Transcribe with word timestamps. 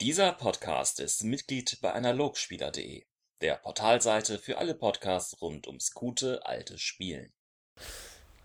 Dieser 0.00 0.30
Podcast 0.30 1.00
ist 1.00 1.24
Mitglied 1.24 1.78
bei 1.82 1.92
Analogspieler.de, 1.92 3.02
der 3.40 3.56
Portalseite 3.56 4.38
für 4.38 4.58
alle 4.58 4.76
Podcasts 4.76 5.42
rund 5.42 5.66
ums 5.66 5.92
gute 5.92 6.46
alte 6.46 6.78
Spielen. 6.78 7.32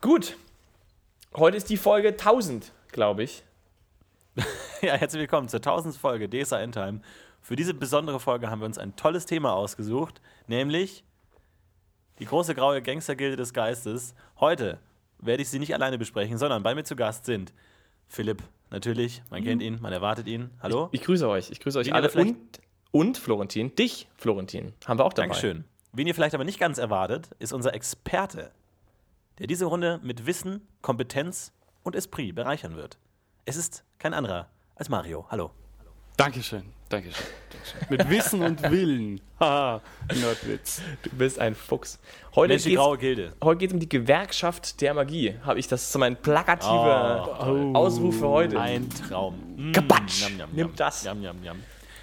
Gut. 0.01 0.35
Heute 1.35 1.57
ist 1.57 1.69
die 1.69 1.77
Folge 1.77 2.07
1000, 2.07 2.71
glaube 2.91 3.21
ich. 3.23 3.43
Ja, 4.81 4.95
herzlich 4.95 5.19
willkommen 5.19 5.47
zur 5.47 5.59
1000. 5.59 5.95
Folge 5.95 6.27
DSA 6.27 6.59
Endtime. 6.59 7.01
Für 7.39 7.55
diese 7.55 7.75
besondere 7.75 8.19
Folge 8.19 8.49
haben 8.49 8.59
wir 8.59 8.65
uns 8.65 8.79
ein 8.79 8.95
tolles 8.95 9.27
Thema 9.27 9.53
ausgesucht, 9.53 10.21
nämlich 10.47 11.03
die 12.17 12.25
große 12.25 12.55
graue 12.55 12.81
Gangstergilde 12.81 13.37
des 13.37 13.53
Geistes. 13.53 14.15
Heute 14.39 14.79
werde 15.19 15.43
ich 15.43 15.49
sie 15.49 15.59
nicht 15.59 15.75
alleine 15.75 15.99
besprechen, 15.99 16.39
sondern 16.39 16.63
bei 16.63 16.73
mir 16.73 16.83
zu 16.83 16.95
Gast 16.95 17.25
sind 17.25 17.53
Philipp, 18.07 18.41
natürlich, 18.73 19.23
man 19.29 19.43
kennt 19.43 19.61
ihn, 19.61 19.79
man 19.81 19.93
erwartet 19.93 20.27
ihn. 20.27 20.49
Hallo? 20.61 20.89
Ich 20.91 21.01
grüße 21.01 21.27
euch. 21.29 21.49
Ich 21.51 21.61
grüße 21.61 21.79
euch 21.79 21.87
Wen 21.87 21.93
alle. 21.93 22.11
Und, 22.11 22.59
und 22.91 23.17
Florentin. 23.17 23.73
Dich, 23.75 24.09
Florentin. 24.17 24.73
Haben 24.85 24.99
wir 24.99 25.05
auch 25.05 25.13
dabei. 25.13 25.27
Dankeschön. 25.27 25.63
Wen 25.93 26.07
ihr 26.07 26.15
vielleicht 26.15 26.35
aber 26.35 26.43
nicht 26.43 26.59
ganz 26.59 26.77
erwartet, 26.77 27.29
ist 27.39 27.53
unser 27.53 27.73
Experte, 27.73 28.51
der 29.39 29.47
diese 29.47 29.65
Runde 29.65 29.99
mit 30.03 30.25
Wissen, 30.25 30.67
Kompetenz 30.81 31.53
und 31.83 31.95
Esprit 31.95 32.35
bereichern 32.35 32.75
wird. 32.75 32.97
Es 33.45 33.55
ist 33.55 33.85
kein 33.99 34.13
anderer 34.13 34.49
als 34.75 34.89
Mario. 34.89 35.25
Hallo. 35.29 35.51
Dankeschön, 36.17 36.63
Dankeschön. 36.89 37.25
Dankeschön. 37.51 37.87
Mit 37.89 38.09
Wissen 38.09 38.41
und 38.43 38.61
Willen. 38.69 39.19
Haha, 39.39 39.81
Nerdwitz. 40.13 40.81
Du 41.01 41.09
bist 41.11 41.39
ein 41.39 41.55
Fuchs. 41.55 41.99
Heute 42.35 42.49
Mensch, 42.53 42.63
die 42.63 42.69
geht's, 42.69 42.81
graue 42.81 42.97
Gilde. 42.97 43.33
heute 43.43 43.57
geht 43.57 43.69
es 43.71 43.73
um 43.73 43.79
die 43.79 43.89
Gewerkschaft 43.89 44.79
der 44.81 44.93
Magie. 44.93 45.35
Habe 45.43 45.59
ich 45.59 45.67
das 45.67 45.81
ist 45.83 45.91
so 45.91 45.99
mein 45.99 46.15
plakativer 46.15 47.39
Oh. 47.47 47.73
Ausruf 47.75 48.19
für 48.19 48.27
heute. 48.27 48.59
Ein 48.59 48.89
Traum. 48.89 49.35
Mm, 49.55 49.71
yum, 49.73 49.87
Nimm 50.51 50.57
yum. 50.67 50.75
das. 50.75 51.03
Yum, 51.03 51.23
yum, 51.23 51.43
yum. 51.43 51.57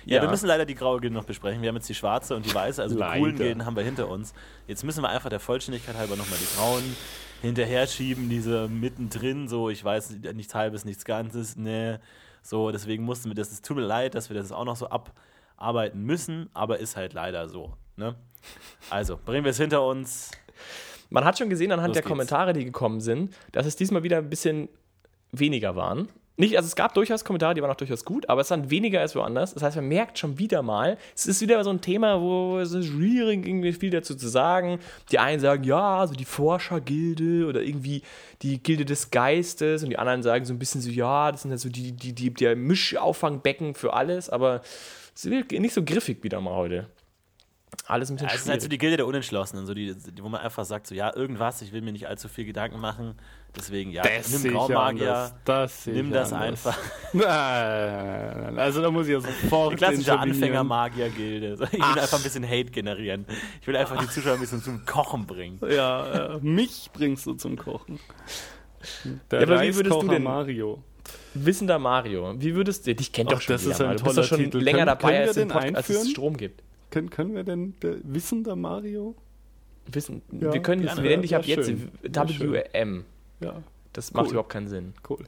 Ja, 0.07 0.17
Ja. 0.17 0.23
wir 0.23 0.29
müssen 0.31 0.47
leider 0.47 0.65
die 0.67 0.75
graue 0.75 1.01
Gilde 1.01 1.15
noch 1.15 1.25
besprechen. 1.25 1.63
Wir 1.63 1.69
haben 1.69 1.77
jetzt 1.77 1.89
die 1.89 1.95
schwarze 1.95 2.35
und 2.35 2.45
die 2.47 2.55
weiße, 2.55 2.83
also 2.83 2.95
die 2.97 3.01
Leider. 3.01 3.19
coolen 3.21 3.37
Gilden 3.37 3.65
haben 3.67 3.77
wir 3.77 3.85
hinter 3.85 4.09
uns. 4.09 4.33
Jetzt 4.67 4.83
müssen 4.83 5.03
wir 5.03 5.09
einfach 5.11 5.31
der 5.31 5.41
Vollständigkeit 5.41 5.95
halber 5.97 6.17
nochmal 6.17 6.39
die 6.41 6.57
grauen 6.57 6.97
hinterher 7.43 7.87
schieben, 7.87 8.29
diese 8.29 8.67
mittendrin, 8.69 9.49
so, 9.49 9.71
ich 9.71 9.83
weiß, 9.85 10.11
nichts 10.35 10.55
halbes, 10.55 10.85
nichts 10.85 11.05
Ganzes, 11.05 11.57
ne. 11.57 12.01
So, 12.43 12.71
deswegen 12.71 13.05
mussten 13.05 13.31
wir 13.31 13.35
das, 13.35 13.51
es 13.53 13.63
tut 13.63 13.77
mir 13.77 13.85
leid, 13.85 14.15
dass 14.15 14.31
wir 14.31 14.37
das 14.37 14.53
auch 14.53 14.65
noch 14.65 14.77
so 14.77 14.89
abarbeiten 14.89 16.03
müssen, 16.03 16.49
aber 16.55 16.79
ist 16.79 16.97
halt 16.97 17.13
leider 17.13 17.49
so, 17.49 17.75
ne. 17.97 18.17
Also, 18.89 19.19
bringen 19.23 19.45
wir 19.45 19.51
es 19.51 19.59
hinter 19.59 19.87
uns. 19.87 20.31
Man 21.11 21.25
hat 21.25 21.39
schon 21.39 21.51
gesehen 21.51 21.73
anhand 21.73 21.89
Los 21.89 21.95
der 21.95 22.03
geht's. 22.03 22.11
Kommentare, 22.11 22.53
die 22.53 22.65
gekommen 22.65 23.01
sind, 23.01 23.35
dass 23.53 23.67
es 23.67 23.77
diesmal 23.77 24.03
wieder 24.03 24.19
ein 24.19 24.31
bisschen 24.31 24.69
weniger 25.33 25.77
waren. 25.77 26.09
Nicht, 26.37 26.57
also 26.57 26.67
es 26.67 26.75
gab 26.75 26.95
durchaus 26.95 27.25
Kommentare, 27.25 27.55
die 27.55 27.61
waren 27.61 27.71
auch 27.71 27.77
durchaus 27.77 28.05
gut, 28.05 28.29
aber 28.31 28.41
es 28.41 28.51
waren 28.51 28.71
weniger 28.71 29.01
als 29.01 29.15
woanders. 29.15 29.53
Das 29.53 29.63
heißt, 29.63 29.77
man 29.77 29.89
merkt 29.89 30.19
schon 30.19 30.39
wieder 30.39 30.63
mal, 30.63 30.97
es 31.15 31.27
ist 31.27 31.43
wieder 31.43 31.63
so 31.65 31.71
ein 31.71 31.83
Thema, 31.83 32.21
wo 32.21 32.59
es 32.59 32.73
ist 32.73 32.87
schwierig, 32.87 33.47
irgendwie 33.47 33.75
viel 33.75 33.91
dazu 33.91 34.15
zu 34.15 34.27
sagen. 34.27 34.79
Die 35.11 35.19
einen 35.19 35.41
sagen, 35.41 35.65
ja, 35.65 36.07
so 36.07 36.15
die 36.15 36.25
Forschergilde 36.25 37.47
oder 37.47 37.63
irgendwie 37.63 38.03
die 38.41 38.63
Gilde 38.63 38.87
des 38.87 39.11
Geistes 39.11 39.83
und 39.83 39.91
die 39.91 39.99
anderen 39.99 40.23
sagen 40.23 40.47
so 40.47 40.55
ein 40.55 40.59
bisschen 40.59 40.81
so, 40.81 40.91
ja, 40.91 41.31
das 41.31 41.43
sind 41.43 41.51
halt 41.51 41.61
so 41.61 41.69
die, 41.69 41.93
die, 41.93 42.15
die, 42.15 42.33
der 42.33 42.57
Mischauffangbecken 42.57 43.75
für 43.75 43.93
alles, 43.93 44.31
aber 44.31 44.63
es 45.15 45.27
ist 45.27 45.51
nicht 45.53 45.75
so 45.75 45.85
griffig 45.85 46.25
wieder 46.25 46.41
mal 46.41 46.55
heute. 46.55 46.87
Alles 47.87 48.11
ein 48.11 48.17
bisschen 48.17 48.29
Ja, 48.29 48.35
es 48.35 48.43
ist 48.43 48.49
halt 48.49 48.63
so 48.63 48.69
die 48.69 48.79
Gilde 48.79 48.97
der 48.97 49.07
Unentschlossenen, 49.07 49.67
so 49.67 49.75
die, 49.75 49.95
die, 49.95 50.23
wo 50.23 50.29
man 50.29 50.41
einfach 50.41 50.65
sagt, 50.65 50.87
so, 50.87 50.95
ja, 50.95 51.15
irgendwas, 51.15 51.63
ich 51.63 51.73
will 51.73 51.83
mir 51.83 51.93
nicht 51.93 52.09
allzu 52.09 52.29
viel 52.29 52.45
Gedanken 52.45 52.81
machen, 52.81 53.15
deswegen, 53.57 53.91
ja, 53.91 54.03
Das 54.03 54.43
nimm 54.43 54.53
Graumagier. 54.53 55.33
Das 55.45 55.85
sehe 55.85 55.95
nimm 55.95 56.11
das 56.11 56.33
anders. 56.33 56.67
einfach. 56.67 56.79
Nein, 57.13 58.59
also 58.59 58.83
da 58.83 58.91
muss 58.91 59.07
ich 59.07 59.13
ja 59.13 59.21
sofort 59.21 59.73
Die 59.73 59.77
klassische. 59.77 60.19
Anfänger-Magier-Gilde. 60.19 61.57
Ich 61.73 61.79
will 61.79 61.83
einfach 61.83 62.19
ein 62.19 62.23
bisschen 62.23 62.45
Hate 62.49 62.71
generieren. 62.71 63.27
Ich 63.61 63.67
will 63.67 63.77
einfach 63.77 63.99
die 64.01 64.09
Zuschauer 64.09 64.35
ein 64.35 64.41
bisschen 64.41 64.63
zum 64.63 64.85
Kochen 64.87 65.27
bringen. 65.27 65.59
Ja, 65.69 66.35
äh, 66.37 66.39
mich 66.41 66.91
bringst 66.93 67.27
du 67.27 67.35
zum 67.35 67.57
Kochen. 67.57 67.99
Der 69.31 69.41
Ja, 69.41 69.47
aber 69.47 69.63
wie 69.63 69.75
würdest 69.75 70.03
du 70.03 70.09
denn- 70.09 70.23
Mario. 70.23 70.83
Wissender 71.35 71.79
Mario, 71.79 72.35
wie 72.39 72.55
würdest 72.55 72.87
du, 72.87 72.95
dich 72.95 73.13
kennt 73.13 73.29
Ach, 73.31 73.35
doch 73.35 73.41
schon 73.41 73.55
das 73.55 73.65
ist 73.65 73.81
ein 73.81 73.87
mal. 73.89 73.97
Du 73.97 74.03
bist 74.03 74.15
toller 74.17 74.23
doch 74.23 74.29
schon 74.29 74.39
Titel. 74.45 74.59
länger 74.59 74.79
Können- 74.79 74.87
dabei, 74.87 75.01
können 75.01 75.15
wir 75.21 75.27
als, 75.29 75.35
den 75.35 75.49
den 75.49 75.53
Pod- 75.55 75.63
als 75.77 75.89
es 75.91 75.97
einführen? 75.97 76.11
Strom 76.11 76.37
gibt. 76.37 76.63
Können, 76.91 77.11
können 77.11 77.35
wir 77.35 77.45
denn 77.45 77.75
der 77.83 77.95
Wissender 78.03 78.57
Mario? 78.57 79.15
Wissen, 79.87 80.23
Ja, 80.33 80.53
wir 80.53 80.61
können, 80.63 80.83
gerne. 80.83 81.03
wir 81.03 81.11
nennen 81.11 81.23
dich 81.23 81.35
ab 81.37 81.45
jetzt. 81.47 81.71
WM. 82.03 83.05
Ja, 83.41 83.63
Das 83.93 84.13
macht 84.13 84.27
Cool. 84.27 84.31
überhaupt 84.33 84.51
keinen 84.51 84.69
Sinn. 84.69 84.95
cool. 85.09 85.25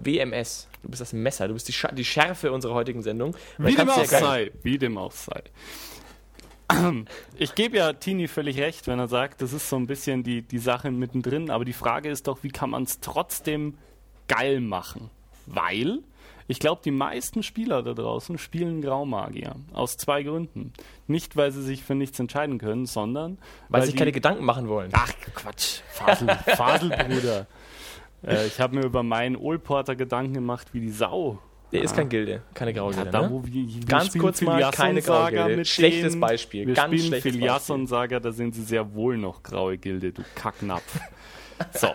WMS. 0.00 0.68
Du 0.82 0.88
bist 0.88 1.00
das 1.00 1.12
Messer, 1.12 1.46
du 1.48 1.54
bist 1.54 1.68
die, 1.68 1.72
Scha 1.72 1.92
die 1.92 2.04
Schärfe 2.04 2.50
unserer 2.52 2.74
heutigen 2.74 3.02
Sendung. 3.02 3.36
Wie 3.58 3.74
dem 3.74 3.88
ja 3.88 4.04
sei. 4.04 4.50
Wie 4.62 4.78
dem 4.78 4.98
auch 4.98 5.12
sei. 5.12 5.42
Ich 7.36 7.54
gebe 7.56 7.76
ja 7.78 7.92
Tini 7.92 8.28
völlig 8.28 8.58
recht, 8.60 8.86
wenn 8.86 8.98
er 9.00 9.08
sagt, 9.08 9.42
das 9.42 9.52
ist 9.52 9.68
so 9.68 9.76
ein 9.76 9.86
bisschen 9.88 10.22
die, 10.22 10.42
die 10.42 10.58
Sache 10.58 10.90
mittendrin. 10.92 11.50
Aber 11.50 11.64
die 11.64 11.72
Frage 11.72 12.08
ist 12.10 12.28
doch, 12.28 12.42
wie 12.42 12.48
kann 12.50 12.70
man 12.70 12.84
es 12.84 13.00
trotzdem 13.00 13.76
geil 14.28 14.60
machen? 14.60 15.10
Weil 15.46 15.98
ich 16.50 16.58
glaube, 16.60 16.82
die 16.84 16.90
meisten 16.90 17.42
Spieler 17.42 17.82
da 17.82 17.94
draußen 17.94 18.36
spielen 18.38 18.82
Graumagier. 18.82 19.54
Aus 19.72 19.96
zwei 19.96 20.22
Gründen. 20.22 20.72
Nicht, 21.06 21.36
weil 21.36 21.50
sie 21.52 21.62
sich 21.62 21.82
für 21.82 21.94
nichts 21.94 22.18
entscheiden 22.18 22.58
können, 22.58 22.86
sondern 22.86 23.38
Weil 23.68 23.82
sie 23.82 23.88
sich 23.88 23.96
keine 23.96 24.12
Gedanken 24.12 24.44
machen 24.44 24.68
wollen. 24.68 24.90
Ach, 24.92 25.12
Quatsch. 25.34 25.80
Fasel, 25.90 26.28
Fasel 26.56 26.90
Bruder. 26.90 27.46
Äh, 28.26 28.46
ich 28.46 28.60
habe 28.60 28.76
mir 28.76 28.84
über 28.84 29.02
meinen 29.02 29.36
Olporter 29.36 29.96
Gedanken 29.96 30.34
gemacht 30.34 30.68
wie 30.72 30.80
die 30.80 30.90
Sau. 30.90 31.38
Der 31.72 31.82
ist 31.82 31.94
kein 31.94 32.08
Gilde, 32.08 32.42
keine 32.52 32.74
graue 32.74 32.90
Ja, 32.90 32.96
Gilde. 33.04 33.10
da, 33.12 33.22
ne? 33.22 33.30
wo 33.30 33.44
wir, 33.46 33.52
wir 33.54 33.80
Ganz 33.86 34.18
kurz 34.18 34.40
mal, 34.42 34.60
keine 34.72 34.98
und 34.98 35.04
graue 35.06 35.16
Saga 35.26 35.42
Gilde. 35.44 35.56
mit 35.58 35.68
Schlechtes 35.68 36.12
denen. 36.12 36.20
Beispiel, 36.20 36.66
Wir 36.66 36.74
ganz 36.74 36.88
spielen 36.92 37.06
schlechtes 37.06 37.32
Filias 37.32 37.54
Beispiel. 37.58 37.74
und 37.76 37.86
Saga, 37.86 38.18
da 38.18 38.32
sind 38.32 38.56
sie 38.56 38.62
sehr 38.64 38.92
wohl 38.94 39.16
noch 39.16 39.42
graue 39.44 39.78
Gilde, 39.78 40.10
du 40.12 40.22
Kacknapf. 40.34 40.98
So. 41.74 41.88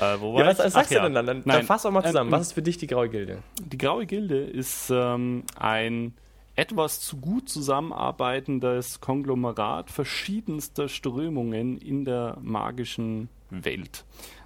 Äh, 0.00 0.16
Ja, 0.16 0.46
was, 0.46 0.58
was 0.58 0.72
sagst 0.72 0.90
du 0.92 1.00
denn 1.00 1.14
dann? 1.14 1.26
Dann, 1.26 1.42
dann 1.44 1.62
fass 1.64 1.82
doch 1.82 1.90
mal 1.90 2.04
zusammen. 2.04 2.28
Ähm, 2.28 2.32
was 2.32 2.48
ist 2.48 2.52
für 2.52 2.62
dich 2.62 2.78
die 2.78 2.86
graue 2.86 3.08
Gilde? 3.08 3.42
Die 3.60 3.78
Graue 3.78 4.06
Gilde 4.06 4.38
ist 4.38 4.90
ähm, 4.90 5.44
ein 5.58 6.14
etwas 6.56 7.00
zu 7.00 7.16
gut 7.16 7.48
zusammenarbeitendes 7.48 9.00
Konglomerat 9.00 9.90
verschiedenster 9.90 10.88
Strömungen 10.88 11.78
in 11.78 12.04
der 12.04 12.38
magischen 12.40 13.28
Welt. 13.50 14.04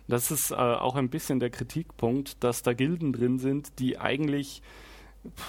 Das 0.09 0.31
ist 0.31 0.51
äh, 0.51 0.55
auch 0.55 0.97
ein 0.97 1.11
bisschen 1.11 1.39
der 1.39 1.51
Kritikpunkt, 1.51 2.43
dass 2.43 2.63
da 2.63 2.73
Gilden 2.73 3.13
drin 3.13 3.39
sind, 3.39 3.79
die 3.79 3.99
eigentlich 3.99 4.63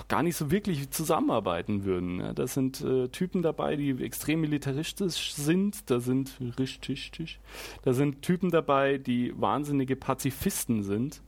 gar 0.07 0.23
nicht 0.23 0.35
so 0.35 0.51
wirklich 0.51 0.89
zusammenarbeiten 0.91 1.83
würden. 1.83 2.19
Ja, 2.19 2.33
da 2.33 2.47
sind 2.47 2.81
äh, 2.81 3.07
Typen 3.09 3.41
dabei, 3.41 3.75
die 3.75 3.91
extrem 4.03 4.41
militaristisch 4.41 5.33
sind. 5.33 5.89
Da 5.89 5.99
sind 5.99 6.37
richtig, 6.57 7.39
da 7.83 7.93
sind 7.93 8.21
Typen 8.21 8.51
dabei, 8.51 8.97
die 8.97 9.33
wahnsinnige 9.39 9.95
Pazifisten 9.95 10.83
sind. 10.83 11.21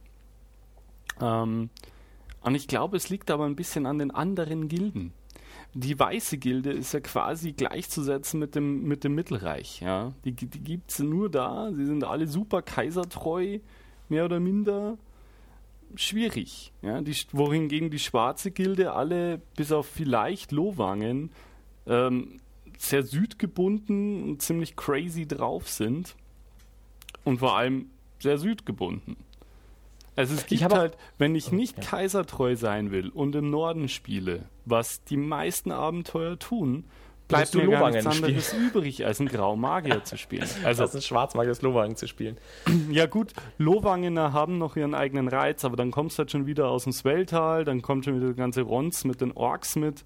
Ähm, 1.20 1.70
und 2.42 2.56
ich 2.56 2.68
glaube, 2.68 2.98
es 2.98 3.10
liegt 3.10 3.30
aber 3.32 3.46
ein 3.46 3.56
bisschen 3.56 3.86
an 3.86 4.00
den 4.00 4.12
anderen 4.12 4.68
Gilden. 4.68 5.14
Die 5.74 5.98
weiße 5.98 6.38
Gilde 6.38 6.72
ist 6.72 6.94
ja 6.94 7.00
quasi 7.00 7.54
gleichzusetzen 7.54 8.40
mit 8.40 8.56
dem, 8.56 8.84
mit 8.84 9.04
dem 9.04 9.16
Mittelreich. 9.16 9.80
Ja? 9.80 10.12
Die, 10.26 10.34
die 10.34 10.48
gibt 10.48 10.92
es 10.92 11.00
nur 11.00 11.30
da. 11.30 11.72
Sie 11.72 11.86
sind 11.86 12.04
alle 12.04 12.28
super 12.28 12.62
kaisertreu, 12.62 13.60
mehr 14.10 14.26
oder 14.26 14.40
minder. 14.40 14.98
Schwierig. 15.96 16.72
Ja? 16.82 17.02
Die, 17.02 17.16
wohingegen 17.32 17.90
die 17.90 18.00
schwarze 18.00 18.52
Gilde 18.52 18.94
alle, 18.94 19.42
bis 19.56 19.72
auf 19.72 19.88
vielleicht 19.88 20.52
Lohwangen, 20.52 21.32
ähm, 21.88 22.40
sehr 22.78 23.04
südgebunden 23.04 24.24
und 24.24 24.42
ziemlich 24.42 24.76
crazy 24.76 25.28
drauf 25.28 25.70
sind. 25.70 26.16
Und 27.24 27.40
vor 27.40 27.56
allem 27.56 27.90
sehr 28.20 28.38
südgebunden. 28.38 29.18
Also 30.16 30.36
es 30.36 30.46
gibt 30.46 30.64
halt, 30.64 30.98
wenn 31.18 31.36
ich 31.36 31.52
nicht 31.52 31.78
ja. 31.78 31.84
kaisertreu 31.84 32.56
sein 32.56 32.92
will 32.92 33.10
und 33.10 33.36
im 33.36 33.50
Norden 33.50 33.88
spiele, 33.88 34.46
was 34.66 35.04
die 35.04 35.18
meisten 35.18 35.72
Abenteuer 35.72 36.38
tun, 36.38 36.86
bleibt 37.32 37.54
du 37.54 37.60
mir 37.60 37.68
gar 37.70 37.80
Lohwangen 37.80 38.06
nichts 38.06 38.24
anderes 38.24 38.54
übrig, 38.76 39.06
als 39.06 39.20
einen 39.20 39.30
Graumagier 39.30 40.04
zu 40.04 40.18
spielen. 40.18 40.48
Also 40.64 40.84
das 40.84 40.96
ist 40.96 41.06
Schwarzmagier, 41.06 41.50
das 41.50 41.62
Lowagen 41.62 41.96
zu 41.96 42.08
spielen. 42.08 42.38
ja 42.92 43.06
gut, 43.06 43.34
Lohwangener 43.58 44.34
haben 44.34 44.58
noch 44.58 44.76
ihren 44.76 44.94
eigenen 44.94 45.28
Reiz, 45.28 45.66
aber 45.66 45.76
dann 45.76 45.92
kommst 45.92 46.18
du 46.18 46.20
halt 46.20 46.32
schon 46.32 46.46
wieder 46.46 46.68
aus 46.70 46.84
dem 46.84 46.94
Swelltal, 46.94 47.66
dann 47.66 47.82
kommt 47.82 48.06
schon 48.06 48.16
wieder 48.16 48.28
der 48.28 48.36
ganze 48.36 48.62
Rons 48.62 49.06
mit 49.06 49.22
den 49.22 49.32
Orks 49.32 49.76
mit. 49.76 50.04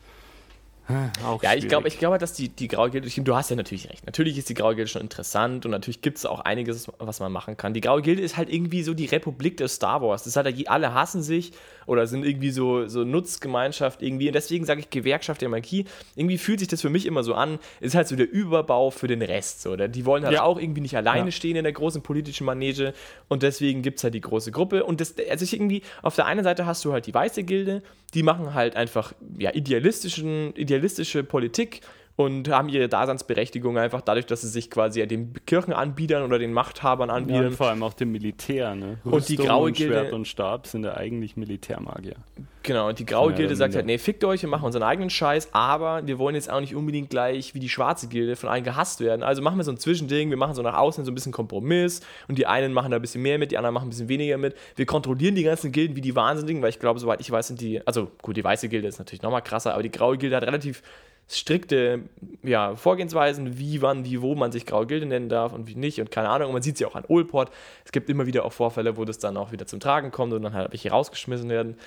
Auch 1.25 1.41
Ja, 1.41 1.53
ich 1.55 1.67
glaube, 1.67 1.87
ich 1.87 1.97
glaube, 1.97 2.17
dass 2.19 2.33
die, 2.33 2.49
die 2.49 2.67
Graue 2.67 2.91
Gilde, 2.91 3.09
du 3.09 3.35
hast 3.35 3.49
ja 3.49 3.55
natürlich 3.55 3.89
recht. 3.89 4.05
Natürlich 4.05 4.37
ist 4.37 4.49
die 4.49 4.53
Graue 4.53 4.75
Gilde 4.75 4.89
schon 4.89 5.01
interessant 5.01 5.65
und 5.65 5.71
natürlich 5.71 6.01
gibt 6.01 6.17
es 6.19 6.25
auch 6.25 6.41
einiges, 6.41 6.91
was 6.99 7.19
man 7.19 7.31
machen 7.31 7.57
kann. 7.57 7.73
Die 7.73 7.81
Graue 7.81 8.01
Gilde 8.01 8.21
ist 8.21 8.37
halt 8.37 8.51
irgendwie 8.53 8.83
so 8.83 8.93
die 8.93 9.05
Republik 9.05 9.57
der 9.57 9.67
Star 9.67 10.01
Wars. 10.01 10.23
Das 10.23 10.27
ist 10.27 10.35
halt, 10.37 10.69
alle 10.69 10.93
hassen 10.93 11.23
sich 11.23 11.53
oder 11.87 12.05
sind 12.07 12.23
irgendwie 12.25 12.51
so, 12.51 12.87
so 12.87 13.03
Nutzgemeinschaft 13.03 14.01
irgendwie. 14.01 14.27
Und 14.27 14.33
deswegen 14.35 14.65
sage 14.65 14.79
ich 14.81 14.89
Gewerkschaft 14.89 15.41
der 15.41 15.49
Magie. 15.49 15.85
Irgendwie 16.15 16.37
fühlt 16.37 16.59
sich 16.59 16.67
das 16.67 16.81
für 16.81 16.89
mich 16.89 17.05
immer 17.05 17.23
so 17.23 17.33
an, 17.33 17.59
ist 17.79 17.95
halt 17.95 18.07
so 18.07 18.15
der 18.15 18.31
Überbau 18.31 18.91
für 18.91 19.07
den 19.07 19.21
Rest. 19.21 19.61
So. 19.63 19.71
Oder 19.71 19.87
Die 19.87 20.05
wollen 20.05 20.23
halt 20.23 20.33
Ja. 20.35 20.43
auch 20.43 20.59
irgendwie 20.59 20.81
nicht 20.81 20.95
alleine 20.95 21.25
Ja. 21.27 21.31
stehen 21.31 21.55
in 21.55 21.63
der 21.63 21.73
großen 21.73 22.01
politischen 22.03 22.45
Manege 22.45 22.93
und 23.27 23.41
deswegen 23.43 23.81
gibt 23.81 23.97
es 23.99 24.03
halt 24.03 24.13
die 24.13 24.21
große 24.21 24.51
Gruppe. 24.51 24.83
Und 24.83 25.01
das, 25.01 25.15
also 25.29 25.43
ich 25.43 25.53
irgendwie, 25.53 25.81
auf 26.03 26.15
der 26.15 26.25
einen 26.27 26.43
Seite 26.43 26.65
hast 26.65 26.85
du 26.85 26.93
halt 26.93 27.07
die 27.07 27.13
weiße 27.13 27.43
Gilde, 27.43 27.81
die 28.13 28.23
machen 28.23 28.53
halt 28.53 28.75
einfach 28.75 29.13
ja, 29.37 29.51
idealistischen, 29.53 30.53
idealistische 30.75 31.24
Politik 31.24 31.81
und 32.17 32.50
haben 32.50 32.69
ihre 32.69 32.88
Daseinsberechtigung 32.88 33.77
einfach 33.77 34.01
dadurch, 34.01 34.25
dass 34.25 34.41
sie 34.41 34.47
sich 34.47 34.71
quasi 34.71 35.06
den 35.06 35.33
Kirchenanbietern 35.45 36.23
oder 36.23 36.39
den 36.39 36.53
Machthabern 36.53 37.09
ja, 37.09 37.15
anbieten. 37.15 37.47
und 37.47 37.56
vor 37.56 37.69
allem 37.69 37.83
auch 37.83 37.94
dem 37.94 38.12
Militär. 38.12 38.73
Ne? 38.73 38.97
Und 39.03 39.27
die 39.27 39.35
graue 39.35 39.67
und 39.67 39.77
Schwert 39.77 40.03
Gilde- 40.03 40.15
und 40.15 40.25
Stab 40.25 40.67
sind 40.67 40.85
ja 40.85 40.95
eigentlich 40.95 41.35
Militärmagier. 41.35 42.15
Genau, 42.63 42.88
und 42.88 42.97
die 42.97 43.06
graue 43.06 43.31
Ja, 43.31 43.38
Gilde 43.38 43.56
sagt 43.56 43.73
ja. 43.73 43.79
halt, 43.79 43.85
nee, 43.85 43.97
fickt 43.97 44.23
euch, 44.23 44.41
wir 44.41 44.50
machen 44.50 44.65
unseren 44.65 44.81
eigenen 44.81 45.09
Scheiß, 45.12 45.50
aber 45.53 46.07
wir 46.07 46.17
wollen 46.17 46.33
jetzt 46.33 46.50
auch 46.50 46.62
nicht 46.62 46.73
unbedingt 46.73 47.09
gleich 47.09 47.53
wie 47.53 47.59
die 47.59 47.69
schwarze 47.69 48.07
Gilde 48.07 48.35
von 48.35 48.50
allen 48.50 48.63
gehasst 48.63 49.01
werden. 49.01 49.21
Also 49.21 49.41
machen 49.41 49.57
wir 49.57 49.63
so 49.63 49.71
ein 49.71 49.77
Zwischending, 49.77 50.29
wir 50.29 50.38
machen 50.38 50.56
so 50.56 50.61
nach 50.61 50.75
außen 50.75 51.06
so 51.06 51.11
ein 51.11 51.15
bisschen 51.15 51.31
Kompromiss 51.31 52.01
und 52.27 52.38
die 52.39 52.47
einen 52.47 52.73
machen 52.73 52.89
da 52.91 52.97
ein 52.97 53.01
bisschen 53.01 53.21
mehr 53.21 53.38
mit, 53.38 53.51
die 53.51 53.57
anderen 53.57 53.73
machen 53.73 53.88
ein 53.88 53.89
bisschen 53.89 54.09
weniger 54.09 54.38
mit. 54.38 54.56
Wir 54.77 54.85
kontrollieren 54.85 55.35
die 55.35 55.44
ganzen 55.44 55.71
Gilden 55.71 55.95
wie 55.95 56.01
die 56.01 56.15
Wahnsinnigen, 56.15 56.61
weil 56.63 56.69
ich 56.69 56.79
glaube, 56.79 57.00
soweit 57.00 57.19
ich 57.19 57.29
weiß, 57.29 57.47
sind 57.47 57.61
die, 57.61 57.85
also 57.85 58.09
gut, 58.21 58.35
die 58.38 58.44
weiße 58.44 58.68
Gilde 58.69 58.88
ist 58.88 58.97
natürlich 58.97 59.21
nochmal 59.21 59.44
krasser, 59.44 59.73
aber 59.73 59.83
die 59.83 59.91
graue 59.91 60.18
Gilde 60.18 60.38
hat 60.38 60.44
relativ 60.44 60.81
strikte 61.27 62.04
ja, 62.44 62.75
Vorgehensweisen, 62.75 63.57
wie, 63.57 63.81
wann, 63.81 64.06
wie, 64.06 64.22
wo 64.22 64.36
man 64.36 64.51
sich 64.51 64.66
graue 64.66 64.86
Gilde 64.86 65.06
nennen 65.06 65.30
darf 65.30 65.54
und 65.54 65.68
wie 65.68 65.75
nicht 65.75 66.00
und 66.00 66.12
keine 66.12 66.30
Ahnung. 66.30 66.50
Und 66.50 66.54
man 66.54 66.62
sieht 66.62 66.77
sie 66.77 66.86
auch 66.86 66.95
an 66.95 67.06
Olport. 67.07 67.51
Es 67.83 67.92
gibt 67.92 68.10
immer 68.10 68.27
wieder 68.27 68.45
auch 68.45 68.54
Vorfälle, 68.54 68.98
wo 68.98 69.06
das 69.06 69.18
dann 69.18 69.38
auch 69.38 69.51
wieder 69.51 69.66
zum 69.66 69.80
Tragen 69.80 70.12
kommt 70.12 70.33
und 70.33 70.44
dann 70.44 70.54
halt 70.54 70.72
welche 70.72 70.92
rausgeschmissen 70.92 71.50
werden. 71.50 71.77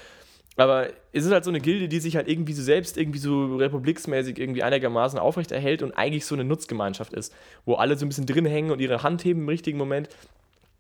Aber 0.56 0.88
es 1.12 1.25
ist 1.25 1.31
halt 1.31 1.44
so 1.44 1.50
eine 1.50 1.61
Gilde, 1.61 1.87
die 1.87 2.00
sich 2.00 2.17
halt 2.17 2.26
irgendwie 2.29 2.52
so 2.52 2.62
selbst 2.62 2.99
irgendwie 2.99 3.20
so 3.20 3.56
republiksmäßig 3.56 4.40
irgendwie 4.40 4.64
einigermaßen 4.64 5.17
aufrechterhält 5.17 5.84
und 5.84 5.93
eigentlich 5.93 6.26
so 6.26 6.34
eine 6.34 6.43
Nutzgemeinschaft 6.43 7.12
ist, 7.12 7.32
wo 7.64 7.75
alle 7.75 7.96
so 7.96 8.05
ein 8.05 8.08
bisschen 8.08 8.26
drin 8.26 8.44
hängen 8.44 8.73
und 8.73 8.81
ihre 8.81 9.05
Hand 9.05 9.25
heben 9.25 9.43
im 9.43 9.49
richtigen 9.49 9.79
Moment. 9.79 10.08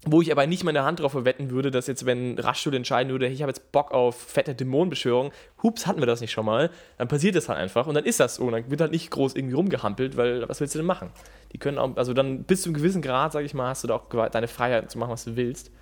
Wo 0.04 0.22
ich 0.22 0.30
aber 0.30 0.46
nicht 0.46 0.62
meine 0.62 0.84
Hand 0.84 1.00
drauf 1.00 1.10
verwetten 1.12 1.50
würde, 1.50 1.72
dass 1.72 1.88
jetzt, 1.88 2.06
wenn 2.06 2.38
Raschstuhl 2.38 2.74
entscheiden 2.74 3.10
würde, 3.10 3.26
hey, 3.26 3.34
ich 3.34 3.42
habe 3.42 3.50
jetzt 3.50 3.72
Bock 3.72 3.90
auf 3.90 4.16
fette 4.16 4.54
Dämonenbeschwörung, 4.54 5.32
hups, 5.62 5.88
hatten 5.88 6.00
wir 6.00 6.06
das 6.06 6.20
nicht 6.20 6.30
schon 6.30 6.46
mal, 6.46 6.70
dann 6.98 7.08
passiert 7.08 7.34
das 7.34 7.48
halt 7.48 7.58
einfach 7.58 7.88
und 7.88 7.94
dann 7.94 8.04
ist 8.04 8.20
das 8.20 8.36
so 8.36 8.44
und 8.44 8.52
dann 8.52 8.70
wird 8.70 8.80
halt 8.80 8.92
nicht 8.92 9.10
groß 9.10 9.34
irgendwie 9.34 9.56
rumgehampelt, 9.56 10.16
weil 10.16 10.48
was 10.48 10.60
willst 10.60 10.76
du 10.76 10.78
denn 10.78 10.86
machen? 10.86 11.10
Die 11.52 11.58
können 11.58 11.78
auch, 11.78 11.96
also 11.96 12.14
dann 12.14 12.44
bis 12.44 12.62
zu 12.62 12.68
einem 12.68 12.76
gewissen 12.76 13.02
Grad, 13.02 13.32
sag 13.32 13.44
ich 13.44 13.54
mal, 13.54 13.70
hast 13.70 13.82
du 13.82 13.88
da 13.88 13.96
auch 13.96 14.08
deine 14.30 14.46
Freiheit 14.46 14.88
zu 14.88 14.98
machen, 14.98 15.10
was 15.10 15.24
du 15.24 15.34
willst. 15.34 15.72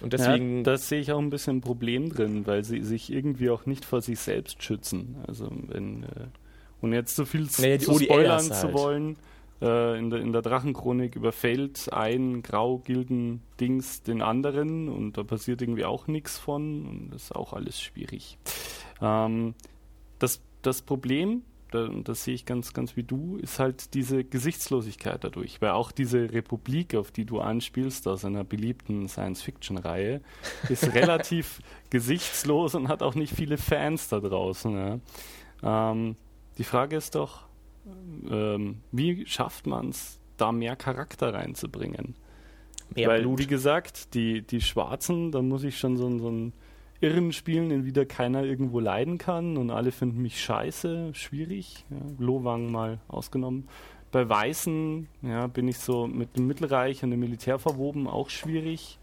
Und 0.00 0.12
deswegen, 0.12 0.58
ja, 0.58 0.62
da 0.62 0.78
sehe 0.78 1.00
ich 1.00 1.10
auch 1.10 1.18
ein 1.18 1.30
bisschen 1.30 1.56
ein 1.56 1.60
Problem 1.60 2.10
drin, 2.14 2.46
weil 2.46 2.62
sie 2.64 2.82
sich 2.82 3.12
irgendwie 3.12 3.50
auch 3.50 3.66
nicht 3.66 3.84
vor 3.84 4.00
sich 4.00 4.20
selbst 4.20 4.62
schützen. 4.62 5.16
Also 5.26 5.50
wenn, 5.50 6.04
äh, 6.04 6.06
und 6.80 6.92
jetzt 6.92 7.16
so 7.16 7.24
viel 7.24 7.48
Naja, 7.58 7.78
zu 7.80 7.92
ODLs 7.92 8.04
spoilern 8.04 8.50
halt. 8.50 8.54
zu 8.54 8.72
wollen, 8.72 9.16
äh, 9.60 9.98
in, 9.98 10.10
der, 10.10 10.20
in 10.20 10.32
der 10.32 10.42
Drachenchronik 10.42 11.16
überfällt 11.16 11.92
ein 11.92 12.42
Graugilden-Dings 12.42 14.02
den 14.02 14.22
anderen 14.22 14.88
und 14.88 15.16
da 15.16 15.22
passiert 15.22 15.62
irgendwie 15.62 15.84
auch 15.84 16.06
nichts 16.06 16.38
von 16.38 16.86
und 16.86 17.10
das 17.10 17.24
ist 17.24 17.36
auch 17.36 17.52
alles 17.52 17.80
schwierig. 17.80 18.38
Ähm, 19.00 19.54
das, 20.18 20.40
das 20.62 20.82
Problem, 20.82 21.42
und 21.72 22.08
das 22.08 22.24
sehe 22.24 22.34
ich 22.34 22.46
ganz, 22.46 22.72
ganz 22.72 22.96
wie 22.96 23.02
du, 23.02 23.36
ist 23.36 23.58
halt 23.58 23.94
diese 23.94 24.24
Gesichtslosigkeit 24.24 25.22
dadurch, 25.22 25.60
weil 25.60 25.70
auch 25.70 25.92
diese 25.92 26.32
Republik, 26.32 26.94
auf 26.94 27.10
die 27.10 27.24
du 27.24 27.40
anspielst, 27.40 28.08
aus 28.08 28.24
einer 28.24 28.44
beliebten 28.44 29.08
Science-Fiction-Reihe, 29.08 30.20
ist 30.68 30.94
relativ 30.94 31.60
gesichtslos 31.90 32.74
und 32.74 32.88
hat 32.88 33.02
auch 33.02 33.14
nicht 33.14 33.34
viele 33.34 33.56
Fans 33.56 34.08
da 34.08 34.20
draußen. 34.20 35.00
Ja. 35.62 35.90
Ähm, 35.92 36.16
die 36.58 36.64
Frage 36.64 36.96
ist 36.96 37.14
doch, 37.14 37.46
ähm, 38.30 38.78
wie 38.92 39.26
schafft 39.26 39.66
man 39.66 39.90
es, 39.90 40.18
da 40.36 40.52
mehr 40.52 40.76
Charakter 40.76 41.34
reinzubringen? 41.34 42.14
mehr 42.94 43.08
Weil, 43.08 43.22
Blut. 43.22 43.38
wie 43.38 43.46
gesagt, 43.46 44.14
die, 44.14 44.42
die 44.42 44.60
Schwarzen, 44.60 45.32
da 45.32 45.42
muss 45.42 45.64
ich 45.64 45.78
schon 45.78 45.96
so, 45.96 46.18
so 46.18 46.28
einen 46.28 46.52
Irren 47.00 47.32
spielen, 47.32 47.70
den 47.70 47.84
wieder 47.84 48.04
keiner 48.04 48.44
irgendwo 48.44 48.80
leiden 48.80 49.18
kann 49.18 49.56
und 49.56 49.70
alle 49.70 49.92
finden 49.92 50.20
mich 50.20 50.42
scheiße, 50.42 51.14
schwierig. 51.14 51.84
Ja, 51.90 51.96
Lowang 52.18 52.70
mal 52.70 53.00
ausgenommen. 53.08 53.68
Bei 54.12 54.28
Weißen 54.28 55.08
ja, 55.22 55.46
bin 55.46 55.68
ich 55.68 55.78
so 55.78 56.06
mit 56.06 56.36
dem 56.36 56.46
Mittelreich 56.46 57.02
und 57.02 57.10
dem 57.10 57.20
Militär 57.20 57.58
verwoben, 57.58 58.06
auch 58.06 58.28
schwierig. 58.28 58.98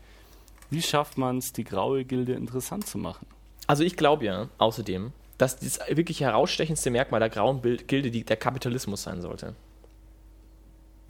Wie 0.69 0.81
schafft 0.81 1.18
man 1.18 1.38
es, 1.38 1.54
die 1.54 1.63
graue 1.63 2.04
Gilde 2.04 2.34
interessant 2.34 2.86
zu 2.86 2.98
machen? 2.98 3.25
Also 3.68 3.84
ich 3.84 3.95
glaube 3.95 4.25
ja, 4.25 4.50
außerdem, 4.57 5.13
dass 5.38 5.60
das 5.60 5.80
wirklich 5.89 6.22
herausstechendste 6.22 6.89
Merkmal 6.89 7.19
der 7.19 7.30
grauen 7.30 7.62
Bild 7.62 7.88
Gilde 7.88 8.12
die, 8.12 8.24
der 8.24 8.38
Kapitalismus 8.38 9.04
sein 9.04 9.22
sollte. 9.22 9.56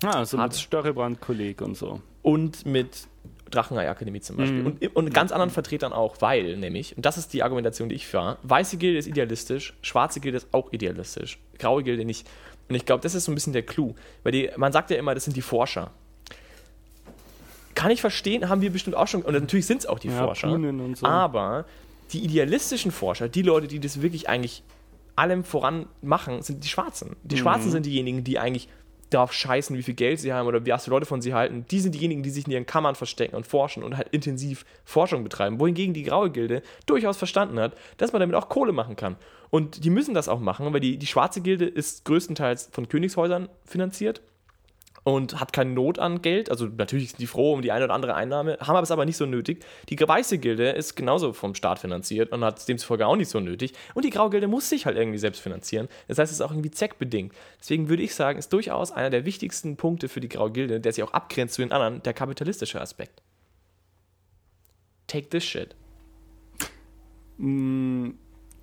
Ah, 0.03 0.25
so 0.25 0.37
mit 0.37 0.55
Störrebrand-Kolleg 0.55 1.61
und 1.61 1.75
so. 1.75 2.01
Und 2.21 2.65
mit 2.65 3.07
Drachenei-Akademie 3.49 4.21
zum 4.21 4.37
Beispiel. 4.37 4.59
Mhm. 4.59 4.65
Und, 4.67 4.95
und 4.95 5.13
ganz 5.13 5.31
anderen 5.31 5.49
Vertretern 5.49 5.93
auch, 5.93 6.17
weil 6.19 6.57
nämlich, 6.57 6.95
und 6.95 7.05
das 7.05 7.17
ist 7.17 7.33
die 7.33 7.43
Argumentation, 7.43 7.89
die 7.89 7.95
ich 7.95 8.05
fahre, 8.05 8.37
weiße 8.43 8.77
Gilde 8.77 8.99
ist 8.99 9.07
idealistisch, 9.07 9.73
schwarze 9.81 10.19
Gilde 10.19 10.37
ist 10.37 10.53
auch 10.53 10.71
idealistisch, 10.71 11.39
graue 11.57 11.83
Gilde 11.83 12.05
nicht. 12.05 12.27
Und 12.69 12.75
ich 12.75 12.85
glaube, 12.85 13.01
das 13.01 13.15
ist 13.15 13.25
so 13.25 13.31
ein 13.31 13.35
bisschen 13.35 13.53
der 13.53 13.63
Clou. 13.63 13.95
Weil 14.23 14.33
die, 14.33 14.49
man 14.57 14.73
sagt 14.73 14.91
ja 14.91 14.97
immer, 14.97 15.15
das 15.15 15.23
sind 15.23 15.35
die 15.35 15.41
Forscher. 15.41 15.91
Kann 17.73 17.91
ich 17.91 18.01
verstehen, 18.01 18.49
haben 18.49 18.61
wir 18.61 18.71
bestimmt 18.71 18.95
auch 18.97 19.07
schon, 19.07 19.21
und 19.21 19.33
natürlich 19.33 19.65
sind 19.65 19.79
es 19.79 19.85
auch 19.85 19.99
die 19.99 20.09
Ja, 20.09 20.25
Forscher. 20.25 20.59
So. 20.95 21.05
Aber 21.05 21.65
die 22.11 22.23
idealistischen 22.23 22.91
Forscher, 22.91 23.29
die 23.29 23.41
Leute, 23.41 23.67
die 23.67 23.79
das 23.79 24.01
wirklich 24.01 24.29
eigentlich 24.29 24.63
allem 25.15 25.43
voran 25.43 25.87
machen, 26.01 26.41
sind 26.41 26.63
die 26.63 26.67
Schwarzen. 26.67 27.15
Die 27.23 27.37
Schwarzen 27.37 27.71
sind 27.71 27.85
diejenigen, 27.85 28.23
die 28.23 28.37
eigentlich 28.37 28.69
darauf 29.09 29.33
scheißen, 29.33 29.75
wie 29.77 29.83
viel 29.83 29.93
Geld 29.93 30.19
sie 30.19 30.33
haben 30.33 30.47
oder 30.47 30.65
wie 30.65 30.71
was 30.71 30.87
Leute 30.87 31.05
von 31.05 31.21
sie 31.21 31.33
halten. 31.33 31.65
Die 31.71 31.79
sind 31.79 31.95
diejenigen, 31.95 32.23
die 32.23 32.29
sich 32.29 32.45
in 32.45 32.51
ihren 32.51 32.65
Kammern 32.65 32.95
verstecken 32.95 33.35
und 33.35 33.47
forschen 33.47 33.83
und 33.83 33.97
halt 33.97 34.09
intensiv 34.09 34.65
Forschung 34.83 35.23
betreiben. 35.23 35.59
Wohingegen 35.59 35.93
die 35.93 36.03
graue 36.03 36.29
Gilde 36.29 36.61
durchaus 36.85 37.17
verstanden 37.17 37.59
hat, 37.59 37.75
dass 37.97 38.11
man 38.11 38.19
damit 38.19 38.35
auch 38.35 38.49
Kohle 38.49 38.73
machen 38.73 38.95
kann. 38.95 39.15
Und 39.49 39.83
die 39.85 39.89
müssen 39.89 40.13
das 40.13 40.27
auch 40.27 40.39
machen, 40.39 40.71
weil 40.73 40.81
die, 40.81 40.97
die 40.97 41.07
schwarze 41.07 41.41
Gilde 41.41 41.65
ist 41.65 42.03
größtenteils 42.05 42.69
von 42.71 42.89
Königshäusern 42.89 43.47
finanziert 43.63 44.21
und 45.07 45.39
hat 45.39 45.53
keine 45.53 45.71
Not 45.71 45.99
an 45.99 46.21
Geld. 46.21 46.51
Also 46.51 46.65
natürlich 46.65 47.11
sind 47.11 47.21
die 47.21 47.27
froh 47.27 47.53
um 47.53 47.61
die 47.61 47.71
eine 47.71 47.85
oder 47.85 47.93
andere 47.93 48.15
Einnahme, 48.15 48.57
haben 48.59 48.83
es 48.83 48.91
aber 48.91 49.05
nicht 49.05 49.15
so 49.15 49.25
nötig. 49.25 49.63
Die 49.87 49.97
weiße 49.97 50.37
Gilde 50.37 50.71
ist 50.71 50.95
genauso 50.95 51.31
vom 51.31 51.55
Staat 51.55 51.79
finanziert 51.79 52.33
und 52.33 52.43
hat 52.43 52.59
es 52.59 52.65
demzufolge 52.65 53.07
auch 53.07 53.15
nicht 53.15 53.29
so 53.29 53.39
nötig. 53.39 53.71
Und 53.93 54.03
die 54.03 54.09
graue 54.09 54.29
Gilde 54.29 54.49
muss 54.49 54.67
sich 54.67 54.85
halt 54.85 54.97
irgendwie 54.97 55.17
selbst 55.17 55.39
finanzieren. 55.39 55.87
Das 56.09 56.17
heißt, 56.17 56.29
es 56.29 56.39
ist 56.39 56.41
auch 56.41 56.51
irgendwie 56.51 56.71
zweckbedingt. 56.71 57.33
Deswegen 57.57 57.87
würde 57.87 58.03
ich 58.03 58.15
sagen, 58.15 58.37
ist 58.37 58.51
durchaus 58.51 58.91
einer 58.91 59.09
der 59.09 59.23
wichtigsten 59.23 59.77
Punkte 59.77 60.09
für 60.09 60.19
die 60.19 60.27
graue 60.27 60.51
Gilde, 60.51 60.81
der 60.81 60.91
sich 60.91 61.05
auch 61.05 61.13
abgrenzt 61.13 61.53
zu 61.55 61.61
den 61.61 61.71
anderen, 61.71 62.03
der 62.03 62.13
kapitalistische 62.13 62.81
Aspekt. 62.81 63.21
Take 65.07 65.29
this 65.29 65.45
shit. 65.45 65.73
Mm, 67.37 68.09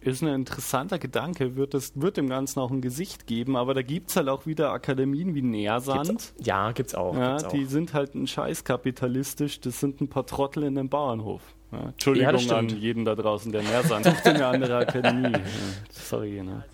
Ist 0.04 0.22
ein 0.22 0.28
interessanter 0.28 0.98
Gedanke, 0.98 1.56
wird, 1.56 1.74
es, 1.74 1.98
wird 1.98 2.16
dem 2.18 2.28
Ganzen 2.28 2.60
auch 2.60 2.70
ein 2.70 2.82
Gesicht 2.82 3.26
geben, 3.26 3.56
aber 3.56 3.72
da 3.72 3.82
gibt 3.82 4.10
es 4.10 4.16
halt 4.16 4.28
auch 4.28 4.46
wieder 4.46 4.70
Akademien 4.72 5.34
wie 5.34 5.42
Nähersand. 5.42 6.08
Gibt's, 6.08 6.34
ja, 6.42 6.72
gibt's 6.72 6.94
auch. 6.94 7.16
Ja, 7.16 7.30
gibt's 7.30 7.44
auch. 7.44 7.52
die 7.52 7.64
sind 7.64 7.94
halt 7.94 8.14
ein 8.14 8.26
Scheiß 8.26 8.64
kapitalistisch, 8.64 9.60
das 9.60 9.80
sind 9.80 10.00
ein 10.00 10.08
paar 10.08 10.26
Trottel 10.26 10.64
in 10.64 10.78
einem 10.78 10.90
Bauernhof. 10.90 11.42
Ja, 11.72 11.88
Entschuldigung 11.88 12.38
Ja, 12.38 12.56
an 12.56 12.68
jeden 12.68 13.04
da 13.04 13.14
draußen, 13.14 13.50
der 13.50 13.62
Nähersand 13.62 14.04
sucht 14.04 14.26
eine 14.26 14.46
andere 14.46 14.76
Akademie. 14.76 15.32
Sorry, 15.90 16.42
ne? 16.42 16.64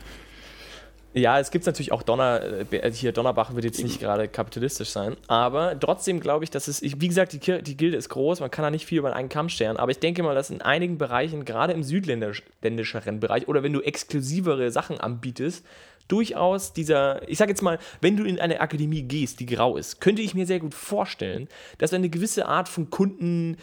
Ja, 1.13 1.41
es 1.41 1.51
gibt 1.51 1.67
natürlich 1.67 1.91
auch 1.91 2.03
Donner, 2.03 2.41
äh, 2.71 2.93
hier 2.93 3.11
Donnerbach 3.11 3.55
wird 3.55 3.65
jetzt 3.65 3.83
nicht 3.83 3.99
gerade 3.99 4.29
kapitalistisch 4.29 4.91
sein, 4.91 5.17
aber 5.27 5.79
trotzdem 5.79 6.21
glaube 6.21 6.45
ich, 6.45 6.51
dass 6.51 6.69
es, 6.69 6.83
wie 6.83 7.09
gesagt, 7.09 7.33
die, 7.33 7.63
die 7.63 7.77
Gilde 7.77 7.97
ist 7.97 8.11
groß, 8.11 8.39
man 8.39 8.51
kann 8.51 8.63
da 8.63 8.71
nicht 8.71 8.87
viel 8.87 8.99
über 8.99 9.13
einen 9.13 9.29
Kamm 9.29 9.49
scheren, 9.49 9.77
aber 9.77 9.91
ich 9.91 9.99
denke 9.99 10.23
mal, 10.23 10.37
dass 10.37 10.51
in 10.51 10.63
einigen 10.63 10.99
Bereichen, 10.99 11.45
gerade 11.45 11.73
im 11.73 11.83
südländischeren 11.83 13.19
Bereich 13.19 13.49
oder 13.49 13.65
wenn 13.65 13.73
du 13.73 13.81
exklusivere 13.81 14.71
Sachen 14.71 15.01
anbietest, 15.01 15.67
durchaus 16.07 16.73
dieser, 16.73 17.29
ich 17.29 17.39
sage 17.39 17.51
jetzt 17.51 17.63
mal, 17.63 17.79
wenn 18.01 18.17
du 18.17 18.25
in 18.25 18.39
eine 18.39 18.61
Akademie 18.61 19.03
gehst, 19.03 19.41
die 19.41 19.47
grau 19.47 19.77
ist, 19.77 20.01
könnte 20.01 20.23
ich 20.23 20.35
mir 20.35 20.47
sehr 20.47 20.61
gut 20.61 20.75
vorstellen, 20.75 21.49
dass 21.79 21.93
eine 21.93 22.09
gewisse 22.09 22.47
Art 22.47 22.69
von 22.69 22.91
Kunden 22.91 23.57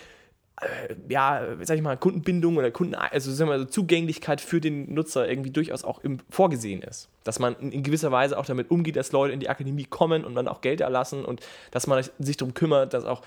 ja, 1.07 1.43
sag 1.61 1.77
ich 1.77 1.83
mal, 1.83 1.97
Kundenbindung 1.97 2.57
oder 2.57 2.71
Kunden, 2.71 2.95
also 2.95 3.31
sagen 3.31 3.49
wir 3.49 3.57
mal, 3.57 3.59
so 3.59 3.65
Zugänglichkeit 3.65 4.41
für 4.41 4.59
den 4.59 4.93
Nutzer 4.93 5.29
irgendwie 5.29 5.51
durchaus 5.51 5.83
auch 5.83 6.03
im, 6.03 6.19
vorgesehen 6.29 6.81
ist. 6.81 7.09
Dass 7.23 7.39
man 7.39 7.55
in, 7.59 7.83
gewisser 7.83 8.11
Weise 8.11 8.37
auch 8.37 8.45
damit 8.45 8.71
umgeht, 8.71 8.95
dass 8.95 9.11
Leute 9.11 9.33
in 9.33 9.39
die 9.39 9.49
Akademie 9.49 9.85
kommen 9.85 10.25
und 10.25 10.33
dann 10.35 10.47
auch 10.47 10.61
Geld 10.61 10.81
erlassen 10.81 11.25
und 11.25 11.41
dass 11.71 11.85
man 11.85 12.03
sich 12.19 12.37
darum 12.37 12.53
kümmert, 12.55 12.93
dass 12.93 13.05
auch 13.05 13.21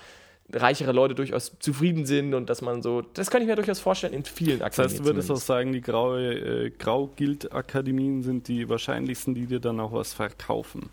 reichere 0.53 0.91
Leute 0.91 1.15
durchaus 1.15 1.57
zufrieden 1.59 2.05
sind 2.05 2.33
und 2.33 2.49
dass 2.49 2.61
man 2.61 2.81
so, 2.81 3.01
das 3.01 3.29
kann 3.29 3.41
ich 3.41 3.47
mir 3.47 3.55
durchaus 3.55 3.79
vorstellen 3.79 4.13
in 4.13 4.25
vielen 4.25 4.59
Das 4.59 4.77
Akademien. 4.77 4.89
heißt, 4.89 4.99
du 4.99 5.05
würdest 5.05 5.31
auch 5.31 5.35
zumindest. 5.35 5.47
sagen, 5.47 5.71
die 5.71 5.81
graue 5.81 6.33
äh, 6.33 6.69
Grau-Gild-Akademien 6.71 8.23
sind 8.23 8.49
die 8.49 8.67
wahrscheinlichsten, 8.67 9.33
die 9.33 9.45
dir 9.45 9.61
dann 9.61 9.79
auch 9.79 9.93
was 9.93 10.13
verkaufen. 10.13 10.89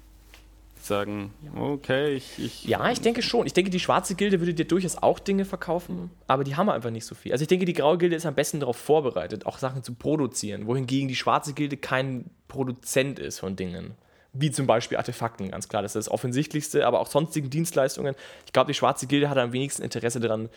Sagen, 0.89 1.35
okay, 1.55 2.15
ich, 2.15 2.39
ich 2.39 2.65
Ja, 2.65 2.91
ich 2.91 3.01
denke 3.01 3.23
schon. 3.23 3.47
Ich 3.47 3.53
denke, 3.53 3.71
die 3.71 3.79
schwarze 3.79 4.15
Gilde 4.15 4.41
würde 4.41 4.55
dir 4.55 4.65
durchaus 4.65 4.97
auch 4.97 5.19
Dinge 5.19 5.45
verkaufen, 5.45 6.11
aber 6.27 6.45
die 6.45 6.57
haben 6.57 6.71
einfach 6.71 6.91
nicht 6.91 7.05
so 7.05 7.15
viel. 7.15 7.33
Also 7.33 7.43
ich 7.43 7.49
denke, 7.49 7.67
die 7.67 7.75
graue 7.75 7.99
Gilde 7.99 8.17
ist 8.17 8.27
am 8.27 8.35
besten 8.35 8.61
darauf 8.61 8.77
vorbereitet, 8.77 9.47
auch 9.47 9.59
Sachen 9.59 9.83
zu 9.83 9.95
produzieren, 9.95 10.67
wohingegen 10.67 11.07
die 11.09 11.15
schwarze 11.15 11.53
Gilde 11.53 11.77
kein 11.77 12.31
Produzent 12.49 13.19
ist 13.19 13.39
von 13.39 13.55
Dingen. 13.55 13.93
Wie 14.33 14.51
zum 14.51 14.67
Beispiel 14.67 14.97
Artefakten, 14.97 15.51
ganz 15.51 15.69
klar. 15.69 15.83
Das 15.83 15.95
ist 15.95 16.07
das 16.07 16.11
Offensichtlichste, 16.11 16.87
aber 16.87 17.01
auch 17.01 17.07
sonstigen 17.07 17.51
Dienstleistungen. 17.51 18.15
Ich 18.47 18.53
glaube, 18.53 18.69
die 18.69 18.75
schwarze 18.75 19.07
Gilde 19.07 19.29
hat 19.29 19.39
am 19.39 19.53
wenigsten 19.53 19.83
Interesse 19.83 20.21
daran, 20.21 20.49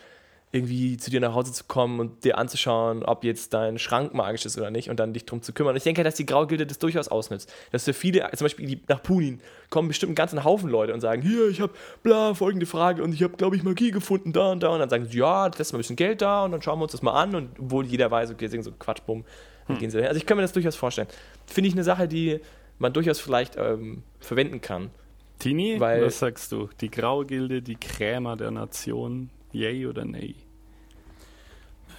irgendwie 0.54 0.98
zu 0.98 1.10
dir 1.10 1.18
nach 1.20 1.34
Hause 1.34 1.50
zu 1.50 1.64
kommen 1.64 1.98
und 1.98 2.24
dir 2.24 2.36
anzuschauen, 2.36 3.02
ob 3.04 3.24
jetzt 3.24 3.54
dein 3.54 3.78
Schrank 3.78 4.12
magisch 4.12 4.44
ist 4.44 4.58
oder 4.58 4.70
nicht 4.70 4.90
und 4.90 5.00
dann 5.00 5.14
dich 5.14 5.24
drum 5.24 5.40
zu 5.40 5.54
kümmern. 5.54 5.74
Ich 5.76 5.82
denke, 5.82 6.04
dass 6.04 6.14
die 6.14 6.26
Graue 6.26 6.46
Gilde 6.46 6.66
das 6.66 6.78
durchaus 6.78 7.08
ausnutzt. 7.08 7.50
Dass 7.70 7.84
für 7.84 7.94
viele, 7.94 8.30
zum 8.34 8.44
Beispiel 8.44 8.66
die, 8.66 8.82
nach 8.86 9.02
Punin, 9.02 9.40
kommen 9.70 9.88
bestimmt 9.88 10.10
einen 10.10 10.14
ganzen 10.16 10.44
Haufen 10.44 10.68
Leute 10.68 10.92
und 10.92 11.00
sagen, 11.00 11.22
hier, 11.22 11.48
ich 11.48 11.62
habe 11.62 11.72
bla, 12.02 12.34
folgende 12.34 12.66
Frage 12.66 13.02
und 13.02 13.14
ich 13.14 13.22
habe, 13.22 13.34
glaube 13.38 13.56
ich, 13.56 13.62
Magie 13.62 13.90
gefunden 13.92 14.34
da 14.34 14.52
und 14.52 14.62
da. 14.62 14.68
Und 14.68 14.80
dann 14.80 14.90
sagen 14.90 15.06
sie, 15.06 15.16
ja, 15.16 15.48
das 15.48 15.58
ist 15.60 15.72
mal 15.72 15.78
ein 15.78 15.80
bisschen 15.80 15.96
Geld 15.96 16.20
da 16.20 16.44
und 16.44 16.52
dann 16.52 16.60
schauen 16.60 16.78
wir 16.78 16.82
uns 16.82 16.92
das 16.92 17.00
mal 17.00 17.12
an. 17.14 17.34
Und 17.34 17.58
obwohl 17.58 17.86
jeder 17.86 18.10
weiß, 18.10 18.30
okay, 18.30 18.44
ist 18.44 18.64
so 18.64 18.72
Quatsch, 18.78 19.00
bumm, 19.06 19.24
dann 19.68 19.78
gehen 19.78 19.88
sie 19.90 19.96
dahin. 19.96 20.08
Also 20.08 20.18
ich 20.18 20.26
kann 20.26 20.36
mir 20.36 20.42
das 20.42 20.52
durchaus 20.52 20.76
vorstellen. 20.76 21.08
Finde 21.46 21.68
ich 21.68 21.74
eine 21.74 21.84
Sache, 21.84 22.06
die 22.08 22.40
man 22.78 22.92
durchaus 22.92 23.20
vielleicht 23.20 23.56
ähm, 23.56 24.02
verwenden 24.20 24.60
kann. 24.60 24.90
Tini, 25.38 25.80
Weil- 25.80 26.04
was 26.04 26.18
sagst 26.18 26.52
du? 26.52 26.68
Die 26.82 26.90
graue 26.90 27.24
Gilde, 27.24 27.62
die 27.62 27.76
Krämer 27.76 28.36
der 28.36 28.50
Nation, 28.50 29.30
yay 29.52 29.86
oder 29.86 30.04
nay? 30.04 30.34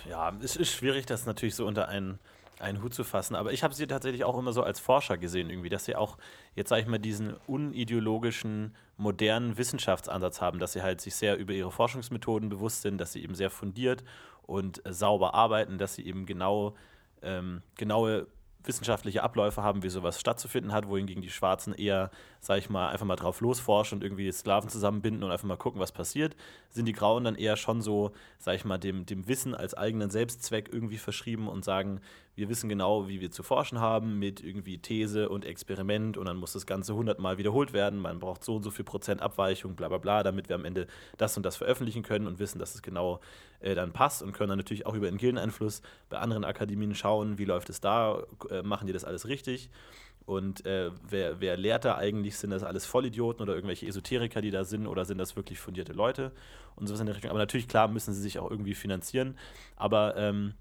Ja, 0.09 0.33
es 0.41 0.55
ist 0.55 0.71
schwierig, 0.71 1.05
das 1.05 1.25
natürlich 1.25 1.55
so 1.55 1.65
unter 1.65 1.87
einen, 1.87 2.19
einen 2.59 2.81
Hut 2.81 2.93
zu 2.93 3.03
fassen. 3.03 3.35
Aber 3.35 3.53
ich 3.53 3.63
habe 3.63 3.73
sie 3.73 3.87
tatsächlich 3.87 4.23
auch 4.25 4.37
immer 4.37 4.51
so 4.51 4.63
als 4.63 4.79
Forscher 4.79 5.17
gesehen, 5.17 5.49
irgendwie, 5.49 5.69
dass 5.69 5.85
sie 5.85 5.95
auch, 5.95 6.17
jetzt 6.55 6.69
sage 6.69 6.81
ich 6.81 6.87
mal, 6.87 6.99
diesen 6.99 7.35
unideologischen, 7.47 8.75
modernen 8.97 9.57
Wissenschaftsansatz 9.57 10.41
haben, 10.41 10.59
dass 10.59 10.73
sie 10.73 10.81
halt 10.81 11.01
sich 11.01 11.15
sehr 11.15 11.37
über 11.37 11.53
ihre 11.53 11.71
Forschungsmethoden 11.71 12.49
bewusst 12.49 12.81
sind, 12.81 12.99
dass 12.99 13.13
sie 13.13 13.23
eben 13.23 13.35
sehr 13.35 13.49
fundiert 13.49 14.03
und 14.43 14.81
sauber 14.87 15.33
arbeiten, 15.33 15.77
dass 15.77 15.95
sie 15.95 16.05
eben 16.05 16.25
genau, 16.25 16.75
ähm, 17.21 17.61
genaue 17.75 18.27
wissenschaftliche 18.65 19.23
Abläufe 19.23 19.63
haben, 19.63 19.83
wie 19.83 19.89
sowas 19.89 20.19
stattzufinden 20.19 20.73
hat, 20.73 20.87
wohingegen 20.87 21.21
die 21.21 21.29
Schwarzen 21.29 21.73
eher, 21.73 22.11
sag 22.39 22.57
ich 22.57 22.69
mal, 22.69 22.89
einfach 22.89 23.05
mal 23.05 23.15
drauf 23.15 23.41
losforschen 23.41 23.97
und 23.97 24.03
irgendwie 24.03 24.31
Sklaven 24.31 24.69
zusammenbinden 24.69 25.23
und 25.23 25.31
einfach 25.31 25.47
mal 25.47 25.57
gucken, 25.57 25.81
was 25.81 25.91
passiert, 25.91 26.35
sind 26.69 26.85
die 26.85 26.93
Grauen 26.93 27.23
dann 27.23 27.35
eher 27.35 27.55
schon 27.57 27.81
so, 27.81 28.11
sag 28.39 28.55
ich 28.55 28.65
mal, 28.65 28.77
dem, 28.77 29.05
dem 29.05 29.27
Wissen 29.27 29.55
als 29.55 29.73
eigenen 29.73 30.09
Selbstzweck 30.09 30.69
irgendwie 30.71 30.97
verschrieben 30.97 31.47
und 31.47 31.65
sagen, 31.65 32.01
wir 32.35 32.49
wissen 32.49 32.67
genau, 32.67 33.07
wie 33.07 33.21
wir 33.21 33.31
zu 33.31 33.43
forschen 33.43 33.79
haben, 33.79 34.17
mit 34.19 34.43
irgendwie 34.43 34.79
These 34.79 35.29
und 35.29 35.45
Experiment 35.45 36.17
und 36.17 36.25
dann 36.25 36.37
muss 36.37 36.53
das 36.53 36.65
Ganze 36.65 36.95
hundertmal 36.95 37.37
wiederholt 37.37 37.73
werden, 37.73 37.99
man 37.99 38.19
braucht 38.19 38.43
so 38.43 38.55
und 38.55 38.63
so 38.63 38.71
viel 38.71 38.85
Prozent 38.85 39.21
Abweichung, 39.21 39.75
bla 39.75 39.87
bla 39.87 39.99
bla, 39.99 40.23
damit 40.23 40.49
wir 40.49 40.55
am 40.55 40.65
Ende 40.65 40.87
das 41.17 41.37
und 41.37 41.43
das 41.43 41.55
veröffentlichen 41.55 42.03
können 42.03 42.27
und 42.27 42.39
wissen, 42.39 42.59
dass 42.59 42.73
es 42.73 42.81
genau 42.81 43.19
äh, 43.59 43.75
dann 43.75 43.93
passt 43.93 44.23
und 44.23 44.33
können 44.33 44.49
dann 44.49 44.57
natürlich 44.57 44.85
auch 44.85 44.95
über 44.95 45.07
den 45.07 45.17
Gildeneinfluss 45.17 45.81
bei 46.09 46.17
anderen 46.17 46.43
Akademien 46.43 46.95
schauen, 46.95 47.37
wie 47.37 47.45
läuft 47.45 47.69
es 47.69 47.81
da, 47.81 48.23
äh, 48.49 48.63
machen 48.63 48.87
die 48.87 48.93
das 48.93 49.03
alles 49.03 49.27
richtig 49.27 49.69
und 50.25 50.65
äh, 50.65 50.91
wer, 51.07 51.41
wer 51.41 51.57
lehrt 51.57 51.85
da 51.85 51.97
eigentlich? 51.97 52.37
Sind 52.37 52.51
das 52.51 52.63
alles 52.63 52.85
Vollidioten 52.85 53.41
oder 53.41 53.55
irgendwelche 53.55 53.87
Esoteriker, 53.87 54.41
die 54.41 54.51
da 54.51 54.63
sind 54.63 54.87
oder 54.87 55.05
sind 55.05 55.17
das 55.17 55.35
wirklich 55.35 55.59
fundierte 55.59 55.93
Leute 55.93 56.31
und 56.75 56.87
sowas 56.87 57.01
in 57.01 57.07
der 57.07 57.15
Richtung? 57.15 57.31
Aber 57.31 57.39
natürlich, 57.39 57.67
klar, 57.67 57.87
müssen 57.87 58.13
sie 58.13 58.21
sich 58.21 58.39
auch 58.39 58.49
irgendwie 58.49 58.73
finanzieren, 58.73 59.37
aber 59.75 60.15
ähm, 60.15 60.53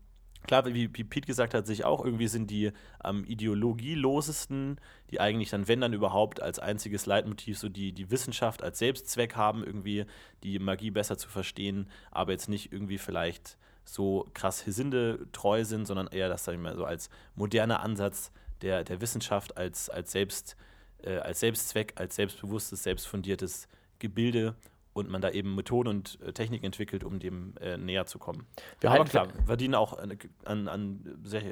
Klar, 0.47 0.67
wie, 0.67 0.91
wie 0.93 1.05
Pete 1.05 1.27
gesagt 1.27 1.55
hat, 1.55 1.67
sich 1.67 1.85
auch 1.85 2.05
irgendwie 2.05 2.29
sind 2.29 2.51
die 2.51 2.73
am 2.99 3.25
ideologielosesten, 3.25 4.81
die 5.11 5.21
eigentlich 5.21 5.51
dann, 5.51 5.69
wenn 5.69 5.81
dann 5.81 5.93
überhaupt, 5.93 6.43
als 6.43 6.59
einziges 6.59 7.07
Leitmotiv 7.07 7.59
so 7.59 7.69
die, 7.69 7.93
die 7.93 8.11
Wissenschaft 8.11 8.63
als 8.63 8.79
Selbstzweck 8.79 9.37
haben, 9.37 9.65
irgendwie 9.65 10.05
die 10.43 10.59
Magie 10.59 10.91
besser 10.91 11.17
zu 11.17 11.29
verstehen, 11.29 11.89
aber 12.11 12.33
jetzt 12.33 12.49
nicht 12.49 12.73
irgendwie 12.73 12.99
vielleicht 12.99 13.57
so 13.85 14.29
krass 14.35 14.67
Hesinde 14.67 15.27
treu 15.33 15.65
sind, 15.65 15.87
sondern 15.87 16.09
eher 16.09 16.29
das, 16.29 16.45
sag 16.45 16.55
ich 16.55 16.61
mal, 16.61 16.77
so 16.77 16.85
als 16.85 17.09
moderner 17.35 17.81
Ansatz 17.81 18.33
der, 18.63 18.85
der 18.85 19.01
Wissenschaft 19.01 19.57
als, 19.57 19.89
als, 19.91 20.13
Selbst, 20.13 20.57
äh, 21.03 21.19
als 21.19 21.41
Selbstzweck, 21.41 21.95
als 21.97 22.17
selbstbewusstes, 22.17 22.83
selbstfundiertes 22.83 23.69
Gebilde 23.99 24.57
und 24.95 25.09
man 25.09 25.23
da 25.23 25.31
eben 25.31 25.55
Methoden 25.55 25.89
und 25.89 26.19
äh, 26.27 26.33
Techniken 26.33 26.67
entwickelt, 26.67 27.05
um 27.05 27.19
dem 27.19 27.55
äh, 27.61 27.77
näher 27.77 28.07
zu 28.07 28.19
kommen. 28.19 28.47
Wir 28.81 28.91
Aber 28.91 29.05
klar, 29.05 29.29
verdienen 29.47 29.75
auch 29.75 29.99
an, 29.99 30.19
an, 30.45 30.69
an 30.69 31.19
sehr, 31.25 31.43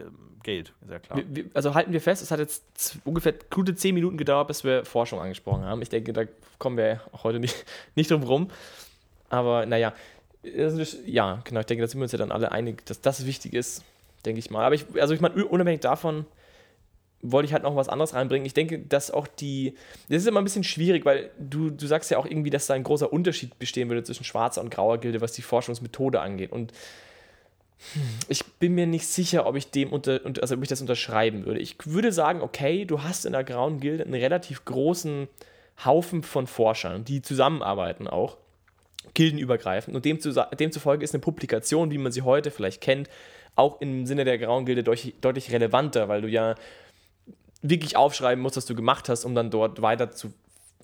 Geld, 0.43 0.75
sehr 0.87 1.01
klar. 1.01 1.19
Wir, 1.19 1.37
wir, 1.37 1.45
also 1.55 1.75
halten 1.75 1.93
wir 1.93 2.01
fest, 2.01 2.23
es 2.23 2.31
hat 2.31 2.39
jetzt 2.39 2.99
ungefähr 3.05 3.35
gute 3.51 3.75
zehn 3.75 3.95
Minuten 3.95 4.17
gedauert, 4.17 4.49
bis 4.49 4.65
wir 4.65 4.85
Forschung 4.85 5.21
angesprochen 5.21 5.65
haben. 5.65 5.81
Ich 5.83 5.89
denke, 5.89 6.13
da 6.13 6.25
kommen 6.59 6.77
wir 6.77 7.01
auch 7.13 7.25
heute 7.25 7.41
nicht, 7.41 7.65
nicht 7.95 8.11
drum 8.11 8.23
rum. 8.23 8.51
Aber 9.31 9.65
naja, 9.65 9.95
ja, 10.43 11.41
genau, 11.45 11.61
ich 11.61 11.67
denke, 11.67 11.83
da 11.83 11.89
sind 11.89 12.01
wir 12.01 12.05
uns 12.05 12.13
ja 12.13 12.19
dann 12.19 12.33
alle 12.33 12.53
einig, 12.53 12.85
dass 12.87 13.01
das 13.01 13.27
wichtig 13.27 13.55
ist, 13.55 13.85
denke 14.25 14.39
ich 14.39 14.51
mal. 14.51 14.65
Aber 14.65 14.75
ich, 14.75 14.87
also 15.01 15.15
ich 15.15 15.21
meine, 15.21 15.45
unabhängig 15.45 15.81
davon 15.81 16.27
wollte 17.23 17.47
ich 17.47 17.53
halt 17.53 17.63
noch 17.63 17.77
was 17.77 17.89
anderes 17.89 18.15
reinbringen. 18.15 18.47
Ich 18.47 18.55
denke, 18.55 18.79
dass 18.79 19.11
auch 19.11 19.27
die, 19.27 19.75
das 20.09 20.23
ist 20.23 20.27
immer 20.27 20.41
ein 20.41 20.45
bisschen 20.45 20.65
schwierig, 20.65 21.05
weil 21.05 21.31
du, 21.39 21.71
du 21.71 21.87
sagst 21.87 22.11
ja 22.11 22.19
auch 22.19 22.27
irgendwie, 22.27 22.51
dass 22.51 22.67
da 22.67 22.75
ein 22.75 22.83
großer 22.83 23.13
Unterschied 23.13 23.59
bestehen 23.59 23.89
würde 23.89 24.03
zwischen 24.03 24.25
schwarzer 24.25 24.63
und 24.63 24.71
grauer 24.71 24.99
Gilde, 24.99 25.21
was 25.21 25.33
die 25.33 25.43
Forschungsmethode 25.43 26.21
angeht. 26.21 26.53
Und 26.53 26.73
ich 28.29 28.45
bin 28.45 28.75
mir 28.75 28.87
nicht 28.87 29.07
sicher, 29.07 29.47
ob 29.47 29.57
ich 29.57 29.71
dem 29.71 29.91
unter, 29.91 30.21
also 30.41 30.55
ob 30.55 30.63
ich 30.63 30.69
das 30.69 30.81
unterschreiben 30.81 31.47
würde. 31.47 31.61
Ich 31.61 31.77
würde 31.85 32.13
sagen, 32.13 32.43
okay, 32.43 32.85
du 32.85 33.03
hast 33.03 33.25
in 33.25 33.33
der 33.33 33.45
Grauen 33.45 33.81
Gilde 33.81 34.05
einen 34.05 34.15
relativ 34.15 34.65
großen 34.65 35.29
Haufen 35.85 36.23
von 36.23 36.47
Forschern, 36.47 37.05
die 37.05 37.23
zusammenarbeiten 37.23 38.07
auch, 38.07 38.37
gildenübergreifend. 39.15 39.97
Und 39.97 40.05
demzu- 40.05 40.55
demzufolge 40.55 41.05
ist 41.05 41.15
eine 41.15 41.23
Publikation, 41.23 41.91
wie 41.91 41.97
man 41.99 42.13
sie 42.13 42.23
heute 42.23 42.51
vielleicht 42.51 42.83
kennt, 42.83 43.09
auch 43.57 43.81
im 43.81 44.05
Sinne 44.07 44.25
der 44.25 44.37
Grauen 44.37 44.67
Gilde 44.67 44.83
deutlich, 44.85 45.15
deutlich 45.23 45.51
relevanter, 45.51 46.09
weil 46.09 46.21
du 46.21 46.29
ja 46.29 46.55
wirklich 47.63 47.97
aufschreiben 47.97 48.43
musst, 48.43 48.57
was 48.57 48.67
du 48.67 48.75
gemacht 48.75 49.09
hast, 49.09 49.25
um 49.25 49.35
dann 49.35 49.51
dort 49.51 49.83
weiter 49.83 50.11
zu 50.11 50.33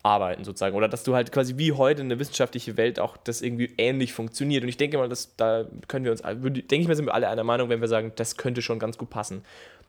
arbeiten 0.03 0.45
sozusagen. 0.45 0.77
Oder 0.77 0.89
dass 0.89 1.03
du 1.03 1.15
halt 1.15 1.33
quasi 1.33 1.59
wie 1.59 1.73
heute 1.73 2.01
in 2.01 2.09
der 2.09 2.19
wissenschaftlichen 2.19 2.77
Welt 2.77 3.01
auch 3.01 3.17
das 3.17 3.43
irgendwie 3.43 3.75
ähnlich 3.77 4.13
funktioniert. 4.13 4.63
Und 4.63 4.69
ich 4.69 4.77
denke 4.77 4.99
mal, 4.99 5.09
dass 5.09 5.35
da 5.37 5.65
können 5.89 6.05
wir 6.05 6.13
uns, 6.13 6.23
denke 6.23 6.77
ich 6.77 6.89
mal, 6.89 6.95
sind 6.95 7.07
wir 7.07 7.15
alle 7.15 7.29
einer 7.29 7.45
Meinung, 7.45 7.69
wenn 7.69 7.81
wir 7.81 7.89
sagen, 7.89 8.13
das 8.17 8.37
könnte 8.37 8.63
schon 8.63 8.79
ganz 8.79 8.99
gut 8.99 9.11
passen. 9.11 9.45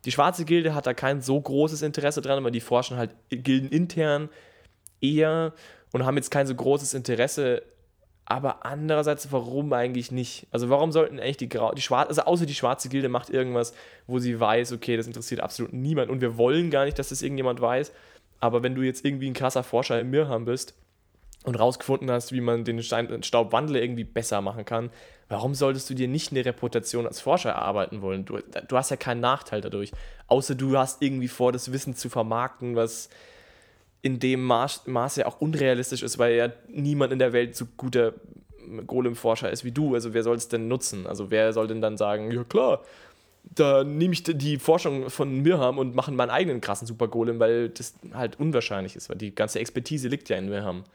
Die 0.05 0.11
schwarze 0.11 0.45
Gilde 0.45 0.73
hat 0.73 0.87
da 0.87 0.93
kein 0.93 1.21
so 1.21 1.39
großes 1.39 1.81
Interesse 1.81 2.21
dran, 2.21 2.43
weil 2.43 2.51
die 2.51 2.61
forschen 2.61 2.97
halt 2.97 3.11
gildenintern 3.29 4.29
eher 5.01 5.53
und 5.91 6.05
haben 6.05 6.17
jetzt 6.17 6.31
kein 6.31 6.47
so 6.47 6.55
großes 6.55 6.93
Interesse. 6.93 7.63
Aber 8.29 8.65
andererseits, 8.65 9.31
warum 9.31 9.71
eigentlich 9.71 10.11
nicht? 10.11 10.47
Also 10.51 10.69
warum 10.69 10.91
sollten 10.91 11.17
eigentlich 11.17 11.37
die 11.37 11.47
Grau, 11.47 11.73
die 11.73 11.81
Schwarze, 11.81 12.09
also 12.09 12.23
außer 12.23 12.45
die 12.45 12.55
schwarze 12.55 12.89
Gilde 12.89 13.07
macht 13.07 13.29
irgendwas, 13.29 13.73
wo 14.05 14.19
sie 14.19 14.37
weiß, 14.37 14.73
okay, 14.73 14.97
das 14.97 15.07
interessiert 15.07 15.39
absolut 15.39 15.71
niemand 15.71 16.09
und 16.09 16.19
wir 16.19 16.37
wollen 16.37 16.69
gar 16.69 16.83
nicht, 16.83 16.99
dass 16.99 17.07
das 17.07 17.21
irgendjemand 17.21 17.61
weiß. 17.61 17.93
Aber 18.41 18.63
wenn 18.63 18.75
du 18.75 18.81
jetzt 18.81 19.05
irgendwie 19.05 19.29
ein 19.29 19.33
krasser 19.33 19.63
Forscher 19.63 20.01
im 20.01 20.09
Mirham 20.09 20.43
bist 20.43 20.75
und 21.45 21.55
rausgefunden 21.55 22.11
hast, 22.11 22.33
wie 22.33 22.41
man 22.41 22.65
den 22.65 22.83
Stein 22.83 23.23
Staubwandler 23.23 23.81
irgendwie 23.81 24.03
besser 24.03 24.41
machen 24.41 24.65
kann, 24.65 24.89
warum 25.29 25.55
solltest 25.55 25.89
du 25.89 25.93
dir 25.93 26.09
nicht 26.09 26.33
eine 26.33 26.43
Reputation 26.43 27.07
als 27.07 27.21
Forscher 27.21 27.51
erarbeiten 27.51 28.01
wollen? 28.01 28.25
Du, 28.25 28.39
du 28.39 28.77
hast 28.77 28.91
ja 28.91 28.97
keinen 28.97 29.21
Nachteil 29.21 29.61
dadurch. 29.61 29.93
Außer 30.27 30.53
du 30.53 30.77
hast 30.77 31.01
irgendwie 31.01 31.29
vor, 31.29 31.53
das 31.53 31.71
Wissen 31.71 31.95
zu 31.95 32.09
vermarkten, 32.09 32.75
was 32.75 33.07
in 34.07 34.19
dem 34.19 34.41
Maß, 34.41 34.87
Maße 34.87 35.27
auch 35.27 35.41
unrealistisch 35.41 36.01
ist, 36.01 36.17
weil 36.17 36.35
ja 36.35 36.49
niemand 36.69 37.11
in 37.11 37.19
der 37.19 37.33
Welt 37.33 37.57
so 37.57 37.65
guter 37.75 38.13
Golem-Forscher 38.85 39.51
ist 39.51 39.65
wie 39.65 39.71
du. 39.71 39.95
Also 39.95 40.13
wer 40.13 40.23
soll 40.23 40.37
es 40.37 40.47
denn 40.47 40.69
nutzen? 40.69 41.05
Also 41.05 41.29
wer 41.29 41.51
soll 41.51 41.67
denn 41.67 41.81
dann 41.81 41.97
sagen, 41.97 42.31
ja 42.31 42.45
klar, 42.45 42.83
da 43.43 43.83
nehme 43.83 44.13
ich 44.13 44.23
die 44.23 44.59
Forschung 44.59 45.09
von 45.09 45.41
Mirham 45.41 45.77
und 45.77 45.93
mache 45.93 46.11
meinen 46.13 46.29
eigenen 46.29 46.61
krassen 46.61 46.87
Super-Golem, 46.87 47.37
weil 47.39 47.67
das 47.67 47.95
halt 48.13 48.39
unwahrscheinlich 48.39 48.95
ist, 48.95 49.09
weil 49.09 49.17
die 49.17 49.35
ganze 49.35 49.59
Expertise 49.59 50.07
liegt 50.07 50.29
ja 50.29 50.37
in 50.37 50.47
Mirham. 50.47 50.85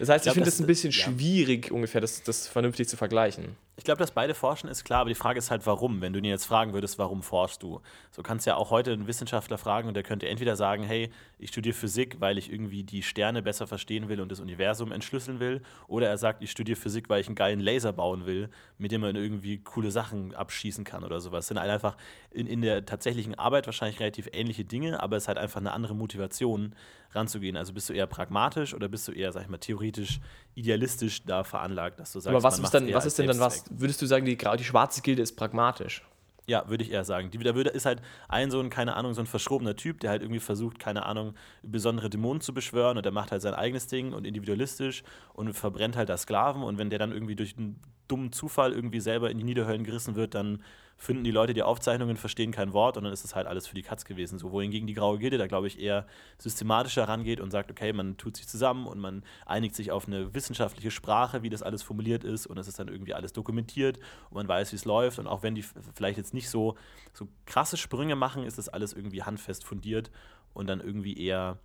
Das 0.00 0.08
heißt, 0.08 0.24
ich, 0.24 0.24
glaub, 0.24 0.34
finde 0.34 0.48
es 0.48 0.58
ein 0.58 0.66
bisschen 0.66 0.90
ja. 0.90 1.04
schwierig, 1.04 1.70
ungefähr 1.70 2.00
das, 2.00 2.24
das 2.24 2.48
vernünftig 2.48 2.88
zu 2.88 2.96
vergleichen. 2.96 3.56
Ich 3.80 3.84
glaube, 3.84 3.98
dass 3.98 4.10
beide 4.10 4.34
forschen 4.34 4.68
ist 4.68 4.84
klar, 4.84 5.00
aber 5.00 5.08
die 5.08 5.14
Frage 5.14 5.38
ist 5.38 5.50
halt, 5.50 5.64
warum. 5.64 6.02
Wenn 6.02 6.12
du 6.12 6.18
ihn 6.18 6.26
jetzt 6.26 6.44
fragen 6.44 6.74
würdest, 6.74 6.98
warum 6.98 7.22
forschst 7.22 7.62
du? 7.62 7.80
So 8.10 8.22
kannst 8.22 8.44
du 8.44 8.50
ja 8.50 8.56
auch 8.56 8.70
heute 8.70 8.92
einen 8.92 9.06
Wissenschaftler 9.06 9.56
fragen 9.56 9.88
und 9.88 9.94
der 9.94 10.02
könnte 10.02 10.28
entweder 10.28 10.54
sagen, 10.54 10.82
hey, 10.82 11.10
ich 11.38 11.48
studiere 11.48 11.74
Physik, 11.74 12.20
weil 12.20 12.36
ich 12.36 12.52
irgendwie 12.52 12.82
die 12.82 13.02
Sterne 13.02 13.40
besser 13.40 13.66
verstehen 13.66 14.10
will 14.10 14.20
und 14.20 14.30
das 14.30 14.38
Universum 14.38 14.92
entschlüsseln 14.92 15.40
will. 15.40 15.62
Oder 15.88 16.08
er 16.10 16.18
sagt, 16.18 16.42
ich 16.42 16.50
studiere 16.50 16.78
Physik, 16.78 17.08
weil 17.08 17.22
ich 17.22 17.28
einen 17.28 17.36
geilen 17.36 17.58
Laser 17.60 17.94
bauen 17.94 18.26
will, 18.26 18.50
mit 18.76 18.92
dem 18.92 19.00
man 19.00 19.16
irgendwie 19.16 19.62
coole 19.62 19.90
Sachen 19.90 20.34
abschießen 20.34 20.84
kann 20.84 21.02
oder 21.02 21.18
sowas. 21.22 21.44
Das 21.44 21.48
sind 21.48 21.58
halt 21.58 21.70
einfach 21.70 21.96
in, 22.30 22.46
in 22.46 22.60
der 22.60 22.84
tatsächlichen 22.84 23.34
Arbeit 23.34 23.64
wahrscheinlich 23.64 23.98
relativ 23.98 24.28
ähnliche 24.32 24.66
Dinge, 24.66 25.02
aber 25.02 25.16
es 25.16 25.22
ist 25.22 25.28
halt 25.28 25.38
einfach 25.38 25.58
eine 25.58 25.72
andere 25.72 25.94
Motivation 25.94 26.74
ranzugehen. 27.12 27.56
Also 27.56 27.72
bist 27.72 27.88
du 27.88 27.92
eher 27.92 28.06
pragmatisch 28.06 28.74
oder 28.74 28.88
bist 28.88 29.08
du 29.08 29.12
eher, 29.12 29.32
sag 29.32 29.42
ich 29.42 29.48
mal, 29.48 29.58
theoretisch, 29.58 30.20
idealistisch 30.54 31.24
da 31.24 31.44
veranlagt, 31.44 31.98
dass 31.98 32.12
du 32.12 32.20
sagst, 32.20 32.34
Aber 32.34 32.42
was 32.42 32.58
ist 32.58 32.70
dann, 32.70 32.92
was 32.92 33.06
ist 33.06 33.18
denn 33.18 33.26
dann 33.26 33.40
was? 33.40 33.64
Würdest 33.70 34.02
du 34.02 34.06
sagen, 34.06 34.24
die, 34.24 34.36
die 34.36 34.64
schwarze 34.64 35.02
Gilde 35.02 35.22
ist 35.22 35.36
pragmatisch? 35.36 36.02
Ja, 36.46 36.68
würde 36.68 36.82
ich 36.82 36.90
eher 36.90 37.04
sagen. 37.04 37.30
Die, 37.30 37.38
da 37.38 37.54
würde, 37.54 37.70
ist 37.70 37.86
halt 37.86 38.02
ein 38.28 38.50
so 38.50 38.58
ein, 38.58 38.70
keine 38.70 38.96
Ahnung, 38.96 39.14
so 39.14 39.20
ein 39.20 39.26
verschrobener 39.26 39.76
Typ, 39.76 40.00
der 40.00 40.10
halt 40.10 40.22
irgendwie 40.22 40.40
versucht, 40.40 40.80
keine 40.80 41.06
Ahnung, 41.06 41.34
besondere 41.62 42.10
Dämonen 42.10 42.40
zu 42.40 42.52
beschwören 42.52 42.96
und 42.96 43.04
der 43.04 43.12
macht 43.12 43.30
halt 43.30 43.42
sein 43.42 43.54
eigenes 43.54 43.86
Ding 43.86 44.12
und 44.12 44.26
individualistisch 44.26 45.04
und 45.32 45.52
verbrennt 45.52 45.96
halt 45.96 46.08
da 46.08 46.16
Sklaven 46.16 46.62
und 46.62 46.76
wenn 46.76 46.90
der 46.90 46.98
dann 46.98 47.12
irgendwie 47.12 47.36
durch 47.36 47.56
einen 47.56 47.80
dummen 48.10 48.32
Zufall 48.32 48.72
irgendwie 48.72 49.00
selber 49.00 49.30
in 49.30 49.38
die 49.38 49.44
Niederhöllen 49.44 49.84
gerissen 49.84 50.14
wird, 50.14 50.34
dann 50.34 50.62
finden 50.96 51.24
die 51.24 51.30
Leute 51.30 51.54
die 51.54 51.62
Aufzeichnungen, 51.62 52.18
verstehen 52.18 52.52
kein 52.52 52.74
Wort 52.74 52.98
und 52.98 53.04
dann 53.04 53.12
ist 53.12 53.24
es 53.24 53.34
halt 53.34 53.46
alles 53.46 53.66
für 53.66 53.74
die 53.74 53.82
Katz 53.82 54.04
gewesen. 54.04 54.38
So, 54.38 54.52
wohingegen 54.52 54.86
die 54.86 54.92
Graue 54.92 55.18
Gilde 55.18 55.38
da, 55.38 55.46
glaube 55.46 55.66
ich, 55.66 55.80
eher 55.80 56.06
systematischer 56.36 57.08
rangeht 57.08 57.40
und 57.40 57.50
sagt, 57.50 57.70
okay, 57.70 57.94
man 57.94 58.18
tut 58.18 58.36
sich 58.36 58.46
zusammen 58.46 58.86
und 58.86 58.98
man 58.98 59.24
einigt 59.46 59.74
sich 59.74 59.92
auf 59.92 60.06
eine 60.06 60.34
wissenschaftliche 60.34 60.90
Sprache, 60.90 61.42
wie 61.42 61.48
das 61.48 61.62
alles 61.62 61.82
formuliert 61.82 62.22
ist 62.22 62.46
und 62.46 62.58
es 62.58 62.68
ist 62.68 62.78
dann 62.78 62.88
irgendwie 62.88 63.14
alles 63.14 63.32
dokumentiert 63.32 63.98
und 64.28 64.34
man 64.34 64.48
weiß, 64.48 64.72
wie 64.72 64.76
es 64.76 64.84
läuft 64.84 65.18
und 65.18 65.26
auch 65.26 65.42
wenn 65.42 65.54
die 65.54 65.64
vielleicht 65.94 66.18
jetzt 66.18 66.34
nicht 66.34 66.50
so, 66.50 66.76
so 67.14 67.28
krasse 67.46 67.78
Sprünge 67.78 68.14
machen, 68.14 68.44
ist 68.44 68.58
das 68.58 68.68
alles 68.68 68.92
irgendwie 68.92 69.22
handfest 69.22 69.64
fundiert 69.64 70.10
und 70.52 70.68
dann 70.68 70.80
irgendwie 70.80 71.16
eher 71.16 71.58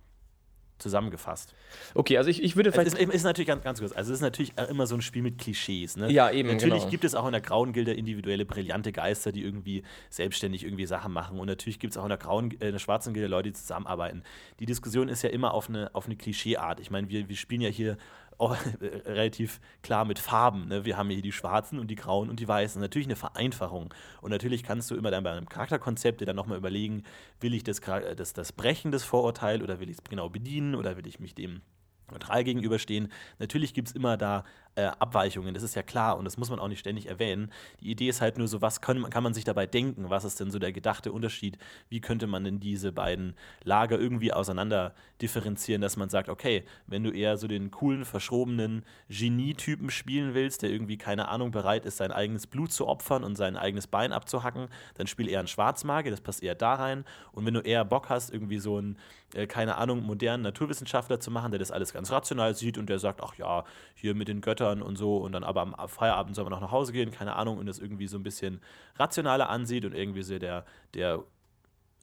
zusammengefasst. 0.78 1.54
Okay, 1.94 2.18
also 2.18 2.28
ich, 2.30 2.42
ich 2.42 2.56
würde 2.56 2.70
Es 2.70 2.74
vielleicht. 2.74 2.98
ist, 2.98 3.14
ist 3.14 3.24
natürlich 3.24 3.48
ganz, 3.48 3.64
ganz 3.64 3.80
kurz, 3.80 3.92
also 3.92 4.12
es 4.12 4.18
ist 4.18 4.22
natürlich 4.22 4.52
immer 4.68 4.86
so 4.86 4.94
ein 4.94 5.02
Spiel 5.02 5.22
mit 5.22 5.38
Klischees. 5.38 5.96
Ne? 5.96 6.10
Ja, 6.12 6.30
eben, 6.30 6.48
Natürlich 6.48 6.80
genau. 6.80 6.90
gibt 6.90 7.04
es 7.04 7.14
auch 7.14 7.26
in 7.26 7.32
der 7.32 7.40
Grauen 7.40 7.72
Gilde 7.72 7.92
individuelle, 7.92 8.44
brillante 8.44 8.92
Geister, 8.92 9.32
die 9.32 9.42
irgendwie 9.42 9.82
selbstständig 10.10 10.64
irgendwie 10.64 10.86
Sachen 10.86 11.12
machen. 11.12 11.38
Und 11.38 11.46
natürlich 11.46 11.78
gibt 11.78 11.92
es 11.92 11.98
auch 11.98 12.04
in 12.04 12.10
der, 12.10 12.18
Grauen, 12.18 12.50
äh, 12.60 12.66
in 12.66 12.72
der 12.72 12.78
Schwarzen 12.78 13.14
Gilde 13.14 13.28
Leute, 13.28 13.50
die 13.50 13.54
zusammenarbeiten. 13.54 14.22
Die 14.60 14.66
Diskussion 14.66 15.08
ist 15.08 15.22
ja 15.22 15.30
immer 15.30 15.54
auf 15.54 15.68
eine, 15.68 15.94
auf 15.94 16.06
eine 16.06 16.16
Klischeeart. 16.16 16.80
Ich 16.80 16.90
meine, 16.90 17.08
wir, 17.08 17.28
wir 17.28 17.36
spielen 17.36 17.60
ja 17.60 17.68
hier 17.68 17.96
relativ 19.06 19.60
klar 19.82 20.04
mit 20.04 20.18
Farben. 20.18 20.68
Ne? 20.68 20.84
Wir 20.84 20.96
haben 20.96 21.10
hier 21.10 21.22
die 21.22 21.32
Schwarzen 21.32 21.78
und 21.78 21.88
die 21.88 21.96
Grauen 21.96 22.30
und 22.30 22.40
die 22.40 22.48
Weißen. 22.48 22.80
Natürlich 22.80 23.08
eine 23.08 23.16
Vereinfachung. 23.16 23.92
Und 24.20 24.30
natürlich 24.30 24.62
kannst 24.62 24.90
du 24.90 24.96
immer 24.96 25.10
dann 25.10 25.24
bei 25.24 25.32
einem 25.32 25.48
Charakterkonzept 25.48 26.20
dir 26.20 26.26
dann 26.26 26.36
nochmal 26.36 26.58
überlegen, 26.58 27.04
will 27.40 27.54
ich 27.54 27.64
das, 27.64 27.80
das, 27.80 28.32
das 28.32 28.52
brechen, 28.52 28.92
das 28.92 29.04
Vorurteil, 29.04 29.62
oder 29.62 29.80
will 29.80 29.90
ich 29.90 29.98
es 29.98 30.04
genau 30.04 30.28
bedienen, 30.28 30.74
oder 30.74 30.96
will 30.96 31.06
ich 31.06 31.20
mich 31.20 31.34
dem 31.34 31.62
neutral 32.10 32.44
gegenüberstehen. 32.44 33.10
Natürlich 33.38 33.74
gibt 33.74 33.88
es 33.88 33.94
immer 33.94 34.16
da 34.16 34.44
äh, 34.76 34.84
Abweichungen, 34.98 35.54
das 35.54 35.62
ist 35.62 35.74
ja 35.74 35.82
klar 35.82 36.16
und 36.18 36.24
das 36.24 36.36
muss 36.36 36.50
man 36.50 36.58
auch 36.58 36.68
nicht 36.68 36.80
ständig 36.80 37.06
erwähnen. 37.06 37.50
Die 37.80 37.90
Idee 37.90 38.08
ist 38.08 38.20
halt 38.20 38.38
nur 38.38 38.46
so, 38.46 38.60
was 38.62 38.80
kann, 38.80 38.98
man- 38.98 39.10
kann 39.10 39.22
man 39.22 39.34
sich 39.34 39.44
dabei 39.44 39.66
denken? 39.66 40.10
Was 40.10 40.24
ist 40.24 40.38
denn 40.38 40.50
so 40.50 40.58
der 40.58 40.72
gedachte 40.72 41.12
Unterschied? 41.12 41.58
Wie 41.88 42.00
könnte 42.00 42.26
man 42.26 42.44
denn 42.44 42.60
diese 42.60 42.92
beiden 42.92 43.34
Lager 43.64 43.98
irgendwie 43.98 44.32
auseinander 44.32 44.94
differenzieren, 45.22 45.80
dass 45.80 45.96
man 45.96 46.10
sagt, 46.10 46.28
okay, 46.28 46.64
wenn 46.86 47.02
du 47.02 47.10
eher 47.10 47.38
so 47.38 47.48
den 47.48 47.70
coolen, 47.70 48.04
verschrobenen 48.04 48.84
Genie-Typen 49.08 49.88
spielen 49.90 50.34
willst, 50.34 50.62
der 50.62 50.70
irgendwie, 50.70 50.98
keine 50.98 51.28
Ahnung, 51.28 51.50
bereit 51.52 51.86
ist, 51.86 51.96
sein 51.96 52.12
eigenes 52.12 52.46
Blut 52.46 52.70
zu 52.70 52.86
opfern 52.86 53.24
und 53.24 53.36
sein 53.36 53.56
eigenes 53.56 53.86
Bein 53.86 54.12
abzuhacken, 54.12 54.68
dann 54.94 55.06
spiel 55.06 55.28
eher 55.28 55.38
einen 55.38 55.48
Schwarzmagier, 55.48 56.10
das 56.10 56.20
passt 56.20 56.42
eher 56.42 56.54
da 56.54 56.74
rein. 56.74 57.04
Und 57.32 57.46
wenn 57.46 57.54
du 57.54 57.60
eher 57.60 57.84
Bock 57.86 58.10
hast, 58.10 58.30
irgendwie 58.30 58.58
so 58.58 58.76
einen, 58.76 58.98
äh, 59.34 59.46
keine 59.46 59.76
Ahnung, 59.76 60.02
modernen 60.02 60.42
Naturwissenschaftler 60.42 61.18
zu 61.18 61.30
machen, 61.30 61.50
der 61.50 61.58
das 61.58 61.70
alles 61.70 61.94
ganz 61.94 62.10
rational 62.12 62.54
sieht 62.54 62.76
und 62.76 62.90
der 62.90 62.98
sagt, 62.98 63.22
ach 63.22 63.34
ja, 63.36 63.64
hier 63.94 64.14
mit 64.14 64.28
den 64.28 64.42
Göttern 64.42 64.65
und 64.82 64.96
so 64.96 65.18
und 65.18 65.32
dann 65.32 65.44
aber 65.44 65.62
am 65.62 65.74
Feierabend 65.88 66.34
soll 66.34 66.44
man 66.44 66.52
noch 66.52 66.60
nach 66.60 66.70
Hause 66.72 66.92
gehen, 66.92 67.10
keine 67.10 67.34
Ahnung, 67.36 67.58
und 67.58 67.66
das 67.66 67.78
irgendwie 67.78 68.06
so 68.06 68.16
ein 68.16 68.22
bisschen 68.22 68.60
rationaler 68.96 69.48
ansieht 69.48 69.84
und 69.84 69.94
irgendwie 69.94 70.22
so 70.22 70.38
der, 70.38 70.64
der 70.94 71.22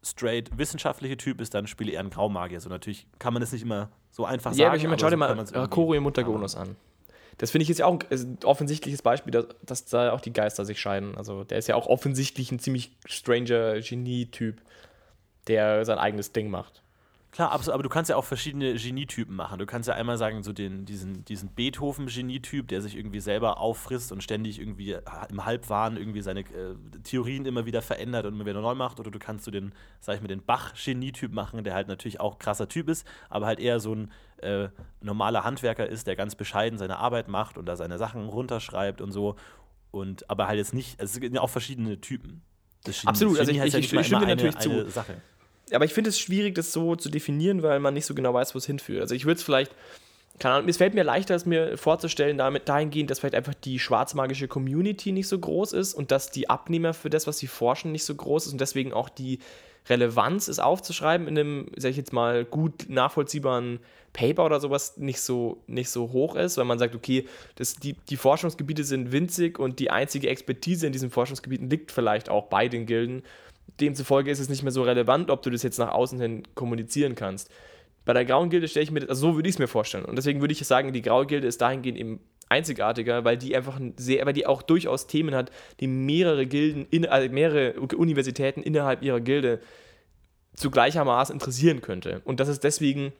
straight 0.03 0.57
wissenschaftliche 0.57 1.17
Typ 1.17 1.39
ist, 1.41 1.53
dann 1.53 1.67
spiele 1.67 1.91
eher 1.91 2.01
einen 2.01 2.09
Graumagier. 2.09 2.59
So 2.59 2.69
natürlich 2.69 3.07
kann 3.19 3.33
man 3.33 3.41
das 3.41 3.51
nicht 3.51 3.61
immer 3.61 3.89
so 4.11 4.25
einfach 4.25 4.51
Ja, 4.51 4.57
sagen. 4.57 4.67
aber 4.67 4.77
ich 4.77 4.83
meine, 4.83 4.99
schau 4.99 5.09
dir 5.09 5.17
mal 5.17 5.31
Rakoro 5.31 5.93
im 5.93 6.03
machen. 6.03 6.07
Untergonus 6.07 6.55
an. 6.55 6.75
Das 7.37 7.49
finde 7.51 7.63
ich 7.63 7.69
jetzt 7.69 7.79
ja 7.79 7.87
auch 7.87 7.93
ein, 7.93 7.99
ein 8.11 8.37
offensichtliches 8.43 9.01
Beispiel, 9.01 9.31
dass, 9.31 9.47
dass 9.63 9.85
da 9.85 10.11
auch 10.11 10.21
die 10.21 10.33
Geister 10.33 10.65
sich 10.65 10.79
scheiden. 10.79 11.17
Also 11.17 11.43
der 11.43 11.57
ist 11.57 11.67
ja 11.67 11.75
auch 11.75 11.87
offensichtlich 11.87 12.51
ein 12.51 12.59
ziemlich 12.59 12.95
stranger 13.05 13.79
Genie-Typ, 13.79 14.61
der 15.47 15.83
sein 15.85 15.97
eigenes 15.97 16.31
Ding 16.31 16.49
macht. 16.51 16.82
Klar, 17.33 17.51
absolut, 17.51 17.73
aber 17.73 17.83
du 17.83 17.89
kannst 17.89 18.09
ja 18.11 18.15
auch 18.15 18.23
verschiedene 18.25 18.75
Genietypen 18.75 19.35
machen. 19.35 19.57
Du 19.57 19.65
kannst 19.65 19.89
ja 19.89 19.95
einmal 19.95 20.17
sagen, 20.19 20.43
so 20.43 20.53
den, 20.53 20.85
diesen, 20.85 21.25
diesen 21.25 21.49
Beethoven-Genietyp, 21.49 22.67
der 22.67 22.79
sich 22.81 22.95
irgendwie 22.95 23.19
selber 23.19 23.57
auffrisst 23.59 24.11
und 24.11 24.21
ständig 24.23 24.59
irgendwie 24.59 24.95
im 25.29 25.43
Halbwahn 25.45 25.97
irgendwie 25.97 26.21
seine 26.21 26.41
äh, 26.41 26.75
Theorien 27.03 27.45
immer 27.47 27.65
wieder 27.65 27.81
verändert 27.81 28.25
und 28.27 28.35
immer 28.35 28.45
wieder 28.45 28.61
neu 28.61 28.75
macht. 28.75 28.99
Oder 28.99 29.09
du 29.09 29.17
kannst 29.17 29.47
du 29.47 29.51
den, 29.51 29.73
sag 29.99 30.15
ich 30.15 30.21
mal, 30.21 30.27
den 30.27 30.43
Bach-Genietyp 30.43 31.33
machen, 31.33 31.63
der 31.63 31.73
halt 31.73 31.87
natürlich 31.87 32.19
auch 32.19 32.37
krasser 32.37 32.67
Typ 32.69 32.87
ist, 32.87 33.05
aber 33.29 33.47
halt 33.47 33.59
eher 33.59 33.79
so 33.79 33.95
ein 33.95 34.11
äh, 34.37 34.69
normaler 35.01 35.43
Handwerker 35.43 35.87
ist, 35.87 36.05
der 36.05 36.15
ganz 36.15 36.35
bescheiden 36.35 36.77
seine 36.77 36.97
Arbeit 36.99 37.29
macht 37.29 37.57
und 37.57 37.65
da 37.65 37.75
seine 37.75 37.97
Sachen 37.97 38.27
runterschreibt 38.29 39.01
und 39.01 39.11
so. 39.11 39.35
Und 39.89 40.29
aber 40.29 40.47
halt 40.47 40.57
jetzt 40.57 40.73
nicht, 40.73 40.99
also 40.99 41.11
es 41.15 41.19
gibt 41.19 41.33
ja 41.35 41.41
auch 41.41 41.49
verschiedene 41.49 41.99
Typen. 41.99 42.41
Absolut, 43.07 43.39
also 43.39 43.51
ich- 43.51 43.57
ich- 43.57 43.93
mal 43.93 44.01
ich 44.01 44.05
stimme 44.07 44.25
dir 44.25 44.35
natürlich 44.35 44.55
eine 44.57 44.85
zu. 44.85 44.91
Sache. 44.91 45.21
Aber 45.73 45.85
ich 45.85 45.93
finde 45.93 46.09
es 46.09 46.19
schwierig, 46.19 46.55
das 46.55 46.71
so 46.71 46.95
zu 46.95 47.09
definieren, 47.09 47.63
weil 47.63 47.79
man 47.79 47.93
nicht 47.93 48.05
so 48.05 48.15
genau 48.15 48.33
weiß, 48.33 48.53
wo 48.53 48.57
es 48.57 48.65
hinführt. 48.65 49.01
Also 49.01 49.15
ich 49.15 49.25
würde 49.25 49.37
es 49.37 49.43
vielleicht, 49.43 49.71
keine 50.39 50.55
Ahnung, 50.55 50.69
es 50.69 50.77
fällt 50.77 50.93
mir 50.93 51.03
leichter, 51.03 51.35
es 51.35 51.45
mir 51.45 51.77
vorzustellen, 51.77 52.37
damit 52.37 52.69
dahingehend, 52.69 53.09
dass 53.09 53.19
vielleicht 53.19 53.35
einfach 53.35 53.53
die 53.53 53.79
schwarzmagische 53.79 54.47
Community 54.47 55.11
nicht 55.11 55.27
so 55.27 55.39
groß 55.39 55.73
ist 55.73 55.93
und 55.93 56.11
dass 56.11 56.31
die 56.31 56.49
Abnehmer 56.49 56.93
für 56.93 57.09
das, 57.09 57.27
was 57.27 57.37
sie 57.37 57.47
forschen, 57.47 57.91
nicht 57.91 58.05
so 58.05 58.15
groß 58.15 58.47
ist 58.47 58.53
und 58.53 58.61
deswegen 58.61 58.93
auch 58.93 59.09
die 59.09 59.39
Relevanz, 59.89 60.47
es 60.47 60.59
aufzuschreiben 60.59 61.27
in 61.27 61.37
einem, 61.37 61.67
sag 61.75 61.91
ich 61.91 61.97
jetzt 61.97 62.13
mal, 62.13 62.45
gut 62.45 62.85
nachvollziehbaren 62.87 63.79
Paper 64.13 64.45
oder 64.45 64.59
sowas 64.59 64.97
nicht 64.97 65.19
so, 65.19 65.61
nicht 65.67 65.89
so 65.89 66.11
hoch 66.11 66.35
ist, 66.35 66.57
weil 66.57 66.65
man 66.65 66.79
sagt, 66.79 66.95
okay, 66.95 67.27
das, 67.55 67.75
die, 67.75 67.93
die 68.09 68.15
Forschungsgebiete 68.15 68.83
sind 68.83 69.11
winzig 69.11 69.59
und 69.59 69.79
die 69.79 69.89
einzige 69.89 70.29
Expertise 70.29 70.85
in 70.85 70.93
diesen 70.93 71.09
Forschungsgebieten 71.09 71.69
liegt 71.69 71.91
vielleicht 71.91 72.29
auch 72.29 72.45
bei 72.45 72.69
den 72.69 72.85
Gilden. 72.85 73.23
Demzufolge 73.79 74.29
ist 74.29 74.39
es 74.39 74.49
nicht 74.49 74.63
mehr 74.63 74.71
so 74.71 74.83
relevant, 74.83 75.29
ob 75.29 75.41
du 75.41 75.49
das 75.49 75.63
jetzt 75.63 75.79
nach 75.79 75.91
außen 75.91 76.19
hin 76.19 76.43
kommunizieren 76.55 77.15
kannst. 77.15 77.49
Bei 78.05 78.13
der 78.13 78.25
Grauen 78.25 78.49
Gilde 78.49 78.67
stelle 78.67 78.83
ich 78.83 78.91
mir 78.91 79.01
also 79.01 79.29
so 79.29 79.35
würde 79.35 79.47
ich 79.47 79.55
es 79.55 79.59
mir 79.59 79.67
vorstellen. 79.67 80.05
Und 80.05 80.15
deswegen 80.17 80.41
würde 80.41 80.53
ich 80.53 80.65
sagen, 80.65 80.91
die 80.93 81.01
Graue 81.01 81.25
Gilde 81.25 81.47
ist 81.47 81.61
dahingehend 81.61 81.97
eben 81.97 82.19
einzigartiger, 82.49 83.23
weil 83.23 83.37
die 83.37 83.55
einfach 83.55 83.79
ein 83.79 83.93
sehr, 83.97 84.25
weil 84.25 84.33
die 84.33 84.45
auch 84.45 84.61
durchaus 84.61 85.07
Themen 85.07 85.33
hat, 85.33 85.51
die 85.79 85.87
mehrere 85.87 86.45
Gilden, 86.45 86.85
in, 86.91 87.07
also 87.07 87.31
mehrere 87.33 87.73
Universitäten 87.79 88.61
innerhalb 88.61 89.01
ihrer 89.01 89.21
Gilde 89.21 89.59
zu 90.53 90.69
gleichermaßen 90.69 91.33
interessieren 91.33 91.81
könnte. 91.81 92.21
Und 92.25 92.39
dass 92.39 92.47
es 92.47 92.59
deswegen 92.59 93.13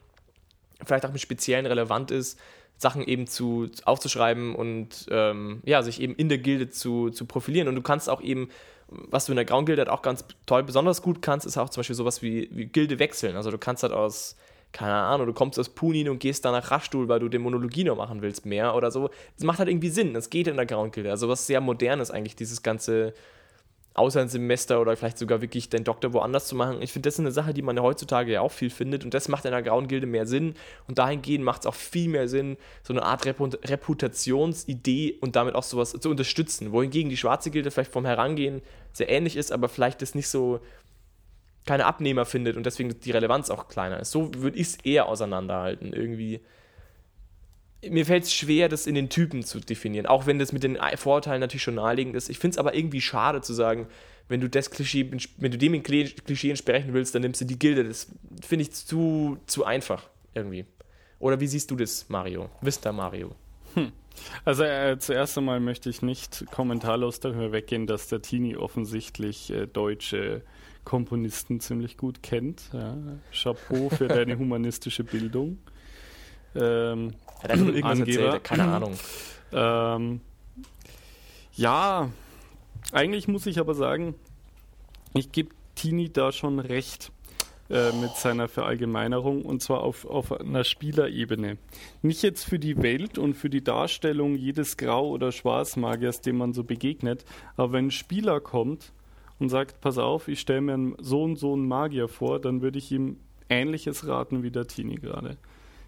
vielleicht 0.84 1.04
auch 1.06 1.12
mit 1.12 1.20
speziellen 1.20 1.66
relevant 1.66 2.10
ist, 2.10 2.38
Sachen 2.76 3.02
eben 3.02 3.26
zu 3.26 3.70
aufzuschreiben 3.84 4.54
und 4.54 5.06
ähm, 5.10 5.62
ja, 5.64 5.82
sich 5.82 6.00
eben 6.00 6.14
in 6.16 6.28
der 6.28 6.38
Gilde 6.38 6.70
zu, 6.70 7.10
zu 7.10 7.24
profilieren. 7.24 7.68
Und 7.68 7.76
du 7.76 7.82
kannst 7.82 8.10
auch 8.10 8.20
eben, 8.20 8.48
was 8.88 9.26
du 9.26 9.32
in 9.32 9.36
der 9.36 9.44
Grauen 9.44 9.66
Gilde 9.66 9.80
halt 9.80 9.88
auch 9.88 10.02
ganz 10.02 10.24
toll, 10.46 10.62
besonders 10.62 11.02
gut 11.02 11.22
kannst, 11.22 11.46
ist 11.46 11.56
auch 11.56 11.70
zum 11.70 11.80
Beispiel 11.80 11.96
sowas 11.96 12.22
wie, 12.22 12.48
wie 12.52 12.66
Gilde 12.66 12.98
wechseln. 12.98 13.36
Also 13.36 13.50
du 13.50 13.58
kannst 13.58 13.82
halt 13.82 13.92
aus, 13.92 14.36
keine 14.72 14.94
Ahnung, 14.94 15.26
du 15.26 15.32
kommst 15.32 15.58
aus 15.58 15.68
Punin 15.68 16.08
und 16.08 16.18
gehst 16.18 16.44
dann 16.44 16.52
nach 16.52 16.70
Raschstuhl, 16.70 17.08
weil 17.08 17.20
du 17.20 17.28
Dämonologie 17.28 17.84
noch 17.84 17.96
machen 17.96 18.22
willst 18.22 18.46
mehr 18.46 18.74
oder 18.74 18.90
so. 18.90 19.10
Das 19.36 19.44
macht 19.44 19.58
halt 19.58 19.68
irgendwie 19.68 19.90
Sinn. 19.90 20.14
Das 20.14 20.30
geht 20.30 20.46
in 20.46 20.56
der 20.56 20.66
Grauen 20.66 20.90
Gilde. 20.90 21.10
Also 21.10 21.28
was 21.28 21.46
sehr 21.46 21.60
modernes 21.60 22.10
eigentlich, 22.10 22.36
dieses 22.36 22.62
ganze 22.62 23.14
außer 23.94 24.20
ein 24.20 24.28
Semester 24.28 24.80
oder 24.80 24.96
vielleicht 24.96 25.18
sogar 25.18 25.40
wirklich 25.40 25.68
den 25.68 25.84
Doktor 25.84 26.12
woanders 26.12 26.48
zu 26.48 26.56
machen. 26.56 26.82
Ich 26.82 26.92
finde, 26.92 27.06
das 27.06 27.14
ist 27.14 27.20
eine 27.20 27.30
Sache, 27.30 27.54
die 27.54 27.62
man 27.62 27.76
ja 27.76 27.82
heutzutage 27.82 28.32
ja 28.32 28.40
auch 28.40 28.50
viel 28.50 28.70
findet 28.70 29.04
und 29.04 29.14
das 29.14 29.28
macht 29.28 29.44
in 29.44 29.52
der 29.52 29.62
Grauen 29.62 29.86
Gilde 29.86 30.06
mehr 30.06 30.26
Sinn 30.26 30.54
und 30.88 30.98
dahingehend 30.98 31.44
macht 31.44 31.60
es 31.60 31.66
auch 31.66 31.74
viel 31.74 32.08
mehr 32.08 32.28
Sinn, 32.28 32.56
so 32.82 32.92
eine 32.92 33.04
Art 33.04 33.24
Reput 33.24 33.58
Reputationsidee 33.68 35.18
und 35.20 35.36
damit 35.36 35.54
auch 35.54 35.62
sowas 35.62 35.92
zu 35.92 36.10
unterstützen, 36.10 36.72
wohingegen 36.72 37.08
die 37.08 37.16
Schwarze 37.16 37.52
Gilde 37.52 37.70
vielleicht 37.70 37.92
vom 37.92 38.04
Herangehen 38.04 38.62
sehr 38.92 39.08
ähnlich 39.08 39.36
ist, 39.36 39.52
aber 39.52 39.68
vielleicht 39.68 40.02
das 40.02 40.16
nicht 40.16 40.28
so 40.28 40.60
keine 41.64 41.86
Abnehmer 41.86 42.24
findet 42.24 42.56
und 42.56 42.66
deswegen 42.66 42.98
die 43.00 43.10
Relevanz 43.12 43.48
auch 43.48 43.68
kleiner 43.68 44.00
ist. 44.00 44.10
So 44.10 44.34
würde 44.34 44.58
ich 44.58 44.68
es 44.68 44.76
eher 44.84 45.06
auseinanderhalten, 45.06 45.92
irgendwie 45.92 46.40
mir 47.90 48.06
fällt 48.06 48.24
es 48.24 48.34
schwer, 48.34 48.68
das 48.68 48.86
in 48.86 48.94
den 48.94 49.08
Typen 49.08 49.42
zu 49.42 49.60
definieren, 49.60 50.06
auch 50.06 50.26
wenn 50.26 50.38
das 50.38 50.52
mit 50.52 50.62
den 50.62 50.78
Vorurteilen 50.96 51.40
natürlich 51.40 51.62
schon 51.62 51.74
naheliegend 51.74 52.16
ist. 52.16 52.28
Ich 52.28 52.38
finde 52.38 52.54
es 52.54 52.58
aber 52.58 52.74
irgendwie 52.74 53.00
schade 53.00 53.40
zu 53.40 53.52
sagen, 53.52 53.86
wenn 54.28 54.40
du 54.40 54.48
das 54.48 54.70
Klischee, 54.70 55.10
wenn 55.36 55.50
du 55.50 55.58
dem 55.58 55.82
Klischee 55.82 56.50
entsprechen 56.50 56.94
willst, 56.94 57.14
dann 57.14 57.22
nimmst 57.22 57.40
du 57.40 57.44
die 57.44 57.58
Gilde. 57.58 57.84
Das 57.84 58.08
finde 58.42 58.62
ich 58.62 58.72
zu, 58.72 59.38
zu 59.46 59.64
einfach 59.64 60.08
irgendwie. 60.34 60.64
Oder 61.18 61.40
wie 61.40 61.46
siehst 61.46 61.70
du 61.70 61.76
das, 61.76 62.08
Mario? 62.08 62.50
Vista 62.60 62.92
Mario. 62.92 63.34
Also 64.44 64.64
äh, 64.64 64.98
zuerst 64.98 65.36
einmal 65.38 65.60
möchte 65.60 65.90
ich 65.90 66.02
nicht 66.02 66.44
kommentarlos 66.50 67.20
darüber 67.20 67.52
weggehen, 67.52 67.86
dass 67.86 68.08
der 68.08 68.22
Tini 68.22 68.56
offensichtlich 68.56 69.50
äh, 69.50 69.66
deutsche 69.66 70.42
Komponisten 70.84 71.60
ziemlich 71.60 71.96
gut 71.96 72.22
kennt. 72.22 72.70
Ja. 72.72 72.96
Chapeau 73.32 73.88
für 73.88 74.08
deine 74.08 74.38
humanistische 74.38 75.04
Bildung. 75.04 75.58
Ähm, 76.54 77.14
Hat 77.48 77.58
irgendwas 77.58 78.00
Angeber. 78.00 78.24
erzählt? 78.24 78.44
Keine 78.44 78.64
Ahnung. 78.72 78.94
Ähm, 79.52 80.20
ja, 81.54 82.10
eigentlich 82.92 83.28
muss 83.28 83.46
ich 83.46 83.58
aber 83.58 83.74
sagen, 83.74 84.14
ich 85.14 85.30
gebe 85.30 85.50
Tini 85.74 86.12
da 86.12 86.32
schon 86.32 86.58
recht 86.58 87.12
äh, 87.70 87.92
mit 87.92 88.10
seiner 88.16 88.48
Verallgemeinerung 88.48 89.42
und 89.42 89.62
zwar 89.62 89.80
auf, 89.80 90.04
auf 90.04 90.32
einer 90.32 90.64
Spielerebene. 90.64 91.58
Nicht 92.02 92.22
jetzt 92.22 92.44
für 92.44 92.58
die 92.58 92.82
Welt 92.82 93.18
und 93.18 93.34
für 93.34 93.50
die 93.50 93.62
Darstellung 93.64 94.36
jedes 94.36 94.76
Grau- 94.76 95.08
oder 95.08 95.32
Schwarzmagiers, 95.32 96.20
dem 96.20 96.38
man 96.38 96.52
so 96.52 96.64
begegnet, 96.64 97.24
aber 97.56 97.72
wenn 97.72 97.86
ein 97.86 97.90
Spieler 97.90 98.40
kommt 98.40 98.92
und 99.38 99.48
sagt, 99.48 99.80
pass 99.80 99.98
auf, 99.98 100.28
ich 100.28 100.40
stelle 100.40 100.60
mir 100.60 100.96
so 100.98 101.22
und 101.22 101.36
so 101.36 101.52
einen 101.52 101.66
Magier 101.66 102.08
vor, 102.08 102.40
dann 102.40 102.62
würde 102.62 102.78
ich 102.78 102.90
ihm 102.92 103.18
ähnliches 103.48 104.06
raten 104.06 104.42
wie 104.42 104.50
der 104.50 104.66
Tini 104.66 104.96
gerade. 104.96 105.36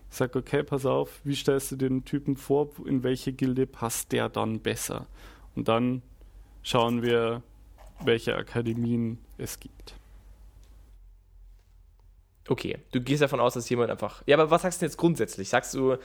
Sage, 0.08 0.38
okay, 0.38 0.62
pass 0.62 0.86
auf, 0.86 1.20
wie 1.24 1.34
stellst 1.34 1.72
du 1.72 1.76
den 1.76 2.04
Typen 2.04 2.36
vor, 2.36 2.70
in 2.86 3.02
welche 3.02 3.32
Gilde 3.32 3.66
passt 3.66 4.12
der 4.12 4.28
dann 4.28 4.60
besser? 4.60 5.06
Und 5.54 5.68
dann 5.68 6.02
schauen 6.62 7.02
wir, 7.02 7.42
welche 8.04 8.36
Akademien 8.36 9.18
es 9.38 9.58
gibt. 9.60 9.94
Okay, 12.48 12.78
du 12.92 13.00
gehst 13.00 13.22
davon 13.22 13.40
aus, 13.40 13.54
dass 13.54 13.68
jemand 13.68 13.90
einfach. 13.90 14.22
Ja, 14.26 14.36
aber 14.36 14.50
was 14.50 14.62
sagst 14.62 14.80
du 14.80 14.86
jetzt 14.86 14.96
grundsätzlich? 14.96 15.48
Sagst 15.48 15.74
du, 15.74 15.96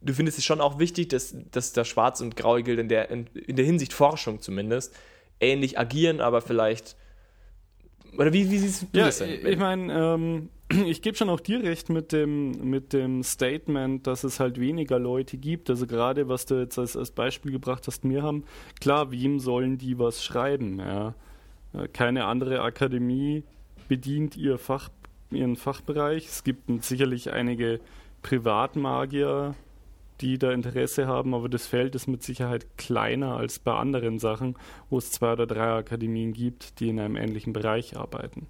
du 0.00 0.14
findest 0.14 0.38
es 0.38 0.44
schon 0.44 0.60
auch 0.60 0.78
wichtig, 0.78 1.08
dass, 1.08 1.34
dass 1.50 1.72
der 1.72 1.84
Schwarz- 1.84 2.20
und 2.20 2.36
Graue 2.36 2.62
Gilde 2.62 2.82
in 2.82 2.88
der, 2.88 3.10
in, 3.10 3.26
in 3.34 3.56
der 3.56 3.64
Hinsicht 3.64 3.92
Forschung 3.92 4.40
zumindest 4.40 4.94
ähnlich 5.40 5.78
agieren, 5.78 6.20
aber 6.20 6.40
vielleicht. 6.42 6.96
Oder 8.16 8.32
wie, 8.32 8.50
wie 8.50 8.58
siehst 8.58 8.82
du 8.82 8.98
ja, 8.98 9.06
das 9.06 9.18
denn? 9.18 9.46
Ich 9.46 9.58
meine, 9.58 9.92
ähm, 9.92 10.48
ich 10.86 11.02
gebe 11.02 11.16
schon 11.16 11.28
auch 11.28 11.40
dir 11.40 11.62
recht 11.62 11.88
mit 11.88 12.12
dem, 12.12 12.52
mit 12.70 12.92
dem 12.92 13.22
Statement, 13.22 14.06
dass 14.06 14.24
es 14.24 14.40
halt 14.40 14.60
weniger 14.60 14.98
Leute 14.98 15.36
gibt. 15.36 15.70
Also 15.70 15.86
gerade, 15.86 16.28
was 16.28 16.46
du 16.46 16.56
jetzt 16.56 16.78
als, 16.78 16.96
als 16.96 17.10
Beispiel 17.10 17.52
gebracht 17.52 17.86
hast, 17.86 18.04
mir 18.04 18.22
haben, 18.22 18.44
klar, 18.80 19.10
wem 19.10 19.40
sollen 19.40 19.78
die 19.78 19.98
was 19.98 20.24
schreiben? 20.24 20.78
Ja? 20.78 21.14
Äh, 21.74 21.88
keine 21.88 22.24
andere 22.24 22.60
Akademie 22.60 23.44
bedient 23.88 24.36
ihr 24.36 24.58
Fach, 24.58 24.90
ihren 25.30 25.56
Fachbereich. 25.56 26.26
Es 26.26 26.44
gibt 26.44 26.68
sicherlich 26.84 27.32
einige 27.32 27.80
Privatmagier, 28.22 29.54
die 30.20 30.38
da 30.38 30.52
Interesse 30.52 31.06
haben, 31.06 31.34
aber 31.34 31.48
das 31.48 31.66
Feld 31.66 31.94
ist 31.94 32.06
mit 32.06 32.22
Sicherheit 32.22 32.76
kleiner 32.76 33.36
als 33.36 33.58
bei 33.58 33.72
anderen 33.72 34.18
Sachen, 34.18 34.56
wo 34.88 34.98
es 34.98 35.10
zwei 35.10 35.32
oder 35.32 35.46
drei 35.46 35.72
Akademien 35.72 36.32
gibt, 36.32 36.80
die 36.80 36.88
in 36.88 37.00
einem 37.00 37.16
ähnlichen 37.16 37.52
Bereich 37.52 37.96
arbeiten. 37.96 38.46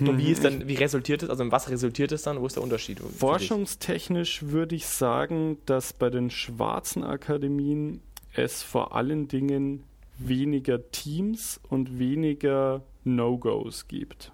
Und 0.00 0.18
wie 0.18 0.30
ist 0.30 0.44
dann, 0.44 0.66
wie 0.66 0.74
resultiert 0.74 1.22
es, 1.22 1.30
also 1.30 1.44
in 1.44 1.52
was 1.52 1.70
resultiert 1.70 2.12
es 2.12 2.22
dann? 2.22 2.40
Wo 2.40 2.46
ist 2.46 2.56
der 2.56 2.62
Unterschied? 2.62 2.98
Forschungstechnisch 2.98 4.42
würde 4.44 4.74
ich 4.74 4.86
sagen, 4.86 5.58
dass 5.66 5.92
bei 5.92 6.10
den 6.10 6.30
schwarzen 6.30 7.04
Akademien 7.04 8.00
es 8.34 8.62
vor 8.62 8.96
allen 8.96 9.28
Dingen 9.28 9.84
weniger 10.18 10.90
Teams 10.90 11.60
und 11.68 11.98
weniger 11.98 12.82
No-Gos 13.04 13.86
gibt. 13.86 14.32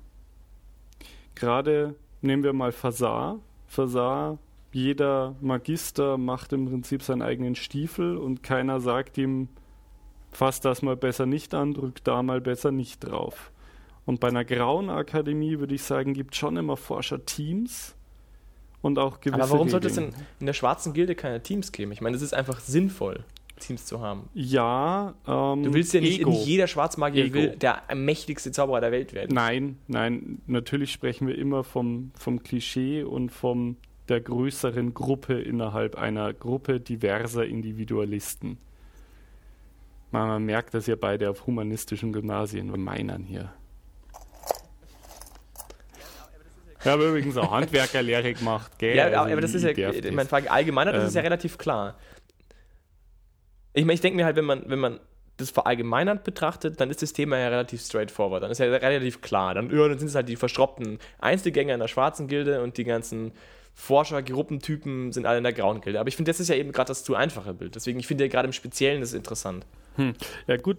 Gerade 1.34 1.94
nehmen 2.20 2.44
wir 2.44 2.52
mal 2.52 2.72
Fasar. 2.72 3.38
Fasar, 3.68 4.38
jeder 4.72 5.36
Magister 5.40 6.18
macht 6.18 6.52
im 6.52 6.66
Prinzip 6.66 7.02
seinen 7.02 7.22
eigenen 7.22 7.54
Stiefel 7.54 8.16
und 8.16 8.42
keiner 8.42 8.80
sagt 8.80 9.16
ihm, 9.18 9.48
fass 10.32 10.60
das 10.60 10.82
mal 10.82 10.96
besser 10.96 11.26
nicht 11.26 11.54
an, 11.54 11.74
drück 11.74 12.02
da 12.04 12.22
mal 12.22 12.40
besser 12.40 12.72
nicht 12.72 13.00
drauf. 13.00 13.52
Und 14.04 14.20
bei 14.20 14.28
einer 14.28 14.44
grauen 14.44 14.90
Akademie 14.90 15.58
würde 15.58 15.74
ich 15.74 15.82
sagen, 15.82 16.14
gibt 16.14 16.34
es 16.34 16.38
schon 16.38 16.56
immer 16.56 16.76
Forscherteams 16.76 17.94
und 18.80 18.98
auch 18.98 19.20
gewisse. 19.20 19.42
Aber 19.42 19.52
warum 19.52 19.68
sollte 19.68 19.88
es 19.88 19.94
denn 19.94 20.14
in 20.40 20.46
der 20.46 20.54
schwarzen 20.54 20.94
Gilde 20.94 21.14
keine 21.14 21.42
Teams 21.42 21.72
geben? 21.72 21.92
Ich 21.92 22.00
meine, 22.00 22.16
es 22.16 22.22
ist 22.22 22.32
einfach 22.34 22.60
sinnvoll. 22.60 23.24
Teams 23.58 23.86
zu 23.86 24.00
haben. 24.00 24.28
Ja, 24.34 25.14
ähm, 25.26 25.62
Du 25.64 25.74
willst 25.74 25.92
ja 25.94 26.00
nicht, 26.00 26.20
Ego. 26.20 26.30
nicht 26.30 26.46
jeder 26.46 26.66
Schwarzmagier 26.66 27.26
Ego. 27.26 27.34
will 27.34 27.48
der 27.56 27.82
mächtigste 27.94 28.52
Zauberer 28.52 28.80
der 28.80 28.92
Welt 28.92 29.12
werden. 29.12 29.34
Nein, 29.34 29.78
nein, 29.86 30.40
natürlich 30.46 30.92
sprechen 30.92 31.28
wir 31.28 31.36
immer 31.36 31.64
vom, 31.64 32.10
vom 32.18 32.42
Klischee 32.42 33.02
und 33.02 33.30
von 33.30 33.76
der 34.08 34.20
größeren 34.20 34.94
Gruppe 34.94 35.40
innerhalb 35.40 35.96
einer 35.96 36.32
Gruppe 36.32 36.80
diverser 36.80 37.44
Individualisten. 37.44 38.58
Man, 40.10 40.44
merkt 40.44 40.72
dass 40.72 40.86
ja 40.86 40.96
beide 40.96 41.28
auf 41.28 41.46
humanistischen 41.46 42.12
Gymnasien 42.12 42.68
meinern 42.82 43.24
hier. 43.24 43.52
Ich 46.80 46.86
habe 46.86 47.08
übrigens 47.08 47.36
auch 47.36 47.50
Handwerkerlehre 47.50 48.32
gemacht, 48.34 48.78
gell? 48.78 48.96
Ja, 48.96 49.06
also 49.06 49.32
aber 49.32 49.40
das 49.40 49.52
ist 49.54 49.64
ja, 49.64 49.90
meine 50.12 50.28
Frage 50.28 50.50
allgemeiner, 50.50 50.92
das 50.92 51.02
ähm, 51.02 51.08
ist 51.08 51.14
ja 51.14 51.22
relativ 51.22 51.58
klar. 51.58 51.96
Ich 53.78 53.84
meine, 53.84 53.94
ich 53.94 54.00
denke 54.00 54.16
mir 54.16 54.24
halt, 54.24 54.36
wenn 54.36 54.44
man, 54.44 54.64
wenn 54.66 54.78
man 54.78 55.00
das 55.36 55.50
verallgemeinert 55.50 56.24
betrachtet, 56.24 56.80
dann 56.80 56.90
ist 56.90 57.00
das 57.00 57.12
Thema 57.12 57.38
ja 57.38 57.48
relativ 57.48 57.80
straightforward. 57.80 58.42
Dann 58.42 58.50
ist 58.50 58.58
ja 58.58 58.66
relativ 58.66 59.20
klar. 59.20 59.54
Dann, 59.54 59.70
ja, 59.70 59.88
dann 59.88 59.98
sind 59.98 60.08
es 60.08 60.14
halt 60.16 60.28
die 60.28 60.36
verschroppten 60.36 60.98
Einzelgänger 61.20 61.74
in 61.74 61.80
der 61.80 61.88
schwarzen 61.88 62.26
Gilde 62.26 62.60
und 62.60 62.76
die 62.76 62.84
ganzen 62.84 63.32
Forscher, 63.74 64.20
Gruppentypen 64.22 65.12
sind 65.12 65.24
alle 65.26 65.38
in 65.38 65.44
der 65.44 65.52
grauen 65.52 65.80
Gilde. 65.80 66.00
Aber 66.00 66.08
ich 66.08 66.16
finde, 66.16 66.30
das 66.30 66.40
ist 66.40 66.48
ja 66.48 66.56
eben 66.56 66.72
gerade 66.72 66.88
das 66.88 67.04
zu 67.04 67.14
einfache 67.14 67.54
Bild. 67.54 67.76
Deswegen, 67.76 68.00
ich 68.00 68.08
finde 68.08 68.24
ja 68.24 68.28
gerade 68.28 68.46
im 68.46 68.52
Speziellen 68.52 69.00
das 69.00 69.12
interessant. 69.12 69.64
Hm. 69.94 70.14
Ja, 70.48 70.56
gut, 70.56 70.78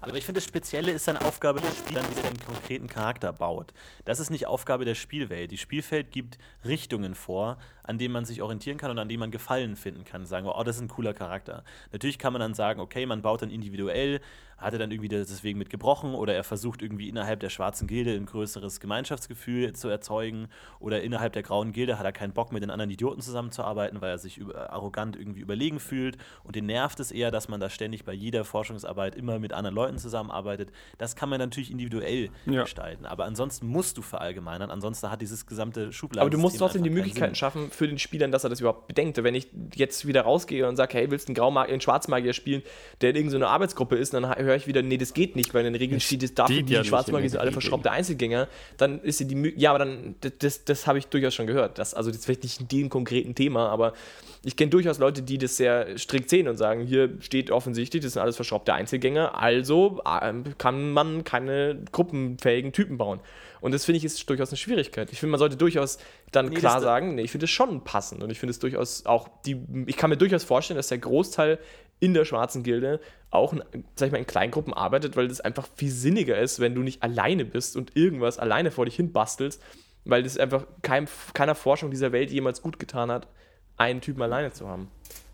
aber 0.00 0.16
ich 0.16 0.24
finde, 0.24 0.40
das 0.40 0.48
Spezielle 0.48 0.92
ist 0.92 1.08
eine 1.08 1.24
Aufgabe 1.24 1.60
des 1.60 1.76
Spielers, 1.76 2.04
wie 2.10 2.20
er 2.20 2.28
einen 2.28 2.40
konkreten 2.40 2.86
Charakter 2.86 3.32
baut. 3.32 3.72
Das 4.04 4.20
ist 4.20 4.30
nicht 4.30 4.46
Aufgabe 4.46 4.84
der 4.84 4.94
Spielwelt. 4.94 5.50
Die 5.50 5.58
Spielwelt 5.58 6.10
gibt 6.10 6.38
Richtungen 6.64 7.14
vor, 7.14 7.58
an 7.82 7.98
denen 7.98 8.12
man 8.12 8.24
sich 8.24 8.40
orientieren 8.40 8.78
kann 8.78 8.90
und 8.90 8.98
an 8.98 9.08
denen 9.08 9.20
man 9.20 9.30
Gefallen 9.30 9.76
finden 9.76 10.04
kann. 10.04 10.24
Sagen 10.24 10.46
wir, 10.46 10.56
oh, 10.56 10.64
das 10.64 10.76
ist 10.76 10.82
ein 10.82 10.88
cooler 10.88 11.12
Charakter. 11.12 11.64
Natürlich 11.92 12.18
kann 12.18 12.32
man 12.32 12.40
dann 12.40 12.54
sagen, 12.54 12.80
okay, 12.80 13.04
man 13.04 13.22
baut 13.22 13.42
dann 13.42 13.50
individuell 13.50 14.20
hat 14.60 14.72
er 14.72 14.78
dann 14.78 14.90
irgendwie 14.90 15.08
deswegen 15.08 15.58
mit 15.58 15.70
gebrochen 15.70 16.14
oder 16.14 16.34
er 16.34 16.44
versucht 16.44 16.82
irgendwie 16.82 17.08
innerhalb 17.08 17.40
der 17.40 17.50
schwarzen 17.50 17.86
Gilde 17.86 18.14
ein 18.14 18.26
größeres 18.26 18.80
Gemeinschaftsgefühl 18.80 19.72
zu 19.72 19.88
erzeugen 19.88 20.48
oder 20.78 21.02
innerhalb 21.02 21.32
der 21.32 21.42
grauen 21.42 21.72
Gilde 21.72 21.98
hat 21.98 22.04
er 22.04 22.12
keinen 22.12 22.32
Bock 22.32 22.52
mit 22.52 22.62
den 22.62 22.70
anderen 22.70 22.90
Idioten 22.90 23.20
zusammenzuarbeiten, 23.20 24.00
weil 24.00 24.10
er 24.10 24.18
sich 24.18 24.40
arrogant 24.54 25.16
irgendwie 25.16 25.40
überlegen 25.40 25.80
fühlt 25.80 26.18
und 26.44 26.56
den 26.56 26.66
nervt 26.66 27.00
es 27.00 27.10
eher, 27.10 27.30
dass 27.30 27.48
man 27.48 27.60
da 27.60 27.70
ständig 27.70 28.04
bei 28.04 28.12
jeder 28.12 28.44
Forschungsarbeit 28.44 29.14
immer 29.14 29.38
mit 29.38 29.52
anderen 29.52 29.74
Leuten 29.74 29.98
zusammenarbeitet. 29.98 30.70
Das 30.98 31.16
kann 31.16 31.28
man 31.28 31.38
natürlich 31.38 31.70
individuell 31.70 32.30
ja. 32.46 32.62
gestalten, 32.62 33.06
aber 33.06 33.24
ansonsten 33.24 33.66
musst 33.66 33.96
du 33.96 34.02
verallgemeinern, 34.02 34.70
ansonsten 34.70 35.10
hat 35.10 35.22
dieses 35.22 35.46
gesamte 35.46 35.92
Schubladen. 35.92 36.20
Aber 36.20 36.30
du 36.30 36.38
musst 36.38 36.58
trotzdem 36.58 36.82
die 36.82 36.90
Möglichkeiten 36.90 37.34
schaffen 37.34 37.70
für 37.70 37.88
den 37.88 37.98
Spielern, 37.98 38.30
dass 38.30 38.44
er 38.44 38.50
das 38.50 38.60
überhaupt 38.60 38.88
bedenkt. 38.88 39.22
Wenn 39.22 39.34
ich 39.34 39.48
jetzt 39.74 40.06
wieder 40.06 40.22
rausgehe 40.22 40.68
und 40.68 40.76
sage, 40.76 40.94
hey, 40.94 41.10
willst 41.10 41.28
du 41.28 41.42
einen, 41.42 41.56
einen 41.56 41.80
Schwarzmagier 41.80 42.32
spielen, 42.32 42.62
der 43.00 43.10
in 43.10 43.16
irgendeine 43.16 43.48
Arbeitsgruppe 43.48 43.96
ist, 43.96 44.14
dann 44.14 44.34
höre 44.36 44.49
ich 44.56 44.66
wieder, 44.66 44.82
nee, 44.82 44.96
das 44.96 45.14
geht 45.14 45.36
nicht, 45.36 45.54
weil 45.54 45.64
in 45.64 45.72
den 45.72 45.80
Regeln 45.80 46.00
steht, 46.00 46.22
es 46.22 46.34
darf 46.34 46.48
die 46.48 46.64
ja 46.66 46.84
Schwarzmagier 46.84 47.30
sind 47.30 47.40
alle 47.40 47.52
verschraubte 47.52 47.90
Einzelgänger, 47.90 48.48
dann 48.76 49.00
ist 49.00 49.18
sie 49.18 49.26
die 49.26 49.54
Ja, 49.56 49.70
aber 49.70 49.80
dann, 49.80 50.14
das, 50.38 50.64
das 50.64 50.86
habe 50.86 50.98
ich 50.98 51.06
durchaus 51.06 51.34
schon 51.34 51.46
gehört. 51.46 51.78
Das, 51.78 51.94
also 51.94 52.10
das 52.10 52.24
vielleicht 52.24 52.42
nicht 52.42 52.60
in 52.60 52.68
dem 52.68 52.88
konkreten 52.88 53.34
Thema, 53.34 53.68
aber 53.68 53.94
ich 54.42 54.56
kenne 54.56 54.70
durchaus 54.70 54.98
Leute, 54.98 55.22
die 55.22 55.36
das 55.36 55.56
sehr 55.56 55.98
strikt 55.98 56.30
sehen 56.30 56.48
und 56.48 56.56
sagen, 56.56 56.86
hier 56.86 57.10
steht 57.20 57.50
offensichtlich, 57.50 58.02
das 58.02 58.14
sind 58.14 58.22
alles 58.22 58.36
verschraubte 58.36 58.72
Einzelgänger, 58.72 59.38
also 59.38 60.00
ähm, 60.22 60.44
kann 60.56 60.92
man 60.92 61.24
keine 61.24 61.78
gruppenfähigen 61.92 62.72
Typen 62.72 62.96
bauen. 62.96 63.20
Und 63.60 63.72
das 63.72 63.84
finde 63.84 63.98
ich 63.98 64.04
ist 64.04 64.28
durchaus 64.30 64.48
eine 64.48 64.56
Schwierigkeit. 64.56 65.12
Ich 65.12 65.20
finde, 65.20 65.32
man 65.32 65.38
sollte 65.38 65.56
durchaus 65.56 65.98
dann 66.32 66.46
nee, 66.46 66.54
klar 66.54 66.80
sagen, 66.80 67.14
nee, 67.14 67.22
ich 67.22 67.30
finde 67.30 67.44
es 67.44 67.50
schon 67.50 67.84
passend 67.84 68.22
und 68.22 68.30
ich 68.30 68.38
finde 68.38 68.52
es 68.52 68.58
durchaus 68.58 69.04
auch 69.04 69.28
die, 69.44 69.60
ich 69.86 69.98
kann 69.98 70.08
mir 70.08 70.16
durchaus 70.16 70.44
vorstellen, 70.44 70.76
dass 70.76 70.88
der 70.88 70.98
Großteil 70.98 71.58
in 72.00 72.14
der 72.14 72.24
schwarzen 72.24 72.62
Gilde 72.62 73.00
auch 73.30 73.54
sag 73.94 74.06
ich 74.06 74.12
mal, 74.12 74.18
in 74.18 74.26
Kleingruppen 74.26 74.74
arbeitet, 74.74 75.16
weil 75.16 75.28
das 75.28 75.40
einfach 75.40 75.68
viel 75.76 75.90
sinniger 75.90 76.38
ist, 76.38 76.60
wenn 76.60 76.74
du 76.74 76.82
nicht 76.82 77.02
alleine 77.02 77.44
bist 77.44 77.76
und 77.76 77.96
irgendwas 77.96 78.38
alleine 78.38 78.70
vor 78.70 78.84
dich 78.84 78.96
hin 78.96 79.12
bastelst, 79.12 79.62
weil 80.04 80.22
das 80.22 80.36
einfach 80.36 80.66
kein, 80.82 81.08
keiner 81.32 81.54
Forschung 81.54 81.90
dieser 81.90 82.12
Welt 82.12 82.30
jemals 82.30 82.60
gut 82.60 82.78
getan 82.78 83.10
hat, 83.10 83.28
einen 83.76 84.00
Typen 84.00 84.22
alleine 84.22 84.52
zu 84.52 84.68
haben. 84.68 84.88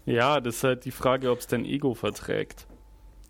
Ja, 0.04 0.40
das 0.40 0.56
ist 0.56 0.64
halt 0.64 0.84
die 0.84 0.90
Frage, 0.90 1.30
ob 1.30 1.38
es 1.38 1.46
dein 1.46 1.64
Ego 1.64 1.94
verträgt. 1.94 2.66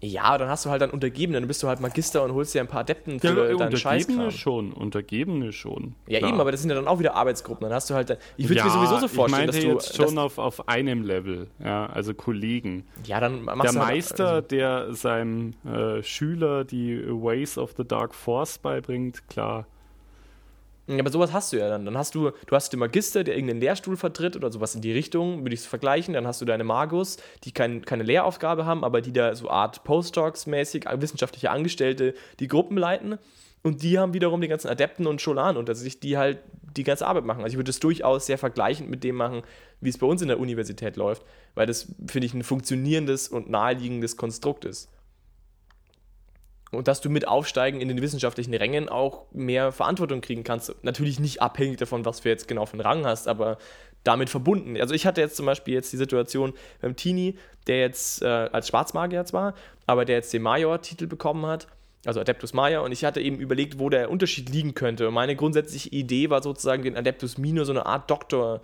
Ja, 0.01 0.37
dann 0.37 0.49
hast 0.49 0.67
du 0.67 0.71
halt 0.71 0.83
dann 0.83 0.91
Untergebene, 0.91 1.41
dann 1.41 1.49
bist 1.49 1.63
du 1.63 1.69
halt 1.69 1.81
Magister 1.81 2.23
und 2.23 2.35
holst 2.35 2.55
dir 2.55 2.61
ein 2.61 2.69
paar 2.69 2.81
Adepten 2.81 3.19
für 3.19 3.51
ja, 3.51 3.57
deinen 3.57 3.77
Scheiß. 3.77 4.05
Untergebene 4.05 4.31
schon, 4.31 4.73
Untergebene 4.73 5.53
schon. 5.53 5.95
Ja, 6.07 6.19
klar. 6.19 6.31
eben, 6.31 6.41
aber 6.41 6.53
das 6.53 6.61
sind 6.61 6.71
ja 6.71 6.77
dann 6.77 6.87
auch 6.87 6.99
wieder 6.99 7.15
Arbeitsgruppen. 7.15 7.65
Dann 7.65 7.73
hast 7.73 7.89
du 7.89 7.95
halt, 7.95 8.19
ich 8.37 8.49
würde 8.49 8.59
ja, 8.59 8.65
mir 8.67 8.71
sowieso 8.71 8.99
so 8.99 9.09
vorstellen, 9.09 9.49
ich 9.49 9.55
dass 9.55 9.65
du. 9.65 9.69
jetzt 9.69 9.97
schon 9.97 10.19
auf, 10.19 10.39
auf 10.39 10.69
einem 10.69 11.03
Level, 11.03 11.49
ja, 11.65 11.87
also 11.87 12.13
Kollegen. 12.13 12.85
Ja, 13.05 13.21
dann 13.21 13.43
machst 13.43 13.65
Der 13.65 13.73
du 13.73 13.79
halt, 13.79 13.95
Meister, 13.95 14.29
also, 14.29 14.49
der 14.49 14.95
seinem 14.95 15.55
äh, 15.65 16.03
Schüler 16.03 16.65
die 16.65 17.03
Ways 17.07 17.57
of 17.57 17.75
the 17.77 17.85
Dark 17.85 18.15
Force 18.15 18.59
beibringt, 18.59 19.27
klar. 19.29 19.67
Aber 20.89 21.11
sowas 21.11 21.33
hast 21.33 21.53
du 21.53 21.57
ja 21.57 21.69
dann. 21.69 21.85
Dann 21.85 21.99
hast 21.99 22.15
du, 22.15 22.31
du 22.47 22.55
hast 22.55 22.73
den 22.73 22.79
Magister, 22.79 23.25
der 23.25 23.35
irgendeinen 23.35 23.61
Lehrstuhl 23.61 23.97
vertritt 23.97 24.37
oder 24.37 24.53
sowas 24.53 24.75
in 24.75 24.83
die 24.83 24.93
Richtung, 24.93 25.43
würde 25.43 25.55
ich 25.55 25.61
es 25.61 25.67
vergleichen. 25.67 26.15
Dann 26.15 26.27
hast 26.27 26.41
du 26.41 26.45
deine 26.45 26.65
Magus, 26.65 27.17
die 27.45 27.53
kein, 27.53 27.85
keine 27.85 28.05
Lehraufgabe 28.05 28.67
haben, 28.67 28.85
aber 28.85 29.01
die 29.01 29.13
da 29.13 29.35
so 29.35 29.51
Art 29.51 29.83
Postdocs-mäßig, 29.85 30.87
wissenschaftliche 31.01 31.51
Angestellte, 31.51 32.15
die 32.39 32.47
Gruppen 32.47 32.79
leiten. 32.79 33.19
Und 33.65 33.83
die 33.83 33.99
haben 33.99 34.15
wiederum 34.15 34.41
die 34.41 34.47
ganzen 34.47 34.69
Adepten 34.69 35.09
und 35.09 35.21
Scholanen 35.21 35.57
unter 35.57 35.75
sich, 35.75 35.99
die 35.99 36.17
halt 36.17 36.39
die 36.77 36.85
ganze 36.85 37.05
Arbeit 37.05 37.25
machen. 37.25 37.43
Also 37.43 37.55
ich 37.55 37.59
würde 37.59 37.71
es 37.71 37.81
durchaus 37.81 38.27
sehr 38.27 38.39
vergleichend 38.39 38.89
mit 38.89 39.03
dem 39.03 39.17
machen, 39.17 39.43
wie 39.81 39.89
es 39.89 39.99
bei 39.99 40.07
uns 40.07 40.23
in 40.23 40.29
der 40.29 40.39
Universität 40.39 40.97
läuft, 40.97 41.25
weil 41.57 41.67
das, 41.67 41.93
finde 42.07 42.27
ich, 42.27 42.35
ein 42.35 42.45
funktionierendes 42.45 43.27
und 43.29 43.51
naheliegendes 43.51 44.17
Konstrukt 44.17 44.65
ist. 44.65 44.89
Und 46.73 46.89
dass 46.89 47.01
du 47.01 47.09
mit 47.09 47.29
Aufsteigen 47.29 47.81
in 47.81 47.89
den 47.89 48.03
wissenschaftlichen 48.03 48.53
Rängen 48.53 48.89
auch 48.89 49.27
mehr 49.33 49.71
Verantwortung 49.71 50.21
kriegen 50.21 50.43
kannst. 50.43 50.75
Natürlich 50.83 51.21
nicht 51.21 51.41
abhängig 51.41 51.79
davon, 51.79 52.05
was 52.05 52.23
du 52.23 52.29
jetzt 52.29 52.49
genau 52.49 52.67
für 52.67 52.73
einen 52.73 52.81
Rang 52.81 53.07
hast, 53.07 53.29
aber 53.29 53.59
damit 54.03 54.31
verbunden. 54.31 54.77
Also 54.81 54.95
ich 54.95 55.07
hatte 55.07 55.21
jetzt 55.21 55.37
zum 55.37 55.47
Beispiel 55.47 55.75
jetzt 55.75 55.93
die 55.93 55.97
Situation 55.97 56.55
beim 56.81 56.97
Tini, 56.97 57.37
der 57.67 57.81
jetzt 57.81 58.23
äh, 58.23 58.27
als 58.27 58.69
Schwarzmagier 58.69 59.25
zwar, 59.25 59.55
aber 59.87 60.05
der 60.05 60.17
jetzt 60.17 60.33
den 60.33 60.43
Major-Titel 60.43 61.07
bekommen 61.07 61.47
hat, 61.47 61.67
also 62.05 62.21
Adeptus 62.21 62.53
Major, 62.53 62.85
und 62.85 62.93
ich 62.93 63.05
hatte 63.05 63.21
eben 63.21 63.39
überlegt, 63.39 63.79
wo 63.79 63.91
der 63.91 64.11
Unterschied 64.11 64.49
liegen 64.49 64.75
könnte. 64.75 65.09
Und 65.09 65.15
meine 65.15 65.35
grundsätzliche 65.35 65.89
Idee 65.91 66.31
war 66.31 66.43
sozusagen, 66.43 66.85
den 66.85 66.97
Adeptus 66.97 67.37
Minor 67.37 67.65
so 67.65 67.73
eine 67.73 67.87
Art 67.87 68.11
Doktor 68.11 68.61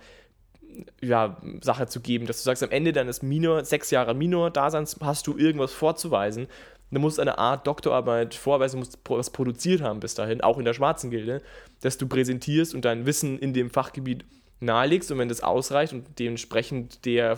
ja, 1.01 1.37
Sache 1.61 1.87
zu 1.87 1.99
geben, 1.99 2.25
dass 2.25 2.37
du 2.37 2.43
sagst, 2.43 2.63
am 2.63 2.71
Ende 2.71 2.93
deines 2.93 3.21
Minor, 3.21 3.63
sechs 3.65 3.91
Jahre 3.91 4.13
Minor-Daseins 4.13 4.97
hast 5.01 5.27
du 5.27 5.37
irgendwas 5.37 5.73
vorzuweisen 5.73 6.47
du 6.93 6.99
musst 6.99 7.19
eine 7.19 7.37
Art 7.37 7.67
Doktorarbeit 7.67 8.35
vorweisen, 8.35 8.77
du 8.77 8.79
musst 8.79 8.97
was 9.07 9.29
produziert 9.29 9.81
haben 9.81 9.99
bis 9.99 10.15
dahin, 10.15 10.41
auch 10.41 10.57
in 10.57 10.65
der 10.65 10.73
schwarzen 10.73 11.09
Gilde, 11.09 11.41
dass 11.81 11.97
du 11.97 12.07
präsentierst 12.07 12.73
und 12.73 12.85
dein 12.85 13.05
Wissen 13.05 13.39
in 13.39 13.53
dem 13.53 13.69
Fachgebiet 13.69 14.25
nahelegst 14.63 15.11
und 15.11 15.19
wenn 15.19 15.29
das 15.29 15.43
ausreicht 15.43 15.93
und 15.93 16.05
dementsprechend 16.19 17.05
der, 17.05 17.37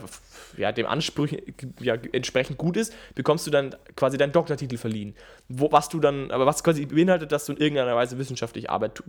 ja, 0.58 0.72
dem 0.72 0.86
Anspruch 0.86 1.28
ja, 1.80 1.96
entsprechend 2.12 2.58
gut 2.58 2.78
ist, 2.78 2.94
bekommst 3.16 3.46
du 3.48 3.52
dann 3.52 3.76
quasi 3.96 4.18
deinen 4.18 4.32
Doktortitel 4.32 4.78
verliehen. 4.78 5.16
Wo, 5.50 5.72
was 5.72 5.90
du 5.90 6.00
dann, 6.00 6.32
aber 6.32 6.46
was 6.46 6.64
quasi 6.64 6.86
beinhaltet, 6.86 7.32
dass 7.32 7.46
du 7.46 7.54
in 7.54 7.60
irgendeiner 7.60 7.96
Weise 7.96 8.18
wissenschaftliche 8.18 8.70
Arbeit 8.70 9.04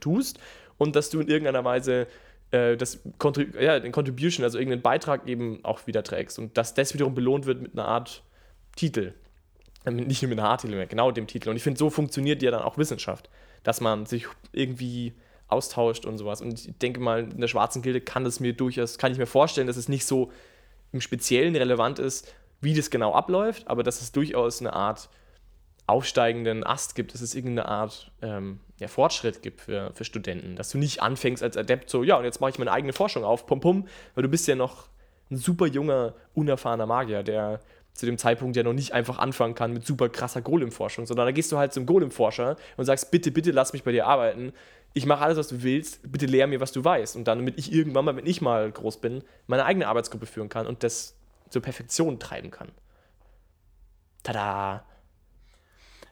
tust 0.00 0.38
und 0.78 0.96
dass 0.96 1.10
du 1.10 1.20
in 1.20 1.28
irgendeiner 1.28 1.64
Weise 1.64 2.06
äh, 2.50 2.76
das 2.76 3.00
ja, 3.60 3.80
den 3.80 3.92
Contribution, 3.92 4.44
also 4.44 4.58
irgendeinen 4.58 4.82
Beitrag 4.82 5.26
eben 5.26 5.64
auch 5.64 5.86
wieder 5.86 6.02
trägst 6.02 6.38
und 6.38 6.56
dass 6.56 6.74
das 6.74 6.94
wiederum 6.94 7.14
belohnt 7.14 7.46
wird 7.46 7.60
mit 7.60 7.72
einer 7.72 7.88
Art 7.88 8.22
Titel. 8.76 9.12
Nicht 9.90 10.22
nur 10.22 10.30
mit 10.30 10.40
einer 10.40 10.58
mehr, 10.66 10.86
genau 10.86 11.12
dem 11.12 11.26
Titel. 11.26 11.48
Und 11.48 11.56
ich 11.56 11.62
finde, 11.62 11.78
so 11.78 11.90
funktioniert 11.90 12.42
ja 12.42 12.50
dann 12.50 12.62
auch 12.62 12.76
Wissenschaft, 12.76 13.30
dass 13.62 13.80
man 13.80 14.04
sich 14.06 14.26
irgendwie 14.52 15.14
austauscht 15.48 16.06
und 16.06 16.18
sowas. 16.18 16.40
Und 16.40 16.66
ich 16.66 16.78
denke 16.78 17.00
mal, 17.00 17.20
in 17.30 17.40
der 17.40 17.48
schwarzen 17.48 17.82
Gilde 17.82 18.00
kann 18.00 18.24
das 18.24 18.40
mir 18.40 18.52
durchaus, 18.52 18.98
kann 18.98 19.12
ich 19.12 19.18
mir 19.18 19.26
vorstellen, 19.26 19.66
dass 19.68 19.76
es 19.76 19.88
nicht 19.88 20.04
so 20.04 20.32
im 20.92 21.00
Speziellen 21.00 21.54
relevant 21.54 21.98
ist, 21.98 22.34
wie 22.60 22.74
das 22.74 22.90
genau 22.90 23.12
abläuft, 23.12 23.68
aber 23.68 23.82
dass 23.82 24.00
es 24.00 24.12
durchaus 24.12 24.60
eine 24.60 24.72
Art 24.72 25.08
aufsteigenden 25.86 26.64
Ast 26.64 26.96
gibt, 26.96 27.14
dass 27.14 27.20
es 27.20 27.34
irgendeine 27.34 27.68
Art 27.68 28.10
ähm, 28.22 28.60
ja, 28.78 28.88
Fortschritt 28.88 29.42
gibt 29.42 29.60
für, 29.60 29.92
für 29.94 30.04
Studenten. 30.04 30.56
Dass 30.56 30.70
du 30.70 30.78
nicht 30.78 31.00
anfängst 31.00 31.42
als 31.42 31.56
Adept 31.56 31.90
so, 31.90 32.02
ja, 32.02 32.16
und 32.16 32.24
jetzt 32.24 32.40
mache 32.40 32.50
ich 32.50 32.58
meine 32.58 32.72
eigene 32.72 32.92
Forschung 32.92 33.24
auf, 33.24 33.46
pum 33.46 33.60
pum, 33.60 33.86
weil 34.14 34.22
du 34.22 34.28
bist 34.28 34.48
ja 34.48 34.56
noch 34.56 34.88
ein 35.30 35.36
super 35.36 35.66
junger, 35.66 36.14
unerfahrener 36.34 36.86
Magier, 36.86 37.22
der 37.22 37.60
zu 37.96 38.06
dem 38.06 38.18
Zeitpunkt 38.18 38.56
ja 38.56 38.62
noch 38.62 38.72
nicht 38.72 38.92
einfach 38.92 39.18
anfangen 39.18 39.54
kann 39.54 39.72
mit 39.72 39.86
super 39.86 40.08
krasser 40.08 40.42
Golem-Forschung, 40.42 41.06
sondern 41.06 41.26
da 41.26 41.32
gehst 41.32 41.50
du 41.50 41.58
halt 41.58 41.72
zum 41.72 41.86
Golem-Forscher 41.86 42.56
und 42.76 42.84
sagst, 42.84 43.10
bitte, 43.10 43.30
bitte 43.30 43.52
lass 43.52 43.72
mich 43.72 43.84
bei 43.84 43.92
dir 43.92 44.06
arbeiten. 44.06 44.52
Ich 44.92 45.06
mache 45.06 45.22
alles, 45.24 45.38
was 45.38 45.48
du 45.48 45.62
willst, 45.62 46.00
bitte 46.10 46.26
lehr 46.26 46.46
mir, 46.46 46.60
was 46.60 46.72
du 46.72 46.84
weißt. 46.84 47.16
Und 47.16 47.24
dann, 47.24 47.38
damit 47.38 47.58
ich 47.58 47.72
irgendwann 47.72 48.04
mal, 48.04 48.16
wenn 48.16 48.26
ich 48.26 48.40
mal 48.40 48.70
groß 48.70 49.00
bin, 49.00 49.22
meine 49.46 49.64
eigene 49.64 49.88
Arbeitsgruppe 49.88 50.26
führen 50.26 50.48
kann 50.48 50.66
und 50.66 50.82
das 50.82 51.16
zur 51.50 51.62
Perfektion 51.62 52.18
treiben 52.18 52.50
kann. 52.50 52.70
Tada! 54.22 54.84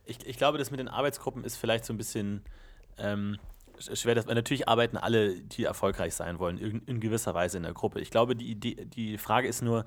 Ich, 0.06 0.26
ich 0.26 0.36
glaube, 0.36 0.58
das 0.58 0.70
mit 0.70 0.80
den 0.80 0.88
Arbeitsgruppen 0.88 1.44
ist 1.44 1.56
vielleicht 1.56 1.84
so 1.84 1.92
ein 1.92 1.96
bisschen 1.96 2.44
ähm, 2.98 3.38
schwer. 3.78 4.14
Dass, 4.14 4.26
weil 4.26 4.34
natürlich 4.34 4.68
arbeiten 4.68 4.96
alle, 4.96 5.40
die 5.40 5.64
erfolgreich 5.64 6.14
sein 6.14 6.38
wollen, 6.38 6.58
in, 6.58 6.82
in 6.86 7.00
gewisser 7.00 7.34
Weise 7.34 7.56
in 7.56 7.62
der 7.62 7.72
Gruppe. 7.72 8.00
Ich 8.00 8.10
glaube, 8.10 8.36
die, 8.36 8.50
Idee, 8.50 8.84
die 8.84 9.18
Frage 9.18 9.48
ist 9.48 9.62
nur, 9.62 9.84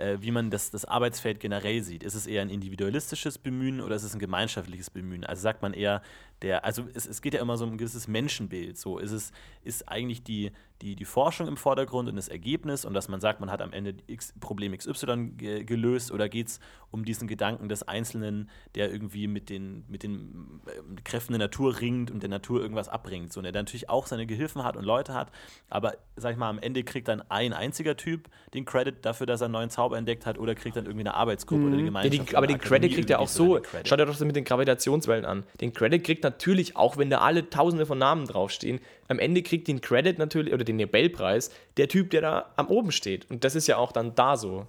äh, 0.00 0.22
wie 0.22 0.30
man 0.30 0.50
das, 0.50 0.70
das 0.70 0.84
Arbeitsfeld 0.84 1.40
generell 1.40 1.82
sieht. 1.82 2.02
Ist 2.02 2.14
es 2.14 2.26
eher 2.26 2.42
ein 2.42 2.50
individualistisches 2.50 3.38
Bemühen 3.38 3.80
oder 3.80 3.96
ist 3.96 4.02
es 4.02 4.14
ein 4.14 4.18
gemeinschaftliches 4.18 4.90
Bemühen? 4.90 5.24
Also 5.24 5.42
sagt 5.42 5.62
man 5.62 5.74
eher, 5.74 6.02
der, 6.42 6.64
also 6.64 6.84
es, 6.94 7.06
es 7.06 7.22
geht 7.22 7.34
ja 7.34 7.40
immer 7.40 7.56
so 7.56 7.64
um 7.64 7.72
ein 7.72 7.78
gewisses 7.78 8.08
Menschenbild. 8.08 8.78
So 8.78 8.98
ist 8.98 9.12
es, 9.12 9.32
ist 9.62 9.88
eigentlich 9.88 10.22
die, 10.22 10.52
die, 10.82 10.96
die 10.96 11.04
Forschung 11.04 11.46
im 11.46 11.56
Vordergrund 11.56 12.08
und 12.08 12.16
das 12.16 12.28
Ergebnis 12.28 12.84
und 12.84 12.94
dass 12.94 13.08
man 13.08 13.20
sagt, 13.20 13.40
man 13.40 13.50
hat 13.50 13.60
am 13.60 13.72
Ende 13.72 13.94
X, 14.06 14.32
Problem 14.40 14.76
XY 14.76 15.32
ge 15.36 15.64
gelöst 15.64 16.10
oder 16.10 16.28
geht 16.28 16.48
es 16.48 16.60
um 16.90 17.04
diesen 17.04 17.28
Gedanken 17.28 17.68
des 17.68 17.82
Einzelnen, 17.82 18.48
der 18.74 18.90
irgendwie 18.90 19.26
mit 19.26 19.50
den, 19.50 19.84
mit 19.88 20.02
den 20.02 20.60
äh, 20.66 21.00
Kräften 21.04 21.32
der 21.32 21.38
Natur 21.38 21.80
ringt 21.80 22.10
und 22.10 22.22
der 22.22 22.30
Natur 22.30 22.60
irgendwas 22.60 22.88
abbringt. 22.88 23.32
So, 23.32 23.40
und 23.40 23.44
der 23.44 23.52
natürlich 23.52 23.90
auch 23.90 24.06
seine 24.06 24.26
Gehilfen 24.26 24.64
hat 24.64 24.76
und 24.76 24.84
Leute 24.84 25.12
hat, 25.12 25.30
aber 25.68 25.94
sag 26.16 26.32
ich 26.32 26.38
mal, 26.38 26.48
am 26.48 26.58
Ende 26.58 26.82
kriegt 26.82 27.08
dann 27.08 27.22
ein 27.28 27.52
einziger 27.52 27.96
Typ 27.96 28.28
den 28.54 28.64
Credit 28.64 29.04
dafür, 29.04 29.26
dass 29.26 29.42
er 29.42 29.46
einen 29.46 29.52
neuen 29.52 29.70
Zauber 29.70 29.98
entdeckt 29.98 30.24
hat 30.24 30.38
oder 30.38 30.54
kriegt 30.54 30.76
dann 30.76 30.86
irgendwie 30.86 31.02
eine 31.02 31.14
Arbeitsgruppe 31.14 31.60
mhm. 31.60 31.68
oder 31.68 31.76
die 31.76 31.84
Gemeinschaft. 31.84 32.30
Die, 32.30 32.36
aber 32.36 32.46
den 32.46 32.58
Credit 32.58 32.92
kriegt 32.92 33.10
er 33.10 33.20
auch 33.20 33.28
so. 33.28 33.60
Schaut 33.84 33.98
er 33.98 34.06
doch 34.06 34.18
mit 34.20 34.36
den 34.36 34.44
Gravitationswellen 34.44 35.24
an. 35.24 35.44
Den 35.60 35.72
Credit 35.72 36.02
kriegt 36.02 36.24
natürlich, 36.30 36.76
auch 36.76 36.96
wenn 36.96 37.10
da 37.10 37.18
alle 37.18 37.50
tausende 37.50 37.86
von 37.86 37.98
Namen 37.98 38.26
draufstehen, 38.26 38.80
am 39.08 39.18
Ende 39.18 39.42
kriegt 39.42 39.68
den 39.68 39.80
Credit 39.80 40.18
natürlich, 40.18 40.54
oder 40.54 40.64
den 40.64 40.76
Nobelpreis, 40.76 41.50
der 41.76 41.88
Typ, 41.88 42.10
der 42.10 42.20
da 42.20 42.46
am 42.56 42.68
oben 42.68 42.92
steht. 42.92 43.30
Und 43.30 43.44
das 43.44 43.54
ist 43.54 43.66
ja 43.66 43.76
auch 43.76 43.92
dann 43.92 44.14
da 44.14 44.36
so. 44.36 44.66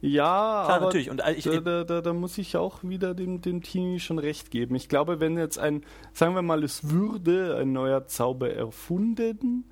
Ja, 0.00 0.64
Klar, 0.64 0.76
aber 0.76 0.84
natürlich. 0.86 1.10
Und 1.10 1.22
ich, 1.36 1.44
da, 1.44 1.60
da, 1.60 1.84
da, 1.84 2.00
da, 2.00 2.12
muss 2.12 2.36
ich 2.36 2.56
auch 2.56 2.82
wieder 2.82 3.14
dem, 3.14 3.40
dem 3.40 3.62
Teenie 3.62 4.00
schon 4.00 4.18
recht 4.18 4.50
geben. 4.50 4.74
Ich 4.74 4.88
glaube, 4.88 5.20
wenn 5.20 5.38
jetzt 5.38 5.58
ein, 5.58 5.82
sagen 6.12 6.34
wir 6.34 6.42
mal, 6.42 6.62
es 6.62 6.90
würde 6.90 7.56
ein 7.56 7.72
neuer 7.72 8.06
Zauber 8.06 8.50
erfunden 8.50 9.64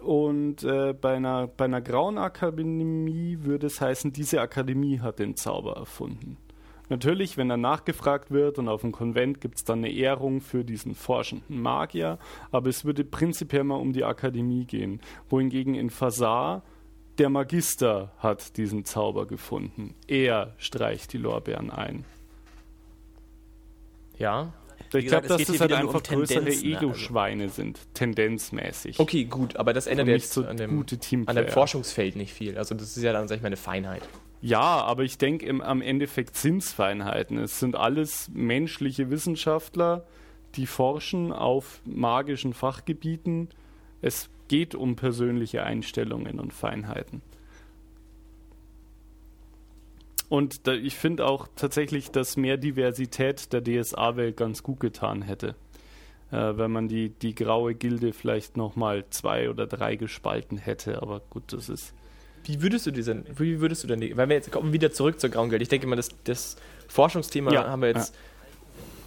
und 0.00 0.64
äh, 0.64 0.92
bei, 0.92 1.14
einer, 1.14 1.46
bei 1.46 1.66
einer 1.66 1.80
grauen 1.80 2.18
Akademie 2.18 3.38
würde 3.42 3.68
es 3.68 3.80
heißen, 3.80 4.12
diese 4.12 4.40
Akademie 4.40 5.00
hat 5.00 5.18
den 5.18 5.36
Zauber 5.36 5.76
erfunden. 5.76 6.36
Natürlich, 6.90 7.36
wenn 7.36 7.48
dann 7.48 7.60
nachgefragt 7.60 8.32
wird 8.32 8.58
und 8.58 8.68
auf 8.68 8.80
dem 8.80 8.90
Konvent 8.90 9.40
gibt 9.40 9.58
es 9.58 9.64
dann 9.64 9.78
eine 9.78 9.92
Ehrung 9.92 10.40
für 10.40 10.64
diesen 10.64 10.96
forschenden 10.96 11.62
Magier, 11.62 12.18
aber 12.50 12.68
es 12.68 12.84
würde 12.84 13.04
prinzipiell 13.04 13.62
mal 13.62 13.76
um 13.76 13.92
die 13.92 14.04
Akademie 14.04 14.64
gehen. 14.64 15.00
Wohingegen 15.28 15.76
in 15.76 15.88
Fasar 15.88 16.64
der 17.18 17.28
Magister 17.28 18.12
hat 18.18 18.56
diesen 18.56 18.84
Zauber 18.84 19.26
gefunden. 19.26 19.94
Er 20.08 20.54
streicht 20.58 21.12
die 21.12 21.18
Lorbeeren 21.18 21.70
ein. 21.70 22.04
Ja. 24.18 24.52
Ich 24.92 25.06
glaube, 25.06 25.28
dass 25.28 25.44
das 25.44 25.60
halt 25.60 25.72
einfach 25.72 25.94
um 25.94 26.02
größere 26.02 26.46
also 26.46 26.66
Ego-Schweine 26.66 27.44
also. 27.44 27.54
sind, 27.54 27.94
tendenzmäßig. 27.94 28.98
Okay, 28.98 29.24
gut, 29.24 29.56
aber 29.56 29.72
das 29.72 29.86
ändert 29.86 30.08
jetzt 30.08 30.32
so 30.32 30.44
an, 30.44 30.56
dem, 30.56 30.84
an 31.26 31.36
dem 31.36 31.48
Forschungsfeld 31.48 32.16
nicht 32.16 32.32
viel. 32.32 32.58
Also 32.58 32.74
das 32.74 32.96
ist 32.96 33.02
ja 33.02 33.12
dann, 33.12 33.28
sag 33.28 33.36
ich 33.36 33.42
mal, 33.42 33.48
eine 33.48 33.56
Feinheit. 33.56 34.02
Ja, 34.42 34.60
aber 34.60 35.02
ich 35.02 35.18
denke, 35.18 35.48
am 35.62 35.82
Endeffekt 35.82 36.36
sind 36.36 36.58
es 36.58 36.72
Feinheiten. 36.72 37.36
Es 37.38 37.60
sind 37.60 37.76
alles 37.76 38.30
menschliche 38.32 39.10
Wissenschaftler, 39.10 40.06
die 40.54 40.66
forschen 40.66 41.32
auf 41.32 41.82
magischen 41.84 42.54
Fachgebieten. 42.54 43.48
Es 44.00 44.30
geht 44.48 44.74
um 44.74 44.96
persönliche 44.96 45.62
Einstellungen 45.62 46.40
und 46.40 46.52
Feinheiten. 46.52 47.20
Und 50.30 50.66
da, 50.66 50.72
ich 50.72 50.96
finde 50.96 51.26
auch 51.26 51.48
tatsächlich, 51.56 52.10
dass 52.10 52.36
mehr 52.36 52.56
Diversität 52.56 53.52
der 53.52 53.62
DSA-Welt 53.62 54.36
ganz 54.36 54.62
gut 54.62 54.80
getan 54.80 55.22
hätte. 55.22 55.56
Äh, 56.30 56.56
wenn 56.56 56.70
man 56.70 56.88
die, 56.88 57.10
die 57.10 57.34
graue 57.34 57.74
Gilde 57.74 58.12
vielleicht 58.12 58.56
nochmal 58.56 59.04
zwei 59.10 59.50
oder 59.50 59.66
drei 59.66 59.96
gespalten 59.96 60.56
hätte. 60.56 61.02
Aber 61.02 61.20
gut, 61.30 61.52
das 61.52 61.68
ist 61.68 61.94
wie 62.44 62.62
würdest 62.62 62.86
du 62.86 62.90
diesen, 62.90 63.24
wie 63.36 63.60
würdest 63.60 63.84
du 63.84 63.88
denn, 63.88 64.00
weil 64.16 64.28
wir 64.28 64.36
jetzt 64.36 64.50
kommen 64.50 64.72
wieder 64.72 64.92
zurück 64.92 65.20
zur 65.20 65.30
Grauen 65.30 65.50
Geld. 65.50 65.62
Ich 65.62 65.68
denke 65.68 65.86
mal, 65.86 65.96
das, 65.96 66.10
das 66.24 66.56
Forschungsthema 66.88 67.52
ja, 67.52 67.68
haben 67.68 67.82
wir 67.82 67.88
jetzt 67.88 68.14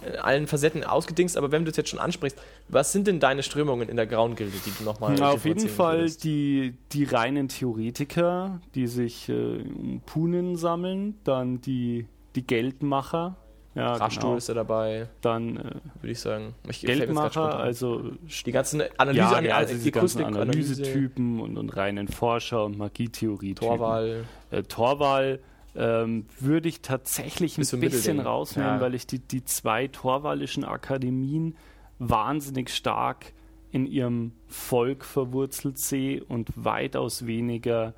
ja. 0.02 0.12
in 0.12 0.18
allen 0.18 0.46
Facetten 0.46 0.84
ausgedingst, 0.84 1.36
aber 1.36 1.52
wenn 1.52 1.64
du 1.64 1.70
es 1.70 1.76
jetzt 1.76 1.90
schon 1.90 1.98
ansprichst, 1.98 2.38
was 2.68 2.92
sind 2.92 3.06
denn 3.06 3.20
deine 3.20 3.42
Strömungen 3.42 3.88
in 3.88 3.96
der 3.96 4.06
Grauen 4.06 4.36
Gilde, 4.36 4.56
die 4.64 4.72
du 4.78 4.84
nochmal 4.84 5.14
Na, 5.18 5.30
Auf 5.30 5.44
jeden 5.44 5.68
Fall 5.68 6.10
die, 6.10 6.74
die 6.92 7.04
reinen 7.04 7.48
Theoretiker, 7.48 8.60
die 8.74 8.86
sich 8.86 9.28
äh, 9.28 9.32
um 9.32 10.00
Punen 10.04 10.56
sammeln, 10.56 11.18
dann 11.24 11.60
die, 11.60 12.06
die 12.34 12.46
Geldmacher, 12.46 13.36
ja, 13.74 13.94
Raschstuhl 13.94 14.22
genau. 14.22 14.36
ist 14.36 14.48
er 14.48 14.54
dabei. 14.54 15.08
Dann 15.20 15.56
äh, 15.56 15.62
würde 16.00 16.12
ich 16.12 16.20
sagen. 16.20 16.54
Ich, 16.68 16.82
Geldmacher, 16.82 17.58
also 17.58 18.12
die 18.22 18.52
ganzen 18.52 18.82
Analyse, 18.98 19.20
ja, 19.20 19.40
ja, 19.40 19.56
also 19.56 19.74
die 19.74 19.90
ganzen 19.90 20.24
Analysetypen 20.24 21.40
und, 21.40 21.58
und 21.58 21.76
reinen 21.76 22.08
Forscher 22.08 22.64
und 22.64 22.78
Magietheorie. 22.78 23.54
Torwahl. 23.54 24.24
Äh, 24.50 24.62
Torwahl 24.62 25.40
ähm, 25.74 26.26
würde 26.38 26.68
ich 26.68 26.82
tatsächlich 26.82 27.58
ein 27.58 27.80
bisschen 27.80 28.20
rausnehmen, 28.20 28.76
ja. 28.76 28.80
weil 28.80 28.94
ich 28.94 29.06
die, 29.06 29.18
die 29.18 29.44
zwei 29.44 29.88
torwallischen 29.88 30.64
Akademien 30.64 31.56
wahnsinnig 31.98 32.70
stark 32.70 33.32
in 33.72 33.86
ihrem 33.86 34.32
Volk 34.46 35.04
verwurzelt 35.04 35.78
sehe 35.78 36.22
und 36.22 36.48
weitaus 36.54 37.26
weniger 37.26 37.94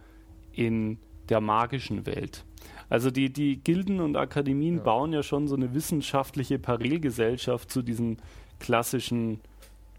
in 0.52 0.98
der 1.28 1.42
magischen 1.42 2.06
Welt. 2.06 2.44
Also 2.88 3.10
die, 3.10 3.32
die 3.32 3.56
Gilden 3.58 4.00
und 4.00 4.16
Akademien 4.16 4.76
Ja. 4.76 4.82
bauen 4.82 5.12
ja 5.12 5.22
schon 5.22 5.48
so 5.48 5.56
eine 5.56 5.74
wissenschaftliche 5.74 6.58
Parallelgesellschaft 6.58 7.70
zu 7.70 7.82
diesem 7.82 8.16
klassischen 8.60 9.40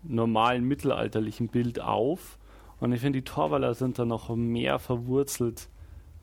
normalen 0.04 0.64
mittelalterlichen 0.64 1.50
Bild 1.50 1.82
auf. 1.82 2.38
Und 2.80 2.94
ich 2.94 3.02
finde, 3.02 3.20
die 3.20 3.26
Torwaller 3.26 3.74
sind 3.74 4.00
da 4.00 4.06
noch 4.06 4.34
mehr 4.36 4.80
verwurzelt 4.80 5.68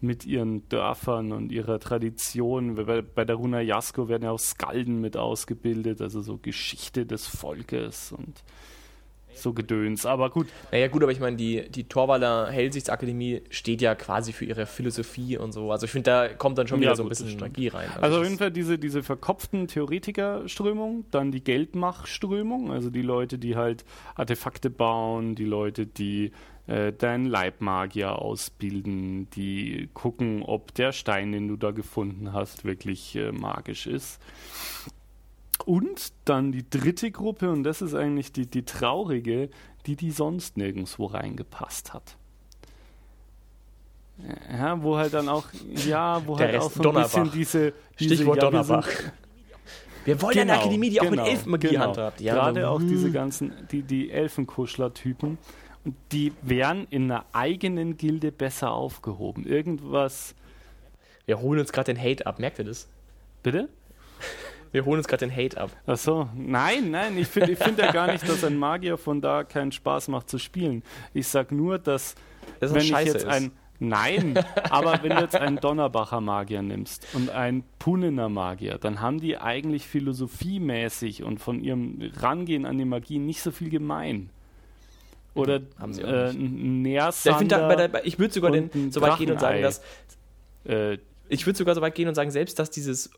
mit 0.01 0.25
ihren 0.25 0.69
Dörfern 0.69 1.33
und 1.33 1.51
ihrer 1.51 1.81
Tradition. 1.81 2.75
Bei, 2.75 3.03
bei 3.03 3.25
der 3.25 3.37
Runa 3.37 3.61
Jasko 3.61 4.09
werden 4.09 4.25
ja 4.25 4.31
auch 4.31 4.39
Skalden 4.39 5.01
mit 5.01 5.17
ausgebildet, 5.17 6.01
also 6.01 6.21
so 6.21 6.39
Geschichte 6.39 7.07
des 7.07 7.27
Volkes 7.27 8.13
und 8.13 8.45
so 9.37 9.53
Gedöns. 9.53 10.07
Aber 10.07 10.31
gut, 10.31 10.47
Naja, 10.73 10.89
gut, 10.89 11.03
aber 11.03 11.13
ich 11.13 11.21
meine, 11.21 11.37
die, 11.37 11.69
die 11.71 11.85
Torwaller 11.85 12.49
Hellsichtsakademie 12.51 13.43
steht 13.51 13.81
ja 13.83 13.95
quasi 13.95 14.33
für 14.33 14.45
ihre 14.45 14.67
Philosophie 14.67 15.37
und 15.39 15.53
so. 15.53 15.71
Also 15.73 15.85
ich 15.87 15.91
finde, 15.93 16.11
da 16.11 16.29
kommt 16.29 16.59
dann 16.59 16.67
schon 16.69 16.79
Ja, 16.81 16.89
wieder 16.91 16.97
so 16.97 17.03
ein 17.05 17.09
bisschen 17.09 17.29
stimmt. 17.29 17.41
Magie 17.43 17.69
rein. 17.69 17.89
Also 18.01 18.17
auf 18.17 18.23
das- 18.23 18.29
jeden 18.29 18.39
Fall 18.39 18.51
diese, 18.51 18.79
diese 18.79 19.03
verkopften 19.03 19.67
Theoretikerströmung, 19.69 21.05
dann 21.11 21.31
die 21.33 21.43
Geldmachströmung, 21.45 22.71
also 22.73 22.91
die 22.91 23.03
Leute, 23.03 23.39
die 23.39 23.57
halt 23.57 23.85
Artefakte 24.15 24.71
bauen, 24.71 25.35
die 25.35 25.45
Leute, 25.45 25.87
die 25.87 26.33
äh, 26.67 26.93
deinen 26.93 27.27
Leibmagier 27.27 28.19
ausbilden, 28.21 29.29
die 29.31 29.91
gucken, 29.93 30.43
ob 30.43 30.73
der 30.75 30.93
Stein, 30.93 31.33
den 31.33 31.47
du 31.49 31.57
da 31.57 31.73
gefunden 31.73 32.33
hast, 32.33 32.65
wirklich 32.65 33.15
äh, 33.17 33.33
magisch 33.33 33.87
ist. 33.87 34.19
Und 35.63 36.13
dann 36.25 36.53
die 36.53 36.69
dritte 36.69 37.11
Gruppe, 37.11 37.51
und 37.51 37.63
das 37.65 37.81
ist 37.83 37.95
eigentlich 37.95 38.33
die, 38.33 38.47
die 38.47 38.65
traurige, 38.65 39.49
die 39.87 39.97
die 39.97 40.11
sonst 40.11 40.57
nirgendwo 40.57 41.07
reingepasst 41.07 41.95
hat. 41.95 42.17
Ja, 44.53 44.81
wo 44.83 44.97
halt 44.97 45.13
dann 45.13 45.29
auch, 45.29 45.47
ja, 45.87 46.25
wo 46.27 46.37
Der 46.37 46.47
halt 46.47 46.57
Rest 46.57 46.67
auch 46.67 46.71
so 46.73 46.81
ein 46.81 46.83
Donnerbach. 46.85 47.09
bisschen 47.09 47.33
diese, 47.33 47.73
diese 47.99 48.15
Stichwort 48.15 48.37
ja, 48.37 48.43
wir 48.45 48.51
Donnerbach. 48.51 48.89
sind- 48.89 49.13
Wir 50.05 50.23
wollen 50.23 50.39
eine 50.39 50.59
Akademie, 50.59 50.91
die 50.91 51.01
auch 51.01 51.05
mit 51.05 51.13
genau, 51.15 51.27
Elfenmagie 51.27 51.69
genau. 51.69 51.85
handhabt. 51.87 52.21
Ja, 52.21 52.35
Gerade 52.35 52.61
so, 52.63 52.67
auch 52.69 52.79
hm. 52.79 52.89
diese 52.89 53.11
ganzen, 53.11 53.53
die, 53.73 53.83
die 53.83 54.11
Elfenkuschler-Typen. 54.11 55.39
Und 55.85 55.97
die 56.13 56.33
wären 56.43 56.87
in 56.91 57.11
einer 57.11 57.25
eigenen 57.33 57.97
Gilde 57.97 58.31
besser 58.33 58.73
aufgehoben. 58.73 59.45
Irgendwas. 59.47 60.35
Wir 61.27 61.41
holen 61.41 61.61
uns 61.61 61.73
gerade 61.73 61.93
den 61.93 62.03
Hate 62.03 62.27
ab. 62.27 62.39
Merkt 62.39 62.59
ihr 62.59 62.65
das? 62.67 62.89
Bitte? 63.43 63.69
Wir 64.75 64.85
holen 64.85 64.99
uns 64.99 65.07
gerade 65.07 65.25
den 65.25 65.37
Hate 65.37 65.57
ab. 65.57 65.71
Ach 65.87 65.97
so, 65.97 66.29
nein, 66.35 66.91
nein, 66.91 67.17
ich 67.17 67.29
finde 67.29 67.53
ich 67.53 67.59
find 67.61 67.79
ja 67.79 67.93
gar 67.93 68.11
nicht, 68.11 68.29
dass 68.29 68.43
ein 68.43 68.57
Magier 68.57 68.99
von 68.99 69.21
da 69.21 69.45
keinen 69.45 69.71
Spaß 69.71 70.09
macht 70.09 70.29
zu 70.29 70.37
spielen. 70.37 70.83
Ich 71.13 71.29
sag 71.29 71.53
nur, 71.53 71.79
dass 71.79 72.17
Das 72.59 72.75
wenn 72.75 72.81
ich 72.81 72.91
jetzt 72.91 73.15
ist. 73.15 73.27
ein 73.27 73.53
Nein, 73.79 74.37
aber 74.71 75.01
wenn 75.05 75.11
du 75.11 75.21
jetzt 75.21 75.37
einen 75.37 75.59
Donnerbacher 75.59 76.21
Magier 76.21 76.63
nimmst 76.63 77.07
und 77.13 77.31
einen 77.31 77.63
Punener 77.79 78.29
Magier, 78.29 78.79
dann 78.79 79.01
haben 79.01 79.21
die 79.21 79.39
eigentlich 79.39 79.87
philosophiemäßig 79.87 81.23
und 81.23 81.39
von 81.39 81.61
ihrem 81.61 82.11
Rangehen 82.17 82.67
an 82.67 82.77
die 82.77 82.85
Magie 82.85 83.21
nicht 83.21 83.43
so 83.43 83.53
viel 83.53 83.71
gemein. 83.71 84.31
Oder 85.35 85.61
Haben 85.79 85.93
sie 85.93 86.05
auch 86.05 86.09
äh, 86.09 86.31
ich, 86.31 86.37
Nersander, 86.37 87.77
der, 87.77 88.05
ich 88.05 88.19
würde 88.19 88.35
sogar 88.35 88.51
den, 88.51 88.91
so 88.91 89.01
weit 89.01 89.19
gehen 89.19 89.31
und 89.31 89.39
sagen, 89.39 89.63
dass 89.63 89.83
äh, 90.65 90.99
ich 91.29 91.47
würde 91.47 91.57
sogar 91.57 91.77
so 91.77 91.81
weit 91.81 91.95
gehen 91.95 92.09
und 92.09 92.17
sagen, 92.17 92.33
selbst 92.33 92.59
dass 92.59 92.71
dieses 92.71 93.11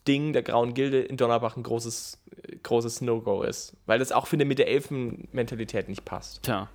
Forschungsding 0.00 0.32
der 0.32 0.42
Grauen 0.42 0.74
Gilde 0.74 1.00
in 1.00 1.16
Donnerbach 1.16 1.56
ein 1.56 1.62
großes, 1.62 2.18
großes 2.62 3.00
No-Go 3.02 3.42
ist. 3.42 3.76
Weil 3.86 3.98
das 3.98 4.12
auch, 4.12 4.26
finde 4.26 4.44
ich, 4.44 4.48
mit 4.48 4.58
der 4.58 4.68
Elfenmentalität 4.68 5.88
nicht 5.88 6.04
passt. 6.04 6.42
tja, 6.42 6.68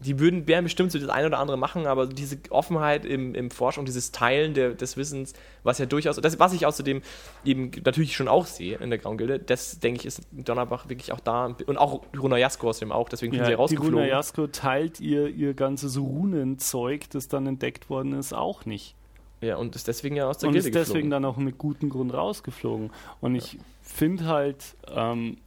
Die 0.00 0.18
würden, 0.18 0.48
werden 0.48 0.64
bestimmt 0.64 0.90
so 0.90 0.98
das 0.98 1.08
eine 1.08 1.28
oder 1.28 1.38
andere 1.38 1.56
machen, 1.56 1.86
aber 1.86 2.06
diese 2.06 2.38
Offenheit 2.50 3.04
im, 3.04 3.34
im 3.34 3.50
Forschung, 3.50 3.84
dieses 3.84 4.10
Teilen 4.10 4.54
der, 4.54 4.74
des 4.74 4.96
Wissens, 4.96 5.32
was 5.62 5.78
ja 5.78 5.86
durchaus, 5.86 6.16
das, 6.16 6.38
was 6.38 6.52
ich 6.52 6.66
außerdem 6.66 7.02
eben 7.44 7.70
natürlich 7.84 8.16
schon 8.16 8.28
auch 8.28 8.46
sehe 8.46 8.78
in 8.78 8.90
der 8.90 8.98
Grauen 8.98 9.16
Gilde, 9.16 9.38
das 9.38 9.78
denke 9.78 10.00
ich 10.00 10.06
ist 10.06 10.22
in 10.32 10.44
Donnerbach 10.44 10.88
wirklich 10.88 11.12
auch 11.12 11.20
da 11.20 11.56
und 11.66 11.76
auch 11.76 12.02
Runa 12.18 12.36
Jasko 12.36 12.68
außerdem 12.68 12.90
auch, 12.90 13.08
deswegen 13.08 13.32
sind 13.32 13.44
sie 13.44 13.50
ja, 13.50 13.56
die 13.56 13.60
rausgeflogen. 13.60 13.94
Runa 13.94 14.06
Jasko 14.08 14.48
teilt 14.48 15.00
ihr, 15.00 15.28
ihr 15.28 15.54
ganzes 15.54 15.96
Runenzeug, 15.98 17.10
das 17.10 17.28
dann 17.28 17.46
entdeckt 17.46 17.88
worden 17.88 18.14
ist, 18.14 18.32
auch 18.32 18.64
nicht. 18.66 18.96
Ja, 19.42 19.56
und 19.56 19.74
ist 19.74 19.88
deswegen 19.88 20.16
ja 20.16 20.28
aus 20.28 20.38
der 20.38 20.48
und 20.48 20.54
Gilde 20.54 20.68
ist 20.68 20.74
deswegen 20.74 21.10
geflogen. 21.10 21.10
dann 21.10 21.24
auch 21.24 21.36
mit 21.36 21.58
gutem 21.58 21.90
Grund 21.90 22.14
rausgeflogen. 22.14 22.90
Und 23.20 23.34
ich 23.34 23.58
finde 23.82 24.26
halt, 24.26 24.76
ähm, 24.88 25.38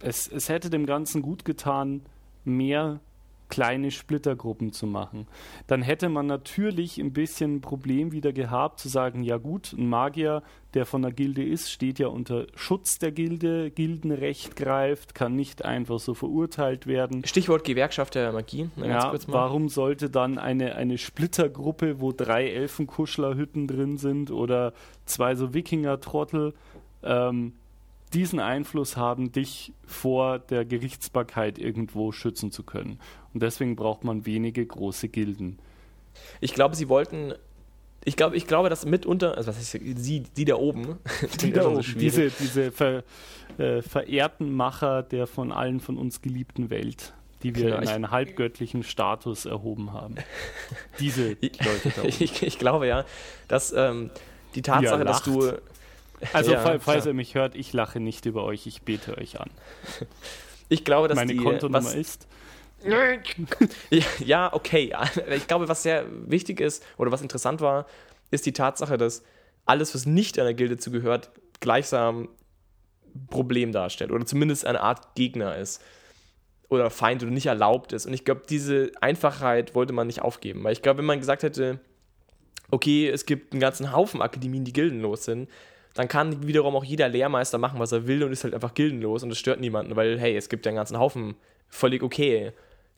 es, 0.00 0.26
es 0.26 0.48
hätte 0.48 0.68
dem 0.68 0.84
Ganzen 0.84 1.22
gut 1.22 1.44
getan, 1.44 2.02
mehr 2.44 3.00
kleine 3.54 3.92
Splittergruppen 3.92 4.72
zu 4.72 4.86
machen. 4.88 5.28
Dann 5.68 5.80
hätte 5.82 6.08
man 6.08 6.26
natürlich 6.26 6.98
ein 6.98 7.12
bisschen 7.12 7.56
ein 7.56 7.60
Problem 7.60 8.10
wieder 8.10 8.32
gehabt, 8.32 8.80
zu 8.80 8.88
sagen, 8.88 9.22
ja 9.22 9.36
gut, 9.36 9.72
ein 9.78 9.88
Magier, 9.88 10.42
der 10.74 10.86
von 10.86 11.02
der 11.02 11.12
Gilde 11.12 11.44
ist, 11.44 11.70
steht 11.70 12.00
ja 12.00 12.08
unter 12.08 12.48
Schutz 12.56 12.98
der 12.98 13.12
Gilde, 13.12 13.70
Gildenrecht 13.70 14.56
greift, 14.56 15.14
kann 15.14 15.36
nicht 15.36 15.64
einfach 15.64 16.00
so 16.00 16.14
verurteilt 16.14 16.88
werden. 16.88 17.24
Stichwort 17.24 17.62
Gewerkschaft 17.62 18.16
der 18.16 18.32
Magie, 18.32 18.68
Ja, 18.76 19.10
kurz 19.10 19.28
mal. 19.28 19.34
warum 19.34 19.68
sollte 19.68 20.10
dann 20.10 20.36
eine, 20.38 20.74
eine 20.74 20.98
Splittergruppe, 20.98 22.00
wo 22.00 22.10
drei 22.10 22.50
Elfenkuschlerhütten 22.50 23.68
drin 23.68 23.98
sind 23.98 24.32
oder 24.32 24.72
zwei 25.06 25.36
so 25.36 25.54
Wikinger-Trottel, 25.54 26.54
ähm, 27.04 27.52
diesen 28.14 28.40
Einfluss 28.40 28.96
haben, 28.96 29.32
dich 29.32 29.72
vor 29.86 30.38
der 30.38 30.64
Gerichtsbarkeit 30.64 31.58
irgendwo 31.58 32.12
schützen 32.12 32.50
zu 32.52 32.62
können. 32.62 32.98
Und 33.32 33.42
deswegen 33.42 33.76
braucht 33.76 34.04
man 34.04 34.24
wenige 34.26 34.64
große 34.64 35.08
Gilden. 35.08 35.58
Ich 36.40 36.54
glaube, 36.54 36.76
sie 36.76 36.88
wollten. 36.88 37.34
Ich 38.06 38.16
glaube, 38.16 38.36
ich 38.36 38.46
glaube, 38.46 38.68
dass 38.68 38.84
mitunter, 38.84 39.36
also 39.36 39.48
was 39.48 39.58
ist 39.58 39.70
sie, 39.72 40.20
die 40.20 40.44
da 40.44 40.56
oben, 40.56 40.98
Die 41.40 41.50
da 41.52 41.62
so 41.62 41.70
oben, 41.70 41.82
schwierig. 41.82 42.00
diese 42.02 42.30
diese 42.30 42.70
ver, 42.70 43.02
äh, 43.58 43.80
verehrten 43.80 44.52
Macher 44.52 45.02
der 45.02 45.26
von 45.26 45.50
allen 45.52 45.80
von 45.80 45.96
uns 45.96 46.20
geliebten 46.20 46.68
Welt, 46.68 47.14
die 47.42 47.54
wir 47.56 47.64
Genau, 47.64 47.76
in 47.78 47.82
ich- 47.84 47.88
einen 47.90 48.10
halbgöttlichen 48.10 48.82
Status 48.82 49.46
erhoben 49.46 49.92
haben. 49.94 50.16
Diese 51.00 51.30
Leute 51.30 51.92
da 51.96 52.02
oben. 52.02 52.08
ich, 52.08 52.42
ich 52.42 52.58
glaube 52.58 52.86
ja, 52.86 53.06
dass 53.48 53.72
ähm, 53.72 54.10
die 54.54 54.60
Tatsache, 54.62 55.04
dass 55.04 55.22
du. 55.22 55.52
Also, 56.32 56.52
Ja, 56.52 56.60
fall- 56.60 56.80
falls 56.80 57.02
klar. 57.04 57.12
ihr 57.12 57.14
mich 57.14 57.34
hört, 57.34 57.54
ich 57.54 57.72
lache 57.72 58.00
nicht 58.00 58.26
über 58.26 58.44
euch, 58.44 58.66
ich 58.66 58.82
bete 58.82 59.16
euch 59.18 59.40
an. 59.40 59.50
Ich 60.70 60.82
glaube, 60.84 61.08
dass 61.08 61.16
Meine 61.16 61.34
die. 61.34 61.38
Kontonummer 61.38 61.84
was, 61.84 61.94
ist. 61.94 62.26
Ja, 63.90 64.02
ja, 64.24 64.52
okay. 64.52 64.94
Ich 65.36 65.46
glaube, 65.46 65.68
was 65.68 65.82
sehr 65.82 66.06
wichtig 66.26 66.58
ist 66.60 66.82
oder 66.96 67.12
was 67.12 67.20
interessant 67.22 67.60
war, 67.60 67.86
ist 68.30 68.46
die 68.46 68.52
Tatsache, 68.54 68.96
dass 68.96 69.22
alles, 69.66 69.94
was 69.94 70.06
nicht 70.06 70.38
einer 70.38 70.54
Gilde 70.54 70.78
zugehört, 70.78 71.30
gleichsam 71.60 72.28
Problem 73.28 73.72
darstellt 73.72 74.10
oder 74.10 74.24
zumindest 74.26 74.66
eine 74.66 74.80
Art 74.80 75.14
Gegner 75.14 75.56
ist 75.56 75.80
oder 76.68 76.90
Feind 76.90 77.22
oder 77.22 77.30
nicht 77.30 77.46
erlaubt 77.46 77.92
ist. 77.92 78.06
Und 78.06 78.14
ich 78.14 78.24
glaube, 78.24 78.42
diese 78.48 78.90
Einfachheit 79.00 79.74
wollte 79.74 79.92
man 79.92 80.06
nicht 80.06 80.22
aufgeben, 80.22 80.64
weil 80.64 80.72
ich 80.72 80.82
glaube, 80.82 80.98
wenn 80.98 81.04
man 81.04 81.20
gesagt 81.20 81.42
hätte, 81.42 81.78
okay, 82.70 83.08
es 83.08 83.26
gibt 83.26 83.52
einen 83.52 83.60
ganzen 83.60 83.92
Haufen 83.92 84.20
Akademien, 84.22 84.64
die 84.64 84.72
gildenlos 84.72 85.24
sind, 85.26 85.48
dann 85.94 86.08
kann 86.08 86.46
wiederum 86.46 86.76
auch 86.76 86.84
jeder 86.84 87.08
Lehrmeister 87.08 87.58
machen, 87.58 87.78
was 87.78 87.92
er 87.92 88.06
will 88.06 88.22
und 88.24 88.32
ist 88.32 88.44
halt 88.44 88.54
einfach 88.54 88.74
gildenlos 88.74 89.22
und 89.22 89.30
das 89.30 89.38
stört 89.38 89.60
niemanden, 89.60 89.96
weil, 89.96 90.18
hey, 90.18 90.36
es 90.36 90.48
gibt 90.48 90.66
ja 90.66 90.70
einen 90.70 90.76
ganzen 90.76 90.98
Haufen 90.98 91.36
völlig 91.68 92.02
okay 92.02 92.52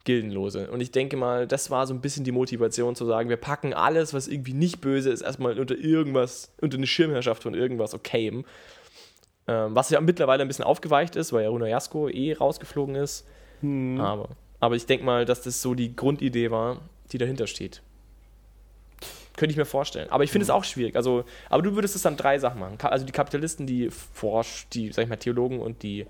Gildenlose. 0.07 0.71
Und 0.71 0.81
ich 0.81 0.93
denke 0.93 1.17
mal, 1.19 1.47
das 1.47 1.71
war 1.71 1.87
so 1.87 1.93
ein 1.93 2.01
bisschen 2.01 2.25
die 2.25 2.33
Motivation 2.33 2.95
zu 2.95 3.05
sagen, 3.05 3.29
wir 3.29 3.37
packen 3.37 3.75
alles, 3.75 4.15
was 4.15 4.29
irgendwie 4.29 4.55
nicht 4.55 4.81
böse 4.81 5.11
ist, 5.11 5.21
erstmal 5.21 5.59
unter 5.59 5.77
irgendwas, 5.77 6.55
unter 6.61 6.79
eine 6.79 6.87
Schirmherrschaft 6.87 7.43
von 7.43 7.53
irgendwas 7.53 7.93
okayem. 7.93 8.47
Ähm, 9.49 9.75
was 9.75 9.91
ja 9.91 10.01
mittlerweile 10.01 10.43
ein 10.43 10.49
bisschen 10.49 10.65
aufgeweicht 10.65 11.17
ist, 11.17 11.33
weil 11.33 11.43
ja 11.43 11.51
Runa 11.51 11.67
Jasko 11.67 12.09
eh 12.09 12.33
rausgeflogen 12.33 12.95
ist. 12.95 13.27
Hm. 13.61 14.01
Aber, 14.01 14.31
aber 14.61 14.77
ich 14.77 14.87
denke 14.87 15.05
mal, 15.05 15.25
dass 15.25 15.43
das 15.43 15.61
so 15.61 15.75
die 15.75 15.95
Grundidee 15.95 16.51
war, 16.51 16.81
die 17.13 17.19
dahinter 17.19 17.47
steht. 17.47 17.83
Könnte 19.37 19.53
ich 19.53 19.57
mir 19.57 19.67
vorstellen. 19.67 20.11
Aber 20.11 20.25
ich 20.25 20.31
finde 20.31 20.45
es 20.45 20.51
auch 20.51 20.65
schwierig. 20.65 20.97
Also, 20.97 21.25
aber 21.51 21.63
du 21.63 21.75
würdest 21.75 21.95
es 21.95 22.03
dann 22.03 22.17
drei 22.17 22.39
Sachen 22.39 22.61
machen. 22.61 22.79
Also 22.83 23.05
die 23.05 23.13
Kapitalisten, 23.13 23.67
die 23.67 23.91
Forsch, 23.91 24.67
die, 24.73 24.93
sag 24.93 25.05
ich 25.05 25.09
mal, 25.09 25.17
Theologen 25.17 25.61
und 25.61 25.83
die, 25.83 26.07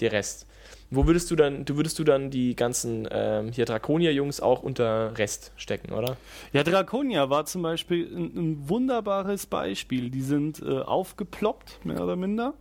der 0.00 0.12
Rest. 0.12 0.46
Wo 0.90 1.06
würdest 1.06 1.30
du 1.30 1.36
dann, 1.36 1.64
du 1.64 1.76
würdest 1.76 1.98
du 1.98 2.04
dann 2.04 2.30
die 2.30 2.56
ganzen 2.56 3.06
ähm, 3.10 3.52
hier 3.52 3.66
Draconia-Jungs 3.66 4.40
auch 4.40 4.62
unter 4.62 5.16
Rest 5.18 5.52
stecken, 5.56 5.92
oder? 5.92 6.16
Ja, 6.52 6.62
Draconia 6.62 7.28
war 7.28 7.44
zum 7.44 7.62
Beispiel 7.62 8.06
ein, 8.06 8.36
ein 8.36 8.68
wunderbares 8.68 9.46
Beispiel. 9.46 10.08
Die 10.10 10.22
sind 10.22 10.62
äh, 10.62 10.80
aufgeploppt, 10.80 11.84
mehr 11.84 12.02
oder 12.02 12.16
minder. 12.16 12.54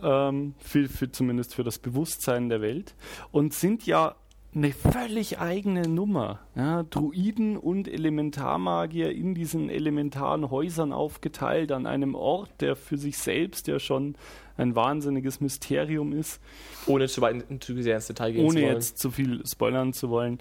Ähm, 0.00 0.54
für, 0.60 0.88
für, 0.88 1.10
zumindest 1.10 1.54
für 1.54 1.64
das 1.64 1.78
Bewusstsein 1.78 2.48
der 2.48 2.60
Welt. 2.60 2.94
Und 3.32 3.54
sind 3.54 3.86
ja 3.86 4.14
eine 4.54 4.72
völlig 4.72 5.38
eigene 5.38 5.82
Nummer. 5.88 6.40
Ja, 6.56 6.82
Druiden 6.82 7.56
und 7.56 7.86
Elementarmagier 7.86 9.12
in 9.12 9.34
diesen 9.34 9.68
elementaren 9.68 10.50
Häusern 10.50 10.92
aufgeteilt 10.92 11.70
an 11.70 11.86
einem 11.86 12.14
Ort, 12.14 12.50
der 12.60 12.74
für 12.74 12.96
sich 12.96 13.18
selbst 13.18 13.68
ja 13.68 13.78
schon 13.78 14.16
ein 14.56 14.74
wahnsinniges 14.74 15.40
Mysterium 15.40 16.12
ist. 16.12 16.40
Ohne 16.86 17.06
zu 17.06 17.20
weit 17.20 17.44
zu 17.60 17.80
sehr 17.82 17.96
ins 17.96 18.06
Detail 18.06 18.32
gehen 18.32 18.44
ohne 18.46 18.54
zu 18.54 18.62
wollen. 18.62 18.74
jetzt 18.74 18.98
zu 18.98 19.10
viel 19.10 19.46
spoilern 19.46 19.92
zu 19.92 20.08
wollen. 20.10 20.38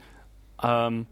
Ähm, 0.63 1.05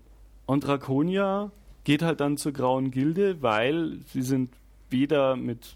und 0.45 0.65
Draconia 0.65 1.51
geht 1.84 2.01
halt 2.01 2.19
dann 2.21 2.38
zur 2.38 2.53
Grauen 2.53 2.91
Gilde, 2.91 3.41
weil 3.41 3.99
sie 4.08 4.21
sind 4.23 4.51
weder 4.89 5.36
mit 5.36 5.75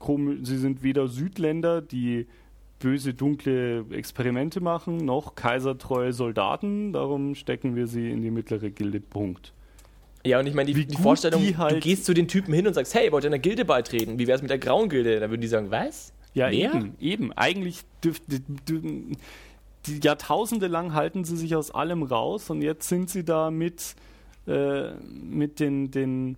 komi- 0.00 0.44
sie 0.44 0.58
sind 0.58 0.82
weder 0.82 1.08
Südländer, 1.08 1.80
die 1.80 2.26
böse, 2.78 3.14
dunkle 3.14 3.84
Experimente 3.90 4.60
machen, 4.60 4.98
noch 4.98 5.34
kaisertreue 5.34 6.12
Soldaten. 6.12 6.92
Darum 6.92 7.34
stecken 7.34 7.74
wir 7.76 7.86
sie 7.86 8.10
in 8.10 8.22
die 8.22 8.30
mittlere 8.30 8.70
Gilde. 8.70 9.00
Punkt. 9.00 9.52
Ja, 10.24 10.40
und 10.40 10.46
ich 10.46 10.54
meine, 10.54 10.72
die, 10.72 10.86
die 10.86 10.96
Vorstellung, 10.96 11.40
die 11.42 11.52
du 11.52 11.58
halt- 11.58 11.82
gehst 11.82 12.04
zu 12.04 12.12
den 12.12 12.26
Typen 12.28 12.52
hin 12.52 12.66
und 12.66 12.74
sagst, 12.74 12.94
hey, 12.94 13.12
wollt 13.12 13.24
ihr 13.24 13.28
einer 13.28 13.38
Gilde 13.38 13.64
beitreten? 13.64 14.18
Wie 14.18 14.26
wär's 14.26 14.42
mit 14.42 14.50
der 14.50 14.58
grauen 14.58 14.88
Gilde? 14.88 15.20
Da 15.20 15.30
würden 15.30 15.40
die 15.40 15.46
sagen, 15.46 15.70
was? 15.70 16.12
Ja, 16.34 16.50
Wer? 16.50 16.74
eben, 16.74 16.94
eben. 17.00 17.32
Eigentlich 17.32 17.82
dürfte 18.04 18.40
die, 18.68 19.16
die 19.86 20.00
Jahrtausende 20.02 20.66
lang 20.66 20.92
halten 20.94 21.24
sie 21.24 21.36
sich 21.36 21.54
aus 21.54 21.70
allem 21.70 22.02
raus 22.02 22.50
und 22.50 22.60
jetzt 22.60 22.88
sind 22.88 23.08
sie 23.08 23.24
da 23.24 23.50
mit, 23.50 23.94
äh, 24.46 24.94
mit 24.98 25.60
den, 25.60 25.90
den 25.92 26.36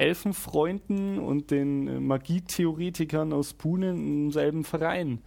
Elfenfreunden 0.00 1.18
und 1.18 1.50
den 1.50 1.88
äh, 1.88 2.00
Magietheoretikern 2.00 3.32
aus 3.32 3.52
Pune 3.54 3.90
im 3.90 4.32
selben 4.32 4.64
Verein. 4.64 5.20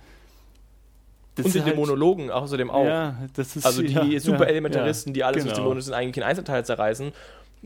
Das 1.35 1.47
Und 1.47 1.55
den 1.55 1.63
halt- 1.63 1.73
Dämonologen 1.73 2.29
außerdem 2.29 2.69
auch. 2.69 2.85
Ja, 2.85 3.17
das 3.35 3.55
ist 3.55 3.65
Also 3.65 3.81
die 3.81 3.93
ja, 3.93 4.19
Super-Elementaristen, 4.19 5.13
die 5.13 5.23
alles, 5.23 5.45
was 5.45 5.53
genau. 5.53 5.63
dämonisch 5.63 5.85
ist, 5.85 5.91
eigentlich 5.91 6.17
in 6.17 6.23
Einzelteile 6.23 6.63
zerreißen, 6.63 7.11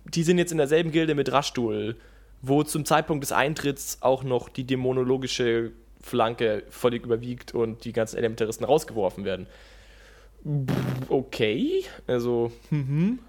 die 0.05 0.23
sind 0.23 0.37
jetzt 0.37 0.51
in 0.51 0.57
derselben 0.57 0.91
Gilde 0.91 1.15
mit 1.15 1.31
Raschstuhl, 1.31 1.97
wo 2.41 2.63
zum 2.63 2.85
Zeitpunkt 2.85 3.23
des 3.23 3.31
Eintritts 3.31 3.97
auch 4.01 4.23
noch 4.23 4.47
die 4.47 4.63
dämonologische 4.63 5.71
Flanke 6.01 6.63
völlig 6.69 7.03
überwiegt 7.03 7.53
und 7.53 7.83
die 7.83 7.91
ganzen 7.91 8.17
Elementaristen 8.17 8.65
rausgeworfen 8.65 9.25
werden. 9.25 9.47
Okay, 11.09 11.83
also, 12.05 12.51
mhm. 12.69 13.19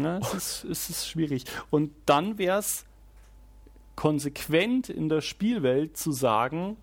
Ja, 0.00 0.18
es 0.18 0.34
ist, 0.34 0.64
es 0.70 0.90
ist 0.90 1.08
schwierig. 1.08 1.44
Und 1.70 1.90
dann 2.06 2.38
wäre 2.38 2.58
es 2.58 2.84
konsequent 4.02 4.88
in 4.88 5.08
der 5.08 5.20
Spielwelt 5.20 5.96
zu 5.96 6.10
sagen, 6.10 6.76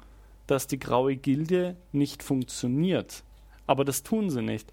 dass 0.48 0.68
die 0.68 0.80
graue 0.80 1.18
Gilde 1.18 1.76
nicht 1.92 2.24
funktioniert. 2.24 3.24
Aber 3.68 3.84
das 3.84 4.04
tun 4.04 4.30
sie 4.30 4.42
nicht. 4.42 4.72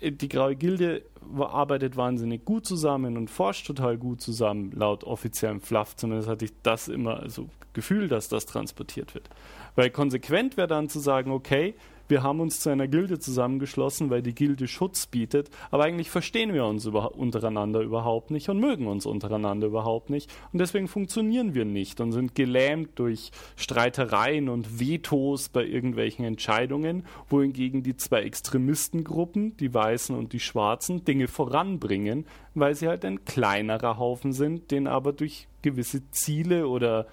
Die 0.00 0.28
graue 0.28 0.56
Gilde 0.56 1.04
arbeitet 1.38 1.96
wahnsinnig 1.96 2.44
gut 2.44 2.66
zusammen 2.66 3.16
und 3.16 3.30
forscht 3.30 3.68
total 3.68 3.98
gut 3.98 4.20
zusammen, 4.20 4.72
laut 4.72 5.04
offiziellem 5.04 5.60
Fluff. 5.60 5.94
Zumindest 5.94 6.28
hatte 6.28 6.46
ich 6.46 6.52
das 6.64 6.88
immer 6.88 7.30
so 7.30 7.48
Gefühl, 7.72 8.08
dass 8.08 8.28
das 8.28 8.46
transportiert 8.46 9.14
wird. 9.14 9.30
Weil 9.76 9.90
konsequent 9.90 10.56
wäre 10.56 10.66
dann 10.66 10.88
zu 10.88 10.98
sagen, 10.98 11.30
okay, 11.30 11.76
wir 12.08 12.22
haben 12.22 12.40
uns 12.40 12.60
zu 12.60 12.70
einer 12.70 12.88
Gilde 12.88 13.18
zusammengeschlossen, 13.18 14.10
weil 14.10 14.22
die 14.22 14.34
Gilde 14.34 14.68
Schutz 14.68 15.06
bietet, 15.06 15.50
aber 15.70 15.84
eigentlich 15.84 16.10
verstehen 16.10 16.52
wir 16.52 16.64
uns 16.66 16.84
über, 16.84 17.14
untereinander 17.14 17.80
überhaupt 17.80 18.30
nicht 18.30 18.48
und 18.48 18.60
mögen 18.60 18.86
uns 18.86 19.06
untereinander 19.06 19.66
überhaupt 19.66 20.10
nicht. 20.10 20.30
Und 20.52 20.58
deswegen 20.58 20.88
funktionieren 20.88 21.54
wir 21.54 21.64
nicht 21.64 22.00
und 22.00 22.12
sind 22.12 22.34
gelähmt 22.34 22.90
durch 22.98 23.30
Streitereien 23.56 24.48
und 24.48 24.80
Vetos 24.80 25.48
bei 25.48 25.64
irgendwelchen 25.64 26.24
Entscheidungen, 26.24 27.04
wohingegen 27.28 27.82
die 27.82 27.96
zwei 27.96 28.22
Extremistengruppen, 28.22 29.56
die 29.56 29.72
Weißen 29.72 30.16
und 30.16 30.32
die 30.32 30.40
Schwarzen, 30.40 31.04
Dinge 31.04 31.28
voranbringen, 31.28 32.26
weil 32.54 32.74
sie 32.74 32.88
halt 32.88 33.04
ein 33.04 33.24
kleinerer 33.24 33.98
Haufen 33.98 34.32
sind, 34.32 34.70
den 34.70 34.86
aber 34.86 35.12
durch 35.12 35.48
gewisse 35.62 36.08
Ziele 36.10 36.68
oder 36.68 37.06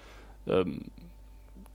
ähm, 0.46 0.82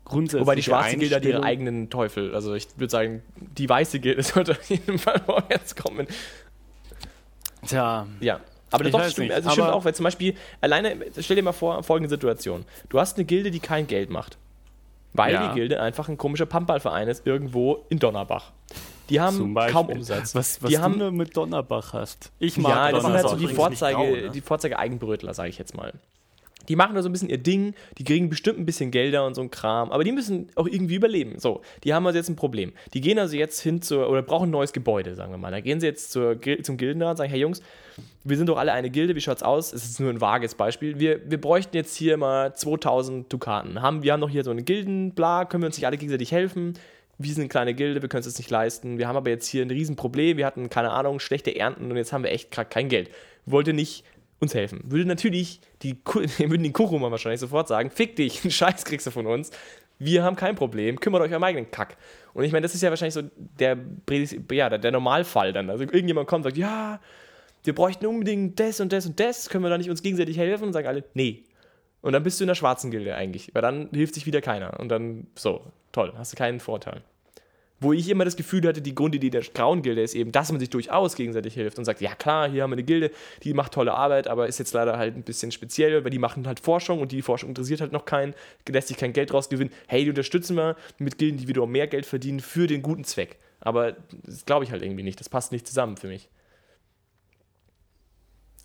grundsätzlich 0.08 0.42
Wobei 0.42 0.56
die 0.56 0.64
schwarze 0.64 0.98
Gilde 0.98 1.16
hat 1.16 1.26
ihre 1.26 1.44
eigenen 1.44 1.90
Teufel. 1.90 2.34
Also 2.34 2.54
ich 2.56 2.68
würde 2.78 2.92
sagen, 2.92 3.24
die 3.36 3.68
weiße 3.70 4.00
Gilde 4.00 4.24
sollte 4.24 4.54
auf 4.54 4.70
jeden 4.70 4.98
Fall 4.98 5.22
vorwärts 5.26 5.76
kommen. 5.76 6.08
Tja, 7.66 8.08
Ja. 8.20 8.40
Aber 8.70 8.86
Ich 8.86 8.92
doch, 8.92 9.02
stimmt, 9.06 9.30
nicht, 9.30 9.34
also 9.34 9.50
stimmt 9.52 9.70
auch, 9.70 9.86
weil 9.86 9.96
zum 9.96 10.04
Beispiel, 10.04 10.36
alleine, 10.60 10.98
stell 11.18 11.38
dir 11.38 11.42
mal 11.42 11.54
vor, 11.54 11.82
folgende 11.84 12.10
Situation. 12.10 12.66
Du 12.90 13.00
hast 13.00 13.16
eine 13.16 13.24
Gilde, 13.24 13.50
die 13.50 13.62
kein 13.62 13.88
Geld 13.88 14.10
macht. 14.10 14.38
Weil 15.14 15.34
Ja. 15.34 15.48
die 15.48 15.56
Gilde 15.56 15.82
einfach 15.82 16.10
ein 16.10 16.18
komischer 16.18 16.46
Pumpballverein 16.46 17.08
ist, 17.08 17.26
irgendwo 17.26 17.86
in 17.88 18.00
Donnerbach. 18.00 18.52
Die 19.10 19.22
haben 19.22 19.56
kaum 19.72 19.88
Umsatz. 19.88 20.36
Was, 20.36 20.62
was 20.62 20.70
die 20.70 20.76
du 20.76 20.82
haben, 20.82 20.98
nur 20.98 21.12
mit 21.12 21.36
Donnerbach 21.38 21.94
hast. 21.94 22.32
Ich 22.40 22.58
ja, 22.58 22.92
das 22.92 23.04
sind 23.04 23.14
halt 23.14 23.30
so 23.30 23.38
die 23.38 23.48
Vorzeige, 23.48 24.00
ne? 24.00 24.30
die 24.32 24.42
Vorzeige-Eigenbrötler, 24.42 25.34
sage 25.34 25.50
ich 25.50 25.58
jetzt 25.58 25.76
mal. 25.76 25.94
Die 26.70 26.76
machen 26.76 26.96
da 26.96 27.02
so 27.02 27.10
ein 27.10 27.12
bisschen 27.12 27.30
ihr 27.30 27.38
Ding, 27.38 27.74
die 27.98 28.04
kriegen 28.04 28.30
bestimmt 28.30 28.60
ein 28.60 28.66
bisschen 28.66 28.92
Gelder 28.92 29.26
und 29.26 29.36
so 29.36 29.42
ein 29.42 29.52
Kram, 29.52 29.92
aber 29.92 30.04
die 30.04 30.12
müssen 30.12 30.50
auch 30.56 30.68
irgendwie 30.68 30.96
überleben. 30.96 31.40
So, 31.40 31.62
die 31.84 31.94
haben 31.94 32.06
also 32.06 32.18
jetzt 32.18 32.30
ein 32.30 32.36
Problem. 32.36 32.74
Die 32.94 33.02
gehen 33.02 33.20
also 33.20 33.36
jetzt 33.36 33.62
hin 33.62 33.82
zur, 33.82 34.10
oder 34.10 34.22
brauchen 34.22 34.50
ein 34.50 34.52
neues 34.52 34.74
Gebäude, 34.74 35.16
sagen 35.16 35.32
wir 35.32 35.38
mal. 35.38 35.52
Da 35.52 35.62
gehen 35.62 35.80
sie 35.80 35.88
jetzt 35.88 36.12
zur, 36.12 36.38
zum 36.64 36.78
Gildenrat 36.78 37.12
und 37.12 37.18
sagen, 37.18 37.30
hey 37.30 37.40
Jungs, 37.40 37.62
wir 38.24 38.38
sind 38.38 38.48
doch 38.50 38.58
alle 38.58 38.74
eine 38.74 38.90
Gilde, 38.90 39.16
wie 39.16 39.22
schaut's 39.22 39.44
aus? 39.44 39.74
Es 39.74 39.86
ist 39.86 40.00
nur 40.00 40.10
ein 40.10 40.22
vages 40.22 40.56
Beispiel. 40.56 41.00
Wir, 41.00 41.22
wir 41.30 41.40
bräuchten 41.40 41.76
jetzt 41.76 41.96
hier 41.96 42.18
mal 42.18 42.54
2000 42.54 43.32
Dukaten. 43.32 43.82
Haben, 43.82 44.04
wir 44.04 44.14
haben 44.14 44.22
doch 44.22 44.30
hier 44.30 44.44
so 44.44 44.52
eine 44.52 44.64
Gilden, 44.64 45.12
bla, 45.12 45.46
können 45.46 45.64
wir 45.64 45.68
uns 45.68 45.78
nicht 45.78 45.86
alle 45.86 45.98
gegenseitig 45.98 46.32
helfen? 46.32 46.74
Wir 47.20 47.34
sind 47.34 47.44
eine 47.44 47.50
kleine 47.50 47.74
Gilde, 47.74 48.02
wir 48.02 48.10
können 48.10 48.20
es 48.20 48.28
jetzt 48.28 48.38
nicht 48.38 48.52
leisten. 48.52 49.00
Wir 49.00 49.08
haben 49.08 49.16
aber 49.16 49.32
jetzt 49.32 49.48
hier 49.48 49.64
ein 49.64 49.72
Riesenproblem. 49.72 50.38
Wir 50.38 50.46
hatten, 50.46 50.70
keine 50.70 50.92
Ahnung, 50.92 51.20
schlechte 51.20 51.56
Ernten 51.56 51.90
und 51.90 51.98
jetzt 51.98 52.14
haben 52.14 52.24
wir 52.24 52.32
echt 52.32 52.52
gerade 52.52 52.70
kein 52.70 52.90
Geld. 52.90 53.10
Wollt 53.48 53.68
ihr 53.68 53.74
nicht 53.74 54.04
uns 54.40 54.54
helfen? 54.54 54.82
Würde 54.86 55.06
natürlich 55.06 55.62
die, 55.82 55.98
würden 56.06 56.64
die 56.64 56.72
Kuchumer 56.72 57.12
wahrscheinlich 57.12 57.42
sofort 57.42 57.68
sagen: 57.68 57.92
Fick 57.92 58.16
dich, 58.16 58.44
einen 58.44 58.52
Scheiß 58.52 58.86
kriegst 58.86 59.08
du 59.08 59.12
von 59.12 59.28
uns. 59.28 59.52
Wir 60.00 60.24
haben 60.24 60.36
kein 60.36 60.56
Problem, 60.56 61.00
kümmert 61.00 61.22
euch 61.24 61.30
um 61.30 61.34
euren 61.34 61.44
eigenen 61.44 61.72
Kack. 61.72 61.98
Und 62.36 62.44
ich 62.44 62.52
meine, 62.52 62.64
das 62.64 62.76
ist 62.76 62.84
ja 62.84 62.90
wahrscheinlich 62.92 63.16
so 63.16 63.24
der, 63.60 63.78
ja, 64.52 64.78
der 64.78 64.92
Normalfall 64.92 65.54
dann. 65.54 65.70
Also 65.70 65.84
irgendjemand 65.84 66.28
kommt 66.28 66.46
und 66.46 66.52
sagt: 66.52 66.58
Ja, 66.58 67.00
wir 67.64 67.76
bräuchten 67.76 68.06
unbedingt 68.06 68.60
das 68.60 68.80
und 68.80 68.94
das 68.94 69.06
und 69.06 69.20
das, 69.20 69.50
können 69.50 69.64
wir 69.64 69.70
da 69.70 69.78
nicht 69.78 69.90
uns 69.90 70.02
gegenseitig 70.02 70.38
helfen? 70.38 70.66
Und 70.66 70.74
sagen 70.74 70.88
alle, 70.88 71.04
nee. 71.14 71.44
Und 72.02 72.14
dann 72.14 72.24
bist 72.24 72.40
du 72.40 72.46
in 72.46 72.48
der 72.48 72.56
schwarzen 72.56 72.92
Gilde 72.92 73.16
eigentlich, 73.16 73.54
weil 73.54 73.62
dann 73.62 73.90
hilft 73.92 74.14
sich 74.14 74.26
wieder 74.26 74.40
keiner. 74.40 74.80
Und 74.80 74.90
dann, 74.90 75.28
so, 75.36 75.66
toll, 75.92 76.14
hast 76.16 76.32
du 76.32 76.38
keinen 76.38 76.60
Vorteil. 76.60 77.02
Wo 77.80 77.94
ich 77.94 78.10
immer 78.10 78.26
das 78.26 78.36
Gefühl 78.36 78.68
hatte, 78.68 78.82
die 78.82 78.96
Grundidee 78.96 79.30
der 79.30 79.42
grauen 79.42 79.84
Gilde 79.84 80.02
ist 80.02 80.16
eben, 80.16 80.32
dass 80.32 80.52
man 80.52 80.60
sich 80.60 80.72
durchaus 80.72 81.16
gegenseitig 81.16 81.54
hilft 81.54 81.78
und 81.78 81.86
sagt, 81.86 82.02
ja 82.02 82.16
klar, 82.16 82.50
hier 82.50 82.64
haben 82.64 82.72
wir 82.72 82.76
eine 82.76 82.84
Gilde, 82.84 83.12
die 83.44 83.54
macht 83.54 83.74
tolle 83.74 83.94
Arbeit, 83.94 84.28
aber 84.28 84.48
ist 84.48 84.58
jetzt 84.58 84.74
leider 84.74 84.98
halt 84.98 85.16
ein 85.16 85.24
bisschen 85.24 85.52
speziell, 85.52 86.04
weil 86.04 86.10
die 86.10 86.18
machen 86.18 86.48
halt 86.48 86.60
Forschung 86.60 87.00
und 87.02 87.12
die 87.12 87.22
Forschung 87.22 87.50
interessiert 87.50 87.82
halt 87.82 87.92
noch 87.92 88.06
keinen, 88.06 88.34
lässt 88.68 88.88
sich 88.88 88.98
kein 88.98 89.14
Geld 89.14 89.32
draus 89.32 89.50
gewinnen. 89.50 89.72
Hey, 89.88 90.04
die 90.04 90.10
unterstützen 90.10 90.58
wir 90.58 90.76
mit 90.98 91.20
Gilden, 91.20 91.38
die 91.38 91.48
wiederum 91.48 91.72
mehr 91.72 91.88
Geld 91.88 92.08
verdienen 92.08 92.40
für 92.40 92.66
den 92.66 92.82
guten 92.82 93.04
Zweck. 93.04 93.38
Aber 93.60 93.96
das 94.24 94.46
glaube 94.46 94.66
ich 94.66 94.72
halt 94.72 94.82
irgendwie 94.82 95.04
nicht, 95.04 95.20
das 95.20 95.30
passt 95.30 95.52
nicht 95.52 95.68
zusammen 95.68 95.98
für 95.98 96.08
mich. 96.08 96.30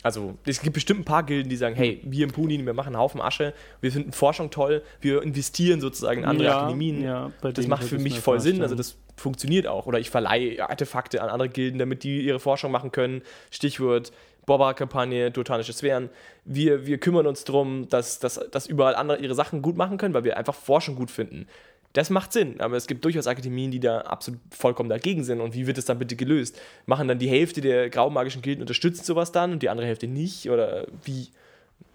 Also, 0.03 0.36
es 0.44 0.61
gibt 0.61 0.74
bestimmt 0.74 1.00
ein 1.00 1.05
paar 1.05 1.22
Gilden, 1.22 1.48
die 1.48 1.57
sagen, 1.57 1.76
hey, 1.76 2.00
wir 2.05 2.24
im 2.24 2.32
Punin, 2.32 2.66
wir 2.66 2.74
machen 2.74 2.88
einen 2.88 2.98
Haufen 2.98 3.20
Asche, 3.20 3.55
wir 3.80 3.92
finden 3.92 4.12
Forschung 4.12 4.50
toll, 4.50 4.82
wir 5.00 5.22
investieren 5.22 5.80
sozusagen 5.80 6.20
in 6.22 6.24
andere 6.26 6.48
Ja, 6.48 6.59
Akademien. 6.59 7.03
ja, 7.03 7.30
das 7.40 7.66
macht 7.68 7.84
für 7.84 7.96
ich 7.96 8.03
mich 8.03 8.20
voll 8.20 8.40
Sinn, 8.40 8.62
also 8.62 8.74
das 8.74 8.96
funktioniert 9.16 9.66
auch. 9.66 9.86
Oder 9.86 10.00
ich 10.00 10.11
verleihe 10.11 10.68
Artefakte 10.68 11.22
an 11.22 11.28
andere 11.28 11.48
Gilden, 11.48 11.78
damit 11.78 12.03
die 12.03 12.22
ihre 12.22 12.40
Forschung 12.40 12.72
machen 12.72 12.90
können. 12.90 13.22
Stichwort 13.50 14.12
Boba-Kampagne, 14.46 15.32
Totanische 15.32 15.72
Sphären. 15.72 16.11
Wir, 16.44 16.86
wir 16.86 16.98
kümmern 16.98 17.26
uns 17.26 17.44
darum, 17.44 17.88
dass, 17.88 18.18
dass, 18.18 18.40
dass 18.50 18.66
überall 18.66 18.96
andere 18.96 19.18
ihre 19.18 19.34
Sachen 19.34 19.62
gut 19.62 19.76
machen 19.76 19.98
können, 19.98 20.14
weil 20.14 20.24
wir 20.24 20.36
einfach 20.36 20.55
Forschung 20.55 20.96
gut 20.96 21.11
finden. 21.11 21.46
Das 21.93 22.09
macht 22.09 22.32
Sinn, 22.32 22.61
aber 22.61 22.76
es 22.76 22.86
gibt 22.86 23.05
durchaus 23.05 23.26
Akademien, 23.26 23.70
die 23.70 23.80
da 23.80 24.01
absolut 24.01 24.40
vollkommen 24.51 24.88
dagegen 24.88 25.24
sind. 25.24 25.40
Und 25.40 25.55
wie 25.55 25.66
wird 25.66 25.76
das 25.76 25.84
dann 25.84 25.99
bitte 25.99 26.16
gelöst? 26.16 26.59
Machen 26.86 27.07
dann 27.07 27.18
die 27.18 27.28
Hälfte 27.28 27.61
der 27.61 27.90
graumagischen 27.90 28.40
Gilden 28.40 28.62
unterstützt 28.62 29.05
sowas 29.05 29.30
dann 29.30 29.53
und 29.53 29.62
die 29.62 29.68
andere 29.68 29.86
Hälfte 29.86 30.07
nicht? 30.07 30.49
Oder 30.49 30.86
wie? 31.05 31.28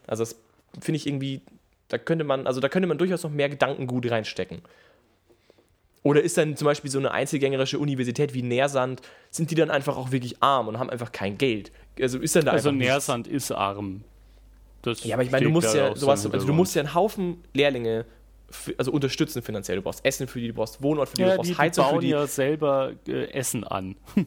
Also 0.06 0.22
das 0.22 0.36
finde 0.80 0.98
ich 0.98 1.08
irgendwie, 1.08 1.42
da 1.88 1.98
könnte 1.98 2.26
man, 2.26 2.46
also 2.46 2.60
da 2.60 2.70
könnte 2.70 2.88
man 2.88 3.00
durchaus 3.00 3.24
noch 3.24 3.32
mehr 3.32 3.50
Gedankengut 3.50 4.10
reinstecken. 4.12 4.62
Oder 6.04 6.22
ist 6.22 6.38
dann 6.38 6.56
zum 6.56 6.66
Beispiel 6.66 6.92
so 6.92 7.00
eine 7.00 7.12
einzelgängerische 7.12 7.80
Universität 7.80 8.34
wie 8.36 8.44
Närsand, 8.44 9.02
sind 9.32 9.50
die 9.50 9.56
dann 9.56 9.72
einfach 9.72 9.98
auch 9.98 10.12
wirklich 10.12 10.42
arm 10.42 10.68
und 10.68 10.78
haben 10.78 10.92
einfach 10.92 11.12
kein 11.12 11.40
Geld? 11.40 11.72
Also 12.00 12.20
ist 12.20 12.36
dann 12.36 12.46
da 12.46 12.52
Also? 12.52 12.72
Närsand 12.72 13.28
ist 13.28 13.52
arm. 13.52 14.04
Das 14.84 15.04
Ja, 15.04 15.16
aber 15.16 15.24
ich 15.24 15.32
meine, 15.32 15.46
du 15.46 15.52
musst 15.52 15.74
ja 15.74 15.96
sowas, 15.96 16.26
also 16.32 16.46
du 16.46 16.54
musst 16.54 16.76
ja 16.76 16.82
einen 16.82 16.94
Haufen 16.94 17.44
Lehrlinge 17.54 18.06
also 18.78 18.92
unterstützen 18.92 19.42
finanziell. 19.42 19.78
Du 19.78 19.84
brauchst 19.84 20.06
Essen 20.06 20.28
für 20.28 20.40
die, 20.40 20.48
du 20.50 20.54
brauchst 20.54 20.82
Wohnort 20.82 21.10
für 21.10 21.18
die, 21.18 21.26
du 21.26 21.30
Ja, 21.30 21.36
brauchst 21.36 21.50
die, 21.50 21.54
die 21.54 21.58
Heizung 21.58 21.86
für 21.86 21.92
bauen 21.92 22.02
die. 22.02 22.10
ja 22.10 22.28
selber 22.28 22.94
äh, 23.08 23.32
Essen 23.32 23.64
an. 23.64 23.96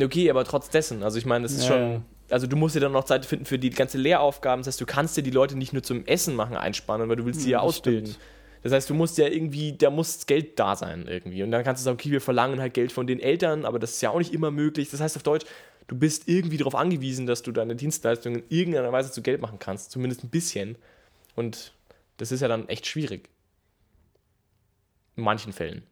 Okay, 0.00 0.30
aber 0.30 0.44
trotz 0.44 0.68
dessen, 0.70 1.02
also 1.02 1.18
ich 1.18 1.26
meine, 1.26 1.42
das 1.44 1.52
ist 1.54 1.64
Ja, 1.64 1.66
schon, 1.66 2.04
also 2.30 2.46
du 2.46 2.56
musst 2.56 2.76
dir 2.76 2.80
dann 2.80 2.92
noch 2.92 3.04
Zeit 3.04 3.24
finden 3.26 3.46
für 3.46 3.58
die 3.58 3.70
ganze 3.70 3.98
Lehraufgaben. 3.98 4.60
Das 4.60 4.68
heißt, 4.68 4.80
du 4.80 4.86
kannst 4.86 5.16
dir 5.16 5.22
die 5.22 5.30
Leute 5.30 5.56
nicht 5.56 5.72
nur 5.72 5.82
zum 5.82 6.06
Essen 6.06 6.36
machen 6.36 6.56
einspannen, 6.56 7.08
weil 7.08 7.16
du 7.16 7.24
willst 7.24 7.40
sie 7.40 7.50
ja 7.50 7.58
das 7.62 7.64
ausbilden. 7.64 8.12
stimmt. 8.12 8.18
Das 8.62 8.72
heißt, 8.72 8.90
du 8.90 8.94
musst 8.94 9.18
ja 9.18 9.26
irgendwie, 9.26 9.72
da 9.76 9.90
muss 9.90 10.26
Geld 10.26 10.58
da 10.58 10.76
sein 10.76 11.06
irgendwie. 11.08 11.42
Und 11.42 11.50
dann 11.50 11.64
kannst 11.64 11.80
du 11.82 11.84
sagen, 11.84 11.94
okay, 11.96 12.10
wir 12.10 12.20
verlangen 12.20 12.60
halt 12.60 12.74
Geld 12.74 12.92
von 12.92 13.06
den 13.06 13.18
Eltern, 13.18 13.64
aber 13.64 13.78
das 13.78 13.92
ist 13.92 14.02
ja 14.02 14.10
auch 14.10 14.18
nicht 14.18 14.32
immer 14.34 14.50
möglich. 14.50 14.90
Das 14.90 15.00
heißt 15.00 15.16
auf 15.16 15.22
Deutsch, 15.22 15.46
du 15.88 15.96
bist 15.96 16.28
irgendwie 16.28 16.58
darauf 16.58 16.74
angewiesen, 16.74 17.26
dass 17.26 17.42
du 17.42 17.50
deine 17.50 17.74
Dienstleistungen 17.74 18.42
in 18.42 18.56
irgendeiner 18.56 18.92
Weise 18.92 19.10
zu 19.10 19.22
Geld 19.22 19.40
machen 19.40 19.58
kannst. 19.58 19.90
Zumindest 19.90 20.22
ein 20.22 20.28
bisschen. 20.28 20.76
Und 21.34 21.72
das 22.18 22.30
ist 22.30 22.40
ja 22.40 22.48
dann 22.48 22.68
echt 22.68 22.86
schwierig. 22.86 23.30
In 25.18 25.24
manchen 25.24 25.52
Fällen. 25.52 25.82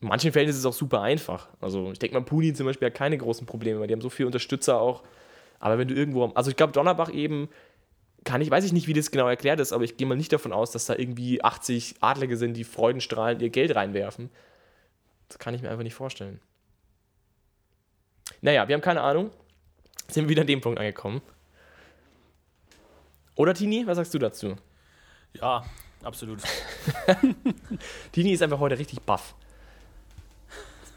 In 0.00 0.06
manchen 0.06 0.30
Fällen 0.30 0.48
ist 0.48 0.56
es 0.56 0.64
auch 0.64 0.72
super 0.72 1.02
einfach. 1.02 1.48
Also 1.60 1.90
ich 1.90 1.98
denke 1.98 2.14
mal, 2.14 2.24
Puni 2.24 2.52
zum 2.52 2.66
Beispiel 2.66 2.86
hat 2.86 2.94
keine 2.94 3.18
großen 3.18 3.48
Probleme, 3.48 3.80
weil 3.80 3.88
die 3.88 3.94
haben 3.94 4.00
so 4.00 4.10
viele 4.10 4.28
Unterstützer 4.28 4.80
auch. 4.80 5.02
Aber 5.58 5.76
wenn 5.76 5.88
du 5.88 5.94
irgendwo, 5.94 6.26
also 6.26 6.50
ich 6.50 6.56
glaube, 6.56 6.72
Donnerbach 6.72 7.12
eben, 7.12 7.48
kann 8.22 8.42
ich, 8.42 8.50
weiß 8.50 8.62
ich 8.62 8.72
nicht, 8.72 8.86
wie 8.86 8.92
das 8.92 9.10
genau 9.10 9.26
erklärt 9.26 9.58
ist, 9.58 9.72
aber 9.72 9.82
ich 9.82 9.96
gehe 9.96 10.06
mal 10.06 10.14
nicht 10.14 10.32
davon 10.32 10.52
aus, 10.52 10.70
dass 10.70 10.86
da 10.86 10.94
irgendwie 10.94 11.42
80 11.42 11.96
Adlige 12.00 12.36
sind, 12.36 12.54
die 12.54 12.62
freudenstrahlend 12.62 13.42
ihr 13.42 13.50
Geld 13.50 13.74
reinwerfen. 13.74 14.30
Das 15.26 15.40
kann 15.40 15.52
ich 15.52 15.62
mir 15.62 15.70
einfach 15.70 15.82
nicht 15.82 15.94
vorstellen. 15.94 16.40
Naja, 18.40 18.68
wir 18.68 18.74
haben 18.74 18.82
keine 18.82 19.00
Ahnung. 19.00 19.32
Sind 20.06 20.26
wir 20.26 20.28
wieder 20.28 20.42
an 20.42 20.46
dem 20.46 20.60
Punkt 20.60 20.78
angekommen. 20.78 21.22
Oder 23.34 23.52
Tini, 23.52 23.84
was 23.84 23.96
sagst 23.96 24.14
du 24.14 24.20
dazu? 24.20 24.54
Ja, 25.34 25.64
absolut. 26.02 26.40
Tini 28.12 28.32
ist 28.32 28.42
einfach 28.42 28.58
heute 28.58 28.78
richtig 28.78 29.02
baff. 29.02 29.34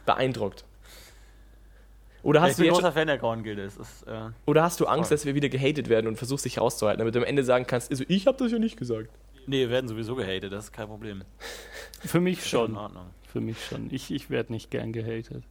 Beeindruckt. 0.05 0.65
Oder 2.23 2.41
ich 2.41 2.47
hast, 2.47 2.59
du 2.59 2.63
bin 2.63 2.73
großer 2.73 2.91
Fan 2.91 3.07
der 3.07 3.17
Grauen 3.17 3.43
Gilde. 3.43 3.63
Ist, 3.63 3.77
äh, 4.07 4.29
oder 4.45 4.63
hast 4.63 4.79
du 4.79 4.87
Angst, 4.87 5.07
Voll. 5.09 5.15
dass 5.17 5.25
wir 5.25 5.35
wieder 5.35 5.49
gehatet 5.49 5.87
werden 5.89 6.07
und 6.07 6.17
versuchst 6.17 6.45
dich 6.45 6.59
rauszuhalten, 6.59 6.99
damit 6.99 7.15
du 7.15 7.19
am 7.19 7.25
Ende 7.25 7.43
sagen 7.43 7.65
kannst, 7.65 7.91
also 7.91 8.03
ich 8.07 8.27
habe 8.27 8.37
das 8.37 8.51
ja 8.51 8.59
nicht 8.59 8.77
gesagt. 8.77 9.09
nee, 9.47 9.59
wir 9.59 9.69
werden 9.69 9.87
sowieso 9.87 10.15
gehatet, 10.15 10.51
das 10.51 10.65
ist 10.65 10.71
kein 10.73 10.87
Problem. 10.87 11.23
Für 12.01 12.19
mich 12.19 12.39
In 12.39 12.45
schon. 12.45 12.75
Ordnung. 12.75 13.05
Für 13.31 13.41
mich 13.41 13.63
schon. 13.63 13.93
Ich, 13.93 14.11
ich 14.11 14.29
werde 14.29 14.51
nicht 14.51 14.71
gern 14.71 14.91
gehatet. 14.91 15.43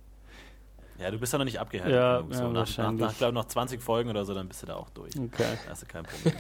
Ja, 0.99 1.13
du 1.13 1.19
bist 1.19 1.33
ja 1.33 1.39
noch 1.39 1.45
nicht 1.45 1.61
abgehatet. 1.61 1.95
Ja, 1.95 2.19
genug. 2.19 2.33
ja, 2.33 2.39
so, 2.39 2.45
nach, 2.45 2.53
nach, 2.53 2.59
wahrscheinlich. 2.61 3.01
nach, 3.01 3.17
glaub, 3.17 3.33
noch 3.33 3.45
20 3.45 3.81
Folgen 3.81 4.11
oder 4.11 4.25
so, 4.25 4.35
dann 4.35 4.49
bist 4.49 4.63
du 4.63 4.67
da 4.67 4.75
auch 4.75 4.91
durch. 4.91 5.17
Okay. 5.17 5.45
Da 5.65 5.71
hast 5.71 5.83
du 5.83 5.87
kein 5.87 6.05
Problem. 6.05 6.35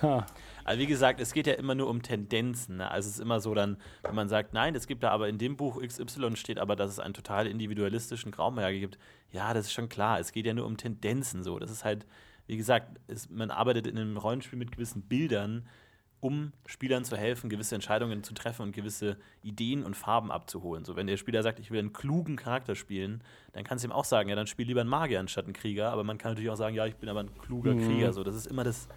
Also 0.68 0.80
wie 0.82 0.86
gesagt, 0.86 1.18
es 1.18 1.32
geht 1.32 1.46
ja 1.46 1.54
immer 1.54 1.74
nur 1.74 1.88
um 1.88 2.02
Tendenzen. 2.02 2.76
Ne? 2.76 2.90
Also 2.90 3.08
es 3.08 3.14
ist 3.14 3.20
immer 3.20 3.40
so 3.40 3.54
dann, 3.54 3.78
wenn 4.02 4.14
man 4.14 4.28
sagt, 4.28 4.52
nein, 4.52 4.74
es 4.74 4.86
gibt 4.86 5.02
da 5.02 5.08
aber 5.12 5.26
in 5.26 5.38
dem 5.38 5.56
Buch 5.56 5.80
XY 5.82 6.36
steht 6.36 6.58
aber, 6.58 6.76
dass 6.76 6.90
es 6.90 6.98
einen 6.98 7.14
total 7.14 7.46
individualistischen 7.46 8.32
Graumagier 8.32 8.78
gibt. 8.80 8.98
Ja, 9.32 9.54
das 9.54 9.64
ist 9.64 9.72
schon 9.72 9.88
klar. 9.88 10.20
Es 10.20 10.30
geht 10.30 10.44
ja 10.44 10.52
nur 10.52 10.66
um 10.66 10.76
Tendenzen 10.76 11.42
so. 11.42 11.58
Das 11.58 11.70
ist 11.70 11.86
halt, 11.86 12.04
wie 12.46 12.58
gesagt, 12.58 13.00
es, 13.06 13.30
man 13.30 13.50
arbeitet 13.50 13.86
in 13.86 13.96
einem 13.96 14.18
Rollenspiel 14.18 14.58
mit 14.58 14.70
gewissen 14.70 15.00
Bildern, 15.00 15.66
um 16.20 16.52
Spielern 16.66 17.02
zu 17.04 17.16
helfen, 17.16 17.48
gewisse 17.48 17.74
Entscheidungen 17.74 18.22
zu 18.22 18.34
treffen 18.34 18.60
und 18.60 18.72
gewisse 18.72 19.16
Ideen 19.42 19.84
und 19.84 19.96
Farben 19.96 20.30
abzuholen. 20.30 20.84
So, 20.84 20.96
wenn 20.96 21.06
der 21.06 21.16
Spieler 21.16 21.42
sagt, 21.42 21.60
ich 21.60 21.70
will 21.70 21.78
einen 21.78 21.94
klugen 21.94 22.36
Charakter 22.36 22.74
spielen, 22.74 23.22
dann 23.52 23.64
kannst 23.64 23.84
du 23.84 23.88
ihm 23.88 23.92
auch 23.92 24.04
sagen, 24.04 24.28
ja, 24.28 24.36
dann 24.36 24.46
spiel 24.48 24.66
lieber 24.66 24.82
einen 24.82 24.90
Magier 24.90 25.20
anstatt 25.20 25.44
einen 25.46 25.54
Krieger. 25.54 25.92
Aber 25.92 26.04
man 26.04 26.18
kann 26.18 26.32
natürlich 26.32 26.50
auch 26.50 26.56
sagen, 26.56 26.74
ja, 26.76 26.84
ich 26.84 26.96
bin 26.96 27.08
aber 27.08 27.20
ein 27.20 27.30
kluger 27.38 27.72
Mhm. 27.74 27.86
Krieger. 27.86 28.12
So, 28.12 28.22
das 28.22 28.34
ist 28.34 28.46
immer 28.48 28.64
das, 28.64 28.88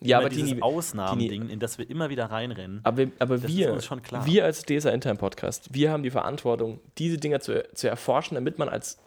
Ja, 0.00 0.18
immer 0.18 0.26
aber 0.26 0.34
dieses 0.34 0.50
Tini, 0.50 0.62
Ausnahmending, 0.62 1.48
in 1.50 1.60
das 1.60 1.78
wir 1.78 1.88
immer 1.88 2.08
wieder 2.08 2.26
reinrennen. 2.26 2.80
aber, 2.84 3.06
aber 3.18 3.42
wir, 3.46 3.72
uns 3.72 3.84
schon 3.84 4.02
klar. 4.02 4.24
wir 4.26 4.44
als 4.44 4.64
DSA 4.64 4.90
Intern 4.90 5.18
Podcast, 5.18 5.74
wir 5.74 5.90
haben 5.90 6.02
die 6.02 6.10
Verantwortung, 6.10 6.80
diese 6.98 7.18
Dinger 7.18 7.40
zu, 7.40 7.64
zu 7.74 7.88
erforschen, 7.88 8.34
damit 8.34 8.58
man 8.58 8.68
als, 8.68 8.98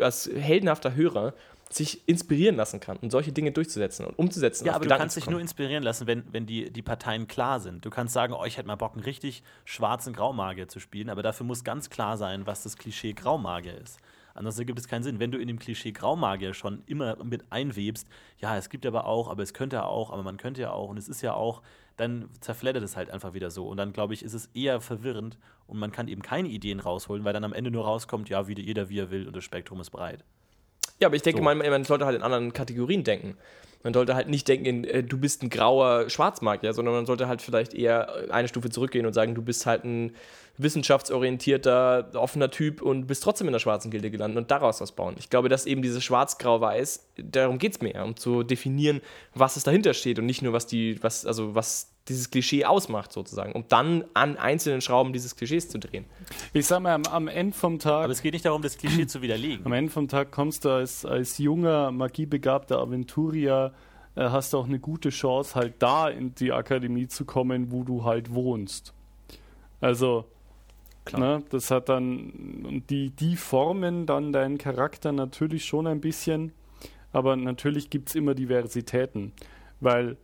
als 0.00 0.30
heldenhafter 0.32 0.94
Hörer 0.94 1.34
sich 1.70 2.08
inspirieren 2.08 2.56
lassen 2.56 2.80
kann 2.80 2.96
und 2.98 3.10
solche 3.10 3.32
Dinge 3.32 3.52
durchzusetzen 3.52 4.06
und 4.06 4.18
umzusetzen. 4.18 4.64
Ja, 4.64 4.72
aber 4.72 4.80
du 4.80 4.84
Gedanken 4.84 5.02
kannst 5.02 5.14
zu 5.14 5.20
dich 5.20 5.30
nur 5.30 5.40
inspirieren 5.40 5.82
lassen, 5.82 6.06
wenn, 6.06 6.24
wenn 6.32 6.46
die, 6.46 6.70
die 6.70 6.82
Parteien 6.82 7.26
klar 7.26 7.60
sind. 7.60 7.84
Du 7.84 7.90
kannst 7.90 8.14
sagen, 8.14 8.32
oh, 8.32 8.44
ich 8.44 8.56
hätte 8.56 8.66
mal 8.66 8.76
Bock, 8.76 8.94
einen 8.94 9.04
richtig 9.04 9.42
schwarzen 9.64 10.12
Graumagier 10.12 10.68
zu 10.68 10.80
spielen, 10.80 11.10
aber 11.10 11.22
dafür 11.22 11.44
muss 11.44 11.64
ganz 11.64 11.90
klar 11.90 12.16
sein, 12.16 12.46
was 12.46 12.62
das 12.62 12.76
Klischee 12.76 13.12
Graumagier 13.12 13.76
ist. 13.78 13.98
Ansonsten 14.38 14.66
gibt 14.66 14.78
es 14.78 14.86
keinen 14.86 15.02
Sinn. 15.02 15.18
Wenn 15.18 15.32
du 15.32 15.38
in 15.38 15.48
dem 15.48 15.58
Klischee 15.58 15.90
Graumagier 15.90 16.54
schon 16.54 16.82
immer 16.86 17.22
mit 17.24 17.50
einwebst, 17.50 18.06
ja, 18.38 18.56
es 18.56 18.70
gibt 18.70 18.86
aber 18.86 19.06
auch, 19.06 19.28
aber 19.28 19.42
es 19.42 19.52
könnte 19.52 19.76
ja 19.76 19.84
auch, 19.84 20.12
aber 20.12 20.22
man 20.22 20.36
könnte 20.36 20.60
ja 20.60 20.70
auch 20.70 20.88
und 20.90 20.96
es 20.96 21.08
ist 21.08 21.22
ja 21.22 21.34
auch, 21.34 21.60
dann 21.96 22.28
zerfleddert 22.40 22.84
es 22.84 22.96
halt 22.96 23.10
einfach 23.10 23.34
wieder 23.34 23.50
so. 23.50 23.66
Und 23.66 23.78
dann, 23.78 23.92
glaube 23.92 24.14
ich, 24.14 24.22
ist 24.22 24.34
es 24.34 24.46
eher 24.54 24.80
verwirrend 24.80 25.38
und 25.66 25.80
man 25.80 25.90
kann 25.90 26.06
eben 26.06 26.22
keine 26.22 26.48
Ideen 26.48 26.78
rausholen, 26.78 27.24
weil 27.24 27.32
dann 27.32 27.42
am 27.42 27.52
Ende 27.52 27.72
nur 27.72 27.84
rauskommt, 27.84 28.28
ja, 28.28 28.46
wie 28.46 28.58
jeder 28.60 28.88
wie 28.88 29.00
er 29.00 29.10
will 29.10 29.26
und 29.26 29.34
das 29.34 29.42
Spektrum 29.42 29.80
ist 29.80 29.90
breit. 29.90 30.24
Ja, 31.00 31.08
aber 31.08 31.16
ich 31.16 31.22
denke, 31.22 31.40
So. 31.40 31.44
man, 31.44 31.58
man 31.58 31.84
sollte 31.84 32.06
halt 32.06 32.16
in 32.16 32.22
anderen 32.22 32.52
Kategorien 32.52 33.02
denken. 33.02 33.36
Man 33.82 33.94
sollte 33.94 34.14
halt 34.14 34.28
nicht 34.28 34.48
denken, 34.48 34.84
äh, 34.84 35.04
du 35.04 35.18
bist 35.18 35.42
ein 35.42 35.50
grauer 35.50 36.10
Schwarzmagier, 36.10 36.72
sondern 36.72 36.94
man 36.94 37.06
sollte 37.06 37.28
halt 37.28 37.42
vielleicht 37.42 37.74
eher 37.74 38.30
eine 38.30 38.48
Stufe 38.48 38.70
zurückgehen 38.70 39.06
und 39.06 39.12
sagen, 39.12 39.34
du 39.34 39.42
bist 39.42 39.66
halt 39.66 39.84
ein 39.84 40.14
wissenschaftsorientierter, 40.58 42.10
offener 42.14 42.50
Typ 42.50 42.82
und 42.82 43.06
bist 43.06 43.22
trotzdem 43.22 43.46
in 43.48 43.52
der 43.52 43.60
schwarzen 43.60 43.90
Gilde 43.90 44.10
gelandet 44.10 44.38
und 44.38 44.50
daraus 44.50 44.80
was 44.80 44.92
bauen. 44.92 45.14
Ich 45.18 45.30
glaube, 45.30 45.48
dass 45.48 45.66
eben 45.66 45.82
dieses 45.82 46.04
Schwarz-Grau-Weiß, 46.04 47.08
darum 47.16 47.58
geht 47.58 47.72
es 47.72 47.80
mir, 47.80 48.04
um 48.04 48.16
zu 48.16 48.42
definieren, 48.42 49.00
was 49.34 49.56
es 49.56 49.62
dahinter 49.62 49.94
steht 49.94 50.18
und 50.18 50.26
nicht 50.26 50.42
nur, 50.42 50.52
was 50.52 50.66
die, 50.66 51.02
was, 51.02 51.24
also 51.24 51.54
was 51.54 51.92
dieses 52.08 52.30
Klischee 52.30 52.64
ausmacht, 52.64 53.12
sozusagen, 53.12 53.52
um 53.52 53.64
dann 53.68 54.04
an 54.14 54.36
einzelnen 54.36 54.80
Schrauben 54.80 55.12
dieses 55.12 55.36
Klischees 55.36 55.68
zu 55.68 55.78
drehen. 55.78 56.06
Ich 56.52 56.66
sag 56.66 56.80
mal, 56.80 56.94
am, 56.94 57.04
am 57.04 57.28
Ende 57.28 57.54
vom 57.54 57.78
Tag. 57.78 58.04
Aber 58.04 58.12
es 58.12 58.22
geht 58.22 58.32
nicht 58.32 58.44
darum, 58.44 58.62
das 58.62 58.78
Klischee 58.78 59.06
zu 59.06 59.22
widerlegen. 59.22 59.64
Am 59.66 59.72
Ende 59.72 59.92
vom 59.92 60.08
Tag 60.08 60.32
kommst 60.32 60.64
du 60.64 60.70
als, 60.70 61.04
als 61.04 61.38
junger, 61.38 61.90
magiebegabter 61.90 62.78
Aventurier, 62.78 63.72
äh, 64.16 64.22
hast 64.30 64.52
du 64.52 64.58
auch 64.58 64.66
eine 64.66 64.78
gute 64.78 65.10
Chance, 65.10 65.54
halt 65.54 65.74
da 65.78 66.08
in 66.08 66.34
die 66.34 66.52
Akademie 66.52 67.08
zu 67.08 67.24
kommen, 67.24 67.70
wo 67.70 67.84
du 67.84 68.04
halt 68.04 68.32
wohnst. 68.32 68.94
Also, 69.80 70.24
ne, 71.12 71.42
das 71.50 71.70
hat 71.70 71.88
dann, 71.88 72.82
die, 72.90 73.10
die 73.10 73.36
formen 73.36 74.06
dann 74.06 74.32
deinen 74.32 74.58
Charakter 74.58 75.12
natürlich 75.12 75.64
schon 75.64 75.86
ein 75.86 76.00
bisschen, 76.00 76.52
aber 77.12 77.36
natürlich 77.36 77.90
gibt 77.90 78.10
es 78.10 78.14
immer 78.14 78.34
Diversitäten, 78.34 79.32
weil 79.80 80.16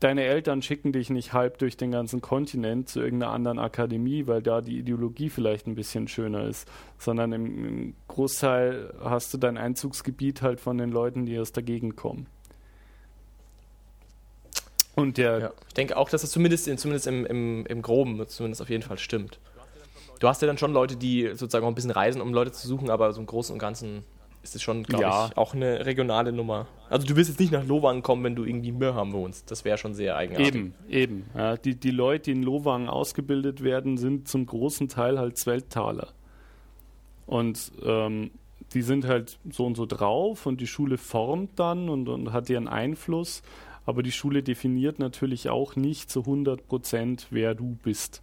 deine 0.00 0.24
Eltern 0.24 0.62
schicken 0.62 0.92
dich 0.92 1.10
nicht 1.10 1.32
halb 1.32 1.58
durch 1.58 1.76
den 1.76 1.90
ganzen 1.90 2.20
Kontinent 2.20 2.88
zu 2.88 3.00
irgendeiner 3.00 3.32
anderen 3.32 3.58
Akademie, 3.58 4.26
weil 4.26 4.42
da 4.42 4.60
die 4.60 4.78
Ideologie 4.78 5.30
vielleicht 5.30 5.66
ein 5.66 5.74
bisschen 5.74 6.06
schöner 6.08 6.44
ist, 6.44 6.68
sondern 6.98 7.32
im, 7.32 7.64
im 7.66 7.94
Großteil 8.08 8.94
hast 9.02 9.32
du 9.32 9.38
dein 9.38 9.56
Einzugsgebiet 9.56 10.42
halt 10.42 10.60
von 10.60 10.78
den 10.78 10.90
Leuten, 10.90 11.26
die 11.26 11.38
aus 11.38 11.52
der 11.52 11.62
Gegend 11.62 11.96
kommen. 11.96 12.26
Und 14.96 15.18
der, 15.18 15.38
Ja. 15.38 15.52
Ich 15.68 15.74
denke 15.74 15.96
auch, 15.96 16.08
dass 16.08 16.22
das 16.22 16.30
zumindest, 16.32 16.66
in, 16.66 16.78
zumindest 16.78 17.06
im, 17.06 17.24
im, 17.26 17.64
im 17.66 17.82
Groben 17.82 18.20
zumindest 18.26 18.60
auf 18.62 18.70
jeden 18.70 18.82
Fall 18.82 18.98
stimmt. 18.98 19.38
Du 20.18 20.26
hast 20.26 20.40
ja 20.42 20.46
dann 20.48 20.58
schon 20.58 20.72
Leute, 20.72 20.96
die 20.96 21.28
sozusagen 21.34 21.64
auch 21.64 21.68
ein 21.68 21.74
bisschen 21.74 21.90
reisen, 21.90 22.20
um 22.22 22.32
Leute 22.34 22.50
zu 22.50 22.66
suchen, 22.66 22.90
aber 22.90 23.12
so 23.12 23.20
im 23.20 23.26
Großen 23.26 23.52
und 23.52 23.58
Ganzen 23.58 24.02
ist 24.42 24.54
es 24.54 24.62
schon, 24.62 24.84
glaube 24.84 25.02
Ja. 25.02 25.26
ich, 25.26 25.36
auch 25.36 25.54
eine 25.54 25.84
regionale 25.84 26.32
Nummer. 26.32 26.66
Also 26.88 27.06
du 27.06 27.16
wirst 27.16 27.28
jetzt 27.28 27.40
nicht 27.40 27.52
nach 27.52 27.64
Lowang 27.66 28.02
kommen, 28.02 28.24
wenn 28.24 28.34
du 28.36 28.44
irgendwie 28.44 28.68
in 28.70 28.78
Mürham 28.78 29.12
wohnst. 29.12 29.50
Das 29.50 29.64
wäre 29.64 29.76
schon 29.76 29.94
sehr 29.94 30.16
eigenartig. 30.16 30.54
Eben, 30.54 30.74
eben. 30.88 31.30
Ja, 31.36 31.56
die, 31.56 31.74
die 31.74 31.90
Leute, 31.90 32.24
die 32.24 32.30
in 32.32 32.42
Lowang 32.42 32.88
ausgebildet 32.88 33.62
werden, 33.62 33.98
sind 33.98 34.28
zum 34.28 34.46
großen 34.46 34.88
Teil 34.88 35.18
halt 35.18 35.36
Zwelttaler. 35.36 36.08
Und 37.26 37.72
ähm, 37.84 38.30
die 38.72 38.82
sind 38.82 39.06
halt 39.06 39.38
so 39.50 39.66
und 39.66 39.76
so 39.76 39.84
drauf 39.84 40.46
und 40.46 40.60
die 40.60 40.66
Schule 40.66 40.96
formt 40.96 41.58
dann 41.58 41.88
und, 41.88 42.08
und 42.08 42.32
hat 42.32 42.48
ihren 42.48 42.68
Einfluss. 42.68 43.42
Aber 43.86 44.02
die 44.02 44.12
Schule 44.12 44.42
definiert 44.42 44.98
natürlich 44.98 45.48
auch 45.48 45.76
nicht 45.76 46.10
zu 46.10 46.20
100 46.20 46.66
Prozent, 46.66 47.28
wer 47.30 47.54
du 47.54 47.78
bist. 47.82 48.22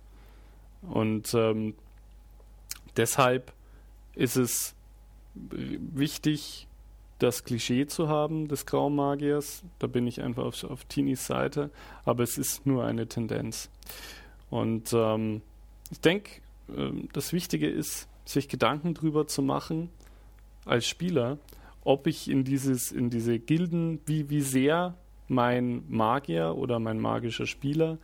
Und 0.81 1.33
ähm, 1.33 1.75
deshalb 2.97 3.53
ist 4.13 4.35
es 4.35 4.75
wichtig, 5.33 6.67
das 7.19 7.45
Klischee 7.45 7.87
zu 7.87 8.09
haben 8.09 8.49
des 8.49 8.65
Graumagiers. 8.65 9.63
Da 9.79 9.87
bin 9.87 10.05
ich 10.05 10.21
einfach 10.21 10.43
auf, 10.43 10.63
auf 10.65 10.83
Tinis 10.85 11.25
Seite. 11.25 11.71
Aber 12.03 12.23
es 12.23 12.37
ist 12.37 12.65
nur 12.65 12.83
eine 12.83 13.07
Tendenz. 13.07 13.69
Und 14.49 14.91
ähm, 14.93 15.41
ich 15.89 16.01
denke, 16.01 16.41
ähm, 16.75 17.07
das 17.13 17.31
Wichtige 17.31 17.69
ist, 17.69 18.09
sich 18.25 18.49
Gedanken 18.49 18.93
drüber 18.93 19.27
zu 19.27 19.41
machen 19.41 19.89
als 20.65 20.85
Spieler, 20.87 21.37
ob 21.83 22.07
ich 22.07 22.29
in 22.29 22.43
dieses, 22.43 22.91
in 22.91 23.09
diese 23.09 23.39
Gilden, 23.39 23.99
wie, 24.05 24.29
wie 24.29 24.41
sehr 24.41 24.95
mein 25.27 25.83
Magier 25.89 26.55
oder 26.55 26.79
mein 26.79 26.99
magischer 26.99 27.45
Spieler 27.45 27.97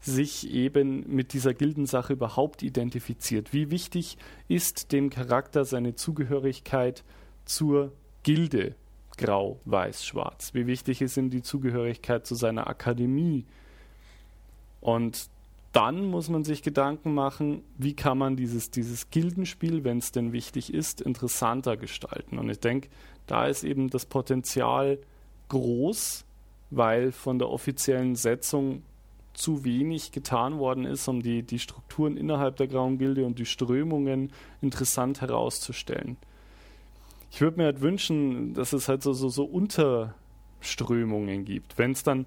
sich 0.00 0.50
eben 0.50 1.04
mit 1.08 1.32
dieser 1.32 1.54
Gildensache 1.54 2.12
überhaupt 2.12 2.62
identifiziert. 2.62 3.52
Wie 3.52 3.70
wichtig 3.70 4.18
ist 4.48 4.92
dem 4.92 5.08
Charakter 5.08 5.64
seine 5.64 5.94
Zugehörigkeit 5.94 7.04
zur 7.46 7.92
Gilde, 8.22 8.74
grau, 9.16 9.60
weiß, 9.64 10.04
schwarz? 10.04 10.52
Wie 10.52 10.66
wichtig 10.66 11.00
ist 11.00 11.16
ihm 11.16 11.30
die 11.30 11.42
Zugehörigkeit 11.42 12.26
zu 12.26 12.34
seiner 12.34 12.66
Akademie? 12.66 13.46
Und 14.80 15.30
dann 15.72 16.04
muss 16.04 16.28
man 16.28 16.44
sich 16.44 16.62
Gedanken 16.62 17.14
machen, 17.14 17.64
wie 17.78 17.96
kann 17.96 18.18
man 18.18 18.36
dieses, 18.36 18.70
dieses 18.70 19.10
Gildenspiel, 19.10 19.82
wenn 19.82 19.98
es 19.98 20.12
denn 20.12 20.32
wichtig 20.32 20.72
ist, 20.72 21.00
interessanter 21.00 21.76
gestalten. 21.76 22.38
Und 22.38 22.48
ich 22.48 22.60
denke, 22.60 22.88
da 23.26 23.46
ist 23.46 23.64
eben 23.64 23.90
das 23.90 24.06
Potenzial 24.06 24.98
groß, 25.48 26.24
weil 26.76 27.12
von 27.12 27.38
der 27.38 27.48
offiziellen 27.48 28.16
Setzung 28.16 28.82
zu 29.34 29.64
wenig 29.64 30.12
getan 30.12 30.58
worden 30.58 30.84
ist, 30.84 31.06
um 31.08 31.22
die, 31.22 31.42
die 31.42 31.58
Strukturen 31.58 32.16
innerhalb 32.16 32.56
der 32.56 32.68
Grauen 32.68 32.98
Gilde 32.98 33.26
und 33.26 33.38
die 33.38 33.46
Strömungen 33.46 34.32
interessant 34.62 35.20
herauszustellen. 35.20 36.16
Ich 37.30 37.40
würde 37.40 37.56
mir 37.56 37.64
halt 37.64 37.80
wünschen, 37.80 38.54
dass 38.54 38.72
es 38.72 38.88
halt 38.88 39.02
so, 39.02 39.12
so, 39.12 39.28
so 39.28 39.44
Unterströmungen 39.44 41.44
gibt. 41.44 41.78
Wenn 41.78 41.90
es 41.90 42.04
dann 42.04 42.26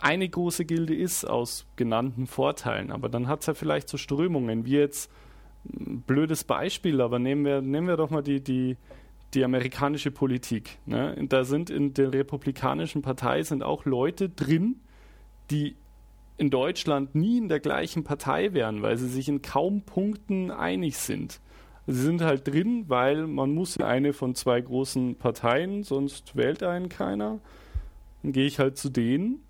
eine 0.00 0.28
große 0.28 0.64
Gilde 0.64 0.96
ist 0.96 1.24
aus 1.24 1.64
genannten 1.76 2.26
Vorteilen, 2.26 2.90
aber 2.90 3.08
dann 3.08 3.28
hat 3.28 3.40
es 3.40 3.46
ja 3.46 3.54
vielleicht 3.54 3.88
so 3.88 3.96
Strömungen, 3.96 4.64
wie 4.64 4.72
jetzt 4.72 5.10
ein 5.64 6.02
blödes 6.06 6.44
Beispiel, 6.44 7.00
aber 7.00 7.18
nehmen 7.18 7.44
wir, 7.44 7.60
nehmen 7.60 7.86
wir 7.86 7.96
doch 7.96 8.10
mal 8.10 8.22
die, 8.22 8.40
die, 8.40 8.76
die 9.34 9.44
amerikanische 9.44 10.10
Politik. 10.10 10.78
Ne? 10.86 11.14
Da 11.28 11.44
sind 11.44 11.70
in 11.70 11.94
der 11.94 12.12
republikanischen 12.12 13.02
Partei 13.02 13.42
sind 13.42 13.62
auch 13.62 13.84
Leute 13.84 14.28
drin, 14.28 14.76
die 15.50 15.76
in 16.38 16.50
Deutschland 16.50 17.14
nie 17.14 17.38
in 17.38 17.48
der 17.48 17.60
gleichen 17.60 18.04
Partei 18.04 18.52
wären, 18.54 18.80
weil 18.82 18.96
sie 18.96 19.08
sich 19.08 19.28
in 19.28 19.42
kaum 19.42 19.82
Punkten 19.82 20.50
einig 20.50 20.96
sind. 20.96 21.40
Sie 21.86 22.00
sind 22.00 22.20
halt 22.22 22.46
drin, 22.46 22.84
weil 22.88 23.26
man 23.26 23.50
muss 23.50 23.78
eine 23.78 24.12
von 24.12 24.34
zwei 24.34 24.60
großen 24.60 25.16
Parteien, 25.16 25.82
sonst 25.82 26.36
wählt 26.36 26.62
einen 26.62 26.88
keiner. 26.88 27.40
Dann 28.22 28.32
gehe 28.32 28.46
ich 28.46 28.58
halt 28.58 28.76
zu 28.76 28.88
denen. 28.88 29.40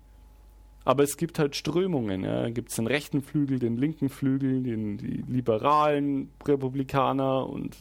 Aber 0.85 1.03
es 1.03 1.17
gibt 1.17 1.37
halt 1.37 1.55
Strömungen. 1.55 2.23
Ja. 2.23 2.49
Gibt 2.49 2.69
es 2.69 2.77
den 2.77 2.87
rechten 2.87 3.21
Flügel, 3.21 3.59
den 3.59 3.77
linken 3.77 4.09
Flügel, 4.09 4.63
den, 4.63 4.97
die 4.97 5.23
liberalen 5.27 6.29
Republikaner 6.47 7.47
und 7.47 7.77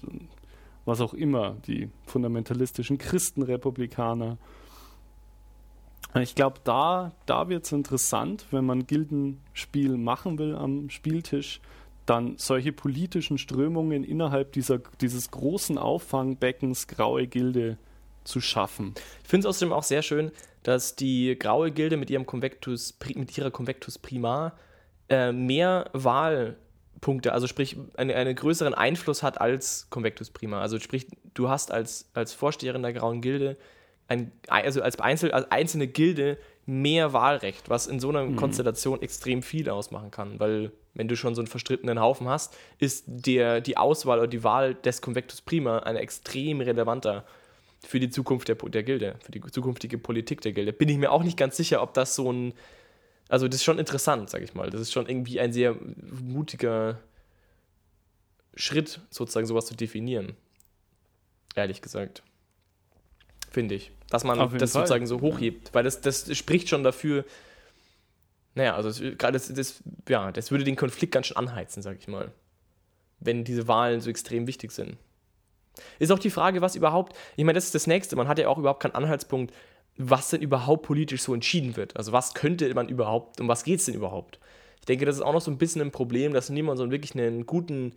was 0.89 1.03
auch 1.03 1.12
immer, 1.12 1.57
die 1.66 1.91
fundamentalistischen 2.07 2.97
Christenrepublikaner. 2.97 4.39
Ich 6.14 6.34
glaube, 6.34 6.61
da, 6.64 7.12
da 7.26 7.51
wird 7.51 7.66
es 7.66 7.72
interessant, 7.72 8.47
wenn 8.51 8.64
man 8.64 8.86
Gildenspiel 8.86 9.99
machen 9.99 10.39
will 10.39 10.57
am 10.57 10.89
Spieltisch, 10.89 11.61
dann 12.07 12.39
solche 12.39 12.72
politischen 12.72 13.36
Strömungen 13.36 14.03
innerhalb 14.03 14.53
dieser, 14.53 14.78
dieses 15.03 15.30
großen 15.30 15.76
Auffangbeckens 15.76 16.86
Graue 16.86 17.26
Gilde 17.26 17.76
zu 18.24 18.41
schaffen. 18.41 18.95
Ich 19.22 19.28
finde 19.28 19.47
es 19.47 19.55
außerdem 19.57 19.74
auch 19.74 19.82
sehr 19.82 20.01
schön, 20.01 20.32
dass 20.62 20.97
die 20.97 21.36
Graue 21.39 21.70
Gilde 21.70 21.99
mit, 21.99 22.09
ihrem 22.09 22.24
Convectus, 22.24 22.97
mit 23.14 23.36
ihrer 23.36 23.51
Convectus 23.51 23.99
Primar 23.99 24.57
äh, 25.11 25.32
mehr 25.32 25.91
Wahlpunkte, 26.99 27.32
also 27.32 27.46
sprich 27.46 27.76
einen, 27.96 28.11
einen 28.11 28.34
größeren 28.34 28.74
Einfluss 28.74 29.22
hat 29.22 29.40
als 29.40 29.88
Convectus 29.90 30.30
Prima. 30.30 30.61
Also 30.61 30.78
sprich, 30.78 31.07
du 31.34 31.49
hast 31.49 31.72
als, 31.72 32.11
als 32.14 32.32
Vorsteherin 32.32 32.82
der 32.82 32.92
Grauen 32.92 33.20
Gilde 33.20 33.57
ein, 34.09 34.32
also 34.49 34.82
als, 34.82 34.99
Einzel, 34.99 35.32
als 35.32 35.51
einzelne 35.51 35.86
Gilde 35.86 36.38
mehr 36.66 37.12
Wahlrecht, 37.12 37.68
was 37.68 37.86
in 37.86 38.01
so 38.01 38.09
einer 38.09 38.24
mhm. 38.24 38.36
Konstellation 38.36 39.03
extrem 39.03 39.42
viel 39.42 39.68
ausmachen 39.70 40.11
kann, 40.11 40.38
weil 40.40 40.72
wenn 40.94 41.09
du 41.09 41.16
schon 41.16 41.34
so 41.34 41.40
einen 41.40 41.46
verstrittenen 41.46 42.01
Haufen 42.01 42.28
hast, 42.28 42.57
ist 42.78 43.05
der, 43.07 43.61
die 43.61 43.76
Auswahl 43.76 44.18
oder 44.18 44.28
die 44.28 44.44
Wahl 44.44 44.74
des 44.74 45.01
Convectus 45.01 45.40
Prima 45.40 45.80
eine 45.80 46.01
extrem 46.01 46.61
relevanter 46.61 47.24
für 47.86 48.01
die 48.01 48.11
Zukunft 48.11 48.49
der, 48.49 48.57
der 48.57 48.82
Gilde, 48.82 49.16
für 49.20 49.30
die 49.30 49.40
zukünftige 49.40 49.99
Politik 49.99 50.40
der 50.40 50.53
Gilde. 50.53 50.72
Bin 50.72 50.88
ich 50.88 50.99
mir 50.99 51.12
auch 51.12 51.22
nicht 51.22 51.36
ganz 51.36 51.57
sicher, 51.57 51.80
ob 51.82 51.94
das 51.94 52.14
so 52.14 52.32
ein, 52.32 52.55
also 53.28 53.48
das 53.48 53.56
ist 53.56 53.64
schon 53.64 53.78
interessant, 53.78 54.30
sag 54.30 54.42
ich 54.42 54.54
mal. 54.54 54.70
Das 54.70 54.80
ist 54.80 54.92
schon 54.92 55.08
irgendwie 55.08 55.40
ein 55.40 55.52
sehr 55.52 55.76
mutiger 56.22 56.98
Schritt, 58.54 59.00
sozusagen 59.10 59.46
sowas 59.46 59.66
zu 59.66 59.74
definieren. 59.74 60.36
Ehrlich 61.54 61.82
gesagt 61.82 62.22
finde 63.50 63.74
ich. 63.74 63.90
Dass 64.10 64.24
man 64.24 64.38
das 64.38 64.72
Fall. 64.72 64.82
sozusagen 64.82 65.06
so 65.06 65.20
hochhebt. 65.20 65.74
Weil 65.74 65.84
das, 65.84 66.00
das 66.00 66.36
spricht 66.36 66.68
schon 66.68 66.82
dafür, 66.82 67.24
naja, 68.54 68.74
also 68.74 69.02
gerade 69.16 69.32
das, 69.32 69.52
das, 69.52 69.82
ja, 70.08 70.32
das 70.32 70.50
würde 70.50 70.64
den 70.64 70.76
Konflikt 70.76 71.12
ganz 71.12 71.26
schön 71.26 71.36
anheizen, 71.36 71.82
sag 71.82 71.98
ich 71.98 72.08
mal. 72.08 72.32
Wenn 73.20 73.44
diese 73.44 73.68
Wahlen 73.68 74.00
so 74.00 74.10
extrem 74.10 74.46
wichtig 74.46 74.70
sind. 74.72 74.96
Ist 75.98 76.10
auch 76.10 76.18
die 76.18 76.30
Frage, 76.30 76.60
was 76.60 76.74
überhaupt, 76.74 77.16
ich 77.36 77.44
meine, 77.44 77.56
das 77.56 77.66
ist 77.66 77.74
das 77.74 77.86
Nächste, 77.86 78.16
man 78.16 78.28
hat 78.28 78.38
ja 78.38 78.48
auch 78.48 78.58
überhaupt 78.58 78.82
keinen 78.82 78.94
Anhaltspunkt, 78.94 79.54
was 79.99 80.30
denn 80.30 80.40
überhaupt 80.40 80.86
politisch 80.86 81.22
so 81.22 81.34
entschieden 81.34 81.76
wird. 81.76 81.96
Also 81.96 82.12
was 82.12 82.34
könnte 82.34 82.72
man 82.74 82.88
überhaupt, 82.88 83.40
um 83.40 83.49
was 83.49 83.64
geht 83.64 83.80
es 83.80 83.86
denn 83.86 83.94
überhaupt? 83.94 84.38
Ich 84.80 84.86
denke, 84.86 85.05
das 85.05 85.16
ist 85.16 85.22
auch 85.22 85.32
noch 85.32 85.40
so 85.40 85.51
ein 85.51 85.59
bisschen 85.59 85.82
ein 85.82 85.90
Problem, 85.90 86.32
dass 86.32 86.49
niemand 86.49 86.78
so 86.78 86.90
wirklich 86.90 87.14
einen 87.14 87.44
guten 87.46 87.92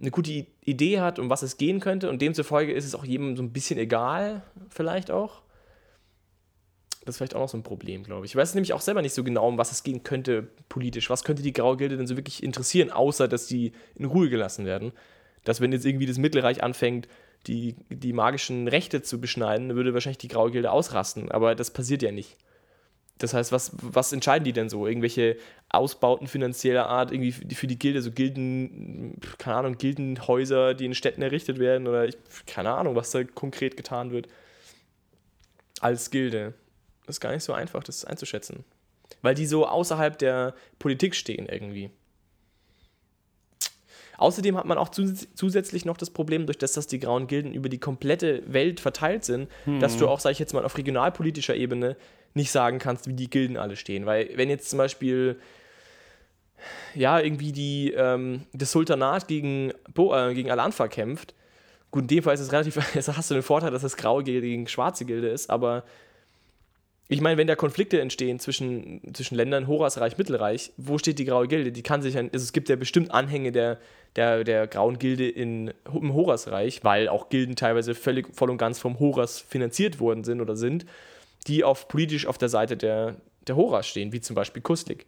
eine 0.00 0.10
gute 0.10 0.46
Idee 0.64 1.00
hat, 1.00 1.18
um 1.18 1.30
was 1.30 1.42
es 1.42 1.56
gehen 1.56 1.80
könnte. 1.80 2.10
Und 2.10 2.20
demzufolge 2.20 2.72
ist 2.72 2.84
es 2.84 2.94
auch 2.94 3.04
jedem 3.04 3.36
so 3.36 3.42
ein 3.42 3.52
bisschen 3.52 3.78
egal, 3.78 4.42
vielleicht 4.68 5.10
auch. 5.10 5.42
Das 7.04 7.14
ist 7.14 7.18
vielleicht 7.18 7.36
auch 7.36 7.40
noch 7.40 7.48
so 7.48 7.58
ein 7.58 7.62
Problem, 7.62 8.02
glaube 8.02 8.24
ich. 8.24 8.32
Ich 8.32 8.36
weiß 8.36 8.54
nämlich 8.54 8.72
auch 8.72 8.80
selber 8.80 9.02
nicht 9.02 9.12
so 9.12 9.22
genau, 9.22 9.46
um 9.46 9.58
was 9.58 9.72
es 9.72 9.82
gehen 9.82 10.02
könnte 10.02 10.48
politisch. 10.68 11.10
Was 11.10 11.22
könnte 11.22 11.42
die 11.42 11.52
Graue 11.52 11.76
Gilde 11.76 11.96
denn 11.96 12.06
so 12.06 12.16
wirklich 12.16 12.42
interessieren, 12.42 12.90
außer 12.90 13.28
dass 13.28 13.46
die 13.46 13.72
in 13.94 14.06
Ruhe 14.06 14.30
gelassen 14.30 14.64
werden? 14.64 14.92
Dass, 15.44 15.60
wenn 15.60 15.72
jetzt 15.72 15.84
irgendwie 15.84 16.06
das 16.06 16.16
Mittelreich 16.16 16.62
anfängt, 16.62 17.06
die, 17.46 17.76
die 17.90 18.12
magischen 18.12 18.68
Rechte 18.68 19.02
zu 19.02 19.20
beschneiden, 19.20 19.74
würde 19.74 19.94
wahrscheinlich 19.94 20.18
die 20.18 20.28
Graue 20.28 20.50
Gilde 20.50 20.70
ausrasten. 20.70 21.30
Aber 21.30 21.54
das 21.54 21.70
passiert 21.70 22.02
ja 22.02 22.12
nicht. 22.12 22.36
Das 23.18 23.32
heißt, 23.32 23.52
was, 23.52 23.72
was 23.80 24.12
entscheiden 24.12 24.44
die 24.44 24.52
denn 24.52 24.68
so? 24.68 24.86
Irgendwelche 24.86 25.36
Ausbauten 25.68 26.26
finanzieller 26.26 26.88
Art, 26.88 27.12
irgendwie 27.12 27.32
für 27.32 27.68
die 27.68 27.78
Gilde, 27.78 28.02
so 28.02 28.10
Gilden, 28.10 29.20
keine 29.38 29.56
Ahnung, 29.56 29.78
Gildenhäuser, 29.78 30.74
die 30.74 30.86
in 30.86 30.94
Städten 30.94 31.22
errichtet 31.22 31.58
werden 31.58 31.86
oder 31.86 32.06
ich, 32.08 32.16
keine 32.46 32.72
Ahnung, 32.72 32.96
was 32.96 33.12
da 33.12 33.22
konkret 33.22 33.76
getan 33.76 34.10
wird. 34.10 34.26
Als 35.80 36.10
Gilde. 36.10 36.54
Das 37.06 37.16
ist 37.16 37.20
gar 37.20 37.32
nicht 37.32 37.44
so 37.44 37.52
einfach, 37.52 37.84
das 37.84 38.04
einzuschätzen. 38.04 38.64
Weil 39.22 39.34
die 39.34 39.46
so 39.46 39.66
außerhalb 39.66 40.18
der 40.18 40.54
Politik 40.78 41.14
stehen 41.14 41.46
irgendwie. 41.46 41.90
Außerdem 44.18 44.56
hat 44.56 44.66
man 44.66 44.78
auch 44.78 44.88
zusätzlich 44.88 45.84
noch 45.84 45.96
das 45.96 46.10
Problem, 46.10 46.46
durch 46.46 46.58
das, 46.58 46.72
dass 46.72 46.86
die 46.86 47.00
grauen 47.00 47.26
Gilden 47.26 47.52
über 47.52 47.68
die 47.68 47.78
komplette 47.78 48.42
Welt 48.46 48.80
verteilt 48.80 49.24
sind, 49.24 49.48
hm. 49.64 49.80
dass 49.80 49.96
du 49.96 50.08
auch, 50.08 50.20
sag 50.20 50.30
ich 50.30 50.38
jetzt 50.38 50.54
mal, 50.54 50.64
auf 50.64 50.76
regionalpolitischer 50.76 51.54
Ebene 51.54 51.96
nicht 52.34 52.50
sagen 52.50 52.78
kannst, 52.78 53.08
wie 53.08 53.14
die 53.14 53.30
Gilden 53.30 53.56
alle 53.56 53.76
stehen. 53.76 54.06
Weil 54.06 54.30
wenn 54.36 54.50
jetzt 54.50 54.70
zum 54.70 54.78
Beispiel 54.78 55.38
ja, 56.94 57.18
irgendwie 57.18 57.52
die, 57.52 57.92
ähm, 57.92 58.46
das 58.52 58.72
Sultanat 58.72 59.28
gegen, 59.28 59.72
Bo 59.92 60.14
äh, 60.14 60.34
gegen 60.34 60.50
Al-Anfa 60.50 60.88
kämpft, 60.88 61.34
gut, 61.90 62.02
in 62.02 62.08
dem 62.08 62.22
Fall 62.22 62.34
ist 62.34 62.40
es 62.40 62.52
relativ, 62.52 62.78
also 62.94 63.16
hast 63.16 63.30
du 63.30 63.34
den 63.34 63.42
Vorteil, 63.42 63.70
dass 63.70 63.82
das 63.82 63.96
graue 63.96 64.24
Gilde 64.24 64.46
gegen 64.46 64.66
schwarze 64.68 65.04
Gilde 65.04 65.28
ist, 65.28 65.50
aber 65.50 65.84
ich 67.08 67.20
meine, 67.20 67.36
wenn 67.36 67.46
da 67.46 67.54
Konflikte 67.54 68.00
entstehen 68.00 68.38
zwischen, 68.38 69.02
zwischen 69.12 69.34
Ländern, 69.34 69.66
Horasreich, 69.66 70.16
Mittelreich, 70.16 70.72
wo 70.78 70.96
steht 70.96 71.18
die 71.18 71.26
Graue 71.26 71.48
Gilde? 71.48 71.70
Die 71.70 71.82
kann 71.82 72.00
sich, 72.00 72.16
also 72.16 72.30
es 72.32 72.52
gibt 72.52 72.68
ja 72.68 72.76
bestimmt 72.76 73.10
Anhänge 73.10 73.52
der, 73.52 73.78
der, 74.16 74.42
der 74.42 74.66
Grauen 74.66 74.98
Gilde 74.98 75.28
in, 75.28 75.72
im 75.92 76.14
Horasreich, 76.14 76.82
weil 76.82 77.08
auch 77.08 77.28
Gilden 77.28 77.56
teilweise 77.56 77.94
völlig 77.94 78.34
voll 78.34 78.50
und 78.50 78.56
ganz 78.56 78.78
vom 78.78 78.98
Horas 79.00 79.40
finanziert 79.40 80.00
worden 80.00 80.24
sind 80.24 80.40
oder 80.40 80.56
sind 80.56 80.86
die 81.46 81.64
auf, 81.64 81.88
politisch 81.88 82.26
auf 82.26 82.38
der 82.38 82.48
Seite 82.48 82.76
der, 82.76 83.16
der 83.46 83.56
Horas 83.56 83.86
stehen, 83.86 84.12
wie 84.12 84.20
zum 84.20 84.34
Beispiel 84.34 84.62
Kuslik. 84.62 85.06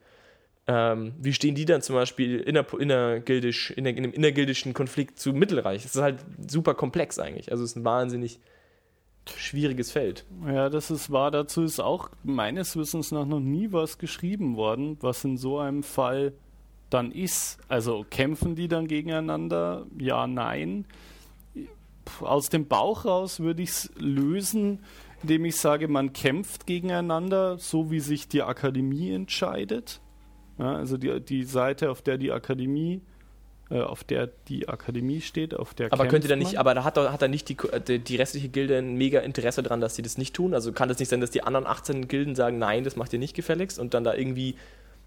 Ähm, 0.67 1.15
wie 1.19 1.33
stehen 1.33 1.55
die 1.55 1.65
dann 1.65 1.81
zum 1.81 1.95
Beispiel 1.95 2.41
inner, 2.41 2.67
innergildisch, 2.79 3.71
in, 3.71 3.87
in 3.87 3.97
einem 3.97 4.13
innergildischen 4.13 4.75
Konflikt 4.75 5.19
zu 5.19 5.33
Mittelreich? 5.33 5.83
Das 5.83 5.95
ist 5.95 6.03
halt 6.03 6.19
super 6.47 6.75
komplex 6.75 7.19
eigentlich. 7.19 7.51
Also 7.53 7.65
es 7.65 7.71
ist 7.71 7.77
ein 7.77 7.85
wahnsinnig 7.85 8.41
schwieriges 9.31 9.91
Feld. 9.91 10.25
Ja, 10.47 10.69
das 10.69 10.91
ist 10.91 11.11
wahr. 11.11 11.31
Dazu 11.31 11.63
ist 11.63 11.81
auch 11.81 12.11
meines 12.23 12.77
Wissens 12.77 13.13
nach 13.13 13.27
noch 13.27 13.41
nie 13.41 13.73
was 13.73 13.99
geschrieben 13.99 14.57
worden, 14.57 14.97
was 15.01 15.25
in 15.25 15.37
so 15.37 15.59
einem 15.59 15.83
Fall 15.83 16.33
dann 16.91 17.11
ist. 17.11 17.59
Also 17.69 18.05
kämpfen 18.09 18.55
die 18.55 18.69
dann 18.69 18.87
gegeneinander? 18.87 19.87
Ja, 19.99 20.27
nein. 20.27 20.85
Aus 22.21 22.49
dem 22.51 22.69
Bauch 22.69 23.05
raus 23.05 23.41
würde 23.41 23.63
ich 23.63 23.71
es 23.71 23.93
lösen, 23.99 24.81
indem 25.23 25.45
ich 25.45 25.57
sage, 25.57 25.89
man 25.89 26.13
kämpft 26.13 26.67
gegeneinander, 26.67 27.59
so 27.59 27.91
wie 27.91 28.01
sich 28.01 28.29
die 28.29 28.43
Akademie 28.43 29.11
entscheidet. 29.11 30.01
Ja, 30.59 30.75
also 30.75 30.97
die, 30.97 31.21
die 31.21 31.45
Seite, 31.45 31.91
auf 31.91 32.01
der 32.03 32.17
die 32.17 32.33
Akademie 32.33 32.95
äh, 32.95 33.16
auf 33.71 34.05
der 34.05 34.29
die 34.49 34.69
Akademie 34.69 35.21
steht, 35.21 35.55
auf 35.55 35.75
der 35.75 35.93
Aber 35.93 36.07
könnte 36.07 36.29
da 36.29 36.37
nicht, 36.37 36.59
aber 36.59 36.75
da 36.75 36.85
hat, 36.85 36.97
hat 36.97 37.21
da 37.21 37.27
nicht 37.27 37.49
die, 37.49 37.57
die, 37.89 37.99
die, 37.99 38.17
restliche 38.17 38.49
Gilde 38.49 38.79
ein 38.79 38.95
mega 38.95 39.21
Interesse 39.21 39.63
daran, 39.63 39.81
dass 39.81 39.97
sie 39.97 40.03
das 40.03 40.19
nicht 40.19 40.35
tun? 40.37 40.55
Also 40.55 40.73
kann 40.73 40.89
das 40.89 40.99
nicht 41.01 41.09
sein, 41.09 41.21
dass 41.21 41.33
die 41.33 41.43
anderen 41.43 41.67
18 41.67 42.07
Gilden 42.07 42.37
sagen, 42.37 42.59
nein, 42.59 42.85
das 42.85 42.95
macht 42.95 43.13
ihr 43.13 43.19
nicht 43.19 43.35
gefälligst 43.35 43.79
und 43.79 43.93
dann 43.95 44.05
da 44.05 44.15
irgendwie 44.15 44.55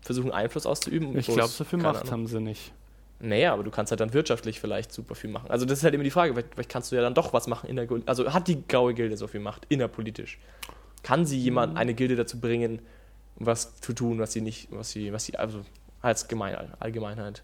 versuchen, 0.01 0.31
Einfluss 0.31 0.65
auszuüben? 0.65 1.17
Ich 1.17 1.27
glaube, 1.27 1.47
so 1.47 1.63
viel 1.63 1.79
Macht 1.79 2.01
Ahnung. 2.01 2.11
haben 2.11 2.27
sie 2.27 2.41
nicht. 2.41 2.73
Naja, 3.21 3.53
aber 3.53 3.63
du 3.63 3.71
kannst 3.71 3.91
halt 3.91 3.99
dann 3.99 4.13
wirtschaftlich 4.13 4.59
vielleicht 4.59 4.93
super 4.93 5.15
viel 5.15 5.29
machen. 5.29 5.51
Also 5.51 5.65
das 5.65 5.79
ist 5.79 5.83
halt 5.83 5.93
immer 5.93 6.05
die 6.05 6.11
Frage, 6.11 6.33
vielleicht, 6.33 6.53
vielleicht 6.53 6.69
kannst 6.69 6.91
du 6.91 6.95
ja 6.95 7.01
dann 7.01 7.13
doch 7.13 7.33
was 7.33 7.47
machen 7.47 7.69
in 7.69 7.75
der 7.75 7.85
Gilde. 7.85 8.07
Also 8.07 8.33
hat 8.33 8.47
die 8.47 8.65
graue 8.67 8.93
Gilde 8.93 9.17
so 9.17 9.27
viel 9.27 9.41
Macht, 9.41 9.65
innerpolitisch? 9.69 10.37
Kann 11.03 11.25
sie 11.25 11.37
jemand, 11.37 11.77
eine 11.77 11.93
Gilde 11.93 12.15
dazu 12.15 12.39
bringen, 12.39 12.81
was 13.35 13.79
zu 13.79 13.93
tun, 13.93 14.19
was 14.19 14.33
sie 14.33 14.41
nicht, 14.41 14.67
was 14.71 14.91
sie, 14.91 15.13
was 15.13 15.25
sie, 15.25 15.37
also 15.37 15.61
als 16.01 16.27
Gemein, 16.27 16.55
Allgemeinheit. 16.79 17.43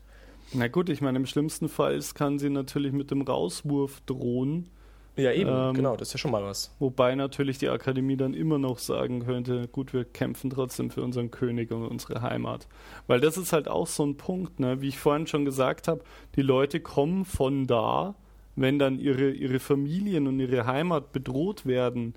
Na 0.54 0.68
gut, 0.68 0.90
ich 0.90 1.02
meine, 1.02 1.18
im 1.18 1.26
schlimmsten 1.26 1.70
Fall 1.70 2.00
kann 2.14 2.40
sie 2.40 2.50
natürlich 2.50 2.94
mit 2.94 3.12
dem 3.12 3.22
Rauswurf 3.22 4.02
drohen. 4.06 4.70
Ja, 5.18 5.32
eben, 5.32 5.50
ähm, 5.50 5.74
genau, 5.74 5.96
das 5.96 6.10
ist 6.10 6.14
ja 6.16 6.18
schon 6.18 6.32
mal 6.32 6.44
was. 6.44 6.76
Wobei 6.80 7.16
natürlich 7.16 7.58
die 7.58 7.70
Akademie 7.70 8.18
dann 8.18 8.34
immer 8.34 8.58
noch 8.58 8.80
sagen 8.80 9.26
könnte, 9.26 9.68
gut, 9.70 9.94
wir 9.94 10.04
kämpfen 10.04 10.50
trotzdem 10.50 10.90
für 10.90 11.04
unseren 11.04 11.32
König 11.32 11.72
und 11.72 11.86
unsere 11.86 12.22
Heimat. 12.22 12.68
Weil 13.08 13.22
das 13.22 13.38
ist 13.38 13.54
halt 13.54 13.70
auch 13.70 13.88
so 13.88 14.06
ein 14.06 14.18
Punkt, 14.18 14.60
ne? 14.60 14.82
wie 14.82 14.90
ich 14.90 15.00
vorhin 15.00 15.26
schon 15.26 15.46
gesagt 15.46 15.88
habe, 15.88 16.02
die 16.36 16.42
Leute 16.42 16.82
kommen 16.82 17.24
von 17.24 17.66
da, 17.66 18.16
wenn 18.58 18.78
dann 18.78 19.00
ihre, 19.00 19.32
ihre 19.32 19.60
Familien 19.60 20.28
und 20.28 20.40
ihre 20.40 20.66
Heimat 20.66 21.14
bedroht 21.14 21.66
werden, 21.66 22.16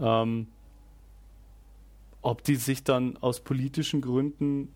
ähm, 0.00 0.46
ob 2.22 2.42
die 2.42 2.56
sich 2.56 2.84
dann 2.84 3.18
aus 3.18 3.40
politischen 3.40 4.00
Gründen 4.00 4.74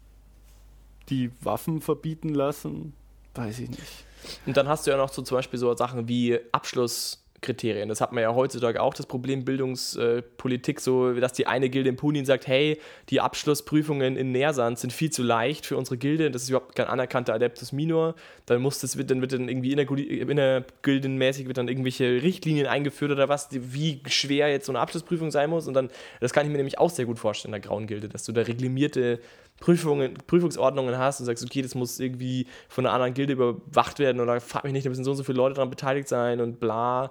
die 1.11 1.31
Waffen 1.41 1.81
verbieten 1.81 2.35
lassen, 2.35 2.93
weiß 3.35 3.61
ich 3.61 3.71
nicht. 3.71 4.05
Und 4.47 4.57
dann 4.57 4.69
hast 4.69 4.87
du 4.87 4.91
ja 4.91 4.97
noch 4.97 5.11
so 5.13 5.23
zum 5.23 5.37
Beispiel 5.37 5.59
so 5.59 5.75
Sachen 5.77 6.09
wie 6.09 6.39
Abschlusskriterien. 6.53 7.89
Das 7.89 8.01
hat 8.01 8.13
man 8.13 8.23
ja 8.23 8.35
heutzutage 8.35 8.83
auch 8.83 8.95
das 8.95 9.07
Problem 9.07 9.45
Bildungspolitik, 9.45 10.81
so 10.81 11.13
dass 11.15 11.33
die 11.33 11.47
eine 11.47 11.71
Gilde 11.71 11.91
in 11.91 11.97
Punin 11.97 12.25
sagt, 12.25 12.47
hey, 12.47 12.81
die 13.11 13.21
Abschlussprüfungen 13.21 14.17
in 14.17 14.33
Nähersand 14.33 14.79
sind 14.79 14.93
viel 14.93 15.11
zu 15.11 15.23
leicht 15.23 15.67
für 15.67 15.77
unsere 15.77 15.97
Gilde, 15.99 16.31
das 16.31 16.43
ist 16.43 16.49
überhaupt 16.51 16.75
kein 16.75 16.89
anerkannter 16.89 17.35
Adeptus 17.35 17.73
Minor. 17.73 18.17
Dann 18.47 18.61
muss 18.61 18.81
das 18.81 18.97
dann 18.97 19.21
wird 19.21 19.33
dann 19.33 19.49
irgendwie 19.49 19.73
innergildenmäßig 19.73 21.47
wird 21.47 21.59
dann 21.59 21.69
irgendwelche 21.69 22.23
Richtlinien 22.23 22.67
eingeführt 22.67 23.13
oder 23.13 23.29
was, 23.29 23.49
wie 23.53 24.03
schwer 24.09 24.51
jetzt 24.51 24.67
so 24.67 24.73
eine 24.73 24.81
Abschlussprüfung 24.81 25.31
sein 25.31 25.49
muss. 25.49 25.69
Und 25.69 25.75
dann, 25.75 25.91
das 26.21 26.33
kann 26.33 26.45
ich 26.45 26.51
mir 26.51 26.59
nämlich 26.59 26.79
auch 26.79 26.91
sehr 26.91 27.07
gut 27.07 27.19
vorstellen 27.19 27.55
in 27.55 27.61
der 27.61 27.69
Grauen 27.69 27.87
Gilde, 27.87 28.09
dass 28.09 28.25
du 28.25 28.33
da 28.33 28.43
reglimierte 28.43 29.21
Prüfungen, 29.61 30.15
Prüfungsordnungen 30.27 30.99
hast 30.99 31.21
und 31.21 31.27
sagst, 31.27 31.45
okay, 31.45 31.63
das 31.63 31.75
muss 31.75 31.99
irgendwie 31.99 32.47
von 32.69 32.87
einer 32.87 32.95
anderen 32.95 33.15
Gilde 33.15 33.33
überwacht 33.33 33.99
werden 33.99 34.21
oder 34.21 34.41
frag 34.41 34.65
mich 34.65 34.73
nicht, 34.73 34.87
da 34.87 34.91
müssen 34.91 35.05
so 35.05 35.11
und 35.11 35.17
so 35.17 35.25
viele 35.25 35.39
Leute 35.39 35.55
daran 35.55 35.71
beteiligt 35.71 36.09
sein 36.09 36.41
und 36.41 36.61
bla. 36.61 37.11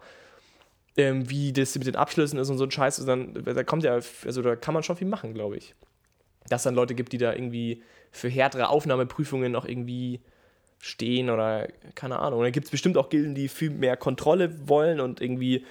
Ähm, 0.95 1.29
wie 1.29 1.53
das 1.53 1.75
mit 1.75 1.85
den 1.85 1.95
Abschlüssen 1.95 2.39
ist 2.39 2.49
und 2.49 2.57
so 2.57 2.63
ein 2.63 2.71
Scheiß, 2.71 3.05
dann, 3.05 3.33
da 3.33 3.63
kommt 3.63 3.83
ja, 3.83 3.99
also 4.25 4.41
da 4.41 4.55
kann 4.55 4.73
man 4.73 4.81
schon 4.81 4.95
viel 4.95 5.07
machen, 5.07 5.33
glaube 5.33 5.57
ich. 5.57 5.75
Dass 6.49 6.61
es 6.61 6.63
dann 6.63 6.75
Leute 6.75 6.95
gibt, 6.95 7.13
die 7.13 7.19
da 7.19 7.33
irgendwie 7.33 7.83
für 8.11 8.29
härtere 8.29 8.69
Aufnahmeprüfungen 8.69 9.51
noch 9.51 9.65
irgendwie 9.65 10.21
stehen 10.79 11.29
oder 11.29 11.67
keine 11.95 12.19
Ahnung. 12.19 12.39
Und 12.39 12.45
dann 12.45 12.51
gibt 12.51 12.65
es 12.65 12.71
bestimmt 12.71 12.97
auch 12.97 13.09
Gilden, 13.09 13.35
die 13.35 13.47
viel 13.47 13.69
mehr 13.69 13.97
Kontrolle 13.97 14.67
wollen 14.67 14.99
und 14.99 15.21
irgendwie 15.21 15.65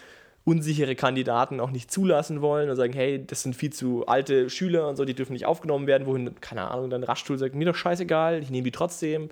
unsichere 0.47 0.95
Kandidaten 0.95 1.59
auch 1.59 1.73
nicht 1.73 1.91
zulassen 1.91 2.41
wollen 2.41 2.71
und 2.71 2.77
sagen, 2.77 2.93
hey, 2.93 3.23
das 3.27 3.43
sind 3.43 3.57
viel 3.57 3.73
zu 3.73 4.07
alte 4.07 4.49
Schüler 4.49 4.89
und 4.89 4.95
so, 4.95 5.05
die 5.05 5.13
dürfen 5.13 5.33
nicht 5.33 5.45
aufgenommen 5.45 5.89
werden, 5.89 6.07
wohin, 6.07 6.41
keine 6.41 6.71
Ahnung, 6.71 6.89
dann 6.89 7.03
Raschstuhl 7.03 7.37
sagt, 7.37 7.57
mir 7.57 7.67
doch 7.67 7.75
scheißegal, 7.75 8.41
ich 8.41 8.51
nehme 8.51 8.63
die 8.63 8.71
trotzdem. 8.71 9.29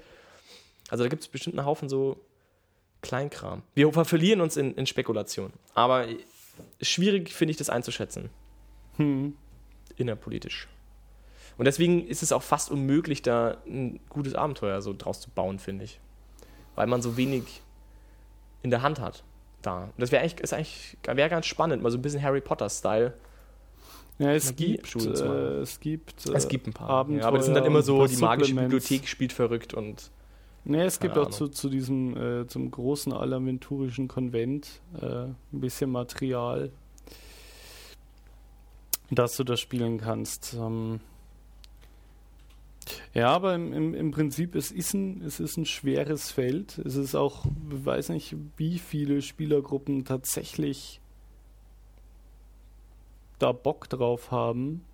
Also 0.90 1.04
da 1.04 1.08
gibt 1.08 1.22
es 1.22 1.28
bestimmt 1.28 1.56
einen 1.56 1.66
Haufen 1.66 1.88
so 1.88 2.20
Kleinkram. 3.00 3.62
Wir 3.74 3.92
verlieren 3.92 4.40
uns 4.40 4.56
in, 4.56 4.74
in 4.74 4.86
Spekulation. 4.86 5.52
Aber 5.74 6.08
schwierig 6.82 7.32
finde 7.32 7.52
ich 7.52 7.58
das 7.58 7.70
einzuschätzen. 7.70 8.28
Hm. 8.96 9.36
Innerpolitisch. 9.96 10.66
Und 11.56 11.66
deswegen 11.66 12.08
ist 12.08 12.24
es 12.24 12.32
auch 12.32 12.42
fast 12.42 12.72
unmöglich, 12.72 13.22
da 13.22 13.58
ein 13.68 14.00
gutes 14.08 14.34
Abenteuer 14.34 14.82
so 14.82 14.92
draus 14.92 15.20
zu 15.20 15.30
bauen, 15.30 15.60
finde 15.60 15.84
ich. 15.84 16.00
Weil 16.74 16.88
man 16.88 17.02
so 17.02 17.16
wenig 17.16 17.62
in 18.64 18.70
der 18.70 18.82
Hand 18.82 18.98
hat 18.98 19.22
da. 19.66 19.90
Das 19.98 20.12
wäre 20.12 20.22
eigentlich, 20.22 20.52
eigentlich 20.52 20.96
wär 21.04 21.28
ganz 21.28 21.46
spannend, 21.46 21.82
mal 21.82 21.90
so 21.90 21.98
ein 21.98 22.02
bisschen 22.02 22.22
Harry 22.22 22.40
Potter-Style. 22.40 23.14
Ja, 24.18 24.32
es 24.32 24.54
gibt, 24.54 24.94
äh, 24.94 25.60
es 25.60 25.80
gibt, 25.80 26.26
äh, 26.26 26.32
es 26.34 26.48
gibt 26.48 26.68
ein 26.68 26.72
paar. 26.72 26.88
Abenteuer 26.88 27.22
ja, 27.22 27.28
aber 27.28 27.38
das 27.38 27.46
sind 27.46 27.54
dann 27.54 27.64
immer 27.64 27.82
so, 27.82 28.06
die 28.06 28.16
magische 28.16 28.54
Bibliothek 28.54 29.08
spielt 29.08 29.32
verrückt 29.32 29.74
und. 29.74 30.10
Ne, 30.66 30.84
es 30.84 30.98
gibt 30.98 31.18
auch 31.18 31.28
zu, 31.28 31.48
zu 31.48 31.68
diesem, 31.68 32.16
äh, 32.16 32.46
zum 32.46 32.70
großen 32.70 33.12
alaventurischen 33.12 34.08
Konvent 34.08 34.80
äh, 34.98 35.24
ein 35.26 35.36
bisschen 35.50 35.90
Material, 35.90 36.70
dass 39.10 39.36
du 39.36 39.44
das 39.44 39.60
spielen 39.60 39.98
kannst. 39.98 40.54
Ähm, 40.54 41.00
ja, 43.14 43.28
aber 43.28 43.54
im, 43.54 43.72
im, 43.72 43.94
im 43.94 44.10
Prinzip, 44.10 44.56
es 44.56 44.72
ist, 44.72 44.92
ein, 44.92 45.22
es 45.22 45.38
ist 45.38 45.56
ein 45.56 45.66
schweres 45.66 46.32
Feld. 46.32 46.78
Es 46.78 46.96
ist 46.96 47.14
auch, 47.14 47.46
ich 47.70 47.86
weiß 47.86 48.08
nicht, 48.08 48.36
wie 48.56 48.80
viele 48.80 49.22
Spielergruppen 49.22 50.04
tatsächlich 50.04 51.00
da 53.38 53.52
Bock 53.52 53.88
drauf 53.88 54.32
haben. 54.32 54.84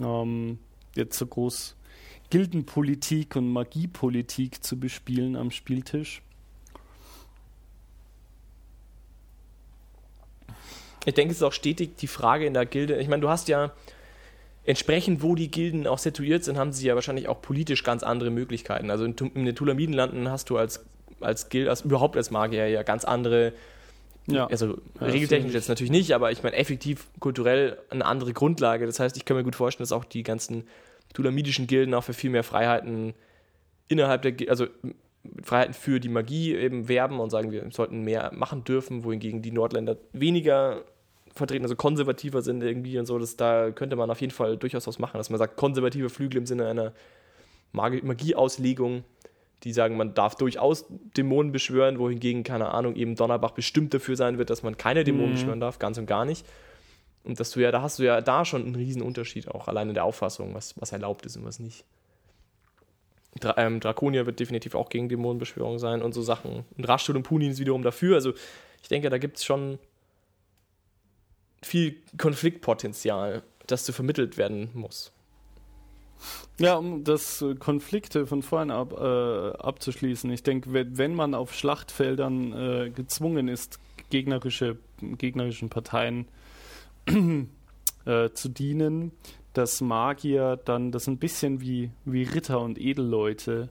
Ähm, 0.00 0.58
jetzt 0.94 1.18
so 1.18 1.26
groß 1.26 1.76
Gildenpolitik 2.30 3.34
und 3.36 3.48
Magiepolitik 3.48 4.62
zu 4.62 4.78
bespielen 4.78 5.34
am 5.34 5.50
Spieltisch. 5.50 6.22
Ich 11.04 11.14
denke, 11.14 11.32
es 11.32 11.38
ist 11.38 11.42
auch 11.42 11.52
stetig 11.52 11.96
die 11.96 12.06
Frage 12.06 12.46
in 12.46 12.54
der 12.54 12.64
Gilde. 12.64 13.00
Ich 13.00 13.08
meine, 13.08 13.22
du 13.22 13.28
hast 13.28 13.48
ja 13.48 13.72
entsprechend, 14.64 15.22
wo 15.22 15.34
die 15.34 15.50
Gilden 15.50 15.86
auch 15.86 15.98
situiert 15.98 16.44
sind, 16.44 16.58
haben 16.58 16.72
sie 16.72 16.86
ja 16.86 16.94
wahrscheinlich 16.94 17.28
auch 17.28 17.40
politisch 17.40 17.84
ganz 17.84 18.02
andere 18.02 18.30
Möglichkeiten. 18.30 18.90
Also 18.90 19.04
in, 19.04 19.14
in 19.34 19.44
den 19.44 19.54
Tulamidenlanden 19.54 20.30
hast 20.30 20.50
du 20.50 20.56
als, 20.56 20.84
als 21.20 21.48
Gild, 21.48 21.68
als, 21.68 21.82
überhaupt 21.82 22.16
als 22.16 22.30
Magier 22.30 22.68
ja 22.68 22.82
ganz 22.82 23.04
andere, 23.04 23.52
ja. 24.26 24.46
also 24.46 24.78
ja, 25.00 25.06
regeltechnisch 25.06 25.52
jetzt 25.52 25.68
natürlich 25.68 25.90
nicht, 25.90 26.14
aber 26.14 26.32
ich 26.32 26.42
meine 26.42 26.56
effektiv 26.56 27.06
kulturell 27.20 27.78
eine 27.90 28.04
andere 28.04 28.32
Grundlage. 28.32 28.86
Das 28.86 29.00
heißt, 29.00 29.16
ich 29.16 29.24
kann 29.24 29.36
mir 29.36 29.44
gut 29.44 29.56
vorstellen, 29.56 29.84
dass 29.84 29.92
auch 29.92 30.04
die 30.04 30.22
ganzen 30.22 30.64
tulamidischen 31.12 31.66
Gilden 31.66 31.94
auch 31.94 32.04
für 32.04 32.14
viel 32.14 32.30
mehr 32.30 32.42
Freiheiten 32.42 33.14
innerhalb 33.88 34.22
der, 34.22 34.34
also 34.48 34.66
Freiheiten 35.42 35.74
für 35.74 36.00
die 36.00 36.08
Magie 36.08 36.54
eben 36.54 36.88
werben 36.88 37.20
und 37.20 37.30
sagen, 37.30 37.50
wir 37.50 37.70
sollten 37.70 38.02
mehr 38.02 38.32
machen 38.34 38.64
dürfen, 38.64 39.04
wohingegen 39.04 39.42
die 39.42 39.52
Nordländer 39.52 39.96
weniger 40.12 40.84
vertreten, 41.34 41.64
also 41.64 41.76
konservativer 41.76 42.42
sind 42.42 42.62
irgendwie 42.62 42.98
und 42.98 43.06
so, 43.06 43.18
das, 43.18 43.36
da 43.36 43.70
könnte 43.70 43.96
man 43.96 44.10
auf 44.10 44.20
jeden 44.20 44.32
Fall 44.32 44.56
durchaus 44.56 44.86
was 44.86 44.98
machen, 44.98 45.18
dass 45.18 45.30
man 45.30 45.38
sagt, 45.38 45.56
konservative 45.56 46.08
Flügel 46.08 46.38
im 46.38 46.46
Sinne 46.46 46.68
einer 46.68 46.92
Magieauslegung, 47.72 49.04
die 49.64 49.72
sagen, 49.72 49.96
man 49.96 50.14
darf 50.14 50.36
durchaus 50.36 50.86
Dämonen 51.16 51.50
beschwören, 51.50 51.98
wohingegen, 51.98 52.44
keine 52.44 52.70
Ahnung, 52.70 52.94
eben 52.94 53.16
Donnerbach 53.16 53.52
bestimmt 53.52 53.94
dafür 53.94 54.16
sein 54.16 54.38
wird, 54.38 54.50
dass 54.50 54.62
man 54.62 54.76
keine 54.76 55.02
Dämonen 55.02 55.30
mhm. 55.30 55.34
beschwören 55.34 55.60
darf, 55.60 55.78
ganz 55.78 55.98
und 55.98 56.06
gar 56.06 56.24
nicht. 56.24 56.46
Und 57.24 57.40
dass 57.40 57.50
du 57.50 57.60
ja, 57.60 57.72
da 57.72 57.82
hast 57.82 57.98
du 57.98 58.04
ja 58.04 58.20
da 58.20 58.44
schon 58.44 58.62
einen 58.62 58.74
riesen 58.74 59.02
Unterschied 59.02 59.48
auch, 59.48 59.66
allein 59.66 59.88
in 59.88 59.94
der 59.94 60.04
Auffassung, 60.04 60.54
was, 60.54 60.78
was 60.80 60.92
erlaubt 60.92 61.24
ist 61.26 61.36
und 61.36 61.44
was 61.44 61.58
nicht. 61.58 61.84
Dra 63.40 63.54
ähm, 63.56 63.80
Draconia 63.80 64.26
wird 64.26 64.38
definitiv 64.38 64.74
auch 64.74 64.90
gegen 64.90 65.08
Dämonenbeschwörung 65.08 65.78
sein 65.78 66.02
und 66.02 66.12
so 66.12 66.22
Sachen. 66.22 66.64
Und 66.76 66.88
Raschtul 66.88 67.16
und 67.16 67.24
Punin 67.24 67.50
ist 67.50 67.58
wiederum 67.58 67.82
dafür. 67.82 68.14
Also 68.14 68.34
ich 68.82 68.88
denke, 68.88 69.10
da 69.10 69.18
gibt 69.18 69.38
es 69.38 69.44
schon 69.44 69.78
viel 71.64 71.96
Konfliktpotenzial, 72.18 73.42
das 73.66 73.84
zu 73.84 73.92
vermittelt 73.92 74.36
werden 74.36 74.70
muss. 74.74 75.12
Ja, 76.58 76.76
um 76.76 77.04
das 77.04 77.44
Konflikte 77.58 78.26
von 78.26 78.42
vorhin 78.42 78.70
ab, 78.70 78.92
äh, 78.92 79.56
abzuschließen. 79.58 80.30
Ich 80.30 80.42
denke, 80.42 80.72
wenn 80.72 81.14
man 81.14 81.34
auf 81.34 81.54
Schlachtfeldern 81.54 82.52
äh, 82.52 82.90
gezwungen 82.90 83.48
ist, 83.48 83.80
gegnerische, 84.10 84.78
gegnerischen 85.00 85.68
Parteien 85.68 86.28
äh, 88.06 88.30
zu 88.30 88.48
dienen, 88.48 89.12
dass 89.52 89.80
Magier 89.80 90.56
dann 90.64 90.92
das 90.92 91.08
ein 91.08 91.18
bisschen 91.18 91.60
wie, 91.60 91.90
wie 92.04 92.22
Ritter 92.22 92.60
und 92.60 92.80
Edelleute 92.80 93.70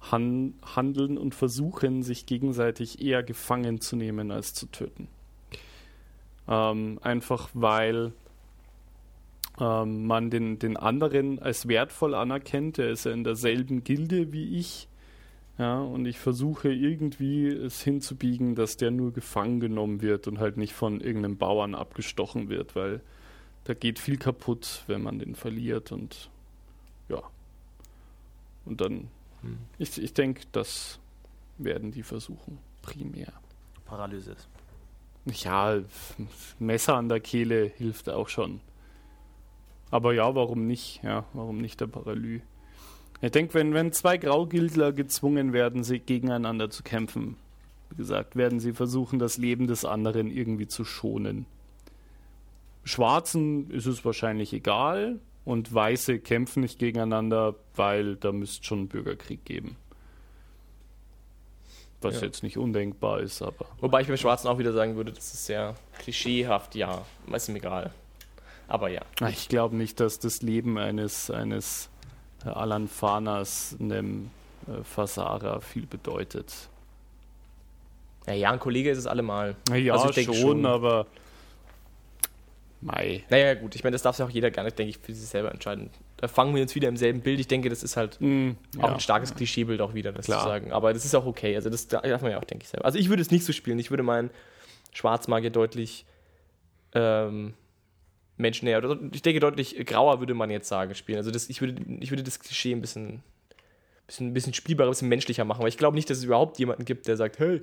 han 0.00 0.54
handeln 0.62 1.18
und 1.18 1.34
versuchen, 1.34 2.02
sich 2.02 2.24
gegenseitig 2.24 3.02
eher 3.02 3.22
gefangen 3.22 3.80
zu 3.80 3.96
nehmen 3.96 4.30
als 4.30 4.54
zu 4.54 4.66
töten. 4.66 5.08
Ähm, 6.50 6.98
einfach 7.02 7.48
weil 7.54 8.12
ähm, 9.60 10.06
man 10.06 10.30
den, 10.30 10.58
den 10.58 10.76
anderen 10.76 11.38
als 11.38 11.68
wertvoll 11.68 12.14
anerkennt. 12.14 12.78
Der 12.78 12.90
ist 12.90 13.04
ja 13.04 13.12
in 13.12 13.24
derselben 13.24 13.84
Gilde 13.84 14.32
wie 14.32 14.58
ich. 14.58 14.88
Ja, 15.58 15.78
und 15.78 16.06
ich 16.06 16.18
versuche 16.18 16.72
irgendwie 16.72 17.46
es 17.48 17.82
hinzubiegen, 17.82 18.54
dass 18.54 18.78
der 18.78 18.90
nur 18.90 19.12
gefangen 19.12 19.60
genommen 19.60 20.00
wird 20.00 20.26
und 20.26 20.38
halt 20.38 20.56
nicht 20.56 20.72
von 20.72 21.02
irgendeinem 21.02 21.36
Bauern 21.36 21.74
abgestochen 21.74 22.48
wird, 22.48 22.74
weil 22.74 23.02
da 23.64 23.74
geht 23.74 23.98
viel 23.98 24.16
kaputt, 24.16 24.84
wenn 24.86 25.02
man 25.02 25.18
den 25.18 25.34
verliert 25.34 25.92
und 25.92 26.30
ja. 27.10 27.22
Und 28.64 28.80
dann, 28.80 29.08
hm. 29.42 29.58
ich, 29.78 30.02
ich 30.02 30.14
denke, 30.14 30.44
das 30.52 30.98
werden 31.58 31.90
die 31.92 32.04
versuchen, 32.04 32.58
primär. 32.80 33.32
Paralysis. 33.84 34.48
Ja, 35.26 35.78
Messer 36.58 36.96
an 36.96 37.08
der 37.08 37.20
Kehle 37.20 37.70
hilft 37.76 38.08
auch 38.08 38.28
schon. 38.28 38.60
Aber 39.90 40.14
ja, 40.14 40.34
warum 40.34 40.66
nicht? 40.66 41.02
Ja, 41.02 41.24
warum 41.32 41.58
nicht 41.58 41.80
der 41.80 41.88
Paralü? 41.88 42.40
Ich 43.22 43.30
denke, 43.32 43.54
wenn, 43.54 43.74
wenn 43.74 43.92
zwei 43.92 44.16
Graugildler 44.16 44.92
gezwungen 44.92 45.52
werden, 45.52 45.84
sich 45.84 46.06
gegeneinander 46.06 46.70
zu 46.70 46.82
kämpfen, 46.82 47.36
wie 47.90 47.96
gesagt, 47.96 48.36
werden 48.36 48.60
sie 48.60 48.72
versuchen, 48.72 49.18
das 49.18 49.36
Leben 49.36 49.66
des 49.66 49.84
anderen 49.84 50.30
irgendwie 50.30 50.68
zu 50.68 50.84
schonen. 50.84 51.44
Schwarzen 52.84 53.70
ist 53.70 53.86
es 53.86 54.04
wahrscheinlich 54.04 54.52
egal 54.52 55.18
und 55.44 55.72
Weiße 55.74 56.20
kämpfen 56.20 56.62
nicht 56.62 56.78
gegeneinander, 56.78 57.56
weil 57.74 58.16
da 58.16 58.32
müsste 58.32 58.64
schon 58.64 58.78
einen 58.78 58.88
Bürgerkrieg 58.88 59.44
geben. 59.44 59.76
Was 62.02 62.16
ja. 62.16 62.26
jetzt 62.26 62.42
nicht 62.42 62.56
undenkbar 62.56 63.20
ist, 63.20 63.42
aber. 63.42 63.66
Wobei 63.80 64.00
ich 64.00 64.08
beim 64.08 64.16
Schwarzen 64.16 64.48
auch 64.48 64.58
wieder 64.58 64.72
sagen 64.72 64.96
würde, 64.96 65.12
das 65.12 65.34
ist 65.34 65.46
sehr 65.46 65.74
klischeehaft, 65.98 66.74
ja. 66.74 67.04
Ist 67.32 67.48
mir 67.48 67.56
egal. 67.58 67.90
Aber 68.68 68.88
ja. 68.88 69.02
Ich 69.28 69.48
glaube 69.48 69.76
nicht, 69.76 70.00
dass 70.00 70.18
das 70.18 70.42
Leben 70.42 70.78
eines, 70.78 71.30
eines 71.30 71.90
äh, 72.44 72.48
Alan 72.48 72.88
Fanas 72.88 73.76
einem 73.78 74.30
äh, 74.66 74.82
Fasara 74.84 75.60
viel 75.60 75.86
bedeutet. 75.86 76.68
Ja, 78.26 78.34
ja, 78.34 78.50
ein 78.52 78.60
Kollege 78.60 78.90
ist 78.90 78.98
es 78.98 79.06
allemal. 79.06 79.56
Ja, 79.74 79.94
also 79.94 80.12
schon, 80.12 80.34
schon, 80.34 80.66
aber 80.66 81.06
Mai. 82.80 83.24
Naja, 83.28 83.54
gut, 83.54 83.74
ich 83.74 83.84
meine, 83.84 83.92
das 83.92 84.02
darf 84.02 84.18
ja 84.18 84.24
auch 84.24 84.30
jeder 84.30 84.50
gar 84.50 84.62
nicht, 84.62 84.78
denke 84.78 84.90
ich, 84.90 84.98
für 84.98 85.12
sich 85.14 85.28
selber 85.28 85.52
entscheiden. 85.52 85.90
Da 86.20 86.28
fangen 86.28 86.54
wir 86.54 86.60
uns 86.60 86.74
wieder 86.74 86.86
im 86.88 86.98
selben 86.98 87.22
Bild. 87.22 87.40
Ich 87.40 87.48
denke, 87.48 87.70
das 87.70 87.82
ist 87.82 87.96
halt 87.96 88.20
Mm, 88.20 88.50
auch 88.78 88.82
ja. 88.88 88.94
ein 88.94 89.00
starkes 89.00 89.34
Klischeebild 89.34 89.80
auch 89.80 89.94
wieder, 89.94 90.12
das 90.12 90.26
Klar. 90.26 90.40
zu 90.40 90.48
sagen. 90.48 90.70
Aber 90.70 90.92
das 90.92 91.06
ist 91.06 91.14
auch 91.14 91.24
okay. 91.24 91.56
Also 91.56 91.70
das 91.70 91.88
darf 91.88 92.20
man 92.20 92.30
ja 92.30 92.38
auch, 92.38 92.44
denke 92.44 92.64
ich, 92.64 92.68
selber. 92.68 92.84
Also 92.84 92.98
ich 92.98 93.08
würde 93.08 93.22
es 93.22 93.30
nicht 93.30 93.44
so 93.44 93.54
spielen. 93.54 93.78
Ich 93.78 93.90
würde 93.90 94.02
meinen 94.02 94.28
Schwarzmagier 94.92 95.48
deutlich 95.48 96.04
ähm, 96.94 97.54
menschennäher 98.36 98.78
oder 98.84 98.98
ich 99.12 99.22
denke 99.22 99.40
deutlich 99.40 99.76
grauer 99.86 100.20
würde 100.20 100.34
man 100.34 100.50
jetzt 100.50 100.68
sagen 100.68 100.94
spielen. 100.94 101.16
Also 101.16 101.30
das, 101.30 101.48
ich, 101.48 101.62
würde, 101.62 101.80
ich 102.00 102.10
würde 102.10 102.22
das 102.22 102.38
Klischee 102.38 102.72
ein 102.72 102.82
bisschen, 102.82 103.22
bisschen, 104.06 104.34
bisschen 104.34 104.52
spielbarer, 104.52 104.88
ein 104.88 104.92
bisschen 104.92 105.08
menschlicher 105.08 105.46
machen. 105.46 105.62
Weil 105.62 105.68
ich 105.68 105.78
glaube 105.78 105.96
nicht, 105.96 106.10
dass 106.10 106.18
es 106.18 106.24
überhaupt 106.24 106.58
jemanden 106.58 106.84
gibt, 106.84 107.06
der 107.08 107.16
sagt, 107.16 107.38
hey, 107.38 107.62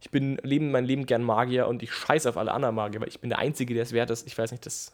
ich 0.00 0.10
bin 0.10 0.38
leben 0.44 0.70
mein 0.70 0.84
Leben 0.84 1.06
gern 1.06 1.24
Magier 1.24 1.66
und 1.66 1.82
ich 1.82 1.92
scheiße 1.92 2.28
auf 2.28 2.36
alle 2.36 2.52
anderen 2.52 2.76
Magier, 2.76 3.00
weil 3.00 3.08
ich 3.08 3.18
bin 3.20 3.30
der 3.30 3.40
Einzige, 3.40 3.74
der 3.74 3.82
es 3.82 3.92
wert 3.92 4.10
ist. 4.10 4.26
Ich 4.28 4.36
weiß 4.38 4.52
nicht, 4.52 4.64
das 4.64 4.92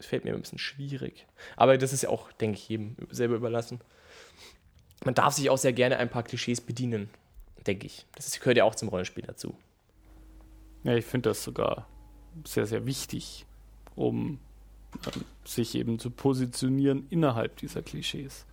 fällt 0.00 0.24
mir 0.24 0.34
ein 0.34 0.40
bisschen 0.40 0.58
schwierig. 0.58 1.26
Aber 1.56 1.78
das 1.78 1.92
ist 1.92 2.02
ja 2.02 2.08
auch, 2.08 2.32
denke 2.32 2.58
ich, 2.58 2.68
jedem 2.68 2.96
selber 3.10 3.36
überlassen. 3.36 3.80
Man 5.04 5.14
darf 5.14 5.34
sich 5.34 5.50
auch 5.50 5.58
sehr 5.58 5.72
gerne 5.72 5.98
ein 5.98 6.10
paar 6.10 6.22
Klischees 6.22 6.60
bedienen, 6.60 7.08
denke 7.66 7.86
ich. 7.86 8.06
Das 8.14 8.38
gehört 8.38 8.56
ja 8.56 8.64
auch 8.64 8.74
zum 8.74 8.88
Rollenspiel 8.88 9.24
dazu. 9.24 9.54
Ja, 10.84 10.94
ich 10.94 11.04
finde 11.04 11.30
das 11.30 11.42
sogar 11.42 11.88
sehr, 12.44 12.66
sehr 12.66 12.86
wichtig, 12.86 13.46
um 13.94 14.38
ähm, 15.06 15.24
sich 15.44 15.74
eben 15.74 15.98
zu 15.98 16.10
positionieren 16.10 17.06
innerhalb 17.10 17.56
dieser 17.56 17.82
Klischees. 17.82 18.46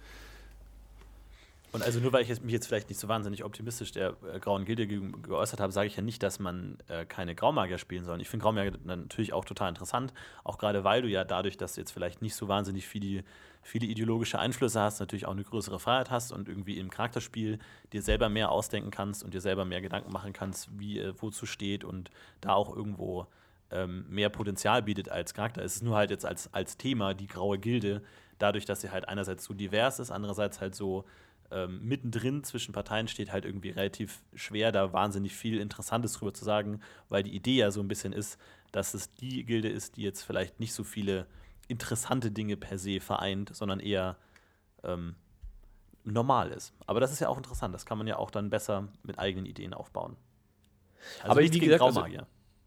Und 1.71 1.83
also 1.83 1.99
nur 1.99 2.13
weil 2.13 2.23
ich 2.23 2.41
mich 2.41 2.53
jetzt 2.53 2.67
vielleicht 2.67 2.89
nicht 2.89 2.99
so 2.99 3.07
wahnsinnig 3.07 3.43
optimistisch 3.43 3.91
der 3.91 4.15
äh, 4.33 4.39
Grauen 4.39 4.65
Gilde 4.65 4.87
gegenüber 4.87 5.19
geäußert 5.19 5.59
habe, 5.59 5.73
sage 5.73 5.87
ich 5.87 5.95
ja 5.95 6.01
nicht, 6.01 6.23
dass 6.23 6.39
man 6.39 6.77
äh, 6.87 7.05
keine 7.05 7.35
Graumagier 7.35 7.77
spielen 7.77 8.05
soll. 8.05 8.21
Ich 8.21 8.29
finde 8.29 8.43
Graumagier 8.43 8.73
natürlich 8.83 9.33
auch 9.33 9.45
total 9.45 9.69
interessant, 9.69 10.13
auch 10.43 10.57
gerade 10.57 10.83
weil 10.83 11.01
du 11.01 11.07
ja 11.09 11.23
dadurch, 11.23 11.57
dass 11.57 11.73
du 11.73 11.81
jetzt 11.81 11.91
vielleicht 11.91 12.21
nicht 12.21 12.35
so 12.35 12.47
wahnsinnig 12.47 12.87
viele, 12.87 13.23
viele 13.61 13.87
ideologische 13.87 14.39
Einflüsse 14.39 14.79
hast, 14.79 14.99
natürlich 14.99 15.25
auch 15.25 15.33
eine 15.33 15.43
größere 15.43 15.79
Freiheit 15.79 16.11
hast 16.11 16.31
und 16.31 16.47
irgendwie 16.47 16.77
im 16.77 16.89
Charakterspiel 16.89 17.59
dir 17.91 18.01
selber 18.01 18.29
mehr 18.29 18.51
ausdenken 18.51 18.91
kannst 18.91 19.23
und 19.23 19.33
dir 19.33 19.41
selber 19.41 19.65
mehr 19.65 19.81
Gedanken 19.81 20.11
machen 20.13 20.33
kannst, 20.33 20.69
wie 20.79 20.99
äh, 20.99 21.13
wozu 21.17 21.45
steht 21.45 21.83
und 21.83 22.09
da 22.41 22.53
auch 22.53 22.73
irgendwo 22.73 23.27
ähm, 23.71 24.05
mehr 24.09 24.29
Potenzial 24.29 24.81
bietet 24.83 25.09
als 25.09 25.33
Charakter. 25.33 25.63
Es 25.63 25.75
ist 25.75 25.83
nur 25.83 25.95
halt 25.95 26.11
jetzt 26.11 26.25
als, 26.25 26.53
als 26.53 26.77
Thema 26.77 27.13
die 27.13 27.27
Graue 27.27 27.57
Gilde, 27.57 28.01
dadurch, 28.37 28.65
dass 28.65 28.81
sie 28.81 28.91
halt 28.91 29.07
einerseits 29.07 29.45
so 29.45 29.53
divers 29.53 29.99
ist, 29.99 30.11
andererseits 30.11 30.61
halt 30.61 30.75
so 30.75 31.05
ähm, 31.51 31.81
mittendrin 31.83 32.43
zwischen 32.43 32.73
Parteien 32.73 33.07
steht, 33.07 33.31
halt 33.31 33.45
irgendwie 33.45 33.69
relativ 33.69 34.21
schwer, 34.33 34.71
da 34.71 34.93
wahnsinnig 34.93 35.35
viel 35.35 35.59
Interessantes 35.59 36.13
drüber 36.13 36.33
zu 36.33 36.43
sagen, 36.43 36.81
weil 37.09 37.23
die 37.23 37.35
Idee 37.35 37.55
ja 37.55 37.71
so 37.71 37.81
ein 37.81 37.87
bisschen 37.87 38.13
ist, 38.13 38.39
dass 38.71 38.93
es 38.93 39.13
die 39.13 39.45
Gilde 39.45 39.69
ist, 39.69 39.97
die 39.97 40.01
jetzt 40.01 40.23
vielleicht 40.23 40.59
nicht 40.59 40.73
so 40.73 40.83
viele 40.83 41.27
interessante 41.67 42.31
Dinge 42.31 42.57
per 42.57 42.77
se 42.77 42.99
vereint, 42.99 43.55
sondern 43.55 43.79
eher 43.79 44.17
ähm, 44.83 45.15
normal 46.03 46.51
ist. 46.51 46.73
Aber 46.85 46.99
das 46.99 47.11
ist 47.11 47.19
ja 47.19 47.29
auch 47.29 47.37
interessant, 47.37 47.73
das 47.73 47.85
kann 47.85 47.97
man 47.97 48.07
ja 48.07 48.17
auch 48.17 48.31
dann 48.31 48.49
besser 48.49 48.87
mit 49.03 49.19
eigenen 49.19 49.45
Ideen 49.45 49.73
aufbauen. 49.73 50.15
Also 51.19 51.31
Aber 51.31 51.41
wie 51.41 51.59
gesagt, 51.59 51.81
also-. 51.81 52.05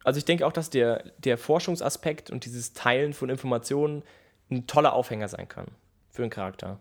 Also 0.04 0.18
ich 0.18 0.24
denke 0.24 0.46
auch, 0.46 0.52
dass 0.52 0.70
der, 0.70 1.12
der 1.18 1.36
Forschungsaspekt 1.36 2.30
und 2.30 2.44
dieses 2.44 2.72
Teilen 2.72 3.12
von 3.12 3.28
Informationen 3.28 4.04
ein 4.50 4.66
toller 4.66 4.92
Aufhänger 4.92 5.28
sein 5.28 5.48
kann 5.48 5.66
für 6.10 6.22
einen 6.22 6.30
Charakter. 6.30 6.80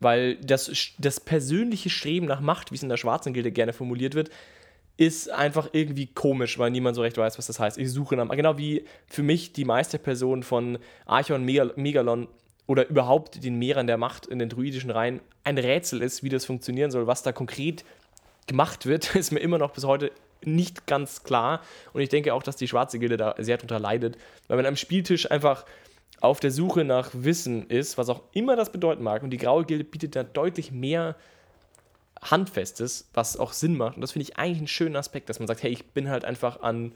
Weil 0.00 0.36
das, 0.36 0.70
das 0.98 1.20
persönliche 1.20 1.90
Streben 1.90 2.26
nach 2.26 2.40
Macht, 2.40 2.70
wie 2.70 2.76
es 2.76 2.82
in 2.82 2.88
der 2.88 2.96
Schwarzen 2.96 3.32
Gilde 3.32 3.50
gerne 3.50 3.72
formuliert 3.72 4.14
wird, 4.14 4.30
ist 4.96 5.30
einfach 5.30 5.70
irgendwie 5.72 6.06
komisch, 6.06 6.58
weil 6.58 6.70
niemand 6.70 6.96
so 6.96 7.02
recht 7.02 7.16
weiß, 7.16 7.38
was 7.38 7.46
das 7.46 7.60
heißt. 7.60 7.78
Ich 7.78 7.90
suche 7.90 8.16
nach, 8.16 8.28
genau 8.30 8.58
wie 8.58 8.84
für 9.06 9.22
mich 9.22 9.52
die 9.52 9.64
Meisterperson 9.64 10.42
von 10.42 10.78
Archon, 11.06 11.44
Megal 11.44 11.72
Megalon 11.76 12.28
oder 12.66 12.88
überhaupt 12.88 13.42
den 13.42 13.58
Mehrern 13.58 13.86
der 13.86 13.96
Macht 13.96 14.26
in 14.26 14.40
den 14.40 14.48
druidischen 14.48 14.90
Reihen 14.90 15.20
ein 15.44 15.56
Rätsel 15.56 16.02
ist, 16.02 16.22
wie 16.22 16.28
das 16.28 16.44
funktionieren 16.44 16.90
soll, 16.90 17.06
was 17.06 17.22
da 17.22 17.32
konkret 17.32 17.84
gemacht 18.46 18.86
wird, 18.86 19.14
ist 19.14 19.30
mir 19.30 19.40
immer 19.40 19.58
noch 19.58 19.70
bis 19.70 19.84
heute 19.84 20.10
nicht 20.44 20.86
ganz 20.86 21.22
klar. 21.22 21.62
Und 21.92 22.00
ich 22.00 22.08
denke 22.08 22.34
auch, 22.34 22.42
dass 22.42 22.56
die 22.56 22.68
Schwarze 22.68 22.98
Gilde 22.98 23.16
da 23.16 23.34
sehr 23.38 23.56
drunter 23.56 23.78
leidet, 23.78 24.18
weil 24.48 24.56
man 24.56 24.66
am 24.66 24.76
Spieltisch 24.76 25.30
einfach 25.30 25.64
auf 26.20 26.40
der 26.40 26.50
Suche 26.50 26.84
nach 26.84 27.10
Wissen 27.12 27.68
ist, 27.68 27.98
was 27.98 28.08
auch 28.08 28.22
immer 28.32 28.56
das 28.56 28.72
bedeuten 28.72 29.02
mag. 29.02 29.22
Und 29.22 29.30
die 29.30 29.36
Graue 29.36 29.64
Gilde 29.64 29.84
bietet 29.84 30.16
da 30.16 30.24
deutlich 30.24 30.72
mehr 30.72 31.16
Handfestes, 32.20 33.08
was 33.14 33.36
auch 33.36 33.52
Sinn 33.52 33.76
macht. 33.76 33.96
Und 33.96 34.00
das 34.00 34.12
finde 34.12 34.24
ich 34.24 34.36
eigentlich 34.36 34.58
einen 34.58 34.68
schönen 34.68 34.96
Aspekt, 34.96 35.28
dass 35.28 35.38
man 35.38 35.46
sagt, 35.46 35.62
hey, 35.62 35.70
ich 35.70 35.86
bin 35.86 36.08
halt 36.08 36.24
einfach 36.24 36.60
an 36.60 36.92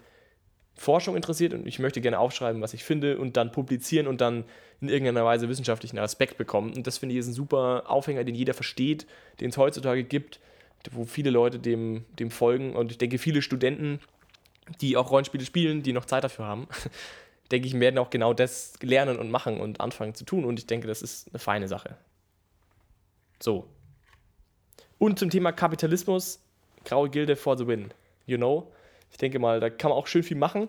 Forschung 0.75 1.17
interessiert 1.17 1.55
und 1.55 1.67
ich 1.67 1.79
möchte 1.79 2.01
gerne 2.01 2.19
aufschreiben, 2.19 2.63
was 2.63 2.75
ich 2.75 2.83
finde 2.83 3.19
und 3.19 3.37
dann 3.37 3.53
publizieren 3.53 4.07
und 4.07 4.21
dann 4.21 4.45
in 4.81 4.89
irgendeiner 4.89 5.25
Weise 5.25 5.49
wissenschaftlichen 5.49 5.99
Aspekt 5.99 6.39
bekommen. 6.39 6.73
Und 6.75 6.87
das 6.87 6.99
finde 6.99 7.15
ich 7.15 7.21
ist 7.21 7.29
ein 7.29 7.35
super 7.35 7.85
Aufhänger, 7.87 8.25
den 8.25 8.35
jeder 8.35 8.55
versteht, 8.55 9.07
den 9.41 9.51
es 9.51 9.57
heutzutage 9.57 10.03
gibt, 10.03 10.41
wo 10.91 11.05
viele 11.05 11.31
Leute 11.31 11.59
dem, 11.59 12.05
dem 12.19 12.31
folgen. 12.31 12.75
Und 12.75 12.91
ich 12.91 12.99
denke, 12.99 13.19
viele 13.19 13.43
Studenten, 13.43 14.01
die 14.81 14.97
auch 14.97 15.11
Rollenspiele 15.11 15.45
spielen, 15.45 15.83
die 15.83 15.93
noch 15.93 16.07
Zeit 16.07 16.25
dafür 16.25 16.47
haben, 16.47 16.67
denke 17.53 17.69
ich, 17.69 17.79
werden 17.79 17.99
auch 17.99 18.11
genau 18.11 18.33
das 18.33 18.75
lernen 18.83 19.19
und 19.19 19.31
machen 19.31 19.61
und 19.61 19.81
anfangen 19.81 20.15
zu 20.15 20.25
tun. 20.25 20.45
Und 20.45 20.59
ich 20.59 20.67
denke, 20.67 20.89
das 20.89 21.03
ist 21.03 21.29
eine 21.29 21.39
feine 21.39 21.69
Sache. 21.69 21.97
So. 23.41 23.69
Und 24.99 25.19
zum 25.19 25.31
Thema 25.31 25.53
Kapitalismus, 25.53 26.41
Graue 26.85 27.11
Gilde 27.11 27.37
for 27.37 27.57
the 27.57 27.67
win. 27.67 27.93
You 28.27 28.37
know? 28.37 28.73
Ich 29.11 29.19
denke 29.19 29.39
mal, 29.39 29.61
da 29.61 29.69
kann 29.69 29.91
man 29.91 29.99
auch 29.99 30.07
schön 30.07 30.23
viel 30.23 30.37
machen, 30.37 30.69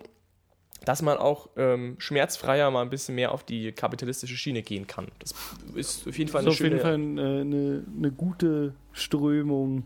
dass 0.84 1.00
man 1.00 1.16
auch 1.16 1.48
ähm, 1.56 1.96
schmerzfreier 1.98 2.70
mal 2.70 2.82
ein 2.82 2.90
bisschen 2.90 3.14
mehr 3.14 3.32
auf 3.32 3.42
die 3.42 3.72
kapitalistische 3.72 4.36
Schiene 4.36 4.62
gehen 4.62 4.86
kann. 4.86 5.08
Das 5.18 5.34
ist 5.74 6.06
auf 6.06 6.18
jeden 6.18 6.30
Fall 6.30 6.44
Das 6.44 6.54
ist 6.54 6.60
eine 6.60 6.74
auf 6.74 6.82
schöne... 6.82 6.98
jeden 6.98 7.16
Fall 7.16 7.24
eine, 7.24 7.40
eine, 7.40 7.84
eine 7.96 8.12
gute 8.12 8.74
Strömung, 8.92 9.84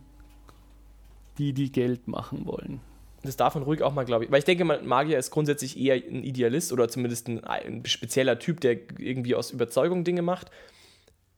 die 1.38 1.53
die 1.53 1.70
Geld 1.70 2.09
machen 2.09 2.46
wollen. 2.46 2.80
Das 3.22 3.36
darf 3.36 3.54
man 3.54 3.64
ruhig 3.64 3.82
auch 3.82 3.92
mal, 3.92 4.04
glaube 4.04 4.24
ich. 4.24 4.30
Weil 4.30 4.38
ich 4.38 4.44
denke 4.44 4.64
Magier 4.64 5.18
ist 5.18 5.30
grundsätzlich 5.30 5.78
eher 5.78 5.94
ein 5.94 6.22
Idealist 6.22 6.72
oder 6.72 6.88
zumindest 6.88 7.28
ein, 7.28 7.42
ein 7.44 7.84
spezieller 7.84 8.38
Typ, 8.38 8.60
der 8.60 8.72
irgendwie 8.98 9.34
aus 9.34 9.50
Überzeugung 9.50 10.04
Dinge 10.04 10.22
macht. 10.22 10.50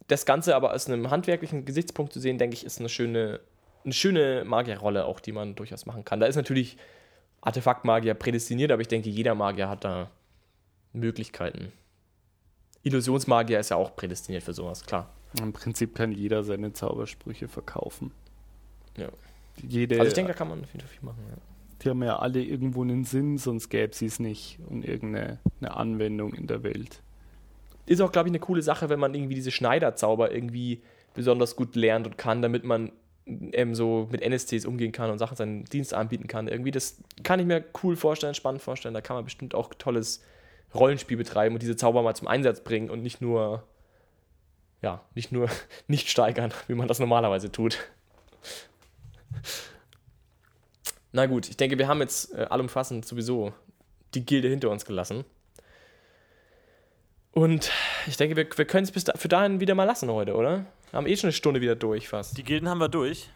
Das 0.06 0.26
Ganze 0.26 0.56
aber 0.56 0.74
aus 0.74 0.88
einem 0.88 1.10
handwerklichen 1.10 1.64
Gesichtspunkt 1.64 2.12
zu 2.12 2.20
sehen, 2.20 2.36
denke 2.36 2.54
ich, 2.54 2.64
ist 2.64 2.80
eine 2.80 2.88
schöne, 2.88 3.40
eine 3.84 3.94
schöne 3.94 4.44
Magierrolle 4.44 5.04
auch, 5.06 5.20
die 5.20 5.32
man 5.32 5.54
durchaus 5.54 5.86
machen 5.86 6.04
kann. 6.04 6.20
Da 6.20 6.26
ist 6.26 6.36
natürlich 6.36 6.76
Artefaktmagier 7.40 8.14
prädestiniert, 8.14 8.72
aber 8.72 8.82
ich 8.82 8.88
denke, 8.88 9.08
jeder 9.08 9.34
Magier 9.34 9.68
hat 9.68 9.84
da 9.84 10.10
Möglichkeiten. 10.92 11.72
Illusionsmagier 12.82 13.60
ist 13.60 13.70
ja 13.70 13.76
auch 13.76 13.94
prädestiniert 13.96 14.42
für 14.42 14.52
sowas, 14.52 14.84
klar. 14.84 15.08
Im 15.40 15.52
Prinzip 15.52 15.94
kann 15.94 16.12
jeder 16.12 16.42
seine 16.42 16.72
Zaubersprüche 16.72 17.48
verkaufen. 17.48 18.10
Ja. 18.96 19.08
Jede, 19.56 19.96
Also 19.96 20.08
ich 20.08 20.14
denke, 20.14 20.32
da 20.32 20.38
kann 20.38 20.48
man 20.48 20.64
Fall 20.64 20.80
viel 20.88 21.02
machen. 21.02 21.22
Ja. 21.30 21.36
Die 21.82 21.88
haben 21.88 22.02
ja 22.02 22.18
alle 22.18 22.42
irgendwo 22.42 22.82
einen 22.82 23.04
Sinn, 23.04 23.38
sonst 23.38 23.68
gäbe 23.68 23.94
sie 23.94 24.06
es 24.06 24.18
nicht 24.18 24.58
und 24.68 24.84
irgendeine 24.84 25.38
eine 25.60 25.76
Anwendung 25.76 26.34
in 26.34 26.46
der 26.46 26.62
Welt. 26.62 27.02
ist 27.86 28.00
auch, 28.00 28.12
glaube 28.12 28.28
ich, 28.28 28.32
eine 28.32 28.40
coole 28.40 28.62
Sache, 28.62 28.88
wenn 28.88 29.00
man 29.00 29.14
irgendwie 29.14 29.34
diese 29.34 29.50
Schneiderzauber 29.50 30.32
irgendwie 30.32 30.82
besonders 31.14 31.56
gut 31.56 31.76
lernt 31.76 32.06
und 32.06 32.18
kann, 32.18 32.42
damit 32.42 32.64
man 32.64 32.92
ähm, 33.26 33.74
so 33.74 34.08
mit 34.10 34.22
NSCs 34.22 34.64
umgehen 34.64 34.92
kann 34.92 35.10
und 35.10 35.18
Sachen 35.18 35.36
seinen 35.36 35.64
Dienst 35.64 35.94
anbieten 35.94 36.26
kann. 36.26 36.48
Irgendwie, 36.48 36.70
das 36.70 37.02
kann 37.22 37.40
ich 37.40 37.46
mir 37.46 37.64
cool 37.82 37.96
vorstellen, 37.96 38.34
spannend 38.34 38.62
vorstellen. 38.62 38.94
Da 38.94 39.00
kann 39.00 39.16
man 39.16 39.24
bestimmt 39.24 39.54
auch 39.54 39.72
tolles 39.74 40.22
Rollenspiel 40.74 41.16
betreiben 41.16 41.54
und 41.54 41.62
diese 41.62 41.76
Zauber 41.76 42.02
mal 42.02 42.14
zum 42.14 42.28
Einsatz 42.28 42.62
bringen 42.62 42.90
und 42.90 43.02
nicht 43.02 43.20
nur, 43.20 43.64
ja, 44.82 45.02
nicht 45.14 45.32
nur 45.32 45.48
nicht 45.88 46.08
steigern, 46.08 46.52
wie 46.68 46.74
man 46.74 46.88
das 46.88 47.00
normalerweise 47.00 47.50
tut. 47.50 47.78
Na 51.12 51.26
gut, 51.26 51.48
ich 51.48 51.56
denke, 51.56 51.78
wir 51.78 51.88
haben 51.88 52.00
jetzt 52.00 52.32
äh, 52.34 52.46
allumfassend 52.48 53.04
sowieso 53.04 53.52
die 54.14 54.24
Gilde 54.24 54.48
hinter 54.48 54.70
uns 54.70 54.84
gelassen. 54.84 55.24
Und 57.32 57.70
ich 58.06 58.16
denke, 58.16 58.36
wir, 58.36 58.46
wir 58.56 58.64
können 58.64 58.84
es 58.84 58.92
bis 58.92 59.04
da, 59.04 59.12
für 59.16 59.28
dahin 59.28 59.60
wieder 59.60 59.74
mal 59.74 59.84
lassen 59.84 60.10
heute, 60.10 60.34
oder? 60.34 60.66
Wir 60.90 60.96
haben 60.96 61.06
eh 61.06 61.16
schon 61.16 61.28
eine 61.28 61.32
Stunde 61.32 61.60
wieder 61.60 61.76
durch 61.76 62.08
fast. 62.08 62.36
Die 62.36 62.42
Gilden 62.42 62.68
haben 62.68 62.78
wir 62.78 62.88
durch. 62.88 63.30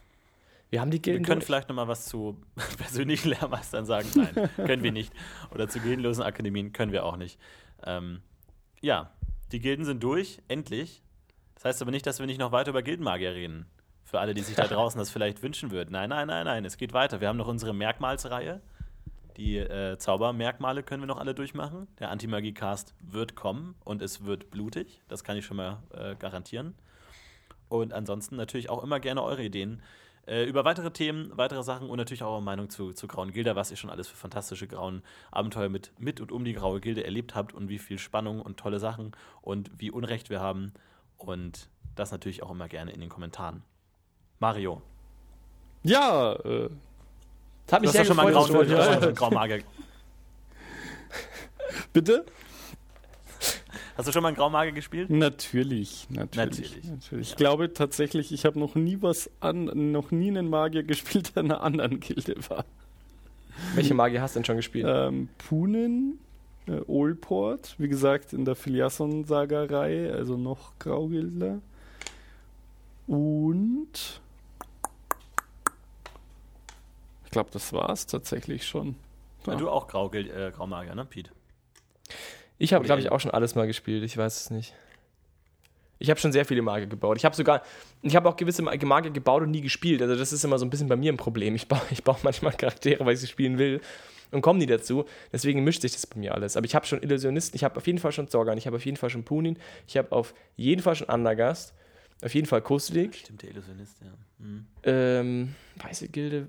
Wir 0.71 0.81
haben 0.81 0.91
die 0.91 0.97
Wir 0.97 1.03
Gilden 1.03 1.25
können 1.25 1.41
durch. 1.41 1.47
vielleicht 1.47 1.69
noch 1.69 1.77
mal 1.77 1.87
was 1.87 2.07
zu 2.07 2.37
persönlichen 2.79 3.29
Lehrmeistern 3.29 3.87
sagen. 3.87 4.09
Nein, 4.15 4.51
können 4.57 4.83
wir 4.83 4.91
nicht. 4.93 5.13
Oder 5.53 5.69
zu 5.69 5.79
gildenlosen 5.79 6.25
Akademien 6.25 6.73
können 6.73 6.91
wir 6.91 7.05
auch 7.05 7.17
nicht. 7.17 7.39
Ähm, 7.87 8.23
ja, 8.81 9.13
die 9.53 9.61
Gilden 9.61 9.85
sind 9.85 10.03
durch, 10.03 10.41
endlich. 10.49 11.03
Das 11.55 11.65
heißt 11.65 11.83
aber 11.83 11.93
nicht, 11.93 12.07
dass 12.07 12.19
wir 12.19 12.27
nicht 12.27 12.41
noch 12.41 12.51
weiter 12.51 12.71
über 12.71 12.83
Gildenmagier 12.83 13.35
reden. 13.35 13.67
Für 14.05 14.21
alle, 14.21 14.35
die 14.35 14.43
sich 14.43 14.55
da 14.55 14.67
draußen 14.67 14.99
das 14.99 15.11
vielleicht 15.11 15.43
wünschen 15.43 15.71
würden. 15.71 15.91
Nein, 15.93 16.11
nein, 16.11 16.29
nein, 16.29 16.45
nein, 16.45 16.65
es 16.65 16.77
geht 16.77 16.93
weiter. 16.93 17.21
Wir 17.21 17.29
haben 17.29 17.39
noch 17.39 17.49
unsere 17.49 17.75
Merkmalsreihe. 17.75 18.61
Die 19.37 19.57
äh, 19.57 19.99
Zaubermerkmale 19.99 20.83
können 20.85 21.03
wir 21.03 21.07
noch 21.07 21.19
alle 21.19 21.35
durchmachen. 21.35 21.89
Der 21.99 22.11
Antimagie-Cast 22.11 22.95
wird 23.01 23.35
kommen 23.35 23.75
und 23.85 24.01
es 24.01 24.25
wird 24.25 24.51
blutig. 24.51 25.03
Das 25.09 25.25
kann 25.25 25.37
ich 25.37 25.45
schon 25.45 25.57
mal 25.57 25.83
äh, 25.93 26.15
garantieren. 26.15 26.75
Und 27.69 27.93
ansonsten 27.93 28.37
natürlich 28.37 28.71
auch 28.71 28.85
immer 28.85 29.01
gerne 29.01 29.23
eure 29.23 29.43
Ideen. 29.43 29.83
Äh, 30.27 30.45
über 30.45 30.65
weitere 30.65 30.91
Themen, 30.91 31.33
weitere 31.37 31.63
Sachen 31.63 31.91
und 31.91 31.99
natürlich 31.99 32.23
auch 32.23 32.33
eure 32.33 32.43
Meinung 32.43 32.71
zu, 32.71 32.93
zu 32.93 33.09
Grauen 33.09 33.33
Gilde, 33.33 33.57
was 33.57 33.71
ihr 33.71 33.77
schon 33.77 33.91
alles 33.91 34.09
für 34.09 34.17
fantastische 34.17 34.69
grauen 34.69 35.03
Abenteuer 35.31 35.69
mit, 35.69 35.93
mit 35.99 36.21
und 36.21 36.33
um 36.33 36.45
die 36.45 36.55
Graue 36.55 36.81
Gilde 36.81 37.05
erlebt 37.05 37.35
habt 37.35 37.53
und 37.53 37.69
wie 37.69 37.79
viel 37.79 37.99
Spannung 37.99 38.41
und 38.41 38.57
tolle 38.57 38.79
Sachen 38.79 39.13
und 39.43 39.71
wie 39.77 39.91
Unrecht 39.91 40.31
wir 40.31 40.41
haben. 40.41 40.73
Und 41.19 41.69
das 41.95 42.13
natürlich 42.13 42.43
auch 42.43 42.51
immer 42.51 42.69
gerne 42.69 42.93
in 42.93 43.01
den 43.01 43.11
Kommentaren. 43.11 43.63
Mario, 44.41 44.83
Ja, 45.83 46.33
äh, 46.35 46.69
Das 47.67 47.73
hat 47.73 47.83
mich 47.83 47.83
du 47.83 47.87
hast 47.89 47.93
sehr 47.93 48.03
ja 48.03 48.05
schon 48.07 48.17
mal 48.17 48.27
einen 48.27 48.35
gefreut, 48.35 48.69
grauen, 48.69 48.77
mal 48.79 49.03
einen 49.03 49.15
Graumagier. 49.15 49.63
bitte? 51.93 52.25
Hast 53.97 54.09
du 54.09 54.13
schon 54.13 54.23
mal 54.23 54.29
einen 54.29 54.37
Graumagier 54.37 54.73
gespielt? 54.73 55.09
Natürlich, 55.09 56.07
natürlich, 56.11 56.37
Natürlich. 56.37 56.85
natürlich. 56.85 57.31
Ich 57.31 57.37
glaube 57.37 57.73
tatsächlich, 57.73 58.33
ich 58.33 58.45
habe 58.45 58.59
noch 58.59 58.75
nie 58.75 58.99
was 59.01 59.31
an, 59.41 59.93
noch 59.93 60.11
nie 60.11 60.29
einen 60.29 60.51
Magier 60.51 60.83
gespielt, 60.85 61.37
der 61.37 61.45
in 61.45 61.53
einer 61.53 61.63
anderen 61.63 62.01
Gilde 62.01 62.35
war. 62.49 62.65
Welche 63.77 63.95
Magier 63.95 64.21
hast 64.21 64.35
du 64.35 64.41
denn 64.41 64.45
schon 64.45 64.57
gespielt? 64.57 64.85
Ähm, 64.89 65.29
Punin, 65.39 66.19
äh, 66.67 66.81
Olport, 66.89 67.77
wie 67.79 67.87
gesagt, 67.89 68.33
in 68.33 68.45
der 68.45 68.57
Filiasson-Sagerei, 68.57 70.13
also 70.13 70.37
noch 70.37 70.73
Graugildler. 70.81 71.61
Und 73.07 74.21
ich 77.24 77.24
glaube, 77.35 77.51
das 77.53 77.73
war 77.73 77.91
es 77.91 78.07
tatsächlich 78.07 78.67
schon. 78.67 78.97
Ja. 79.47 79.57
Du 79.57 79.69
auch 79.69 79.87
Grau, 79.87 80.11
äh, 80.13 80.51
Graumagier, 80.51 80.95
ne, 80.95 81.05
Pete? 81.05 81.31
Ich 82.57 82.73
habe, 82.73 82.85
glaube 82.85 83.01
ich, 83.01 83.11
auch 83.11 83.21
schon 83.21 83.31
alles 83.31 83.55
mal 83.55 83.67
gespielt. 83.67 84.03
Ich 84.05 84.17
weiß 84.17 84.41
es 84.41 84.51
nicht. 84.51 84.75
Ich 85.99 86.11
habe 86.11 86.19
schon 86.19 86.33
sehr 86.33 86.45
viele 86.45 86.63
Magier 86.63 86.87
gebaut. 86.87 87.17
Ich 87.17 87.25
habe 87.25 87.37
sogar, 87.37 87.63
ich 88.03 88.17
habe 88.17 88.29
auch 88.29 88.37
gewisse 88.37 88.63
Magier 88.63 89.11
gebaut 89.11 89.43
und 89.43 89.51
nie 89.51 89.61
gespielt. 89.61 90.03
Also 90.03 90.17
das 90.17 90.33
ist 90.33 90.45
immer 90.45 90.59
so 90.59 90.67
ein 90.67 90.71
bisschen 90.71 90.89
bei 90.89 90.97
mir 90.97 91.13
ein 91.13 91.17
Problem. 91.17 91.55
Ich 91.55 91.69
baue, 91.69 91.81
ich 91.91 92.03
baue 92.03 92.17
manchmal 92.23 92.53
Charaktere, 92.53 93.05
weil 93.05 93.15
ich 93.15 93.21
sie 93.21 93.27
spielen 93.27 93.59
will 93.59 93.81
und 94.31 94.43
komme 94.43 94.59
nie 94.59 94.67
dazu. 94.67 95.05
Deswegen 95.33 95.65
mischt 95.65 95.83
sich 95.83 95.93
das 95.93 96.07
bei 96.07 96.19
mir 96.19 96.35
alles. 96.35 96.57
Aber 96.57 96.67
ich 96.67 96.75
habe 96.75 96.87
schon 96.87 97.03
Illusionisten, 97.03 97.57
ich 97.57 97.65
habe 97.65 97.77
auf 97.77 97.87
jeden 97.87 97.99
Fall 97.99 98.13
schon 98.13 98.29
Zorgan, 98.29 98.59
ich 98.59 98.67
habe 98.67 98.77
auf 98.77 98.85
jeden 98.85 98.97
Fall 98.97 99.11
schon 99.11 99.25
Punin, 99.25 99.59
ich 99.87 99.97
habe 99.97 100.13
auf 100.13 100.35
jeden 100.57 100.83
Fall 100.83 100.97
schon 100.97 101.09
Andergast, 101.09 101.75
auf 102.23 102.35
jeden 102.35 102.47
Fall 102.47 102.63
Kuslik, 102.63 103.15
Stimmt, 103.15 103.43
der 103.43 103.51
Illusionist, 103.51 103.97
ja. 104.01 104.13
Mhm. 104.39 104.67
ähm, 104.83 105.55
Weiße 105.77 106.09
Gilde, 106.09 106.49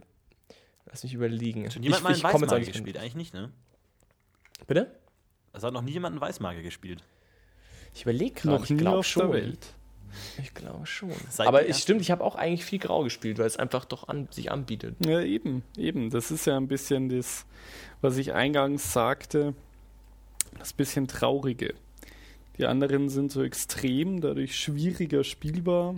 lass 0.86 1.04
mich 1.04 1.14
überlegen. 1.14 1.70
Schon 1.72 1.84
jemand 1.84 2.04
mal 2.04 2.14
einen 2.14 2.24
Weißmagier 2.24 2.66
gespielt? 2.66 2.98
Eigentlich 2.98 3.16
nicht, 3.16 3.34
ne? 3.34 3.52
Bitte? 4.68 4.96
Es 5.54 5.64
hat 5.64 5.74
noch 5.74 5.82
nie 5.82 5.92
jemand 5.92 6.14
einen 6.14 6.22
Weißmagier 6.22 6.64
gespielt. 6.64 7.04
Ich 7.94 8.04
überlege 8.04 8.34
gerade, 8.34 8.58
noch 8.58 8.64
ich 8.66 8.72
nie 8.72 8.78
glaube 8.78 9.00
auf 9.00 9.08
schon. 9.08 9.32
der 9.32 9.42
Welt. 9.42 9.74
Ich 10.42 10.54
glaube 10.54 10.86
schon. 10.86 11.12
Seid 11.30 11.48
Aber 11.48 11.68
es 11.68 11.82
stimmt, 11.82 12.02
ich 12.02 12.12
habe 12.12 12.24
auch 12.24 12.36
eigentlich 12.36 12.64
viel 12.64 12.80
Grau 12.80 13.04
gespielt, 13.04 13.38
weil 13.38 13.48
es 13.48 13.58
einfach 13.58 13.86
doch 13.86 14.08
an, 14.08 14.28
sich 14.32 14.52
anbietet. 14.52 14.96
Ja, 15.06 15.22
eben, 15.22 15.64
eben. 15.78 16.10
Das 16.10 16.32
ist 16.32 16.46
ja 16.46 16.58
ein 16.58 16.68
bisschen 16.68 17.10
das, 17.10 17.46
was 18.02 18.18
ich 18.18 18.34
eingangs 18.34 18.94
sagte, 18.94 19.54
das 20.58 20.74
bisschen 20.74 21.08
Traurige. 21.08 21.74
Die 22.58 22.66
anderen 22.66 23.10
sind 23.10 23.32
so 23.32 23.44
extrem, 23.44 24.22
dadurch 24.22 24.58
schwieriger 24.58 25.24
spielbar. 25.24 25.96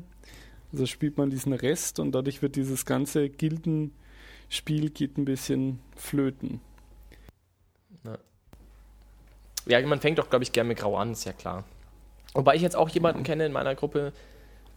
Also 0.71 0.85
spielt 0.85 1.17
man 1.17 1.29
diesen 1.29 1.53
Rest 1.53 1.99
und 1.99 2.11
dadurch 2.11 2.41
wird 2.41 2.55
dieses 2.55 2.85
ganze 2.85 3.29
Gildenspiel 4.49 4.89
geht 4.89 5.17
ein 5.17 5.25
bisschen 5.25 5.79
flöten. 5.95 6.61
Ja, 9.65 9.85
man 9.85 9.99
fängt 9.99 10.17
doch, 10.17 10.29
glaube 10.29 10.43
ich, 10.43 10.53
gerne 10.53 10.69
mit 10.69 10.77
Grau 10.77 10.95
an, 10.95 11.11
ist 11.11 11.25
ja 11.25 11.33
klar. 11.33 11.65
Wobei 12.33 12.55
ich 12.55 12.61
jetzt 12.61 12.77
auch 12.77 12.87
jemanden 12.87 13.23
kenne 13.23 13.45
in 13.45 13.51
meiner 13.51 13.75
Gruppe, 13.75 14.13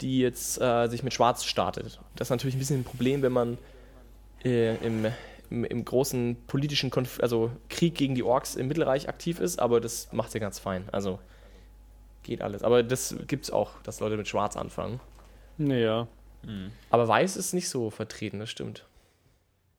die 0.00 0.18
jetzt 0.18 0.60
äh, 0.60 0.88
sich 0.88 1.04
mit 1.04 1.14
Schwarz 1.14 1.44
startet. 1.44 2.00
Das 2.16 2.26
ist 2.26 2.30
natürlich 2.30 2.56
ein 2.56 2.58
bisschen 2.58 2.80
ein 2.80 2.84
Problem, 2.84 3.22
wenn 3.22 3.30
man 3.30 3.58
äh, 4.44 4.74
im, 4.84 5.06
im, 5.48 5.64
im 5.64 5.84
großen 5.84 6.36
politischen 6.48 6.90
Konf 6.90 7.20
also 7.20 7.52
Krieg 7.68 7.94
gegen 7.94 8.16
die 8.16 8.24
Orks 8.24 8.56
im 8.56 8.66
Mittelreich 8.66 9.08
aktiv 9.08 9.38
ist, 9.38 9.60
aber 9.60 9.80
das 9.80 10.12
macht 10.12 10.32
sie 10.32 10.40
ganz 10.40 10.58
fein. 10.58 10.88
Also 10.90 11.20
geht 12.24 12.42
alles. 12.42 12.64
Aber 12.64 12.82
das 12.82 13.14
gibt 13.28 13.44
es 13.44 13.50
auch, 13.52 13.80
dass 13.84 14.00
Leute 14.00 14.16
mit 14.16 14.26
Schwarz 14.26 14.56
anfangen. 14.56 14.98
Naja, 15.56 16.08
Mhm. 16.42 16.72
Aber 16.90 17.08
Weiß 17.08 17.36
ist 17.36 17.52
nicht 17.52 17.68
so 17.68 17.90
vertreten, 17.90 18.38
das 18.38 18.50
stimmt. 18.50 18.86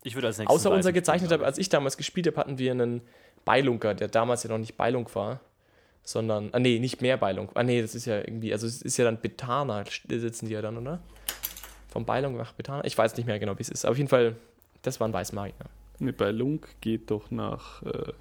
Ich 0.03 0.15
würde 0.15 0.27
als 0.27 0.37
nächstes. 0.39 0.55
Außer 0.55 0.71
unser 0.71 0.91
gezeichneter, 0.93 1.41
als 1.43 1.57
ich 1.57 1.69
damals 1.69 1.97
gespielt 1.97 2.27
habe, 2.27 2.37
hatten 2.37 2.57
wir 2.57 2.71
einen 2.71 3.01
Beilunker, 3.45 3.93
der 3.93 4.07
damals 4.07 4.43
ja 4.43 4.49
noch 4.49 4.57
nicht 4.57 4.77
Beilung 4.77 5.07
war, 5.13 5.39
sondern, 6.03 6.49
ah 6.53 6.59
nee, 6.59 6.79
nicht 6.79 7.01
mehr 7.01 7.17
Beilung. 7.17 7.49
Ah 7.53 7.63
nee, 7.63 7.81
das 7.81 7.93
ist 7.95 8.05
ja 8.05 8.17
irgendwie, 8.19 8.51
also 8.53 8.65
es 8.67 8.81
ist 8.81 8.97
ja 8.97 9.05
dann 9.05 9.21
Betana, 9.21 9.83
sitzen 10.07 10.47
die 10.47 10.53
ja 10.53 10.61
dann, 10.61 10.77
oder? 10.77 10.99
Vom 11.89 12.05
Beilung 12.05 12.37
nach 12.37 12.53
Betana? 12.53 12.83
Ich 12.85 12.97
weiß 12.97 13.15
nicht 13.17 13.25
mehr 13.25 13.37
genau, 13.37 13.57
wie 13.57 13.61
es 13.61 13.69
ist. 13.69 13.85
Aber 13.85 13.91
auf 13.91 13.97
jeden 13.97 14.09
Fall, 14.09 14.35
das 14.81 14.99
war 14.99 15.07
ein 15.07 15.13
Weißmagier. 15.13 15.53
ne, 15.99 16.13
bei 16.13 16.31
Lunk 16.31 16.67
geht 16.81 17.11
doch 17.11 17.29
nach 17.29 17.83
äh, 17.83 18.13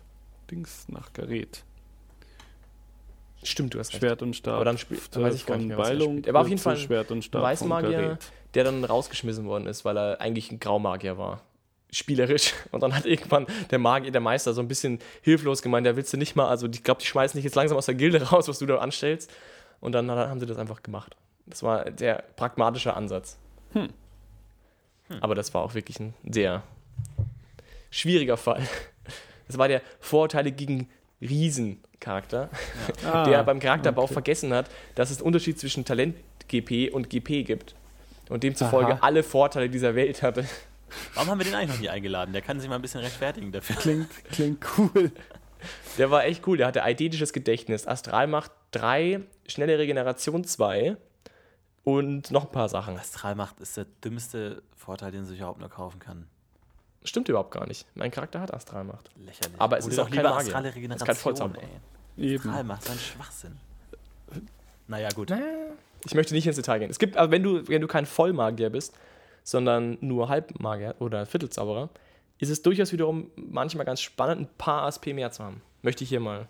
Dings, 0.51 0.87
nach 0.89 1.13
Gareth. 1.13 1.63
Stimmt, 3.43 3.73
du 3.73 3.79
hast 3.79 3.93
recht. 3.95 4.01
Schwert 4.03 4.21
und 4.23 4.37
Stab. 4.37 4.55
Aber 4.57 4.65
dann 4.67 4.77
spiel- 4.77 5.01
dann 5.13 5.23
weiß 5.23 5.35
ich 5.35 5.47
gar 5.47 5.55
von 5.57 5.67
nicht 5.67 5.69
mehr, 5.69 5.79
was 5.79 5.89
er 5.89 5.95
Beilung 5.97 6.13
spielt. 6.13 6.27
Er 6.27 6.35
war 6.35 6.41
auf 6.43 6.49
jeden 6.49 6.61
Fall 6.61 6.75
ein 6.75 6.81
Schwert 6.81 7.11
und 7.11 7.25
Stab 7.25 7.41
von 7.41 7.49
Weißmagier, 7.51 8.19
der 8.55 8.65
dann 8.65 8.85
rausgeschmissen 8.85 9.47
worden 9.47 9.67
ist, 9.67 9.85
weil 9.87 9.97
er 9.97 10.21
eigentlich 10.21 10.51
ein 10.53 10.61
Graumagier 10.61 11.17
war. 11.17 11.41
Spielerisch. 11.93 12.53
Und 12.71 12.83
dann 12.83 12.95
hat 12.95 13.07
irgendwann 13.07 13.47
der 13.71 13.79
Magier, 13.79 14.11
der 14.13 14.21
Meister, 14.21 14.53
so 14.55 14.61
ein 14.61 14.69
bisschen 14.69 14.99
hilflos 15.23 15.63
gemeint, 15.63 15.87
der 15.87 15.97
willst 15.97 16.13
du 16.13 16.17
nicht 16.17 16.37
mal, 16.37 16.49
also 16.49 16.67
ich 16.69 16.83
glaube, 16.85 17.01
die 17.01 17.07
schmeißen 17.07 17.37
dich 17.39 17.45
jetzt 17.45 17.55
langsam 17.57 17.77
aus 17.79 17.87
der 17.87 17.95
Gilde 17.95 18.23
raus, 18.31 18.49
was 18.49 18.59
du 18.59 18.67
da 18.67 18.79
anstellst. 18.79 19.31
Und 19.81 19.93
dann 19.93 20.11
hat- 20.11 20.29
haben 20.29 20.41
sie 20.41 20.47
das 20.47 20.59
einfach 20.59 20.83
gemacht. 20.83 21.17
Das 21.47 21.63
war 21.63 21.85
der 21.91 22.23
pragmatische 22.37 22.95
Ansatz. 22.95 23.39
Aber 25.21 25.35
das 25.35 25.53
war 25.55 25.63
auch 25.63 25.75
wirklich 25.75 25.99
ein 26.01 26.15
sehr 26.31 26.63
schwieriger 27.91 28.37
Fall. 28.37 28.63
Das 29.49 29.59
war 29.59 29.67
der 29.67 29.83
Vorurteile 29.99 30.53
gegen 30.53 30.89
Riesencharakter 31.21 32.51
Ah, 33.05 33.25
der 33.25 33.43
beim 33.43 33.59
Charakterbau 33.59 34.05
okay. 34.05 34.13
vergessen 34.13 34.55
hat, 34.55 34.71
dass 34.95 35.11
es 35.11 35.17
einen 35.19 35.27
Unterschied 35.27 35.59
zwischen 35.59 35.85
Talent-GP 35.85 36.91
und 36.93 37.11
GP 37.11 37.43
gibt. 37.45 37.75
Und 38.29 38.45
demzufolge 38.45 38.93
Aha. 38.93 38.99
alle 39.01 39.25
Vorteile 39.25 39.69
dieser 39.69 39.97
Welt 39.97 40.23
hatte. 40.23 40.45
Warum 41.15 41.31
haben 41.31 41.39
wir 41.39 41.45
den 41.45 41.55
eigentlich 41.55 41.71
noch 41.77 41.81
nie 41.81 41.89
eingeladen? 41.89 42.33
Der 42.33 42.43
kann 42.43 42.61
sich 42.61 42.69
mal 42.69 42.77
ein 42.77 42.83
bisschen 42.83 43.01
rechtfertigen 43.01 43.53
dafür. 43.53 43.77
Klingt, 43.77 44.09
klingt 44.33 44.65
cool. 44.79 45.13
Der 45.99 46.11
war 46.11 46.25
echt 46.25 46.47
cool, 46.47 46.57
der 46.57 46.67
hatte 46.67 46.83
eidetisches 46.83 47.33
Gedächtnis, 47.33 47.87
Astralmacht 47.87 48.51
3, 48.73 49.21
schnelle 49.47 49.79
Regeneration 49.79 50.45
2 50.45 50.97
und 51.85 52.31
noch 52.31 52.47
ein 52.47 52.53
paar 52.53 52.69
Sachen. 52.69 52.97
Astralmacht 52.99 53.61
ist 53.61 53.77
der 53.77 53.87
dümmste 54.05 54.63
Vorteil, 54.77 55.11
den 55.11 55.21
man 55.21 55.29
sich 55.29 55.39
überhaupt 55.39 55.61
nur 55.61 55.69
kaufen 55.69 55.99
kann. 55.99 56.27
Stimmt 57.05 57.29
überhaupt 57.29 57.51
gar 57.51 57.67
nicht. 57.67 57.87
Mein 57.95 58.11
Charakter 58.11 58.41
hat 58.41 58.53
Astralmacht. 58.55 59.11
Lächerlich. 59.17 59.59
Aber 59.61 59.79
es 59.79 59.85
Hol 59.85 59.93
ist 59.93 59.99
auch 59.99 60.05
doch 60.05 60.11
kein 60.11 60.19
lieber 60.19 60.31
Magier. 60.35 60.47
astrale 60.49 60.69
Es 60.69 60.71
ist 60.73 60.77
Regeneration, 60.77 61.07
kein 61.07 61.17
Vollzauberer. 61.17 61.63
ey. 62.17 62.25
Eben. 62.25 62.49
Astralmacht, 62.49 62.85
so 62.85 62.93
ein 62.93 62.99
Schwachsinn. 62.99 63.57
Naja, 64.87 65.09
gut. 65.11 65.31
Naja, 65.31 65.45
ich 66.05 66.15
möchte 66.15 66.35
nicht 66.35 66.47
ins 66.47 66.57
Detail 66.57 66.79
gehen. 66.79 66.91
Es 66.91 66.99
gibt, 66.99 67.17
also 67.17 67.31
wenn 67.31 67.43
du, 67.43 67.67
wenn 67.69 67.81
du 67.81 67.87
kein 67.87 68.07
Vollmagier 68.07 68.71
bist, 68.71 68.95
sondern 69.43 69.99
nur 70.01 70.29
Halbmagier 70.29 70.95
oder 70.99 71.27
Viertelzauberer, 71.27 71.91
ist 72.39 72.49
es 72.51 72.63
durchaus 72.63 72.93
wiederum 72.93 73.31
manchmal 73.37 73.85
ganz 73.85 74.01
spannend, 74.01 74.41
ein 74.43 74.49
paar 74.59 74.83
ASP 74.85 75.09
mehr 75.15 75.31
zu 75.31 75.45
haben. 75.45 75.63
Möchte 75.83 76.05
ich 76.05 76.11
hier 76.11 76.21
mal 76.21 76.49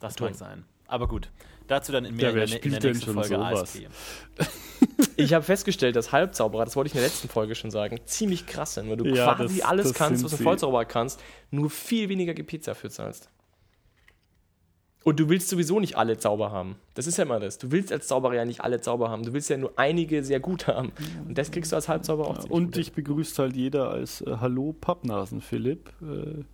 Das 0.00 0.16
Ton. 0.16 0.28
mag 0.28 0.34
sein. 0.36 0.64
Aber 0.86 1.08
gut. 1.08 1.30
Dazu 1.68 1.92
dann 1.92 2.04
in, 2.04 2.18
Ja, 2.18 2.32
mehr 2.32 2.34
wer 2.34 2.42
in, 2.44 2.48
der, 2.50 2.56
in 2.56 2.62
spielt 2.62 2.82
der 2.82 2.90
nächsten 2.92 3.12
Folge 3.14 3.28
sowas? 3.36 3.62
ASP. 3.62 3.88
Ich 5.16 5.34
habe 5.34 5.44
festgestellt, 5.44 5.94
dass 5.94 6.10
Halbzauberer, 6.10 6.64
das 6.64 6.74
wollte 6.74 6.88
ich 6.88 6.94
in 6.94 7.00
der 7.00 7.08
letzten 7.08 7.28
Folge 7.28 7.54
schon 7.54 7.70
sagen, 7.70 8.00
ziemlich 8.06 8.46
krass 8.46 8.74
sind, 8.74 8.88
weil 8.88 8.96
du 8.96 9.04
Ja, 9.06 9.34
quasi 9.34 9.58
das- 9.58 9.68
alles 9.68 9.88
das 9.88 9.94
kannst, 9.96 10.24
was 10.24 10.32
ein. 10.32 10.42
Vollzauberer 10.42 10.84
kannst, 10.86 11.22
nur 11.50 11.70
viel 11.70 12.08
weniger 12.08 12.34
GP 12.34 12.58
dafür 12.64 12.90
zahlst. 12.90 13.30
Und 15.04 15.18
du 15.18 15.28
willst 15.28 15.48
sowieso 15.48 15.80
nicht 15.80 15.96
alle 15.96 16.16
Zauber 16.16 16.52
haben. 16.52 16.76
Das 16.94 17.06
ist 17.06 17.18
ja 17.18 17.24
immer 17.24 17.40
das. 17.40 17.58
Du 17.58 17.72
willst 17.72 17.92
als 17.92 18.06
Zauberer 18.06 18.34
ja 18.34 18.44
nicht 18.44 18.60
alle 18.60 18.80
Zauber 18.80 19.10
haben. 19.10 19.22
Du 19.24 19.32
willst 19.32 19.50
ja 19.50 19.56
nur 19.56 19.72
einige 19.76 20.22
sehr 20.22 20.40
gut 20.40 20.66
haben. 20.66 20.92
Und 21.26 21.36
das 21.38 21.50
kriegst 21.50 21.72
du 21.72 21.76
als 21.76 21.88
Halbzauberer 21.88 22.28
auch 22.28 22.38
ziemlich 22.38 22.52
Und 22.52 22.76
dich 22.76 22.92
begrüßt 22.92 23.38
halt 23.38 23.56
jeder 23.56 23.90
als 23.90 24.20
äh, 24.20 24.36
Hallo 24.40 24.74
Pappnasen 24.80 25.40
Philipp. 25.40 25.90
Äh, 26.02 26.44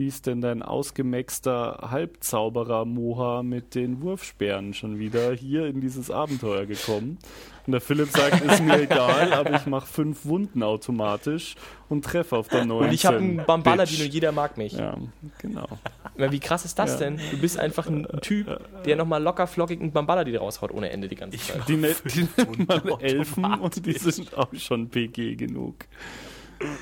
wie 0.00 0.06
ist 0.06 0.26
denn 0.26 0.40
dein 0.40 0.62
ausgemaxter 0.62 1.90
Halbzauberer 1.90 2.86
Moha 2.86 3.42
mit 3.42 3.74
den 3.74 4.00
Wurfsperren 4.00 4.72
schon 4.72 4.98
wieder 4.98 5.34
hier 5.34 5.66
in 5.66 5.82
dieses 5.82 6.10
Abenteuer 6.10 6.64
gekommen? 6.64 7.18
Und 7.66 7.72
der 7.72 7.82
Philipp 7.82 8.08
sagt, 8.08 8.40
ist 8.42 8.62
mir 8.62 8.80
egal, 8.84 9.34
aber 9.34 9.56
ich 9.56 9.66
mache 9.66 9.86
fünf 9.86 10.24
Wunden 10.24 10.62
automatisch 10.62 11.54
und 11.90 12.02
treffe 12.02 12.38
auf 12.38 12.48
der 12.48 12.64
19. 12.64 12.88
Und 12.88 12.94
ich 12.94 13.04
habe 13.04 13.18
einen 13.18 13.44
Bambaladin 13.44 14.00
und 14.00 14.14
jeder 14.14 14.32
mag 14.32 14.56
mich. 14.56 14.72
Ja, 14.72 14.96
genau. 15.36 15.68
Aber 16.16 16.32
Wie 16.32 16.40
krass 16.40 16.64
ist 16.64 16.78
das 16.78 16.92
Ja. 16.92 16.96
denn? 17.00 17.20
Du 17.30 17.38
bist 17.38 17.58
einfach 17.58 17.86
ein 17.86 18.06
Typ, 18.22 18.58
der 18.86 18.96
nochmal 18.96 19.22
locker 19.22 19.46
flockig 19.46 19.82
einen 19.82 19.92
Bambaladin 19.92 20.36
raushaut 20.36 20.72
ohne 20.72 20.88
Ende 20.88 21.08
die 21.08 21.16
ganze 21.16 21.36
Zeit. 21.36 21.68
Die, 21.68 21.76
ne 21.76 21.94
die 22.06 22.26
Wunden 22.38 23.00
Elfen 23.00 23.44
und 23.60 23.84
die 23.84 23.92
sind 23.92 24.34
auch 24.34 24.48
schon 24.54 24.88
PG 24.88 25.36
genug. 25.36 25.74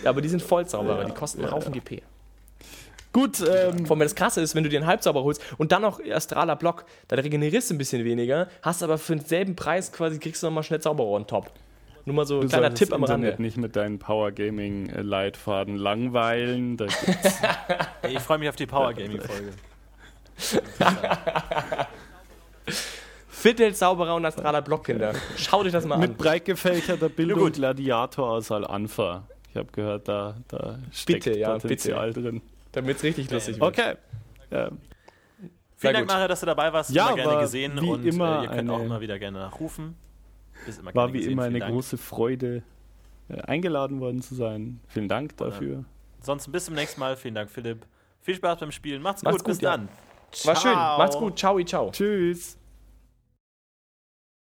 Aber 0.05 0.21
die 0.23 0.29
sind 0.29 0.41
Vollzauberer, 0.41 1.05
die 1.05 1.13
kosten 1.13 1.43
einen 1.43 1.51
Haufen 1.51 1.73
GP. 1.73 2.03
Gut, 3.13 3.41
ähm, 3.41 3.87
Vor 3.87 3.97
allem 3.97 4.01
das 4.01 4.15
Krasse 4.15 4.41
ist, 4.41 4.55
wenn 4.55 4.65
du 4.65 4.69
dir 4.69 4.79
einen 4.79 4.87
Halbzauber 4.87 5.25
holst 5.25 5.43
und 5.57 5.73
dann 5.73 5.83
noch 5.83 6.01
astraler 6.05 6.57
Block, 6.57 6.85
dann 7.09 7.19
regenerierst 7.19 7.71
du 7.71 7.75
ein 7.75 7.79
bisschen 7.79 8.05
weniger, 8.05 8.49
hast 8.63 8.83
aber 8.83 8.99
für 8.99 9.17
denselben 9.17 9.57
Preis 9.57 9.93
quasi, 9.93 10.19
kriegst 10.19 10.43
du 10.43 10.47
nochmal 10.47 10.63
schnell 10.63 10.81
Zauberer 10.81 11.09
on 11.09 11.27
top. 11.27 11.51
Nur 12.05 12.15
mal 12.15 12.27
so 12.27 12.41
ein 12.41 12.49
kleiner 12.49 12.73
Tipp 12.73 12.93
am 12.93 13.03
Internet 13.03 13.33
Rande. 13.33 13.43
nicht 13.43 13.59
mit 13.59 13.77
deinen 13.77 13.99
Power 13.99 14.33
Gaming 14.33 14.89
äh, 14.89 15.03
Leitfaden 15.03 15.77
langweilen. 15.77 16.79
Da 16.79 16.87
gibt's 16.87 17.39
Ey, 18.03 18.17
ich 18.17 18.21
freue 18.21 18.39
mich 18.39 18.49
auf 18.49 18.57
die 18.57 18.67
Power 18.67 18.95
Gaming 18.95 19.21
Folge. 19.21 19.53
Fidel 23.29 23.75
sauberer 23.75 24.15
und 24.15 24.25
astraler 24.25 24.63
Blockkinder. 24.63 25.13
Schaut 25.37 25.67
euch 25.67 25.73
das 25.73 25.85
mal 25.85 25.99
mit 25.99 26.13
an. 26.13 26.17
breit 26.17 26.45
gefächerter 26.47 27.09
Bildung 27.09 27.41
gut. 27.41 27.53
Gladiator 27.55 28.31
aus 28.31 28.51
Al-Anfa. 28.51 29.25
Ich 29.51 29.57
habe 29.57 29.69
gehört, 29.73 30.09
da, 30.09 30.37
da 30.49 30.79
steckt 30.93 31.25
Bitte, 31.25 31.39
ja, 31.39 31.59
Potenzial 31.59 32.13
drin. 32.13 32.43
Damit 32.73 32.97
es 32.99 33.03
richtig 33.03 33.31
lustig 33.31 33.61
wird. 33.61 33.79
Okay. 33.79 33.95
Ja, 34.51 34.71
Vielen 35.79 35.95
Dank. 35.95 36.09
Mario, 36.09 36.27
dass 36.27 36.41
du 36.41 36.47
dabei 36.47 36.73
warst. 36.73 36.91
Ja, 36.91 37.07
immer 37.07 37.17
gerne 37.17 37.33
war 37.33 37.41
gesehen 37.41 37.81
wie 37.81 37.89
und 37.89 38.05
immer 38.05 38.41
äh, 38.41 38.45
ihr 38.45 38.51
könnt 38.51 38.71
auch 38.71 38.81
immer 38.81 39.01
wieder 39.01 39.19
gerne 39.19 39.39
nachrufen. 39.39 39.95
Ist 40.67 40.81
immer 40.81 40.93
war 40.93 41.05
gerne 41.05 41.13
wie 41.13 41.19
gesehen. 41.19 41.33
immer 41.33 41.45
eine 41.45 41.61
Dank. 41.61 41.73
große 41.73 41.97
Freude, 41.99 42.63
äh, 43.29 43.41
eingeladen 43.43 44.01
worden 44.01 44.21
zu 44.21 44.35
sein. 44.35 44.81
Vielen 44.89 45.09
Dank 45.09 45.37
dafür. 45.37 45.85
Ansonsten 46.19 46.51
bis 46.51 46.65
zum 46.65 46.75
nächsten 46.75 46.99
Mal. 46.99 47.17
Vielen 47.17 47.37
Dank, 47.37 47.49
Philipp. 47.49 47.87
Viel 48.23 48.35
Spaß 48.35 48.59
beim 48.59 48.73
Spielen. 48.73 49.03
Macht's, 49.03 49.23
Macht's 49.23 49.39
gut. 49.39 49.47
Bis 49.47 49.59
gut, 49.59 49.63
ja. 49.63 49.77
dann. 49.77 49.89
War 50.45 50.57
schön. 50.57 50.73
Ciao. 50.73 50.99
Macht's 50.99 51.17
gut. 51.17 51.39
Ciao, 51.39 51.63
ciao. 51.63 51.91
Tschüss. 51.93 52.58